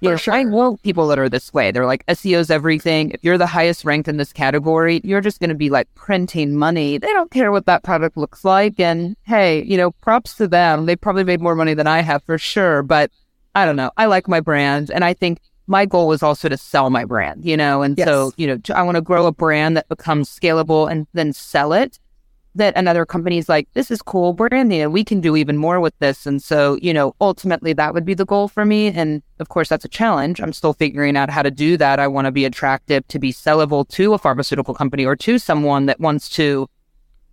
yeah, 0.00 0.16
sure. 0.16 0.34
I 0.34 0.42
know 0.42 0.76
people 0.78 1.08
that 1.08 1.18
are 1.18 1.28
this 1.28 1.52
way. 1.52 1.70
They're 1.70 1.86
like, 1.86 2.04
SEO's 2.06 2.50
everything. 2.50 3.10
If 3.10 3.22
you're 3.22 3.38
the 3.38 3.46
highest 3.46 3.84
ranked 3.84 4.08
in 4.08 4.16
this 4.16 4.32
category, 4.32 5.00
you're 5.04 5.20
just 5.20 5.40
going 5.40 5.50
to 5.50 5.54
be 5.56 5.70
like 5.70 5.92
printing 5.94 6.56
money. 6.56 6.98
They 6.98 7.08
don't 7.12 7.30
care 7.30 7.52
what 7.52 7.66
that 7.66 7.82
product 7.82 8.16
looks 8.16 8.44
like. 8.44 8.80
And 8.80 9.16
hey, 9.24 9.62
you 9.64 9.76
know, 9.76 9.90
props 9.90 10.34
to 10.36 10.48
them. 10.48 10.86
They 10.86 10.96
probably 10.96 11.24
made 11.24 11.40
more 11.40 11.54
money 11.54 11.74
than 11.74 11.86
I 11.86 12.00
have 12.00 12.22
for 12.24 12.38
sure. 12.38 12.82
But 12.82 13.10
I 13.54 13.64
don't 13.66 13.76
know. 13.76 13.90
I 13.96 14.06
like 14.06 14.28
my 14.28 14.40
brand. 14.40 14.90
And 14.90 15.04
I 15.04 15.12
think 15.14 15.38
my 15.66 15.86
goal 15.86 16.12
is 16.12 16.22
also 16.22 16.48
to 16.48 16.56
sell 16.56 16.90
my 16.90 17.04
brand, 17.04 17.44
you 17.44 17.56
know? 17.56 17.82
And 17.82 17.96
Yes. 17.96 18.06
so, 18.08 18.32
you 18.36 18.46
know, 18.46 18.58
I 18.74 18.82
want 18.82 18.96
to 18.96 19.00
grow 19.02 19.26
a 19.26 19.32
brand 19.32 19.76
that 19.76 19.88
becomes 19.88 20.28
scalable 20.28 20.90
and 20.90 21.06
then 21.12 21.32
sell 21.32 21.72
it. 21.72 21.98
That 22.56 22.76
another 22.76 23.06
company's 23.06 23.48
like, 23.48 23.68
this 23.74 23.90
is 23.92 24.02
cool 24.02 24.32
branding 24.32 24.80
and 24.80 24.92
we 24.92 25.04
can 25.04 25.20
do 25.20 25.36
even 25.36 25.56
more 25.56 25.78
with 25.78 25.96
this. 26.00 26.26
And 26.26 26.42
so, 26.42 26.78
you 26.82 26.92
know, 26.92 27.14
ultimately 27.20 27.72
that 27.74 27.94
would 27.94 28.04
be 28.04 28.14
the 28.14 28.24
goal 28.24 28.48
for 28.48 28.64
me. 28.64 28.88
And 28.88 29.22
of 29.38 29.48
course, 29.48 29.68
that's 29.68 29.84
a 29.84 29.88
challenge. 29.88 30.40
I'm 30.40 30.52
still 30.52 30.72
figuring 30.72 31.16
out 31.16 31.30
how 31.30 31.42
to 31.42 31.50
do 31.50 31.76
that. 31.76 32.00
I 32.00 32.08
want 32.08 32.24
to 32.26 32.32
be 32.32 32.44
attractive 32.44 33.06
to 33.06 33.18
be 33.20 33.32
sellable 33.32 33.88
to 33.90 34.14
a 34.14 34.18
pharmaceutical 34.18 34.74
company 34.74 35.04
or 35.06 35.14
to 35.16 35.38
someone 35.38 35.86
that 35.86 36.00
wants 36.00 36.28
to 36.30 36.68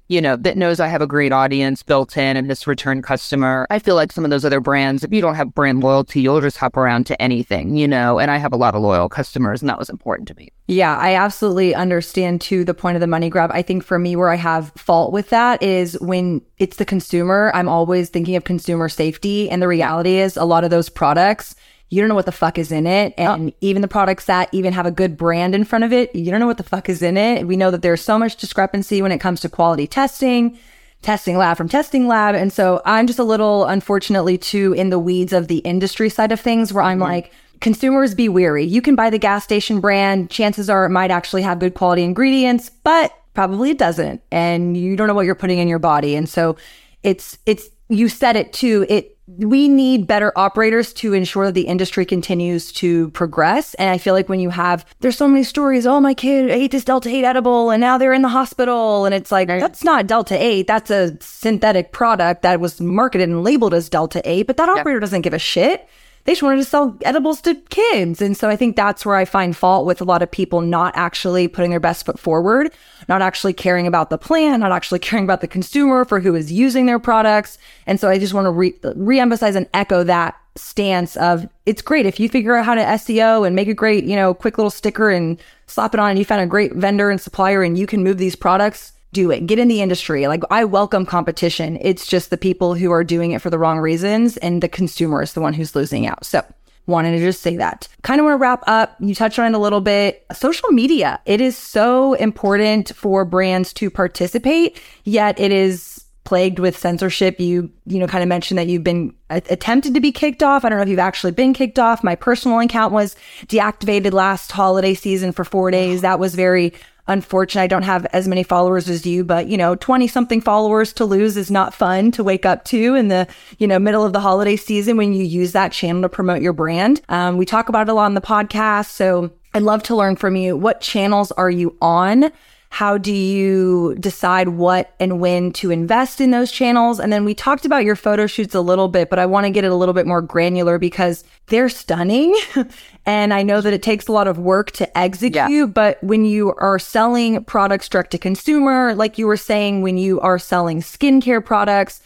you 0.08 0.22
know, 0.22 0.36
that 0.38 0.58
knows 0.58 0.80
I 0.80 0.88
have 0.88 1.02
a 1.02 1.08
great 1.08 1.32
audience 1.32 1.84
built 1.84 2.18
in 2.18 2.38
and 2.38 2.50
this 2.50 2.68
return 2.68 3.02
customer. 3.02 3.68
I 3.70 3.80
feel 3.80 3.96
like 3.96 4.12
some 4.12 4.24
of 4.24 4.32
those 4.32 4.46
other 4.46 4.60
brands, 4.60 5.04
if 5.04 5.12
you 5.12 5.22
don't 5.22 5.36
have 5.36 5.54
brand 5.54 5.82
loyalty, 5.82 6.22
you'll 6.22 6.42
just 6.42 6.58
hop 6.58 6.78
around 6.78 7.06
to 7.08 7.22
anything, 7.22 7.76
you 7.76 7.88
know, 7.88 8.20
and 8.20 8.32
I 8.32 8.38
have 8.38 8.54
a 8.54 8.58
lot 8.58 8.76
of 8.76 8.82
loyal 8.82 9.10
customers 9.10 9.62
and 9.62 9.70
that 9.70 9.80
was 9.80 9.90
important 9.90 10.28
to 10.30 10.36
me. 10.36 10.50
Yeah, 10.68 10.98
I 10.98 11.16
absolutely 11.16 11.74
understand 11.74 12.42
too 12.42 12.66
the 12.66 12.74
point 12.74 12.96
of 12.96 13.02
the 13.02 13.08
money 13.08 13.30
grab. 13.30 13.52
I 13.54 13.62
think 13.62 13.84
for 13.84 13.98
me, 14.00 14.16
where 14.16 14.30
I 14.30 14.36
have 14.36 14.72
fault 14.76 15.14
with 15.14 15.30
that 15.30 15.62
is 15.64 15.98
when 16.02 16.42
it's 16.58 16.78
the 16.78 16.86
consumer, 16.86 17.52
I'm 17.54 17.70
always 17.70 18.10
thinking 18.10 18.36
of 18.36 18.44
consumer 18.44 18.90
safety. 18.90 19.50
And 19.50 19.62
the 19.62 19.68
reality 19.68 20.18
is, 20.18 20.36
a 20.36 20.44
lot 20.44 20.64
of 20.64 20.70
those 20.70 20.90
products, 20.90 21.56
you 21.90 22.02
don't 22.02 22.10
know 22.10 22.16
what 22.16 22.26
the 22.26 22.32
fuck 22.32 22.58
is 22.58 22.72
in 22.72 22.86
it. 22.86 23.14
And 23.18 23.54
even 23.62 23.82
the 23.82 23.88
products 23.88 24.26
that 24.26 24.50
even 24.52 24.74
have 24.74 24.86
a 24.86 24.92
good 24.92 25.16
brand 25.16 25.56
in 25.56 25.64
front 25.64 25.86
of 25.86 25.94
it, 25.94 26.14
you 26.14 26.30
don't 26.32 26.40
know 26.40 26.48
what 26.48 26.58
the 26.58 26.64
fuck 26.64 26.90
is 26.90 27.02
in 27.02 27.16
it. 27.16 27.48
We 27.48 27.56
know 27.56 27.72
that 27.72 27.82
there's 27.82 28.02
so 28.02 28.20
much 28.20 28.36
discrepancy 28.36 29.02
when 29.02 29.12
it 29.12 29.20
comes 29.20 29.42
to 29.42 29.50
quality 29.50 29.88
testing 29.88 30.58
testing 31.02 31.38
lab 31.38 31.58
from 31.58 31.70
testing 31.70 32.08
lab. 32.08 32.36
And 32.36 32.52
so 32.52 32.82
I'm 32.84 33.08
just 33.08 33.20
a 33.20 33.24
little, 33.24 33.66
unfortunately, 33.66 34.38
too, 34.38 34.74
in 34.74 34.90
the 34.90 35.00
weeds 35.00 35.32
of 35.32 35.48
the 35.48 35.60
industry 35.60 36.10
side 36.10 36.32
of 36.32 36.40
things 36.40 36.74
where 36.74 36.84
I'm 36.84 37.00
mm-hmm. 37.00 37.04
like, 37.04 37.32
consumers 37.62 38.14
be 38.16 38.30
weary. 38.30 38.66
You 38.66 38.82
can 38.82 38.96
buy 38.96 39.10
the 39.10 39.20
gas 39.20 39.44
station 39.44 39.80
brand. 39.80 40.30
Chances 40.30 40.70
are 40.70 40.86
it 40.86 40.90
might 40.90 41.12
actually 41.12 41.44
have 41.44 41.60
good 41.60 41.76
quality 41.76 42.04
ingredients, 42.04 42.70
but 42.84 43.14
probably 43.34 43.72
it 43.72 43.78
doesn't. 43.78 44.22
And 44.32 44.76
you 44.76 44.96
don't 44.96 45.08
know 45.08 45.14
what 45.14 45.26
you're 45.26 45.36
putting 45.36 45.60
in 45.60 45.68
your 45.68 45.80
body. 45.80 46.16
And 46.16 46.28
so 46.28 46.58
it's, 47.04 47.38
it's, 47.46 47.70
you 47.90 48.10
said 48.10 48.36
it 48.36 48.52
too. 48.52 48.86
It, 48.90 49.17
we 49.28 49.68
need 49.68 50.08
better 50.08 50.32
operators 50.38 50.94
to 50.94 51.14
ensure 51.14 51.48
that 51.48 51.54
the 51.54 51.68
industry 51.68 52.06
continues 52.06 52.72
to 52.72 53.10
progress. 53.10 53.74
And 53.74 53.90
I 53.90 53.98
feel 53.98 54.14
like 54.14 54.30
when 54.30 54.40
you 54.40 54.50
have, 54.50 54.86
there's 55.02 55.18
so 55.18 55.28
many 55.28 55.44
stories. 55.44 55.86
Oh, 55.86 56.00
my 56.00 56.14
kid 56.14 56.50
ate 56.50 56.72
this 56.72 56.86
Delta 56.86 57.10
8 57.10 57.26
edible 57.26 57.70
and 57.70 57.82
now 57.82 57.98
they're 57.98 58.14
in 58.14 58.22
the 58.22 58.30
hospital. 58.30 59.06
And 59.06 59.14
it's 59.14 59.32
like, 59.32 59.50
that's 59.50 59.84
not 59.84 60.08
Delta 60.08 60.42
8. 60.42 60.66
That's 60.66 60.90
a 60.90 61.18
synthetic 61.20 61.92
product 61.92 62.42
that 62.44 62.62
was 62.62 62.80
marketed 62.80 63.28
and 63.28 63.44
labeled 63.44 63.74
as 63.74 63.90
Delta 63.90 64.22
8, 64.24 64.48
but 64.48 64.56
that 64.58 64.70
operator 64.70 65.02
doesn't 65.02 65.22
give 65.22 65.34
a 65.34 65.40
shit. 65.40 65.88
They 66.28 66.34
just 66.34 66.44
wanted 66.44 66.58
to 66.58 66.66
sell 66.66 66.98
edibles 67.04 67.40
to 67.44 67.56
kids. 67.56 68.22
And 68.22 68.36
so 68.36 68.50
I 68.50 68.58
think 68.58 68.76
that's 68.76 69.06
where 69.06 69.16
I 69.16 69.24
find 69.24 69.56
fault 69.56 69.86
with 69.86 70.02
a 70.02 70.04
lot 70.04 70.22
of 70.22 70.30
people 70.30 70.60
not 70.60 70.92
actually 70.98 71.48
putting 71.48 71.72
their 71.72 71.80
best 71.80 72.06
foot 72.06 72.20
forward, 72.20 72.74
not 73.08 73.22
actually 73.22 73.54
caring 73.54 73.88
about 73.88 74.10
the 74.10 74.18
plan, 74.18 74.60
not 74.60 74.74
actually 74.74 75.00
caring 75.08 75.24
about 75.24 75.40
the 75.40 75.48
consumer 75.48 76.04
for 76.04 76.20
who 76.20 76.36
is 76.36 76.52
using 76.52 76.86
their 76.86 77.00
products. 77.00 77.58
And 77.86 77.98
so 77.98 78.10
I 78.10 78.20
just 78.20 78.34
want 78.34 78.44
to 78.44 78.52
re- 78.52 78.78
reemphasize 78.84 79.56
and 79.56 79.70
echo 79.74 80.04
that 80.04 80.38
stance 80.58 81.16
of 81.16 81.48
it's 81.66 81.82
great 81.82 82.06
if 82.06 82.20
you 82.20 82.28
figure 82.28 82.58
out 82.58 82.66
how 82.66 82.76
to 82.76 82.82
SEO 82.82 83.48
and 83.48 83.56
make 83.56 83.70
a 83.70 83.74
great, 83.74 84.04
you 84.04 84.18
know, 84.18 84.34
quick 84.34 84.58
little 84.58 84.70
sticker 84.70 85.10
and 85.10 85.40
slap 85.68 85.94
it 85.94 86.00
on 86.02 86.10
and 86.10 86.20
you 86.20 86.26
found 86.26 86.42
a 86.42 86.48
great 86.48 86.74
vendor 86.74 87.10
and 87.10 87.22
supplier 87.22 87.64
and 87.64 87.78
you 87.78 87.88
can 87.88 88.04
move 88.04 88.18
these 88.18 88.36
products 88.36 88.92
do 89.14 89.32
it. 89.32 89.48
Get 89.48 89.60
in 89.60 89.68
the 89.68 89.82
industry. 89.82 90.28
Like 90.28 90.44
I 90.50 90.66
welcome 90.66 91.06
competition. 91.06 91.78
It's 91.82 92.06
just 92.06 92.30
the 92.30 92.38
people 92.38 92.76
who 92.76 92.92
are 92.92 93.04
doing 93.04 93.32
it 93.32 93.42
for 93.42 93.50
the 93.50 93.60
wrong 93.60 93.80
reasons 93.80 94.38
and 94.38 94.62
the 94.62 94.70
consumer 94.70 95.22
is 95.22 95.34
the 95.34 95.42
one 95.42 95.54
who's 95.54 95.76
losing 95.76 96.06
out. 96.08 96.26
So 96.26 96.44
wanted 96.88 97.12
to 97.12 97.20
just 97.20 97.42
say 97.42 97.58
that. 97.58 97.88
Kind 98.02 98.20
of 98.20 98.26
want 98.26 98.36
to 98.36 98.42
wrap 98.42 98.64
up. 98.66 98.96
You 99.00 99.14
touched 99.14 99.38
on 99.40 99.54
it 99.54 99.56
a 99.56 99.60
little 99.60 99.82
bit. 99.82 100.26
Social 100.34 100.70
media. 100.70 101.20
It 101.26 101.42
is 101.42 101.58
so 101.58 102.14
important 102.14 102.96
for 102.96 103.26
brands 103.26 103.74
to 103.74 103.90
participate, 103.90 104.80
yet 105.04 105.40
it 105.40 105.52
is 105.52 106.06
plagued 106.24 106.60
with 106.60 106.78
censorship. 106.78 107.40
You, 107.40 107.70
you 107.86 108.00
know, 108.00 108.08
kind 108.08 108.24
of 108.24 108.28
mentioned 108.28 108.58
that 108.58 108.68
you've 108.68 108.84
been 108.84 109.14
attempted 109.30 109.94
to 109.94 110.00
be 110.00 110.12
kicked 110.12 110.44
off. 110.44 110.66
I 110.66 110.70
don't 110.70 110.78
know 110.78 110.84
if 110.84 110.90
you've 110.90 111.00
actually 111.00 111.32
been 111.32 111.54
kicked 111.54 111.80
off. 111.80 112.04
My 112.04 112.16
personal 112.16 112.60
account 112.60 112.94
was 112.94 113.16
deactivated 113.46 114.12
last 114.14 114.52
holiday 114.52 114.94
season 114.94 115.32
for 115.32 115.46
four 115.46 115.72
days. 115.72 116.02
That 116.02 116.20
was 116.20 116.36
very 116.36 116.74
unfortunate. 117.08 117.62
I 117.62 117.68
don't 117.68 117.84
have 117.84 118.06
as 118.08 118.28
many 118.28 118.44
followers 118.44 118.90
as 118.90 119.06
you, 119.06 119.24
but 119.24 119.48
you 119.48 119.58
know, 119.58 119.76
20 119.76 120.08
something 120.08 120.42
followers 120.42 120.94
to 120.94 121.06
lose 121.06 121.38
is 121.38 121.52
not 121.52 121.74
fun 121.74 122.12
to 122.12 122.24
wake 122.24 122.46
up 122.46 122.66
to 122.66 122.96
in 122.96 123.08
the, 123.08 123.28
you 123.58 123.68
know, 123.68 123.80
middle 123.80 124.06
of 124.06 124.14
the 124.14 124.20
holiday 124.20 124.56
season 124.56 124.98
when 124.98 125.14
you 125.14 125.24
use 125.24 125.52
that 125.54 125.72
channel 125.72 126.02
to 126.02 126.10
promote 126.10 126.42
your 126.42 126.54
brand. 126.54 127.02
Um, 127.10 127.38
we 127.38 127.46
talk 127.46 127.70
about 127.70 127.88
it 127.88 127.92
a 127.92 127.94
lot 127.94 128.06
on 128.06 128.14
the 128.14 128.22
podcast. 128.22 128.90
So 128.90 129.32
I'd 129.54 129.64
love 129.64 129.84
to 129.84 129.96
learn 129.96 130.16
from 130.16 130.36
you. 130.36 130.56
What 130.56 130.82
channels 130.82 131.32
are 131.32 131.50
you 131.50 131.76
on? 131.82 132.32
How 132.70 132.98
do 132.98 133.14
you 133.14 133.96
decide 134.00 134.50
what 134.50 134.94
and 135.00 135.20
when 135.20 135.52
to 135.54 135.72
invest 135.72 136.22
in 136.22 136.32
those 136.32 136.52
channels? 136.52 137.00
And 137.00 137.12
then 137.12 137.26
we 137.26 137.34
talked 137.34 137.66
about 137.66 137.84
your 137.84 137.96
photo 137.96 138.28
shoots 138.28 138.54
a 138.54 138.62
little 138.62 138.88
bit, 138.88 139.10
but 139.10 139.20
I 139.20 139.26
want 139.26 139.46
to 139.46 139.50
get 139.50 139.64
it 139.64 139.72
a 139.72 139.76
little 139.76 139.94
bit 139.94 140.06
more 140.06 140.22
granular 140.22 140.78
because 140.78 141.24
they're 141.48 141.70
stunning. 141.70 142.38
and 143.06 143.34
I 143.34 143.42
know 143.42 143.62
that 143.62 143.74
it 143.74 143.82
takes 143.82 144.08
a 144.08 144.12
lot 144.12 144.28
of 144.28 144.38
work 144.38 144.72
to 144.72 144.98
execute, 144.98 145.74
but 145.74 146.04
when 146.04 146.26
you 146.26 146.54
are 146.56 146.78
selling 146.78 147.44
products 147.46 147.90
direct 147.90 148.12
to 148.12 148.18
consumer, 148.18 148.94
like 148.94 149.18
you 149.18 149.28
were 149.28 149.38
saying, 149.38 149.82
when 149.82 149.98
you 149.98 150.20
are 150.20 150.38
selling 150.38 150.82
skincare 150.82 151.44
products, 151.44 152.02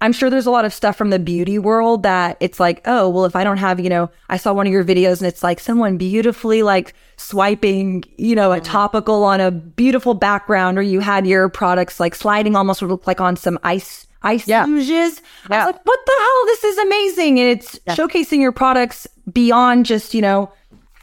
I'm 0.00 0.12
sure 0.12 0.28
there's 0.28 0.46
a 0.46 0.50
lot 0.50 0.64
of 0.64 0.74
stuff 0.74 0.96
from 0.96 1.10
the 1.10 1.18
beauty 1.18 1.58
world 1.58 2.02
that 2.02 2.36
it's 2.40 2.60
like, 2.60 2.82
oh, 2.84 3.08
well, 3.08 3.24
if 3.24 3.34
I 3.34 3.44
don't 3.44 3.56
have, 3.56 3.80
you 3.80 3.88
know, 3.88 4.10
I 4.28 4.36
saw 4.36 4.52
one 4.52 4.66
of 4.66 4.72
your 4.72 4.84
videos 4.84 5.18
and 5.18 5.26
it's 5.26 5.42
like 5.42 5.58
someone 5.60 5.96
beautifully 5.96 6.62
like 6.62 6.94
swiping, 7.16 8.04
you 8.16 8.34
know, 8.34 8.52
a 8.52 8.56
mm-hmm. 8.56 8.64
topical 8.64 9.24
on 9.24 9.40
a 9.40 9.50
beautiful 9.50 10.14
background, 10.14 10.78
or 10.78 10.82
you 10.82 11.00
had 11.00 11.26
your 11.26 11.48
products 11.48 11.98
like 11.98 12.14
sliding 12.14 12.56
almost 12.56 12.82
would 12.82 12.90
look 12.90 13.06
like 13.06 13.20
on 13.20 13.36
some 13.36 13.58
ice 13.62 14.06
ice 14.22 14.48
Yeah. 14.48 14.66
luges. 14.66 15.20
I 15.48 15.54
Yeah. 15.54 15.66
was 15.66 15.74
like, 15.74 15.86
what 15.86 16.00
the 16.04 16.12
hell? 16.18 16.46
This 16.46 16.64
is 16.64 16.78
amazing. 16.78 17.40
And 17.40 17.48
it's 17.48 17.78
showcasing 17.88 18.40
your 18.40 18.52
products 18.52 19.06
beyond 19.32 19.86
just, 19.86 20.14
you 20.14 20.20
know, 20.20 20.50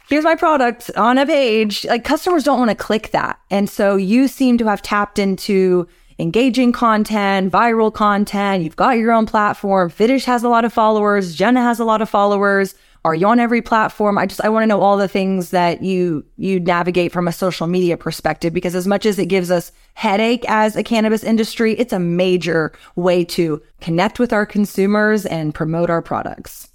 here's 0.08 0.24
my 0.24 0.34
product 0.34 0.90
on 0.96 1.16
a 1.18 1.24
page. 1.26 1.84
Like 1.86 2.04
customers 2.04 2.44
don't 2.44 2.58
want 2.58 2.70
to 2.70 2.74
click 2.76 3.10
that. 3.12 3.38
And 3.50 3.68
so 3.70 3.96
you 3.96 4.28
seem 4.28 4.58
to 4.58 4.66
have 4.66 4.82
tapped 4.82 5.18
into 5.18 5.88
engaging 6.18 6.72
content, 6.72 7.52
viral 7.52 7.92
content. 7.92 8.62
You've 8.62 8.76
got 8.76 8.98
your 8.98 9.12
own 9.12 9.26
platform. 9.26 9.90
Fitish 9.90 10.24
has 10.24 10.42
a 10.42 10.48
lot 10.48 10.64
of 10.64 10.72
followers. 10.72 11.34
Jenna 11.34 11.62
has 11.62 11.78
a 11.80 11.84
lot 11.84 12.02
of 12.02 12.08
followers. 12.08 12.74
Are 13.04 13.14
you 13.14 13.26
on 13.26 13.38
every 13.38 13.60
platform? 13.60 14.16
I 14.16 14.24
just 14.24 14.42
I 14.42 14.48
want 14.48 14.62
to 14.62 14.66
know 14.66 14.80
all 14.80 14.96
the 14.96 15.08
things 15.08 15.50
that 15.50 15.82
you 15.82 16.24
you 16.36 16.58
navigate 16.58 17.12
from 17.12 17.28
a 17.28 17.32
social 17.32 17.66
media 17.66 17.98
perspective 17.98 18.54
because 18.54 18.74
as 18.74 18.86
much 18.86 19.04
as 19.04 19.18
it 19.18 19.26
gives 19.26 19.50
us 19.50 19.72
headache 19.92 20.44
as 20.48 20.74
a 20.74 20.82
cannabis 20.82 21.22
industry, 21.22 21.74
it's 21.74 21.92
a 21.92 21.98
major 21.98 22.72
way 22.96 23.22
to 23.26 23.60
connect 23.82 24.18
with 24.18 24.32
our 24.32 24.46
consumers 24.46 25.26
and 25.26 25.54
promote 25.54 25.90
our 25.90 26.00
products. 26.00 26.70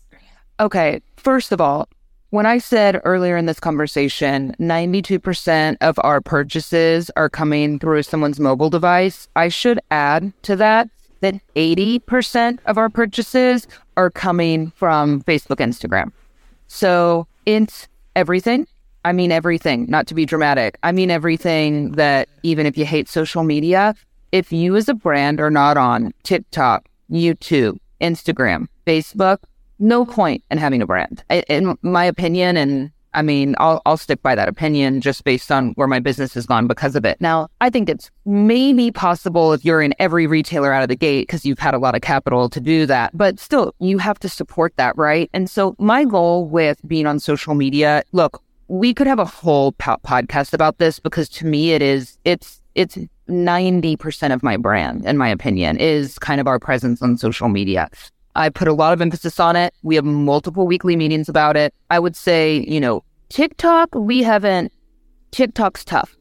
Okay, 0.60 1.02
first 1.18 1.52
of 1.52 1.60
all, 1.60 1.90
when 2.32 2.46
I 2.46 2.60
said 2.60 3.02
earlier 3.06 3.38
in 3.38 3.46
this 3.46 3.60
conversation, 3.60 4.56
92% 4.60 5.78
of 5.82 6.00
our 6.04 6.22
purchases 6.22 7.10
are 7.16 7.30
coming 7.30 7.80
through 7.80 8.04
someone's 8.04 8.40
mobile 8.40 8.70
device, 8.70 9.28
I 9.36 9.50
should 9.50 9.80
add 9.90 10.32
to 10.44 10.56
that 10.58 10.90
that 11.22 11.36
80% 11.56 12.60
of 12.66 12.78
our 12.78 12.90
purchases 12.90 13.68
are 13.98 14.10
coming 14.10 14.72
from 14.72 15.22
Facebook, 15.24 15.58
Instagram. 15.58 16.12
So 16.68 17.28
it's 17.46 17.88
everything. 18.16 18.68
I 19.04 19.12
mean, 19.12 19.32
everything, 19.32 19.86
not 19.90 20.08
to 20.08 20.14
be 20.14 20.26
dramatic. 20.26 20.78
I 20.84 20.92
mean, 20.92 21.10
everything 21.12 21.92
that 21.94 22.30
even 22.44 22.66
if 22.66 22.78
you 22.78 22.86
hate 22.86 23.10
social 23.10 23.44
media, 23.44 23.96
if 24.32 24.52
you 24.52 24.76
as 24.76 24.88
a 24.88 24.94
brand 24.94 25.40
are 25.40 25.52
not 25.52 25.78
on 25.78 26.14
TikTok, 26.24 26.88
YouTube, 27.10 27.80
Instagram, 28.02 28.68
Facebook, 28.86 29.40
no 29.80 30.06
point 30.06 30.44
in 30.52 30.58
having 30.58 30.82
a 30.82 30.86
brand, 30.86 31.24
in 31.30 31.78
my 31.82 32.06
opinion. 32.06 32.58
And 32.58 32.92
I 33.14 33.22
mean, 33.22 33.56
I'll, 33.60 33.82
I'll 33.86 33.98
stick 33.98 34.22
by 34.22 34.36
that 34.36 34.48
opinion 34.48 35.02
just 35.02 35.24
based 35.24 35.52
on 35.52 35.72
where 35.72 35.88
my 35.88 36.00
business 36.00 36.34
has 36.36 36.46
gone 36.46 36.68
because 36.68 36.96
of 36.96 37.06
it. 37.06 37.20
Now, 37.20 37.48
I 37.62 37.70
think 37.70 37.90
it's 37.90 38.12
maybe 38.26 38.92
possible 38.92 39.54
if 39.54 39.66
you're 39.66 39.82
in 39.82 39.96
every 40.00 40.28
retailer 40.28 40.72
out 40.72 40.84
of 40.84 40.90
the 40.90 40.96
gate 40.96 41.28
because 41.28 41.46
you've 41.46 41.60
had 41.60 41.74
a 41.74 41.80
lot 41.80 41.96
of 41.96 42.02
capital 42.02 42.50
to 42.50 42.60
do 42.60 42.86
that, 42.86 43.18
but 43.18 43.40
still, 43.40 43.74
you 43.80 43.98
have 43.98 44.20
to 44.20 44.30
support 44.30 44.74
that, 44.78 44.96
right? 44.98 45.30
And 45.34 45.50
so, 45.50 45.76
my 45.80 46.06
goal 46.06 46.46
with 46.46 46.80
being 46.88 47.08
on 47.08 47.20
social 47.20 47.56
media, 47.56 48.04
look, 48.12 48.42
we 48.68 48.94
could 48.94 49.08
have 49.08 49.20
a 49.20 49.26
whole 49.26 49.72
po- 49.74 49.98
podcast 50.06 50.54
about 50.54 50.78
this 50.78 51.00
because 51.00 51.28
to 51.30 51.46
me, 51.46 51.72
it 51.72 51.82
is, 51.82 52.20
it's, 52.26 52.62
it's 52.76 52.98
90% 53.28 54.34
of 54.34 54.44
my 54.44 54.58
brand, 54.58 55.06
in 55.06 55.18
my 55.18 55.30
opinion, 55.30 55.78
is 55.78 56.20
kind 56.20 56.40
of 56.40 56.48
our 56.48 56.60
presence 56.60 57.02
on 57.02 57.18
social 57.18 57.50
media. 57.50 57.90
I 58.36 58.50
put 58.50 58.68
a 58.68 58.74
lot 58.74 58.94
of 58.94 59.02
emphasis 59.02 59.40
on 59.40 59.56
it. 59.56 59.74
We 59.84 59.96
have 59.96 60.06
multiple 60.06 60.68
weekly 60.68 60.96
meetings 60.96 61.30
about 61.30 61.58
it. 61.58 61.74
I 61.90 62.00
would 62.00 62.16
say, 62.16 62.66
you 62.68 62.80
know, 62.80 63.04
TikTok, 63.30 63.94
we 63.94 64.24
haven't, 64.24 64.72
TikTok's 65.32 65.84
tough. 65.84 66.16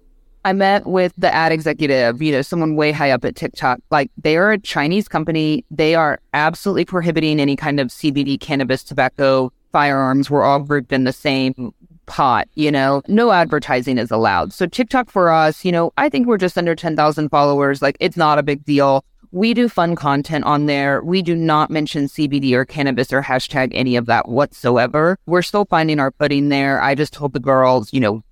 I 0.44 0.52
met 0.52 0.86
with 0.86 1.12
the 1.18 1.32
ad 1.34 1.52
executive, 1.52 2.22
you 2.22 2.32
know, 2.32 2.42
someone 2.42 2.76
way 2.76 2.92
high 2.92 3.10
up 3.10 3.24
at 3.24 3.36
TikTok. 3.36 3.80
Like 3.90 4.10
they 4.16 4.36
are 4.36 4.52
a 4.52 4.58
Chinese 4.58 5.08
company. 5.08 5.64
They 5.70 5.94
are 5.94 6.20
absolutely 6.32 6.84
prohibiting 6.84 7.40
any 7.40 7.56
kind 7.56 7.80
of 7.80 7.88
CBD 7.88 8.40
cannabis 8.40 8.82
tobacco 8.82 9.52
firearms 9.72 10.30
were 10.30 10.42
all 10.42 10.60
grouped 10.60 10.92
in 10.92 11.04
the 11.04 11.12
same 11.12 11.72
pot, 12.06 12.48
you 12.54 12.72
know, 12.72 13.02
no 13.06 13.30
advertising 13.30 13.98
is 13.98 14.10
allowed. 14.10 14.52
So 14.52 14.66
TikTok 14.66 15.10
for 15.10 15.30
us, 15.30 15.64
you 15.64 15.70
know, 15.70 15.92
I 15.98 16.08
think 16.08 16.26
we're 16.26 16.38
just 16.38 16.58
under 16.58 16.74
10,000 16.74 17.28
followers. 17.28 17.82
Like 17.82 17.96
it's 18.00 18.16
not 18.16 18.38
a 18.38 18.42
big 18.42 18.64
deal. 18.64 19.04
We 19.30 19.54
do 19.54 19.68
fun 19.68 19.96
content 19.96 20.44
on 20.44 20.66
there. 20.66 21.02
We 21.02 21.22
do 21.22 21.34
not 21.34 21.70
mention 21.70 22.06
CBD 22.06 22.52
or 22.54 22.64
cannabis 22.64 23.12
or 23.12 23.22
hashtag 23.22 23.70
any 23.72 23.96
of 23.96 24.06
that 24.06 24.28
whatsoever. 24.28 25.18
We're 25.26 25.42
still 25.42 25.64
finding 25.66 26.00
our 26.00 26.12
footing 26.12 26.48
there. 26.48 26.80
I 26.80 26.94
just 26.94 27.12
told 27.12 27.32
the 27.32 27.40
girls, 27.40 27.92
you 27.92 28.00
know, 28.00 28.22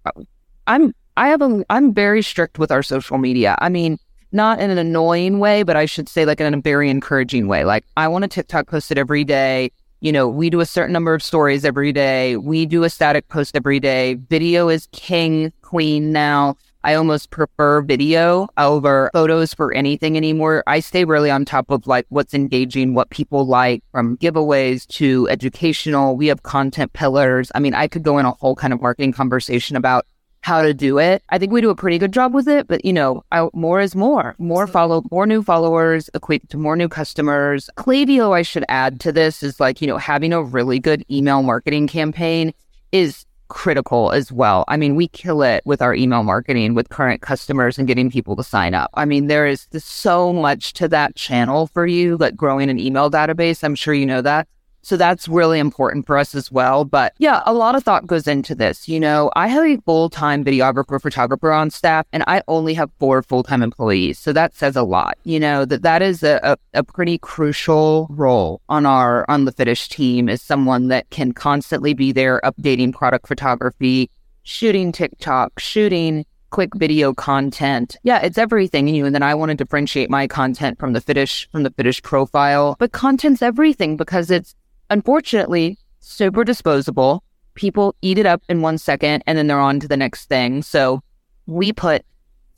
I'm, 0.66 0.94
I 1.16 1.28
have 1.28 1.42
a, 1.42 1.64
I'm 1.70 1.92
very 1.92 2.22
strict 2.22 2.58
with 2.58 2.70
our 2.70 2.82
social 2.82 3.18
media. 3.18 3.56
I 3.60 3.68
mean, 3.68 3.98
not 4.32 4.60
in 4.60 4.70
an 4.70 4.78
annoying 4.78 5.38
way, 5.38 5.62
but 5.62 5.76
I 5.76 5.86
should 5.86 6.08
say 6.08 6.24
like 6.24 6.40
in 6.40 6.52
a 6.52 6.60
very 6.60 6.90
encouraging 6.90 7.46
way. 7.48 7.64
Like 7.64 7.84
I 7.96 8.08
want 8.08 8.24
a 8.24 8.28
TikTok 8.28 8.68
posted 8.68 8.98
every 8.98 9.24
day 9.24 9.70
you 10.00 10.12
know, 10.12 10.28
we 10.28 10.50
do 10.50 10.60
a 10.60 10.66
certain 10.66 10.92
number 10.92 11.14
of 11.14 11.22
stories 11.22 11.64
every 11.64 11.92
day. 11.92 12.36
We 12.36 12.66
do 12.66 12.84
a 12.84 12.90
static 12.90 13.28
post 13.28 13.56
every 13.56 13.80
day. 13.80 14.14
Video 14.14 14.68
is 14.68 14.88
king, 14.92 15.52
queen 15.62 16.12
now. 16.12 16.56
I 16.86 16.94
almost 16.94 17.30
prefer 17.30 17.80
video 17.80 18.46
over 18.56 19.10
photos 19.12 19.52
for 19.52 19.74
anything 19.74 20.16
anymore. 20.16 20.62
I 20.68 20.78
stay 20.78 21.04
really 21.04 21.32
on 21.32 21.44
top 21.44 21.68
of 21.72 21.88
like 21.88 22.06
what's 22.10 22.32
engaging, 22.32 22.94
what 22.94 23.10
people 23.10 23.44
like 23.44 23.82
from 23.90 24.16
giveaways 24.18 24.86
to 24.98 25.28
educational. 25.28 26.16
We 26.16 26.28
have 26.28 26.44
content 26.44 26.92
pillars. 26.92 27.50
I 27.56 27.58
mean, 27.58 27.74
I 27.74 27.88
could 27.88 28.04
go 28.04 28.18
in 28.18 28.24
a 28.24 28.30
whole 28.30 28.54
kind 28.54 28.72
of 28.72 28.80
marketing 28.80 29.10
conversation 29.10 29.74
about 29.74 30.06
how 30.42 30.62
to 30.62 30.72
do 30.72 31.00
it. 31.00 31.24
I 31.30 31.38
think 31.38 31.50
we 31.50 31.60
do 31.60 31.70
a 31.70 31.74
pretty 31.74 31.98
good 31.98 32.12
job 32.12 32.32
with 32.32 32.46
it, 32.46 32.68
but 32.68 32.84
you 32.84 32.92
know, 32.92 33.24
I, 33.32 33.48
more 33.52 33.80
is 33.80 33.96
more. 33.96 34.36
More 34.38 34.68
follow, 34.68 35.02
more 35.10 35.26
new 35.26 35.42
followers 35.42 36.08
equate 36.14 36.48
to 36.50 36.56
more 36.56 36.76
new 36.76 36.88
customers. 36.88 37.68
Klaviyo, 37.76 38.32
I 38.32 38.42
should 38.42 38.64
add 38.68 39.00
to 39.00 39.10
this 39.10 39.42
is 39.42 39.58
like, 39.58 39.80
you 39.80 39.88
know, 39.88 39.98
having 39.98 40.32
a 40.32 40.40
really 40.40 40.78
good 40.78 41.04
email 41.10 41.42
marketing 41.42 41.88
campaign 41.88 42.54
is 42.92 43.26
critical 43.48 44.12
as 44.12 44.32
well. 44.32 44.64
I 44.68 44.76
mean, 44.76 44.96
we 44.96 45.08
kill 45.08 45.42
it 45.42 45.62
with 45.64 45.82
our 45.82 45.94
email 45.94 46.22
marketing 46.22 46.74
with 46.74 46.88
current 46.88 47.22
customers 47.22 47.78
and 47.78 47.86
getting 47.86 48.10
people 48.10 48.36
to 48.36 48.42
sign 48.42 48.74
up. 48.74 48.90
I 48.94 49.04
mean, 49.04 49.26
there 49.26 49.46
is 49.46 49.66
so 49.76 50.32
much 50.32 50.72
to 50.74 50.88
that 50.88 51.16
channel 51.16 51.66
for 51.66 51.86
you, 51.86 52.16
like 52.16 52.36
growing 52.36 52.70
an 52.70 52.78
email 52.78 53.10
database. 53.10 53.62
I'm 53.62 53.74
sure 53.74 53.94
you 53.94 54.06
know 54.06 54.22
that. 54.22 54.48
So 54.86 54.96
that's 54.96 55.26
really 55.26 55.58
important 55.58 56.06
for 56.06 56.16
us 56.16 56.32
as 56.36 56.52
well. 56.52 56.84
But 56.84 57.12
yeah, 57.18 57.42
a 57.44 57.52
lot 57.52 57.74
of 57.74 57.82
thought 57.82 58.06
goes 58.06 58.28
into 58.28 58.54
this. 58.54 58.86
You 58.86 59.00
know, 59.00 59.32
I 59.34 59.48
have 59.48 59.64
a 59.64 59.78
full 59.78 60.08
time 60.08 60.44
videographer, 60.44 61.02
photographer 61.02 61.50
on 61.50 61.70
staff, 61.70 62.06
and 62.12 62.22
I 62.28 62.42
only 62.46 62.72
have 62.74 62.92
four 63.00 63.20
full 63.24 63.42
time 63.42 63.64
employees. 63.64 64.16
So 64.16 64.32
that 64.34 64.54
says 64.54 64.76
a 64.76 64.84
lot. 64.84 65.18
You 65.24 65.40
know, 65.40 65.64
that 65.64 65.82
that 65.82 66.02
is 66.02 66.22
a, 66.22 66.38
a, 66.44 66.56
a 66.74 66.84
pretty 66.84 67.18
crucial 67.18 68.06
role 68.10 68.60
on 68.68 68.86
our, 68.86 69.28
on 69.28 69.44
the 69.44 69.50
Fitish 69.50 69.88
team 69.88 70.28
is 70.28 70.40
someone 70.40 70.86
that 70.86 71.10
can 71.10 71.32
constantly 71.32 71.92
be 71.92 72.12
there 72.12 72.40
updating 72.44 72.92
product 72.92 73.26
photography, 73.26 74.08
shooting 74.44 74.92
TikTok, 74.92 75.58
shooting 75.58 76.24
quick 76.50 76.74
video 76.76 77.12
content. 77.12 77.96
Yeah, 78.04 78.20
it's 78.20 78.38
everything. 78.38 78.86
You 78.86 79.04
and 79.04 79.14
then 79.16 79.24
I 79.24 79.34
want 79.34 79.50
to 79.50 79.56
differentiate 79.56 80.10
my 80.10 80.28
content 80.28 80.78
from 80.78 80.92
the 80.92 81.00
Fitish 81.00 81.50
from 81.50 81.64
the 81.64 81.70
Fitish 81.70 82.02
profile. 82.02 82.76
But 82.78 82.92
content's 82.92 83.42
everything 83.42 83.96
because 83.96 84.30
it's 84.30 84.54
unfortunately, 84.90 85.78
super 86.00 86.44
disposable. 86.44 87.22
People 87.54 87.94
eat 88.02 88.18
it 88.18 88.26
up 88.26 88.42
in 88.48 88.60
one 88.62 88.78
second 88.78 89.22
and 89.26 89.36
then 89.36 89.46
they're 89.46 89.58
on 89.58 89.80
to 89.80 89.88
the 89.88 89.96
next 89.96 90.26
thing. 90.26 90.62
So 90.62 91.02
we 91.46 91.72
put 91.72 92.04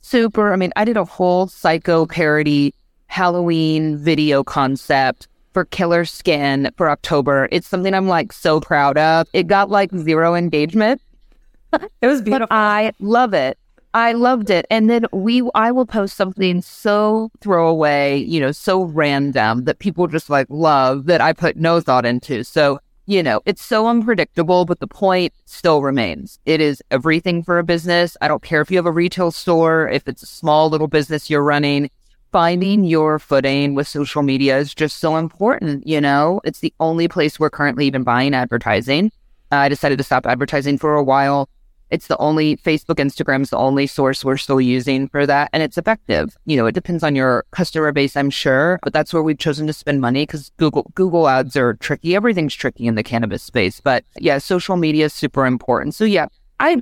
super, 0.01 0.53
I 0.53 0.55
mean, 0.55 0.71
I 0.75 0.85
did 0.85 0.97
a 0.97 1.05
whole 1.05 1.47
psycho 1.47 2.05
parody 2.05 2.73
Halloween 3.07 3.97
video 3.97 4.43
concept 4.43 5.27
for 5.53 5.65
Killer 5.65 6.05
Skin 6.05 6.71
for 6.77 6.89
October. 6.89 7.49
It's 7.51 7.67
something 7.67 7.93
I'm 7.93 8.07
like 8.07 8.31
so 8.31 8.59
proud 8.61 8.97
of. 8.97 9.27
It 9.33 9.47
got 9.47 9.69
like 9.69 9.91
zero 9.93 10.35
engagement. 10.35 11.01
it 11.73 12.07
was 12.07 12.21
beautiful. 12.21 12.47
But 12.47 12.55
I 12.55 12.93
love 12.99 13.33
it. 13.33 13.57
I 13.93 14.11
loved 14.11 14.49
it. 14.49 14.65
And 14.69 14.89
then 14.89 15.05
we, 15.11 15.49
I 15.55 15.71
will 15.71 15.85
post 15.85 16.15
something 16.15 16.61
so 16.61 17.31
throwaway, 17.41 18.17
you 18.17 18.39
know, 18.39 18.51
so 18.51 18.83
random 18.83 19.63
that 19.63 19.79
people 19.79 20.07
just 20.07 20.29
like 20.29 20.47
love 20.49 21.05
that 21.05 21.21
I 21.21 21.33
put 21.33 21.57
no 21.57 21.81
thought 21.81 22.05
into. 22.05 22.43
So, 22.43 22.79
you 23.07 23.23
know, 23.23 23.41
it's 23.45 23.63
so 23.63 23.87
unpredictable, 23.87 24.65
but 24.65 24.79
the 24.79 24.87
point 24.87 25.33
still 25.45 25.81
remains. 25.81 26.39
It 26.45 26.61
is 26.61 26.83
everything 26.91 27.41
for 27.41 27.57
a 27.57 27.63
business. 27.63 28.15
I 28.21 28.27
don't 28.27 28.43
care 28.43 28.61
if 28.61 28.69
you 28.69 28.77
have 28.77 28.85
a 28.85 28.91
retail 28.91 29.31
store, 29.31 29.89
if 29.89 30.07
it's 30.07 30.21
a 30.21 30.27
small 30.27 30.69
little 30.69 30.87
business 30.87 31.27
you're 31.27 31.43
running, 31.43 31.89
finding 32.31 32.83
your 32.83 33.17
footing 33.17 33.73
with 33.73 33.87
social 33.87 34.21
media 34.21 34.59
is 34.59 34.75
just 34.75 34.97
so 34.97 35.17
important. 35.17 35.87
You 35.87 35.99
know, 35.99 36.41
it's 36.43 36.59
the 36.59 36.73
only 36.79 37.07
place 37.07 37.39
we're 37.39 37.49
currently 37.49 37.87
even 37.87 38.03
buying 38.03 38.35
advertising. 38.35 39.11
I 39.51 39.67
decided 39.67 39.97
to 39.97 40.03
stop 40.03 40.27
advertising 40.27 40.77
for 40.77 40.93
a 40.93 41.03
while 41.03 41.49
it's 41.91 42.07
the 42.07 42.17
only 42.17 42.57
Facebook, 42.57 42.95
Instagram's 42.95 43.49
the 43.49 43.57
only 43.57 43.87
source 43.87 44.23
we're 44.23 44.37
still 44.37 44.61
using 44.61 45.07
for 45.07 45.25
that. 45.25 45.49
And 45.53 45.63
it's 45.63 45.77
effective. 45.77 46.35
You 46.45 46.57
know, 46.57 46.65
it 46.65 46.73
depends 46.73 47.03
on 47.03 47.15
your 47.15 47.45
customer 47.51 47.91
base, 47.91 48.15
I'm 48.15 48.29
sure, 48.29 48.79
but 48.83 48.93
that's 48.93 49.13
where 49.13 49.23
we've 49.23 49.37
chosen 49.37 49.67
to 49.67 49.73
spend 49.73 50.01
money 50.01 50.23
because 50.23 50.51
Google, 50.57 50.91
Google 50.95 51.27
ads 51.27 51.55
are 51.55 51.73
tricky. 51.75 52.15
Everything's 52.15 52.53
tricky 52.53 52.87
in 52.87 52.95
the 52.95 53.03
cannabis 53.03 53.43
space. 53.43 53.81
But 53.81 54.05
yeah, 54.17 54.37
social 54.37 54.77
media 54.77 55.05
is 55.05 55.13
super 55.13 55.45
important. 55.45 55.95
So 55.95 56.05
yeah, 56.05 56.27
I, 56.59 56.81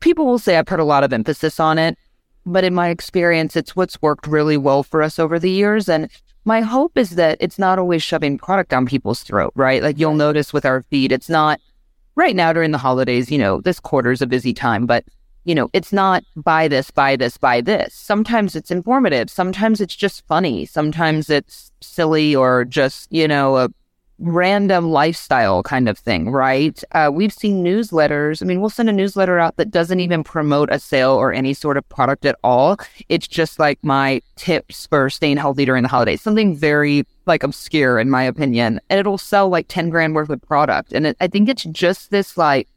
people 0.00 0.26
will 0.26 0.38
say 0.38 0.56
I've 0.56 0.66
put 0.66 0.80
a 0.80 0.84
lot 0.84 1.04
of 1.04 1.12
emphasis 1.12 1.60
on 1.60 1.78
it, 1.78 1.98
but 2.44 2.64
in 2.64 2.74
my 2.74 2.88
experience, 2.88 3.56
it's 3.56 3.74
what's 3.74 4.00
worked 4.00 4.26
really 4.26 4.56
well 4.56 4.82
for 4.82 5.02
us 5.02 5.18
over 5.18 5.38
the 5.38 5.50
years. 5.50 5.88
And 5.88 6.10
my 6.44 6.60
hope 6.60 6.96
is 6.96 7.10
that 7.16 7.36
it's 7.40 7.58
not 7.58 7.78
always 7.78 8.02
shoving 8.02 8.38
product 8.38 8.70
down 8.70 8.86
people's 8.86 9.22
throat, 9.22 9.52
right? 9.56 9.82
Like 9.82 9.98
you'll 9.98 10.14
notice 10.14 10.52
with 10.52 10.64
our 10.64 10.84
feed, 10.90 11.10
it's 11.10 11.28
not, 11.28 11.60
right 12.16 12.34
now 12.34 12.52
during 12.52 12.72
the 12.72 12.78
holidays, 12.78 13.30
you 13.30 13.38
know, 13.38 13.60
this 13.60 13.78
quarter 13.78 14.10
is 14.10 14.22
a 14.22 14.26
busy 14.26 14.52
time, 14.52 14.86
but 14.86 15.04
you 15.44 15.54
know, 15.54 15.70
it's 15.72 15.92
not 15.92 16.24
buy 16.34 16.66
this, 16.66 16.90
buy 16.90 17.14
this, 17.14 17.38
buy 17.38 17.60
this. 17.60 17.94
Sometimes 17.94 18.56
it's 18.56 18.72
informative. 18.72 19.30
Sometimes 19.30 19.80
it's 19.80 19.94
just 19.94 20.26
funny. 20.26 20.66
Sometimes 20.66 21.30
it's 21.30 21.70
silly 21.80 22.34
or 22.34 22.64
just, 22.64 23.12
you 23.12 23.28
know, 23.28 23.56
a 23.56 23.68
random 24.18 24.90
lifestyle 24.90 25.62
kind 25.62 25.88
of 25.88 25.98
thing, 25.98 26.30
right? 26.30 26.82
Uh, 26.92 27.10
we've 27.12 27.32
seen 27.32 27.62
newsletters. 27.62 28.42
I 28.42 28.46
mean, 28.46 28.60
we'll 28.60 28.70
send 28.70 28.88
a 28.88 28.92
newsletter 28.92 29.38
out 29.38 29.56
that 29.56 29.70
doesn't 29.70 30.00
even 30.00 30.24
promote 30.24 30.70
a 30.72 30.78
sale 30.78 31.12
or 31.12 31.32
any 31.32 31.52
sort 31.52 31.76
of 31.76 31.88
product 31.88 32.24
at 32.24 32.38
all. 32.42 32.78
It's 33.08 33.28
just 33.28 33.58
like 33.58 33.78
my 33.82 34.22
tips 34.36 34.86
for 34.86 35.10
staying 35.10 35.36
healthy 35.36 35.64
during 35.64 35.82
the 35.82 35.88
holidays, 35.88 36.22
something 36.22 36.56
very 36.56 37.04
like 37.26 37.42
obscure 37.42 37.98
in 37.98 38.08
my 38.08 38.22
opinion. 38.22 38.80
And 38.88 38.98
it'll 38.98 39.18
sell 39.18 39.48
like 39.48 39.68
10 39.68 39.90
grand 39.90 40.14
worth 40.14 40.30
of 40.30 40.40
product. 40.42 40.92
And 40.92 41.08
it, 41.08 41.16
I 41.20 41.26
think 41.26 41.48
it's 41.48 41.64
just 41.64 42.10
this 42.10 42.36
like 42.36 42.68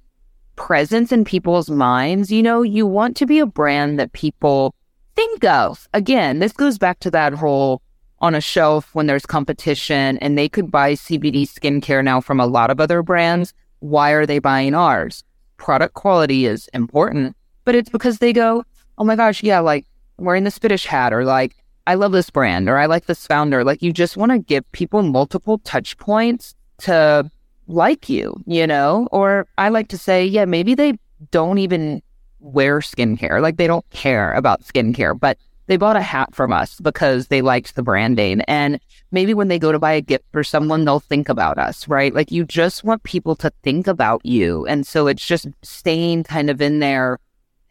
presence 0.56 1.12
in 1.12 1.24
people's 1.24 1.70
minds. 1.70 2.32
You 2.32 2.44
know, 2.44 2.62
you 2.64 2.86
want 2.86 3.16
to 3.18 3.26
be 3.26 3.40
a 3.40 3.46
brand 3.46 3.98
that 3.98 4.12
people 4.12 4.76
think 5.16 5.46
of. 5.46 5.88
Again, 5.94 6.40
this 6.40 6.52
goes 6.52 6.78
back 6.78 7.00
to 7.00 7.12
that 7.12 7.34
whole 7.34 7.82
on 8.22 8.36
a 8.36 8.42
shelf 8.42 8.94
when 8.94 9.08
there's 9.08 9.26
competition 9.26 10.18
and 10.20 10.38
they 10.38 10.50
could 10.50 10.72
buy 10.72 10.94
CBD 10.94 11.44
skincare 11.44 12.04
now 12.04 12.22
from 12.22 12.40
a 12.40 12.46
lot 12.46 12.70
of 12.70 12.80
other 12.80 13.02
brands. 13.02 13.54
Why 13.80 14.12
are 14.12 14.26
they 14.26 14.40
buying 14.40 14.76
ours? 14.76 15.24
Product 15.58 15.94
quality 15.94 16.46
is 16.46 16.68
important, 16.74 17.36
but 17.66 17.76
it's 17.76 17.90
because 17.90 18.20
they 18.20 18.34
go, 18.34 18.64
oh 18.98 19.04
my 19.04 19.16
gosh, 19.16 19.44
yeah, 19.44 19.60
like 19.60 19.86
wearing 20.18 20.44
this 20.44 20.60
Fitish 20.60 20.86
hat 20.86 21.14
or 21.14 21.24
like 21.24 21.56
I 21.88 21.96
love 21.96 22.12
this 22.12 22.30
brand 22.30 22.70
or 22.70 22.78
I 22.78 22.86
like 22.86 23.06
this 23.06 23.26
founder. 23.26 23.64
Like 23.64 23.82
you 23.82 23.92
just 23.92 24.18
want 24.18 24.32
to 24.32 24.40
give 24.40 24.70
people 24.74 25.02
multiple 25.02 25.58
touch 25.60 25.98
points 25.98 26.56
to 26.80 27.30
like 27.68 28.10
you, 28.10 28.44
you 28.46 28.68
know? 28.68 29.08
Or 29.12 29.48
I 29.58 29.70
like 29.70 29.88
to 29.90 29.98
say, 29.98 30.26
yeah, 30.26 30.46
maybe 30.46 30.76
they 30.76 30.94
don't 31.32 31.58
even 31.58 32.02
wear 32.40 32.80
skincare. 32.80 33.42
Like 33.42 33.58
they 33.58 33.68
don't 33.68 33.90
care 33.90 34.34
about 34.34 34.62
skincare, 34.62 35.18
but 35.20 35.38
they 35.70 35.78
bought 35.78 35.96
a 35.96 36.02
hat 36.02 36.34
from 36.34 36.52
us 36.52 36.80
because 36.80 37.28
they 37.28 37.44
liked 37.44 37.76
the 37.76 37.84
branding. 37.84 38.42
And 38.42 38.80
maybe 39.12 39.36
when 39.36 39.50
they 39.50 39.60
go 39.60 39.72
to 39.72 39.78
buy 39.78 39.92
a 39.92 40.02
gift 40.02 40.26
for 40.32 40.44
someone, 40.44 40.84
they'll 40.84 41.00
think 41.00 41.30
about 41.30 41.60
us, 41.60 41.88
right? 41.88 42.12
Like 42.12 42.32
you 42.32 42.44
just 42.44 42.84
want 42.84 43.04
people 43.04 43.36
to 43.36 43.52
think 43.62 43.86
about 43.86 44.26
you. 44.26 44.66
And 44.66 44.86
so 44.86 45.06
it's 45.06 45.24
just 45.24 45.46
staying 45.62 46.24
kind 46.24 46.50
of 46.50 46.60
in 46.60 46.80
their 46.80 47.20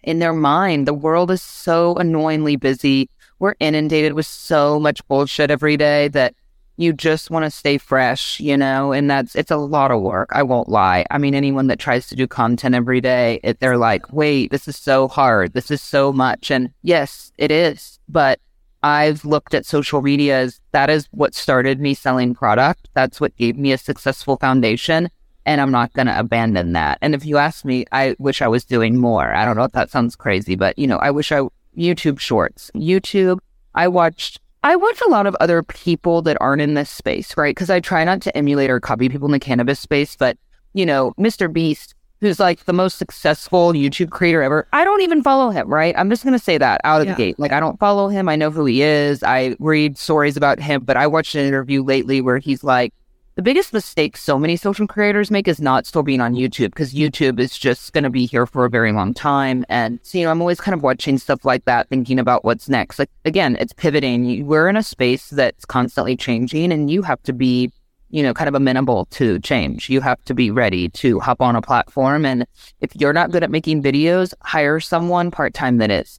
in 0.04 0.20
their 0.20 0.32
mind. 0.32 0.86
The 0.86 0.94
world 0.94 1.32
is 1.32 1.42
so 1.42 1.96
annoyingly 1.96 2.54
busy. 2.54 3.10
We're 3.40 3.56
inundated 3.58 4.12
with 4.12 4.26
so 4.26 4.78
much 4.78 5.04
bullshit 5.08 5.50
every 5.50 5.76
day 5.76 6.06
that 6.08 6.36
you 6.78 6.92
just 6.92 7.30
want 7.30 7.44
to 7.44 7.50
stay 7.50 7.76
fresh, 7.76 8.38
you 8.38 8.56
know, 8.56 8.92
and 8.92 9.10
that's 9.10 9.34
it's 9.34 9.50
a 9.50 9.56
lot 9.56 9.90
of 9.90 10.00
work. 10.00 10.30
I 10.32 10.44
won't 10.44 10.68
lie. 10.68 11.04
I 11.10 11.18
mean, 11.18 11.34
anyone 11.34 11.66
that 11.66 11.80
tries 11.80 12.06
to 12.08 12.16
do 12.16 12.28
content 12.28 12.76
every 12.76 13.00
day, 13.00 13.40
it, 13.42 13.58
they're 13.58 13.76
like, 13.76 14.12
"Wait, 14.12 14.52
this 14.52 14.68
is 14.68 14.76
so 14.76 15.08
hard. 15.08 15.54
This 15.54 15.72
is 15.72 15.82
so 15.82 16.12
much." 16.12 16.52
And 16.52 16.70
yes, 16.82 17.32
it 17.36 17.50
is. 17.50 17.98
But 18.08 18.38
I've 18.84 19.24
looked 19.24 19.54
at 19.54 19.66
social 19.66 20.02
media 20.02 20.38
as 20.38 20.60
that 20.70 20.88
is 20.88 21.08
what 21.10 21.34
started 21.34 21.80
me 21.80 21.94
selling 21.94 22.32
product. 22.32 22.88
That's 22.94 23.20
what 23.20 23.36
gave 23.36 23.58
me 23.58 23.72
a 23.72 23.78
successful 23.78 24.36
foundation. 24.36 25.10
And 25.44 25.60
I'm 25.60 25.72
not 25.72 25.92
going 25.94 26.06
to 26.06 26.18
abandon 26.18 26.74
that. 26.74 26.98
And 27.00 27.14
if 27.14 27.24
you 27.24 27.38
ask 27.38 27.64
me, 27.64 27.86
I 27.90 28.14
wish 28.18 28.40
I 28.40 28.48
was 28.48 28.64
doing 28.64 28.98
more. 28.98 29.34
I 29.34 29.44
don't 29.44 29.56
know 29.56 29.64
if 29.64 29.72
that 29.72 29.90
sounds 29.90 30.14
crazy, 30.14 30.54
but 30.54 30.78
you 30.78 30.86
know, 30.86 30.98
I 30.98 31.10
wish 31.10 31.32
I 31.32 31.40
YouTube 31.76 32.20
shorts, 32.20 32.70
YouTube. 32.74 33.38
I 33.74 33.88
watched 33.88 34.40
I 34.62 34.76
watch 34.76 35.00
a 35.06 35.08
lot 35.08 35.26
of 35.26 35.36
other 35.40 35.62
people 35.62 36.22
that 36.22 36.36
aren't 36.40 36.62
in 36.62 36.74
this 36.74 36.90
space, 36.90 37.36
right? 37.36 37.54
Because 37.54 37.70
I 37.70 37.80
try 37.80 38.04
not 38.04 38.20
to 38.22 38.36
emulate 38.36 38.70
or 38.70 38.80
copy 38.80 39.08
people 39.08 39.26
in 39.26 39.32
the 39.32 39.38
cannabis 39.38 39.78
space, 39.78 40.16
but 40.16 40.36
you 40.74 40.84
know, 40.84 41.12
Mr. 41.18 41.50
Beast, 41.52 41.94
who's 42.20 42.40
like 42.40 42.64
the 42.64 42.72
most 42.72 42.98
successful 42.98 43.72
YouTube 43.72 44.10
creator 44.10 44.42
ever. 44.42 44.66
I 44.72 44.82
don't 44.84 45.00
even 45.02 45.22
follow 45.22 45.50
him, 45.50 45.68
right? 45.72 45.94
I'm 45.96 46.10
just 46.10 46.24
going 46.24 46.32
to 46.36 46.38
say 46.44 46.58
that 46.58 46.80
out 46.82 47.00
of 47.00 47.06
Yeah. 47.06 47.14
the 47.14 47.16
gate. 47.18 47.38
Like, 47.38 47.52
I 47.52 47.60
don't 47.60 47.78
follow 47.78 48.08
him. 48.08 48.28
I 48.28 48.34
know 48.36 48.50
who 48.50 48.64
he 48.64 48.82
is. 48.82 49.22
I 49.22 49.54
read 49.60 49.96
stories 49.96 50.36
about 50.36 50.58
him, 50.58 50.82
but 50.84 50.96
I 50.96 51.06
watched 51.06 51.36
an 51.36 51.46
interview 51.46 51.82
lately 51.84 52.20
where 52.20 52.38
he's 52.38 52.64
like, 52.64 52.92
the 53.38 53.42
biggest 53.42 53.72
mistake 53.72 54.16
so 54.16 54.36
many 54.36 54.56
social 54.56 54.88
creators 54.88 55.30
make 55.30 55.46
is 55.46 55.60
not 55.60 55.86
still 55.86 56.02
being 56.02 56.20
on 56.20 56.34
YouTube 56.34 56.70
because 56.70 56.92
YouTube 56.92 57.38
is 57.38 57.56
just 57.56 57.92
going 57.92 58.02
to 58.02 58.10
be 58.10 58.26
here 58.26 58.46
for 58.46 58.64
a 58.64 58.68
very 58.68 58.90
long 58.90 59.14
time. 59.14 59.64
And 59.68 60.00
so, 60.02 60.18
you 60.18 60.24
know, 60.24 60.32
I'm 60.32 60.40
always 60.40 60.60
kind 60.60 60.74
of 60.74 60.82
watching 60.82 61.18
stuff 61.18 61.44
like 61.44 61.64
that, 61.66 61.88
thinking 61.88 62.18
about 62.18 62.44
what's 62.44 62.68
next. 62.68 62.98
Like, 62.98 63.10
again, 63.24 63.56
it's 63.60 63.72
pivoting. 63.72 64.44
We're 64.44 64.68
in 64.68 64.76
a 64.76 64.82
space 64.82 65.30
that's 65.30 65.64
constantly 65.64 66.16
changing, 66.16 66.72
and 66.72 66.90
you 66.90 67.02
have 67.02 67.22
to 67.22 67.32
be, 67.32 67.70
you 68.10 68.24
know, 68.24 68.34
kind 68.34 68.48
of 68.48 68.56
amenable 68.56 69.06
to 69.12 69.38
change. 69.38 69.88
You 69.88 70.00
have 70.00 70.20
to 70.24 70.34
be 70.34 70.50
ready 70.50 70.88
to 70.88 71.20
hop 71.20 71.40
on 71.40 71.54
a 71.54 71.62
platform. 71.62 72.26
And 72.26 72.44
if 72.80 72.90
you're 72.96 73.12
not 73.12 73.30
good 73.30 73.44
at 73.44 73.52
making 73.52 73.84
videos, 73.84 74.34
hire 74.42 74.80
someone 74.80 75.30
part 75.30 75.54
time 75.54 75.78
that 75.78 75.92
is. 75.92 76.18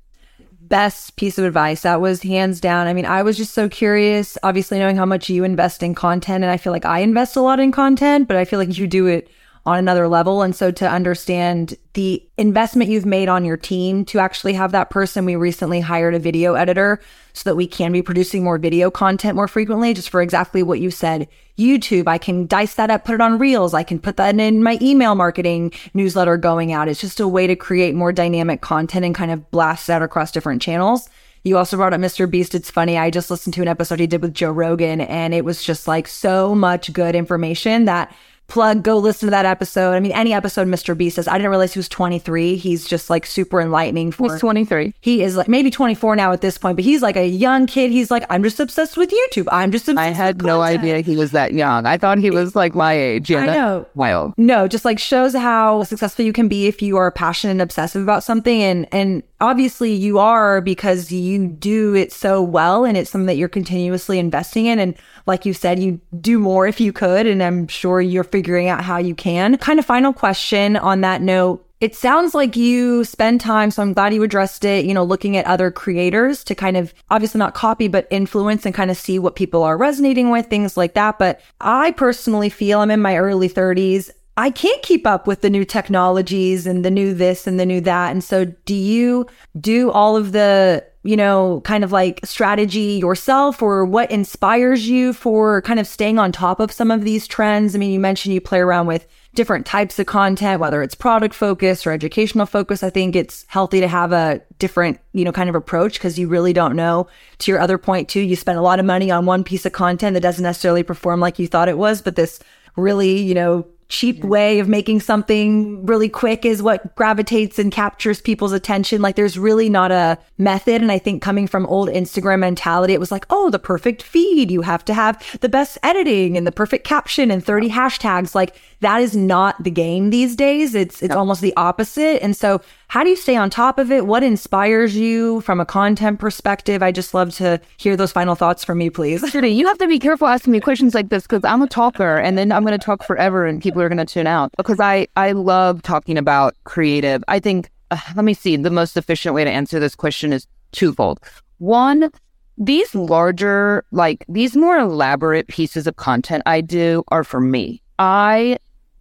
Best 0.70 1.15
piece 1.15 1.38
of 1.38 1.45
advice. 1.45 1.82
That 1.82 1.99
was 1.99 2.22
hands 2.22 2.61
down. 2.61 2.88
I 2.88 2.93
mean, 2.93 3.05
I 3.05 3.24
was 3.24 3.38
just 3.38 3.53
so 3.53 3.67
curious, 3.67 4.38
obviously 4.43 4.80
knowing 4.80 4.95
how 4.95 5.05
much 5.05 5.30
you 5.30 5.43
invest 5.43 5.84
in 5.84 5.95
content. 5.95 6.43
And 6.43 6.51
I 6.51 6.57
feel 6.57 6.72
like 6.72 6.86
I 6.86 6.99
invest 6.99 7.36
a 7.36 7.41
lot 7.41 7.59
in 7.59 7.72
content, 7.72 8.28
but 8.28 8.38
I 8.38 8.45
feel 8.45 8.59
like 8.59 8.78
you 8.78 8.88
do 8.88 9.07
it 9.07 9.30
on 9.66 9.78
another 9.78 10.07
level. 10.07 10.41
And 10.41 10.55
so 10.55 10.72
to 10.72 10.89
understand 10.89 11.76
the 11.93 12.26
investment 12.38 12.89
you've 12.89 13.05
made 13.05 13.30
on 13.30 13.45
your 13.45 13.57
team 13.57 14.05
to 14.05 14.20
actually 14.20 14.53
have 14.53 14.72
that 14.72 14.89
person, 14.89 15.26
we 15.26 15.36
recently 15.36 15.82
hired 15.82 16.16
a 16.16 16.20
video 16.20 16.53
editor 16.53 16.99
so 17.34 17.49
that 17.49 17.55
we 17.55 17.68
can 17.68 17.91
be 17.91 18.01
producing 18.01 18.43
more 18.43 18.57
video 18.57 18.89
content 18.89 19.36
more 19.36 19.47
frequently, 19.47 19.93
just 19.93 20.10
for 20.10 20.22
exactly 20.22 20.64
what 20.64 20.80
you 20.80 20.91
said. 20.91 21.28
YouTube, 21.57 22.07
I 22.07 22.18
can 22.18 22.47
dice 22.47 22.76
that 22.76 22.89
up, 22.89 23.05
put 23.05 23.16
it 23.16 23.22
on 23.22 23.38
reels. 23.38 23.74
I 23.74 23.84
can 23.84 23.99
put 23.99 24.18
that 24.18 24.39
in 24.39 24.64
my 24.64 24.78
email 24.82 25.14
marketing 25.16 25.74
newsletter 25.93 26.38
going 26.38 26.72
out. 26.72 26.88
It's 26.88 27.01
just 27.01 27.20
a 27.20 27.28
way 27.28 27.47
to 27.47 27.55
create 27.55 27.95
more 27.95 28.14
dynamic 28.14 28.62
content 28.62 29.05
and 29.05 29.14
kind 29.14 29.32
of 29.32 29.51
blast 29.51 29.89
out 29.89 30.01
across 30.01 30.32
different 30.32 30.62
channels. 30.62 31.10
You 31.43 31.57
also 31.57 31.78
brought 31.78 31.93
up 31.93 32.01
Mr. 32.01 32.30
Beast. 32.30 32.53
It's 32.53 32.70
funny. 32.70 32.97
I 32.97 33.10
just 33.10 33.32
listened 33.32 33.53
to 33.53 33.62
an 33.62 33.68
episode 33.68 33.99
he 33.99 34.07
did 34.07 34.22
with 34.22 34.34
Joe 34.34 34.51
Rogan 34.51 35.01
and 35.01 35.34
it 35.34 35.45
was 35.45 35.64
just 35.64 35.88
like 35.88 36.07
so 36.07 36.53
much 36.53 36.91
good 36.91 37.16
information 37.16 37.86
that 37.86 38.14
plug, 38.50 38.84
go 38.84 38.97
listen 38.97 39.28
to 39.28 39.32
that 39.32 39.45
episode. 39.45 39.91
I 39.93 40.00
mean, 40.00 40.12
any 40.12 40.34
episode 40.34 40.68
Mr. 40.68 40.97
Beast 40.97 41.16
says, 41.16 41.28
I 41.28 41.38
didn't 41.38 41.50
realize 41.52 41.74
he 41.74 41.80
was 41.80 41.88
23. 41.89 42.56
He's 42.56 42.86
just 42.86 43.10
like 43.10 43.26
super 43.26 43.62
enlightening 43.62 44.12
for 44.12 44.32
He's 44.32 44.41
23. 44.41 44.93
he 45.00 45.24
is 45.24 45.38
like 45.38 45.47
maybe 45.47 45.72
24 45.72 46.16
now 46.16 46.32
at 46.32 46.41
this 46.41 46.58
point, 46.58 46.76
but 46.76 46.84
he's 46.84 47.02
like 47.02 47.16
a 47.16 47.28
young 47.28 47.68
kid. 47.68 47.91
He's 47.91 48.12
like, 48.12 48.26
I'm 48.30 48.43
just 48.43 48.60
obsessed 48.60 48.97
with 48.97 49.12
YouTube. 49.12 49.47
I'm 49.52 49.72
just 49.72 49.88
obsessed 49.88 50.00
I 50.00 50.12
had 50.12 50.41
no 50.41 50.62
idea 50.62 51.00
he 51.02 51.16
was 51.16 51.32
that 51.32 51.54
young. 51.54 51.86
I 51.86 51.97
thought 51.97 52.18
he 52.18 52.32
was 52.32 52.56
like 52.56 52.76
my 52.76 52.93
age. 52.93 53.30
Yeah, 53.30 53.39
I 53.39 53.45
know. 53.45 53.86
Wild. 53.95 54.34
No, 54.38 54.68
just 54.68 54.86
like 54.86 55.00
shows 55.00 55.34
how 55.34 55.84
successful 55.84 56.26
you 56.26 56.34
can 56.34 56.47
be 56.47 56.68
if 56.68 56.82
you 56.82 56.97
are 56.97 57.12
passionate 57.12 57.52
and 57.52 57.62
obsessive 57.62 58.02
about 58.02 58.24
something. 58.24 58.62
And 58.62 58.88
and 58.91 59.24
obviously 59.41 59.93
you 59.93 60.20
are 60.20 60.62
because 60.62 61.12
you 61.12 61.47
do 61.47 61.95
it 61.95 62.12
so 62.12 62.41
well 62.41 62.86
and 62.86 62.97
it's 62.97 63.10
something 63.10 63.28
that 63.28 63.38
you're 63.38 63.47
continuously 63.47 64.20
investing 64.20 64.66
in. 64.66 64.80
And 64.80 64.95
like 65.30 65.45
you 65.45 65.53
said, 65.53 65.80
you 65.80 66.01
do 66.19 66.39
more 66.39 66.67
if 66.67 66.82
you 66.82 66.91
could. 66.91 67.25
And 67.25 67.41
I'm 67.41 67.67
sure 67.67 68.01
you're 68.01 68.25
figuring 68.25 68.67
out 68.67 68.84
how 68.84 68.97
you 68.97 69.15
can. 69.15 69.57
Kind 69.57 69.80
of 69.80 69.86
final 69.86 70.11
question 70.11 70.75
on 70.75 70.99
that 71.01 71.21
note. 71.21 71.65
It 71.80 71.95
sounds 71.95 72.36
like 72.36 72.57
you 72.57 73.05
spend 73.05 73.39
time, 73.39 73.71
so 73.71 73.82
I'm 73.82 73.93
glad 73.93 74.13
you 74.13 74.21
addressed 74.21 74.65
it, 74.65 74.84
you 74.84 74.93
know, 74.93 75.05
looking 75.05 75.38
at 75.38 75.45
other 75.45 75.71
creators 75.71 76.43
to 76.43 76.53
kind 76.53 76.75
of 76.75 76.93
obviously 77.09 77.39
not 77.39 77.53
copy, 77.53 77.88
but 77.88 78.05
influence 78.11 78.65
and 78.65 78.75
kind 78.75 78.91
of 78.91 78.97
see 78.97 79.17
what 79.17 79.38
people 79.38 79.63
are 79.63 79.77
resonating 79.77 80.30
with, 80.30 80.47
things 80.47 80.75
like 80.75 80.95
that. 80.95 81.17
But 81.17 81.39
I 81.61 81.91
personally 81.91 82.49
feel 82.49 82.82
I'm 82.82 82.91
in 82.91 83.01
my 83.01 83.15
early 83.15 83.47
30s. 83.47 84.11
I 84.40 84.52
can't 84.52 84.82
keep 84.82 85.06
up 85.06 85.28
with 85.28 85.42
the 85.42 85.50
new 85.50 85.66
technologies 85.66 86.66
and 86.66 86.86
the 86.86 86.90
new 86.90 87.14
this 87.14 87.46
and 87.46 87.60
the 87.60 87.66
new 87.66 87.82
that. 87.82 88.12
And 88.12 88.24
so 88.24 88.46
do 88.46 88.74
you 88.74 89.28
do 89.60 89.92
all 89.92 90.16
of 90.16 90.32
the, 90.32 90.86
you 91.04 91.18
know, 91.18 91.60
kind 91.66 91.84
of 91.84 91.92
like 91.92 92.22
strategy 92.24 93.00
yourself 93.04 93.62
or 93.62 93.84
what 93.84 94.10
inspires 94.10 94.88
you 94.88 95.12
for 95.12 95.62
kind 95.64 95.78
of 95.78 95.86
staying 95.86 96.20
on 96.20 96.32
top 96.32 96.62
of 96.62 96.72
some 96.72 96.90
of 96.90 97.04
these 97.04 97.28
trends? 97.28 97.76
I 97.76 97.80
mean, 97.80 97.92
you 97.92 98.00
mentioned 98.00 98.34
you 98.34 98.40
play 98.40 98.60
around 98.60 98.88
with 98.88 99.06
different 99.36 99.66
types 99.66 100.00
of 100.00 100.06
content, 100.06 100.62
whether 100.62 100.82
it's 100.82 100.96
product 100.96 101.36
focused 101.36 101.86
or 101.86 101.92
educational 101.92 102.46
focused. 102.46 102.82
I 102.82 102.90
think 102.90 103.18
it's 103.18 103.44
healthy 103.50 103.82
to 103.82 103.90
have 103.90 104.14
a 104.14 104.40
different, 104.58 105.02
you 105.12 105.26
know, 105.26 105.34
kind 105.34 105.50
of 105.50 105.56
approach 105.56 105.96
because 105.96 106.18
you 106.18 106.30
really 106.30 106.54
don't 106.54 106.78
know. 106.78 107.10
To 107.40 107.52
your 107.52 107.60
other 107.60 107.78
point 107.78 108.08
too, 108.08 108.22
you 108.22 108.38
spend 108.38 108.58
a 108.58 108.62
lot 108.62 108.80
of 108.80 108.86
money 108.86 109.12
on 109.12 109.26
one 109.26 109.44
piece 109.44 109.66
of 109.66 109.74
content 109.74 110.14
that 110.14 110.22
doesn't 110.22 110.44
necessarily 110.44 110.84
perform 110.84 111.20
like 111.20 111.40
you 111.40 111.48
thought 111.50 111.68
it 111.68 111.78
was, 111.78 112.02
but 112.02 112.16
this 112.16 112.40
really, 112.78 113.18
you 113.18 113.34
know, 113.34 113.68
cheap 113.90 114.24
way 114.24 114.60
of 114.60 114.70
making 114.70 115.02
something 115.02 115.84
really 115.86 116.08
quick 116.08 116.46
is 116.46 116.62
what 116.62 116.96
gravitates 116.96 117.58
and 117.58 117.72
captures 117.72 118.22
people's 118.22 118.52
attention. 118.52 119.02
Like 119.02 119.16
there's 119.16 119.38
really 119.38 119.68
not 119.68 119.92
a 119.92 120.18
method. 120.38 120.82
And 120.82 120.92
I 120.92 121.00
think 121.00 121.24
coming 121.24 121.48
from 121.48 121.66
old 121.66 121.90
Instagram 121.90 122.40
mentality, 122.40 122.94
it 122.94 123.00
was 123.00 123.12
like, 123.12 123.26
oh, 123.32 123.50
the 123.50 123.58
perfect 123.58 124.04
feed. 124.04 124.52
You 124.52 124.62
have 124.62 124.86
to 124.86 124.94
have 124.94 125.40
the 125.42 125.50
best 125.50 125.80
editing 125.82 126.38
and 126.38 126.46
the 126.46 126.52
perfect 126.52 126.86
caption 126.86 127.32
and 127.32 127.44
30 127.44 127.70
hashtags. 127.70 128.36
Like 128.36 128.56
that 128.82 129.01
is 129.01 129.15
not 129.15 129.61
the 129.63 129.71
game 129.71 130.09
these 130.09 130.36
days. 130.36 130.73
It's 130.73 131.01
it's 131.01 131.15
almost 131.15 131.41
the 131.41 131.53
opposite. 131.57 132.23
And 132.23 132.36
so 132.36 132.61
how 132.88 133.03
do 133.03 133.09
you 133.09 133.15
stay 133.15 133.36
on 133.36 133.49
top 133.49 133.77
of 133.77 133.91
it? 133.91 134.05
What 134.05 134.23
inspires 134.23 134.95
you 134.95 135.41
from 135.41 135.59
a 135.59 135.65
content 135.65 136.19
perspective? 136.19 136.82
I 136.82 136.91
just 136.91 137.13
love 137.13 137.34
to 137.36 137.59
hear 137.77 137.97
those 137.97 138.11
final 138.11 138.36
thoughts 138.36 138.63
from 138.63 138.82
you, 138.82 138.89
please. 138.89 139.30
Judy, 139.32 139.49
you 139.49 139.67
have 139.67 139.77
to 139.80 139.88
be 139.88 139.99
careful 139.99 140.27
asking 140.27 140.53
me 140.53 140.59
questions 140.59 140.95
like 140.95 141.09
this 141.09 141.23
because 141.23 141.43
I'm 141.43 141.61
a 141.61 141.67
talker 141.67 142.17
and 142.17 142.38
then 142.38 142.51
I'm 142.51 142.63
going 142.63 142.77
to 142.77 142.84
talk 142.84 143.03
forever 143.03 143.45
and 143.45 143.61
people 143.61 143.82
are 143.82 143.89
going 143.89 143.97
to 143.97 144.05
tune 144.05 144.27
out 144.27 144.51
because 144.57 144.80
I, 144.80 145.07
I 145.17 145.34
love 145.34 145.82
talking 145.82 146.17
about 146.17 146.55
creative. 146.63 147.23
I 147.27 147.39
think, 147.39 147.69
uh, 147.91 147.99
let 148.15 148.25
me 148.25 148.34
see, 148.34 148.55
the 148.55 148.69
most 148.69 148.95
efficient 148.95 149.36
way 149.36 149.43
to 149.43 149.51
answer 149.51 149.80
this 149.80 149.95
question 149.95 150.32
is 150.32 150.47
twofold. 150.71 151.19
One, 151.57 152.09
these 152.57 152.95
larger, 152.95 153.86
like 153.91 154.25
these 154.30 154.55
more 154.55 154.77
elaborate 154.77 155.47
pieces 155.47 155.86
of 155.86 155.97
content 155.97 156.43
I 156.45 156.61
do 156.61 157.03
are 157.09 157.23
for 157.23 157.41
me. 157.41 157.82
I, 157.99 158.57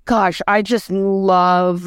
gosh, 0.09 0.41
I 0.49 0.63
just 0.63 0.91
love 0.91 1.87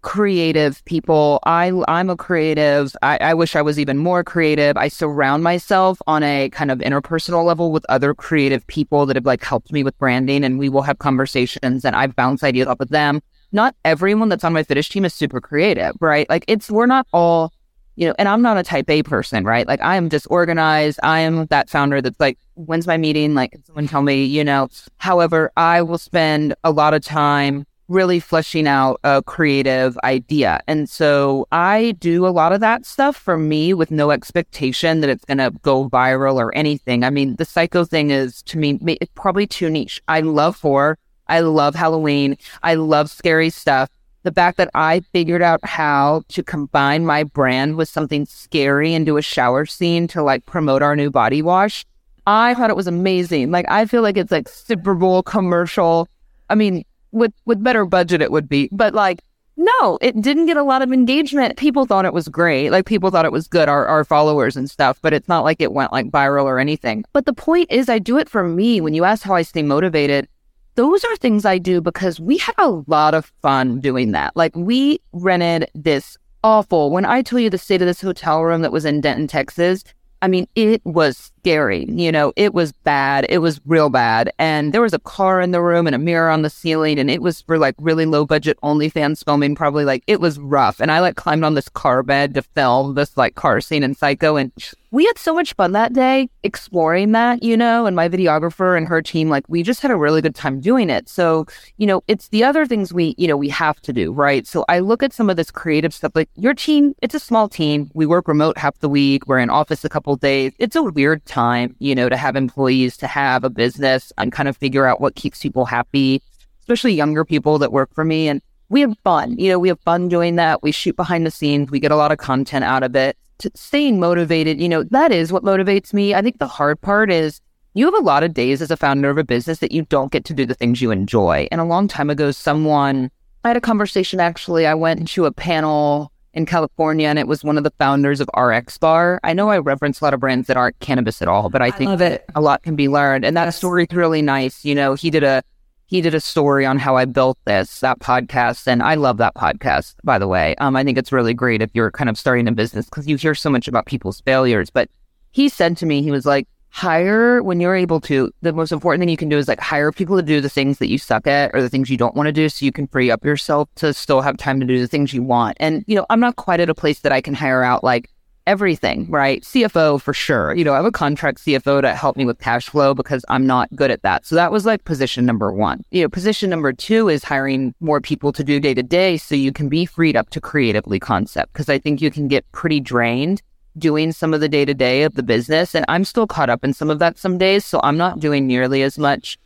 creative 0.00 0.82
people. 0.86 1.40
I 1.44 1.70
I'm 1.88 2.08
a 2.08 2.16
creative. 2.16 2.96
I, 3.02 3.18
I 3.18 3.34
wish 3.34 3.54
I 3.54 3.60
was 3.60 3.78
even 3.78 3.98
more 3.98 4.24
creative. 4.24 4.78
I 4.78 4.88
surround 4.88 5.44
myself 5.44 6.00
on 6.06 6.22
a 6.22 6.48
kind 6.48 6.70
of 6.70 6.78
interpersonal 6.78 7.44
level 7.44 7.70
with 7.70 7.84
other 7.90 8.14
creative 8.14 8.66
people 8.66 9.04
that 9.04 9.16
have 9.16 9.26
like 9.26 9.44
helped 9.44 9.72
me 9.72 9.84
with 9.84 9.96
branding 9.98 10.42
and 10.42 10.58
we 10.58 10.70
will 10.70 10.80
have 10.80 11.00
conversations 11.00 11.84
and 11.84 11.94
I 11.94 12.06
bounce 12.06 12.42
ideas 12.42 12.66
off 12.66 12.80
of 12.80 12.88
them. 12.88 13.20
Not 13.52 13.76
everyone 13.84 14.30
that's 14.30 14.44
on 14.44 14.54
my 14.54 14.62
Fitish 14.62 14.88
team 14.88 15.04
is 15.04 15.12
super 15.12 15.40
creative, 15.40 15.94
right? 16.00 16.28
Like 16.30 16.46
it's 16.48 16.70
we're 16.70 16.86
not 16.86 17.06
all 17.12 17.52
you 18.00 18.06
know, 18.06 18.14
and 18.18 18.30
I'm 18.30 18.40
not 18.40 18.56
a 18.56 18.62
type 18.62 18.88
A 18.88 19.02
person, 19.02 19.44
right? 19.44 19.68
Like 19.68 19.82
I 19.82 19.96
am 19.96 20.08
disorganized. 20.08 20.98
I 21.02 21.20
am 21.20 21.44
that 21.46 21.68
founder 21.68 22.00
that's 22.00 22.18
like, 22.18 22.38
when's 22.54 22.86
my 22.86 22.96
meeting? 22.96 23.34
Like, 23.34 23.52
can 23.52 23.62
someone 23.66 23.88
tell 23.88 24.00
me, 24.00 24.24
you 24.24 24.42
know? 24.42 24.68
However, 24.96 25.52
I 25.58 25.82
will 25.82 25.98
spend 25.98 26.54
a 26.64 26.70
lot 26.70 26.94
of 26.94 27.04
time 27.04 27.66
really 27.88 28.18
fleshing 28.18 28.66
out 28.66 29.00
a 29.04 29.22
creative 29.22 29.98
idea. 30.02 30.60
And 30.66 30.88
so 30.88 31.46
I 31.52 31.94
do 31.98 32.26
a 32.26 32.28
lot 32.30 32.52
of 32.52 32.60
that 32.60 32.86
stuff 32.86 33.16
for 33.16 33.36
me 33.36 33.74
with 33.74 33.90
no 33.90 34.12
expectation 34.12 35.00
that 35.00 35.10
it's 35.10 35.26
going 35.26 35.36
to 35.36 35.50
go 35.60 35.90
viral 35.90 36.36
or 36.36 36.54
anything. 36.54 37.04
I 37.04 37.10
mean, 37.10 37.36
the 37.36 37.44
psycho 37.44 37.84
thing 37.84 38.12
is 38.12 38.42
to 38.44 38.56
me, 38.56 38.78
it's 38.98 39.12
probably 39.14 39.46
too 39.46 39.68
niche. 39.68 40.00
I 40.08 40.20
love 40.20 40.58
horror. 40.58 40.96
I 41.26 41.40
love 41.40 41.74
Halloween. 41.74 42.38
I 42.62 42.76
love 42.76 43.10
scary 43.10 43.50
stuff. 43.50 43.90
The 44.22 44.32
fact 44.32 44.58
that 44.58 44.70
I 44.74 45.00
figured 45.12 45.42
out 45.42 45.64
how 45.64 46.22
to 46.28 46.42
combine 46.42 47.06
my 47.06 47.24
brand 47.24 47.76
with 47.76 47.88
something 47.88 48.26
scary 48.26 48.92
and 48.94 49.06
do 49.06 49.16
a 49.16 49.22
shower 49.22 49.64
scene 49.64 50.06
to 50.08 50.22
like 50.22 50.44
promote 50.46 50.82
our 50.82 50.94
new 50.94 51.10
body 51.10 51.42
wash. 51.42 51.86
I 52.26 52.54
thought 52.54 52.70
it 52.70 52.76
was 52.76 52.86
amazing. 52.86 53.50
Like 53.50 53.66
I 53.68 53.86
feel 53.86 54.02
like 54.02 54.16
it's 54.16 54.30
like 54.30 54.48
Super 54.48 54.94
Bowl 54.94 55.22
commercial. 55.22 56.06
I 56.50 56.54
mean, 56.54 56.84
with 57.12 57.32
with 57.46 57.62
better 57.62 57.84
budget 57.86 58.22
it 58.22 58.30
would 58.30 58.48
be, 58.48 58.68
but 58.72 58.94
like 58.94 59.20
no, 59.60 59.98
it 60.00 60.18
didn't 60.22 60.46
get 60.46 60.56
a 60.56 60.62
lot 60.62 60.80
of 60.80 60.90
engagement. 60.90 61.58
People 61.58 61.84
thought 61.84 62.06
it 62.06 62.14
was 62.14 62.28
great. 62.28 62.70
Like 62.70 62.86
people 62.86 63.10
thought 63.10 63.26
it 63.26 63.32
was 63.32 63.46
good, 63.46 63.68
our, 63.68 63.86
our 63.86 64.04
followers 64.04 64.56
and 64.56 64.70
stuff, 64.70 64.98
but 65.02 65.12
it's 65.12 65.28
not 65.28 65.44
like 65.44 65.60
it 65.60 65.72
went 65.72 65.92
like 65.92 66.10
viral 66.10 66.44
or 66.44 66.58
anything. 66.58 67.04
But 67.12 67.26
the 67.26 67.34
point 67.34 67.70
is 67.70 67.90
I 67.90 67.98
do 67.98 68.16
it 68.16 68.28
for 68.28 68.42
me. 68.42 68.80
When 68.80 68.94
you 68.94 69.04
ask 69.04 69.22
how 69.22 69.34
I 69.34 69.42
stay 69.42 69.62
motivated, 69.62 70.28
those 70.74 71.04
are 71.04 71.16
things 71.16 71.44
I 71.44 71.58
do 71.58 71.80
because 71.80 72.20
we 72.20 72.38
had 72.38 72.54
a 72.58 72.70
lot 72.86 73.14
of 73.14 73.32
fun 73.42 73.80
doing 73.80 74.12
that. 74.12 74.36
Like 74.36 74.54
we 74.56 75.00
rented 75.12 75.70
this 75.74 76.16
awful, 76.42 76.90
when 76.90 77.04
I 77.04 77.22
tell 77.22 77.38
you 77.38 77.50
the 77.50 77.58
state 77.58 77.82
of 77.82 77.86
this 77.86 78.00
hotel 78.00 78.42
room 78.42 78.62
that 78.62 78.72
was 78.72 78.84
in 78.84 79.00
Denton, 79.00 79.26
Texas, 79.26 79.84
I 80.22 80.28
mean, 80.28 80.46
it 80.54 80.84
was 80.84 81.32
scary. 81.40 81.86
You 81.88 82.12
know, 82.12 82.32
it 82.36 82.54
was 82.54 82.72
bad. 82.72 83.26
It 83.28 83.38
was 83.38 83.60
real 83.64 83.88
bad. 83.90 84.32
And 84.38 84.72
there 84.72 84.82
was 84.82 84.92
a 84.92 84.98
car 84.98 85.40
in 85.40 85.50
the 85.50 85.62
room 85.62 85.86
and 85.86 85.96
a 85.96 85.98
mirror 85.98 86.30
on 86.30 86.42
the 86.42 86.50
ceiling. 86.50 86.98
And 86.98 87.10
it 87.10 87.22
was 87.22 87.40
for 87.42 87.58
like 87.58 87.74
really 87.78 88.06
low 88.06 88.26
budget 88.26 88.58
OnlyFans 88.62 89.24
filming, 89.24 89.54
probably 89.54 89.84
like 89.84 90.04
it 90.06 90.20
was 90.20 90.38
rough. 90.38 90.80
And 90.80 90.92
I 90.92 91.00
like 91.00 91.16
climbed 91.16 91.44
on 91.44 91.54
this 91.54 91.68
car 91.68 92.02
bed 92.02 92.34
to 92.34 92.42
film 92.42 92.94
this 92.94 93.16
like 93.16 93.34
car 93.34 93.60
scene 93.60 93.82
in 93.82 93.94
Psycho. 93.94 94.36
And 94.36 94.52
we 94.92 95.06
had 95.06 95.18
so 95.18 95.32
much 95.34 95.54
fun 95.54 95.72
that 95.72 95.92
day 95.92 96.28
exploring 96.42 97.12
that, 97.12 97.42
you 97.42 97.56
know, 97.56 97.86
and 97.86 97.94
my 97.94 98.08
videographer 98.08 98.76
and 98.76 98.88
her 98.88 99.00
team, 99.00 99.28
like 99.28 99.44
we 99.48 99.62
just 99.62 99.80
had 99.82 99.90
a 99.90 99.96
really 99.96 100.20
good 100.20 100.34
time 100.34 100.60
doing 100.60 100.90
it. 100.90 101.08
So, 101.08 101.46
you 101.76 101.86
know, 101.86 102.02
it's 102.08 102.28
the 102.28 102.42
other 102.42 102.66
things 102.66 102.92
we, 102.92 103.14
you 103.16 103.28
know, 103.28 103.36
we 103.36 103.48
have 103.50 103.80
to 103.82 103.92
do, 103.92 104.12
right? 104.12 104.46
So 104.46 104.64
I 104.68 104.80
look 104.80 105.02
at 105.02 105.12
some 105.12 105.30
of 105.30 105.36
this 105.36 105.50
creative 105.50 105.94
stuff, 105.94 106.12
like 106.14 106.28
your 106.34 106.54
team, 106.54 106.94
it's 107.02 107.14
a 107.14 107.20
small 107.20 107.48
team. 107.48 107.90
We 107.94 108.04
work 108.04 108.26
remote 108.26 108.58
half 108.58 108.78
the 108.80 108.88
week. 108.88 109.28
We're 109.28 109.38
in 109.38 109.48
office 109.48 109.84
a 109.84 109.88
couple 109.88 110.16
days. 110.16 110.52
It's 110.58 110.74
a 110.74 110.82
weird 110.82 111.24
time, 111.30 111.74
you 111.78 111.94
know, 111.94 112.08
to 112.08 112.16
have 112.16 112.36
employees, 112.36 112.96
to 112.98 113.06
have 113.06 113.44
a 113.44 113.50
business 113.50 114.12
and 114.18 114.32
kind 114.32 114.48
of 114.48 114.56
figure 114.56 114.86
out 114.86 115.00
what 115.00 115.14
keeps 115.14 115.40
people 115.40 115.64
happy, 115.64 116.22
especially 116.60 116.92
younger 116.92 117.24
people 117.24 117.58
that 117.58 117.72
work 117.72 117.94
for 117.94 118.04
me. 118.04 118.28
And 118.28 118.42
we 118.68 118.82
have 118.82 118.96
fun, 119.02 119.38
you 119.38 119.48
know, 119.48 119.58
we 119.58 119.68
have 119.68 119.80
fun 119.80 120.08
doing 120.08 120.36
that. 120.36 120.62
We 120.62 120.72
shoot 120.72 120.96
behind 120.96 121.24
the 121.24 121.30
scenes. 121.30 121.70
We 121.70 121.80
get 121.80 121.92
a 121.92 121.96
lot 121.96 122.12
of 122.12 122.18
content 122.18 122.64
out 122.64 122.82
of 122.82 122.94
it 122.94 123.16
staying 123.54 124.00
motivated, 124.00 124.60
you 124.60 124.68
know, 124.68 124.82
that 124.84 125.12
is 125.12 125.32
what 125.32 125.42
motivates 125.42 125.92
me. 125.92 126.14
I 126.14 126.22
think 126.22 126.38
the 126.38 126.46
hard 126.46 126.80
part 126.80 127.10
is 127.10 127.40
you 127.74 127.84
have 127.84 127.94
a 127.94 128.04
lot 128.04 128.22
of 128.22 128.34
days 128.34 128.60
as 128.60 128.70
a 128.70 128.76
founder 128.76 129.10
of 129.10 129.18
a 129.18 129.24
business 129.24 129.58
that 129.58 129.72
you 129.72 129.82
don't 129.82 130.12
get 130.12 130.24
to 130.26 130.34
do 130.34 130.44
the 130.44 130.54
things 130.54 130.82
you 130.82 130.90
enjoy. 130.90 131.48
And 131.50 131.60
a 131.60 131.64
long 131.64 131.88
time 131.88 132.10
ago, 132.10 132.30
someone, 132.30 133.10
I 133.44 133.48
had 133.48 133.56
a 133.56 133.60
conversation 133.60 134.20
actually. 134.20 134.66
I 134.66 134.74
went 134.74 135.08
to 135.08 135.24
a 135.26 135.32
panel 135.32 136.12
in 136.32 136.46
California 136.46 137.08
and 137.08 137.18
it 137.18 137.26
was 137.26 137.42
one 137.42 137.58
of 137.58 137.64
the 137.64 137.72
founders 137.78 138.20
of 138.20 138.28
RX 138.36 138.78
Bar. 138.78 139.20
I 139.22 139.32
know 139.32 139.50
I 139.50 139.58
reference 139.58 140.00
a 140.00 140.04
lot 140.04 140.14
of 140.14 140.20
brands 140.20 140.46
that 140.46 140.56
aren't 140.56 140.78
cannabis 140.78 141.20
at 141.20 141.28
all, 141.28 141.50
but 141.50 141.62
I 141.62 141.70
think 141.70 142.00
a 142.34 142.40
lot 142.40 142.62
can 142.62 142.76
be 142.76 142.88
learned. 142.88 143.24
And 143.24 143.36
that 143.36 143.46
yes. 143.46 143.56
story's 143.56 143.88
really 143.92 144.22
nice. 144.22 144.64
You 144.64 144.74
know, 144.74 144.94
he 144.94 145.10
did 145.10 145.24
a 145.24 145.42
he 145.90 146.00
did 146.00 146.14
a 146.14 146.20
story 146.20 146.64
on 146.64 146.78
how 146.78 146.96
I 146.96 147.04
built 147.04 147.36
this, 147.46 147.80
that 147.80 147.98
podcast. 147.98 148.68
And 148.68 148.80
I 148.80 148.94
love 148.94 149.16
that 149.16 149.34
podcast, 149.34 149.96
by 150.04 150.20
the 150.20 150.28
way. 150.28 150.54
Um, 150.58 150.76
I 150.76 150.84
think 150.84 150.96
it's 150.96 151.10
really 151.10 151.34
great 151.34 151.62
if 151.62 151.70
you're 151.74 151.90
kind 151.90 152.08
of 152.08 152.16
starting 152.16 152.46
a 152.46 152.52
business 152.52 152.84
because 152.84 153.08
you 153.08 153.16
hear 153.16 153.34
so 153.34 153.50
much 153.50 153.66
about 153.66 153.86
people's 153.86 154.20
failures. 154.20 154.70
But 154.70 154.88
he 155.32 155.48
said 155.48 155.76
to 155.78 155.86
me, 155.86 156.00
he 156.00 156.12
was 156.12 156.24
like, 156.24 156.46
hire 156.70 157.42
when 157.42 157.60
you're 157.60 157.74
able 157.74 158.00
to. 158.00 158.30
The 158.42 158.52
most 158.52 158.72
important 158.72 159.02
thing 159.02 159.08
you 159.08 159.16
can 159.16 159.28
do 159.28 159.38
is 159.38 159.48
like 159.48 159.60
hire 159.60 159.92
people 159.92 160.16
to 160.16 160.22
do 160.22 160.40
the 160.40 160.48
things 160.48 160.78
that 160.78 160.88
you 160.88 160.98
suck 160.98 161.26
at 161.26 161.50
or 161.52 161.60
the 161.60 161.68
things 161.68 161.90
you 161.90 161.96
don't 161.96 162.14
want 162.14 162.26
to 162.28 162.32
do 162.32 162.48
so 162.48 162.64
you 162.64 162.72
can 162.72 162.86
free 162.86 163.10
up 163.10 163.24
yourself 163.24 163.68
to 163.76 163.92
still 163.92 164.20
have 164.20 164.36
time 164.36 164.60
to 164.60 164.66
do 164.66 164.80
the 164.80 164.86
things 164.86 165.12
you 165.12 165.22
want. 165.22 165.56
And, 165.60 165.84
you 165.86 165.96
know, 165.96 166.06
I'm 166.10 166.20
not 166.20 166.36
quite 166.36 166.60
at 166.60 166.70
a 166.70 166.74
place 166.74 167.00
that 167.00 167.12
I 167.12 167.20
can 167.20 167.34
hire 167.34 167.62
out 167.62 167.84
like 167.84 168.10
everything, 168.46 169.08
right? 169.10 169.42
CFO 169.42 170.00
for 170.00 170.14
sure. 170.14 170.54
You 170.54 170.64
know, 170.64 170.72
I 170.72 170.76
have 170.76 170.84
a 170.84 170.90
contract 170.90 171.38
CFO 171.38 171.82
to 171.82 171.94
help 171.94 172.16
me 172.16 172.24
with 172.24 172.38
cash 172.38 172.68
flow 172.68 172.94
because 172.94 173.24
I'm 173.28 173.46
not 173.46 173.74
good 173.76 173.90
at 173.90 174.02
that. 174.02 174.26
So 174.26 174.34
that 174.34 174.50
was 174.50 174.66
like 174.66 174.84
position 174.84 175.26
number 175.26 175.52
one. 175.52 175.84
You 175.90 176.02
know, 176.02 176.08
position 176.08 176.50
number 176.50 176.72
two 176.72 177.08
is 177.08 177.22
hiring 177.22 177.74
more 177.80 178.00
people 178.00 178.32
to 178.32 178.42
do 178.42 178.58
day 178.58 178.74
to 178.74 178.82
day 178.82 179.16
so 179.18 179.34
you 179.34 179.52
can 179.52 179.68
be 179.68 179.86
freed 179.86 180.16
up 180.16 180.30
to 180.30 180.40
creatively 180.40 180.98
concept 180.98 181.52
because 181.52 181.68
I 181.68 181.78
think 181.78 182.00
you 182.00 182.10
can 182.10 182.28
get 182.28 182.50
pretty 182.52 182.80
drained 182.80 183.42
doing 183.78 184.12
some 184.12 184.34
of 184.34 184.40
the 184.40 184.48
day 184.48 184.64
to 184.64 184.74
day 184.74 185.02
of 185.02 185.14
the 185.14 185.22
business. 185.22 185.74
And 185.74 185.84
I'm 185.88 186.04
still 186.04 186.26
caught 186.26 186.50
up 186.50 186.64
in 186.64 186.72
some 186.72 186.90
of 186.90 186.98
that 186.98 187.18
some 187.18 187.38
days. 187.38 187.64
So 187.64 187.80
I'm 187.82 187.96
not 187.96 188.20
doing 188.20 188.46
nearly 188.46 188.82
as 188.82 188.98
much 188.98 189.38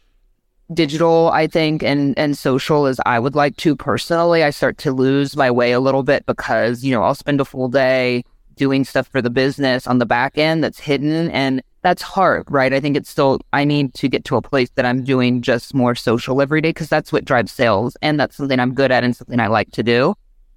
digital, 0.73 1.31
I 1.31 1.47
think, 1.47 1.83
and 1.83 2.19
and 2.19 2.37
social 2.37 2.87
as 2.87 3.01
I 3.05 3.19
would 3.19 3.35
like 3.35 3.57
to 3.59 3.77
personally. 3.77 4.43
I 4.43 4.51
start 4.51 4.79
to 4.79 4.93
lose 4.93 5.37
my 5.37 5.51
way 5.51 5.73
a 5.73 5.81
little 5.81 6.03
bit 6.03 6.25
because, 6.27 6.85
you 6.85 6.93
know, 6.93 7.03
I'll 7.03 7.15
spend 7.15 7.41
a 7.41 7.45
full 7.45 7.69
day 7.69 8.25
doing 8.57 8.85
stuff 8.85 9.09
for 9.09 9.21
the 9.21 9.31
business 9.31 9.87
on 9.87 9.99
the 9.99 10.07
back 10.07 10.39
end 10.39 10.63
that's 10.63 10.79
hidden 10.79 11.31
and 11.31 11.63
that's 11.83 12.03
hard, 12.03 12.45
right? 12.49 12.73
I 12.73 12.81
think 12.81 12.97
it's 12.97 13.11
still, 13.11 13.41
I 13.53 13.65
need 13.65 13.93
to 13.95 14.09
get 14.09 14.25
to 14.27 14.37
a 14.37 14.43
place 14.43 14.71
that 14.77 14.87
I'm 14.87 15.05
doing 15.05 15.43
just 15.43 15.75
more 15.75 15.95
social 15.95 16.41
every 16.41 16.61
day 16.63 16.71
because 16.71 16.89
that's 16.89 17.13
what 17.13 17.25
drives 17.27 17.53
sales. 17.53 17.97
And 18.01 18.19
that's 18.19 18.37
something 18.37 18.59
I'm 18.59 18.75
good 18.75 18.91
at 18.91 19.05
and 19.05 19.15
something 19.15 19.39
I 19.39 19.49
like 19.49 19.71
to 19.73 19.83
do. 19.83 20.15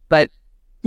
But 0.07 0.31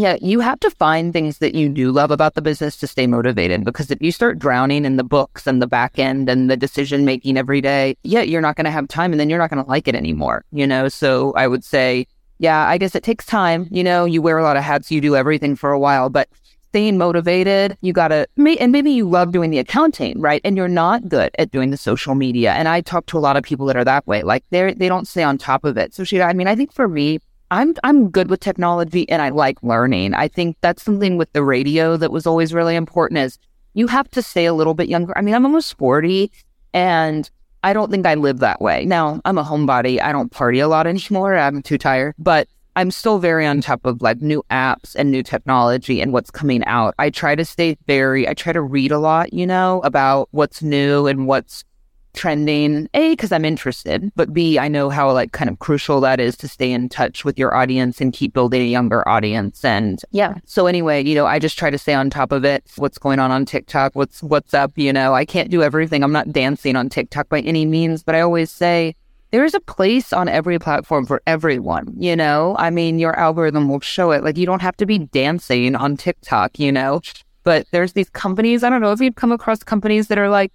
yeah, 0.00 0.16
you 0.20 0.40
have 0.40 0.58
to 0.60 0.70
find 0.70 1.12
things 1.12 1.38
that 1.38 1.54
you 1.54 1.68
do 1.68 1.92
love 1.92 2.10
about 2.10 2.34
the 2.34 2.42
business 2.42 2.76
to 2.78 2.86
stay 2.86 3.06
motivated 3.06 3.64
because 3.64 3.90
if 3.90 4.00
you 4.00 4.10
start 4.10 4.38
drowning 4.38 4.84
in 4.84 4.96
the 4.96 5.04
books 5.04 5.46
and 5.46 5.60
the 5.60 5.66
back 5.66 5.98
end 5.98 6.28
and 6.28 6.50
the 6.50 6.56
decision 6.56 7.04
making 7.04 7.36
every 7.36 7.60
day, 7.60 7.96
yeah, 8.02 8.22
you're 8.22 8.40
not 8.40 8.56
going 8.56 8.64
to 8.64 8.70
have 8.70 8.88
time 8.88 9.12
and 9.12 9.20
then 9.20 9.28
you're 9.28 9.38
not 9.38 9.50
going 9.50 9.62
to 9.62 9.68
like 9.68 9.86
it 9.88 9.94
anymore, 9.94 10.44
you 10.52 10.66
know? 10.66 10.88
So 10.88 11.32
I 11.34 11.46
would 11.46 11.64
say, 11.64 12.06
yeah, 12.38 12.66
I 12.66 12.78
guess 12.78 12.94
it 12.94 13.02
takes 13.02 13.26
time. 13.26 13.68
You 13.70 13.84
know, 13.84 14.06
you 14.06 14.22
wear 14.22 14.38
a 14.38 14.42
lot 14.42 14.56
of 14.56 14.62
hats, 14.62 14.90
you 14.90 15.00
do 15.00 15.14
everything 15.14 15.54
for 15.54 15.70
a 15.70 15.78
while, 15.78 16.08
but 16.08 16.28
staying 16.70 16.96
motivated. 16.96 17.76
You 17.82 17.92
got 17.92 18.08
to, 18.08 18.26
and 18.36 18.72
maybe 18.72 18.92
you 18.92 19.08
love 19.08 19.32
doing 19.32 19.50
the 19.50 19.58
accounting, 19.58 20.20
right? 20.20 20.40
And 20.44 20.56
you're 20.56 20.68
not 20.68 21.08
good 21.08 21.30
at 21.38 21.50
doing 21.50 21.70
the 21.70 21.76
social 21.76 22.14
media. 22.14 22.52
And 22.52 22.68
I 22.68 22.80
talk 22.80 23.06
to 23.06 23.18
a 23.18 23.20
lot 23.20 23.36
of 23.36 23.42
people 23.42 23.66
that 23.66 23.76
are 23.76 23.84
that 23.84 24.06
way. 24.06 24.22
Like 24.22 24.44
they 24.50 24.72
they 24.74 24.88
don't 24.88 25.08
stay 25.08 25.24
on 25.24 25.36
top 25.36 25.64
of 25.64 25.76
it. 25.76 25.92
So 25.94 26.04
I 26.22 26.32
mean, 26.32 26.46
I 26.46 26.54
think 26.54 26.72
for 26.72 26.88
me, 26.88 27.18
I'm 27.50 27.74
I'm 27.82 28.10
good 28.10 28.30
with 28.30 28.40
technology 28.40 29.08
and 29.08 29.20
I 29.20 29.30
like 29.30 29.62
learning. 29.62 30.14
I 30.14 30.28
think 30.28 30.56
that's 30.60 30.82
something 30.82 31.16
with 31.16 31.32
the 31.32 31.42
radio 31.42 31.96
that 31.96 32.12
was 32.12 32.26
always 32.26 32.54
really 32.54 32.76
important 32.76 33.18
is 33.18 33.38
you 33.74 33.86
have 33.88 34.10
to 34.10 34.22
stay 34.22 34.46
a 34.46 34.54
little 34.54 34.74
bit 34.74 34.88
younger. 34.88 35.16
I 35.16 35.22
mean, 35.22 35.34
I'm 35.34 35.44
almost 35.44 35.76
40 35.78 36.30
and 36.72 37.30
I 37.62 37.72
don't 37.72 37.90
think 37.90 38.06
I 38.06 38.14
live 38.14 38.38
that 38.38 38.60
way. 38.60 38.84
Now, 38.84 39.20
I'm 39.24 39.38
a 39.38 39.44
homebody. 39.44 40.00
I 40.00 40.12
don't 40.12 40.30
party 40.30 40.60
a 40.60 40.68
lot 40.68 40.86
anymore. 40.86 41.36
I'm 41.36 41.62
too 41.62 41.78
tired. 41.78 42.14
But 42.18 42.48
I'm 42.76 42.90
still 42.90 43.18
very 43.18 43.46
on 43.46 43.60
top 43.60 43.84
of 43.84 44.00
like 44.00 44.22
new 44.22 44.44
apps 44.50 44.94
and 44.94 45.10
new 45.10 45.22
technology 45.22 46.00
and 46.00 46.12
what's 46.12 46.30
coming 46.30 46.64
out. 46.64 46.94
I 46.98 47.10
try 47.10 47.34
to 47.34 47.44
stay 47.44 47.76
very, 47.86 48.28
I 48.28 48.34
try 48.34 48.52
to 48.52 48.62
read 48.62 48.92
a 48.92 48.98
lot, 48.98 49.32
you 49.32 49.46
know, 49.46 49.80
about 49.82 50.28
what's 50.30 50.62
new 50.62 51.06
and 51.06 51.26
what's 51.26 51.64
trending. 52.12 52.88
A, 52.94 53.10
because 53.10 53.32
I'm 53.32 53.44
interested, 53.44 54.10
but 54.16 54.32
B, 54.32 54.58
I 54.58 54.68
know 54.68 54.90
how 54.90 55.12
like 55.12 55.32
kind 55.32 55.50
of 55.50 55.58
crucial 55.58 56.00
that 56.00 56.20
is 56.20 56.36
to 56.38 56.48
stay 56.48 56.72
in 56.72 56.88
touch 56.88 57.24
with 57.24 57.38
your 57.38 57.54
audience 57.54 58.00
and 58.00 58.12
keep 58.12 58.32
building 58.32 58.62
a 58.62 58.66
younger 58.66 59.06
audience. 59.08 59.64
And 59.64 60.00
yeah. 60.10 60.34
So 60.46 60.66
anyway, 60.66 61.04
you 61.04 61.14
know, 61.14 61.26
I 61.26 61.38
just 61.38 61.58
try 61.58 61.70
to 61.70 61.78
stay 61.78 61.94
on 61.94 62.10
top 62.10 62.32
of 62.32 62.44
it. 62.44 62.64
What's 62.76 62.98
going 62.98 63.18
on 63.18 63.30
on 63.30 63.44
TikTok? 63.44 63.94
What's, 63.94 64.22
what's 64.22 64.54
up? 64.54 64.72
You 64.76 64.92
know, 64.92 65.14
I 65.14 65.24
can't 65.24 65.50
do 65.50 65.62
everything. 65.62 66.02
I'm 66.02 66.12
not 66.12 66.32
dancing 66.32 66.76
on 66.76 66.88
TikTok 66.88 67.28
by 67.28 67.40
any 67.40 67.66
means, 67.66 68.02
but 68.02 68.14
I 68.14 68.20
always 68.20 68.50
say, 68.50 68.94
there's 69.32 69.54
a 69.54 69.60
place 69.60 70.12
on 70.12 70.28
every 70.28 70.58
platform 70.58 71.06
for 71.06 71.22
everyone, 71.24 71.94
you 71.96 72.16
know? 72.16 72.56
I 72.58 72.70
mean, 72.70 72.98
your 72.98 73.16
algorithm 73.16 73.68
will 73.68 73.78
show 73.78 74.10
it. 74.10 74.24
Like, 74.24 74.36
you 74.36 74.44
don't 74.44 74.60
have 74.60 74.76
to 74.78 74.86
be 74.86 74.98
dancing 74.98 75.76
on 75.76 75.96
TikTok, 75.96 76.58
you 76.58 76.72
know? 76.72 77.00
But 77.44 77.66
there's 77.70 77.92
these 77.92 78.10
companies, 78.10 78.64
I 78.64 78.70
don't 78.70 78.80
know 78.80 78.90
if 78.90 79.00
you've 79.00 79.14
come 79.14 79.30
across 79.30 79.62
companies 79.62 80.08
that 80.08 80.18
are 80.18 80.28
like, 80.28 80.52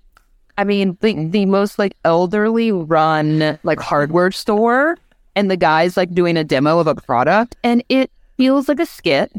I 0.57 0.63
mean, 0.63 0.97
the, 1.01 1.27
the 1.27 1.45
most 1.45 1.77
like 1.77 1.95
elderly 2.05 2.71
run 2.71 3.59
like 3.63 3.79
hardware 3.79 4.31
store, 4.31 4.97
and 5.35 5.51
the 5.51 5.57
guy's 5.57 5.97
like 5.97 6.13
doing 6.13 6.37
a 6.37 6.43
demo 6.43 6.79
of 6.79 6.87
a 6.87 6.95
product, 6.95 7.55
and 7.63 7.83
it 7.89 8.11
feels 8.37 8.67
like 8.67 8.79
a 8.79 8.85
skit 8.85 9.31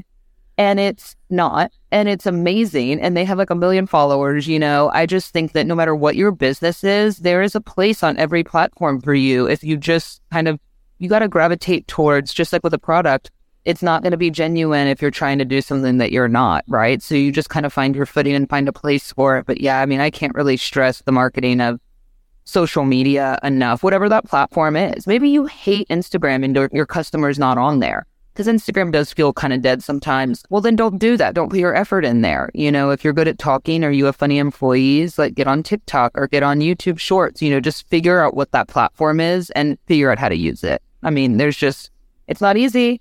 and 0.59 0.81
it's 0.81 1.17
not 1.29 1.71
and 1.91 2.09
it's 2.09 2.27
amazing 2.27 3.01
and 3.01 3.17
they 3.17 3.25
have 3.25 3.39
like 3.39 3.51
a 3.51 3.55
million 3.55 3.87
followers 3.87 4.47
you 4.49 4.59
know? 4.59 4.91
I 4.93 5.07
just 5.07 5.33
think 5.33 5.53
that 5.53 5.67
no 5.67 5.75
matter 5.75 5.95
what 5.95 6.17
your 6.17 6.31
business 6.31 6.83
is 6.85 7.19
there 7.19 7.43
is 7.43 7.55
a 7.55 7.61
place 7.61 8.03
on 8.03 8.17
every 8.17 8.45
platform 8.45 9.01
for 9.01 9.15
you 9.15 9.47
if 9.47 9.63
you 9.63 9.77
just 9.77 10.23
kind 10.33 10.49
of 10.49 10.59
you 10.99 11.09
got 11.09 11.19
to 11.19 11.29
gravitate 11.29 11.87
towards 11.89 12.33
just 12.33 12.53
like 12.53 12.65
with 12.65 12.75
a 12.75 12.79
product 12.79 13.31
it's 13.67 13.83
not 13.83 14.03
going 14.03 14.13
to 14.13 14.17
be 14.17 14.31
genuine 14.31 14.87
if 14.87 15.03
you're 15.03 15.11
trying 15.11 15.39
to 15.39 15.45
do 15.45 15.61
something 15.61 15.99
that 15.99 16.13
you're 16.13 16.29
not 16.29 16.65
right 16.69 17.03
so 17.03 17.15
you 17.15 17.31
just 17.31 17.51
kind 17.51 17.67
of 17.67 17.73
find 17.73 17.95
your 17.95 18.07
footing 18.07 18.35
and 18.35 18.49
find 18.49 18.69
a 18.69 18.73
place 18.73 19.13
for 19.13 19.37
it 19.37 19.47
but 19.47 19.61
yeah 19.61 19.81
i 19.81 19.87
mean 19.87 20.01
i 20.01 20.11
can't 20.11 20.35
really 20.35 20.57
stress 20.57 21.03
the 21.03 21.13
marketing 21.13 21.61
of 21.61 21.81
social 22.45 22.85
media 22.85 23.39
enough 23.43 23.83
whatever 23.83 24.09
that 24.09 24.25
platform 24.25 24.77
is 24.77 25.07
maybe 25.07 25.29
you 25.29 25.47
hate 25.47 25.89
instagram 25.89 26.45
and 26.45 26.73
your 26.73 26.87
customer's 26.87 27.39
not 27.39 27.59
on 27.59 27.81
there 27.81 28.07
because 28.37 28.53
Instagram 28.53 28.93
does 28.93 29.15
feel 29.15 29.33
kind 29.33 29.55
of 29.55 29.63
dead 29.63 29.83
sometimes. 29.83 30.45
Well, 30.51 30.61
then 30.61 30.77
don't 30.77 30.99
do 30.99 31.17
that. 31.17 31.33
Don't 31.33 31.49
put 31.49 31.59
your 31.59 31.75
effort 31.75 32.05
in 32.05 32.21
there. 32.21 32.51
You 32.53 32.71
know, 32.71 32.91
if 32.91 33.03
you're 33.03 33.15
good 33.15 33.29
at 33.29 33.39
talking 33.39 33.83
or 33.83 33.91
you 33.91 34.05
have 34.05 34.17
funny 34.17 34.37
employees, 34.37 35.19
like 35.19 35.35
get 35.35 35.47
on 35.47 35.63
TikTok 35.63 36.13
or 36.15 36.27
get 36.29 36.43
on 36.43 36.61
YouTube 36.61 36.99
Shorts. 36.99 37.41
You 37.41 37.49
know, 37.49 37.61
just 37.61 37.89
figure 37.89 38.21
out 38.21 38.35
what 38.35 38.53
that 38.53 38.69
platform 38.69 39.21
is 39.21 39.49
and 39.51 39.79
figure 39.87 40.11
out 40.11 40.19
how 40.19 40.29
to 40.29 40.37
use 40.37 40.63
it. 40.63 40.83
I 41.03 41.09
mean, 41.09 41.39
there's 41.39 41.57
just, 41.57 41.91
it's 42.29 42.43
not 42.43 42.59
easy. 42.59 43.01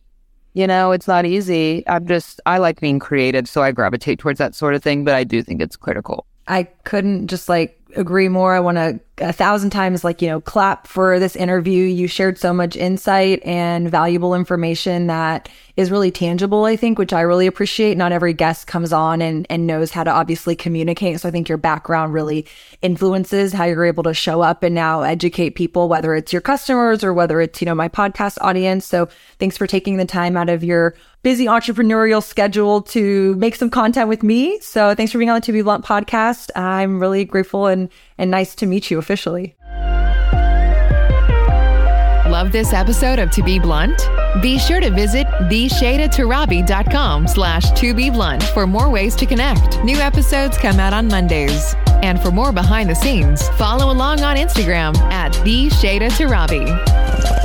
You 0.56 0.68
know, 0.68 0.94
it's 0.94 1.08
not 1.08 1.26
easy. 1.26 1.84
I'm 1.86 2.08
just, 2.08 2.40
I 2.46 2.60
like 2.60 2.80
being 2.80 2.98
creative, 2.98 3.48
so 3.48 3.62
I 3.62 3.72
gravitate 3.74 4.20
towards 4.20 4.40
that 4.40 4.56
sort 4.56 4.74
of 4.74 4.82
thing, 4.82 5.04
but 5.04 5.14
I 5.14 5.26
do 5.26 5.44
think 5.44 5.62
it's 5.62 5.76
critical. 5.76 6.26
I 6.48 6.64
couldn't 6.86 7.28
just 7.28 7.50
like 7.50 7.78
agree 7.98 8.30
more. 8.30 8.56
I 8.56 8.62
want 8.62 8.78
to 8.78 9.00
a 9.20 9.32
thousand 9.32 9.70
times 9.70 10.04
like, 10.04 10.22
you 10.22 10.28
know, 10.28 10.42
clap 10.42 10.88
for 10.88 11.20
this 11.20 11.36
interview. 11.36 11.84
You 11.86 12.08
shared 12.08 12.38
so 12.38 12.54
much 12.54 12.76
insight 12.76 13.42
and 13.46 13.90
valuable 13.90 14.36
information 14.36 15.08
that 15.08 15.50
is 15.78 15.92
really 15.92 16.12
tangible, 16.12 16.66
I 16.66 16.76
think, 16.76 16.98
which 16.98 17.14
I 17.14 17.22
really 17.22 17.48
appreciate. 17.48 17.98
Not 17.98 18.12
every 18.12 18.34
guest 18.34 18.68
comes 18.68 18.94
on 18.94 19.22
and, 19.22 19.46
and 19.50 19.68
knows 19.68 19.92
how 19.92 20.04
to 20.04 20.12
obviously 20.12 20.56
communicate. 20.56 21.20
So 21.20 21.30
I 21.30 21.32
think 21.32 21.50
your 21.50 21.58
background 21.58 22.14
really 22.14 22.46
influences 22.82 23.54
how 23.54 23.66
you're 23.66 23.86
able 23.86 24.04
to 24.04 24.14
show 24.14 24.42
up 24.42 24.64
and 24.64 24.76
now 24.76 25.02
educate 25.02 25.52
people, 25.52 25.90
whether 25.90 26.16
it's 26.16 26.32
your 26.32 26.42
customers 26.42 27.04
or 27.04 27.14
whether 27.14 27.42
it's, 27.42 27.62
you 27.62 27.66
know, 27.66 27.76
my 27.76 27.90
podcast 27.90 28.38
audience. 28.42 28.86
So 28.86 29.08
thanks 29.40 29.58
for 29.58 29.68
taking 29.68 29.98
the 29.98 30.06
time 30.06 30.38
out 30.38 30.50
of 30.50 30.64
your 30.64 30.96
busy 31.24 31.46
entrepreneurial 31.46 32.22
schedule 32.22 32.84
to 32.84 33.34
make 33.36 33.56
some 33.56 33.70
content 33.70 34.08
with 34.08 34.22
me. 34.22 34.60
So 34.60 34.94
thanks 34.94 35.12
for 35.12 35.18
being 35.18 35.30
on 35.30 35.36
the 35.36 35.46
To 35.46 35.52
Be 35.52 35.64
Blunt 35.64 35.84
podcast. 35.84 36.52
I'm 36.56 37.00
really 37.00 37.26
grateful 37.26 37.66
and, 37.66 37.90
and 38.18 38.30
nice 38.30 38.54
to 38.56 38.68
meet 38.68 38.92
you 38.92 39.00
officially. 39.06 39.56
love 42.36 42.52
this 42.52 42.74
episode 42.74 43.18
of 43.18 43.32
To 43.32 43.42
Be 43.42 43.60
Blunt? 43.60 44.10
Be 44.42 44.60
sure 44.60 44.82
to 44.82 44.90
visit 44.90 45.26
theshaydatorabi.com 45.50 47.28
slash 47.28 47.72
to 47.80 47.94
be 47.94 48.10
blunt 48.10 48.44
for 48.44 48.68
more 48.68 48.90
ways 48.90 49.16
to 49.16 49.26
connect. 49.26 49.82
New 49.86 49.96
episodes 49.96 50.58
come 50.58 50.78
out 50.78 50.92
on 50.92 51.08
Mondays. 51.08 51.76
And 52.04 52.22
for 52.22 52.32
more 52.32 52.52
behind 52.52 52.90
the 52.90 52.96
scenes, 52.96 53.48
follow 53.52 53.90
along 53.90 54.22
on 54.22 54.36
Instagram 54.36 54.98
at 55.14 55.32
theshadatarabi. 55.32 57.45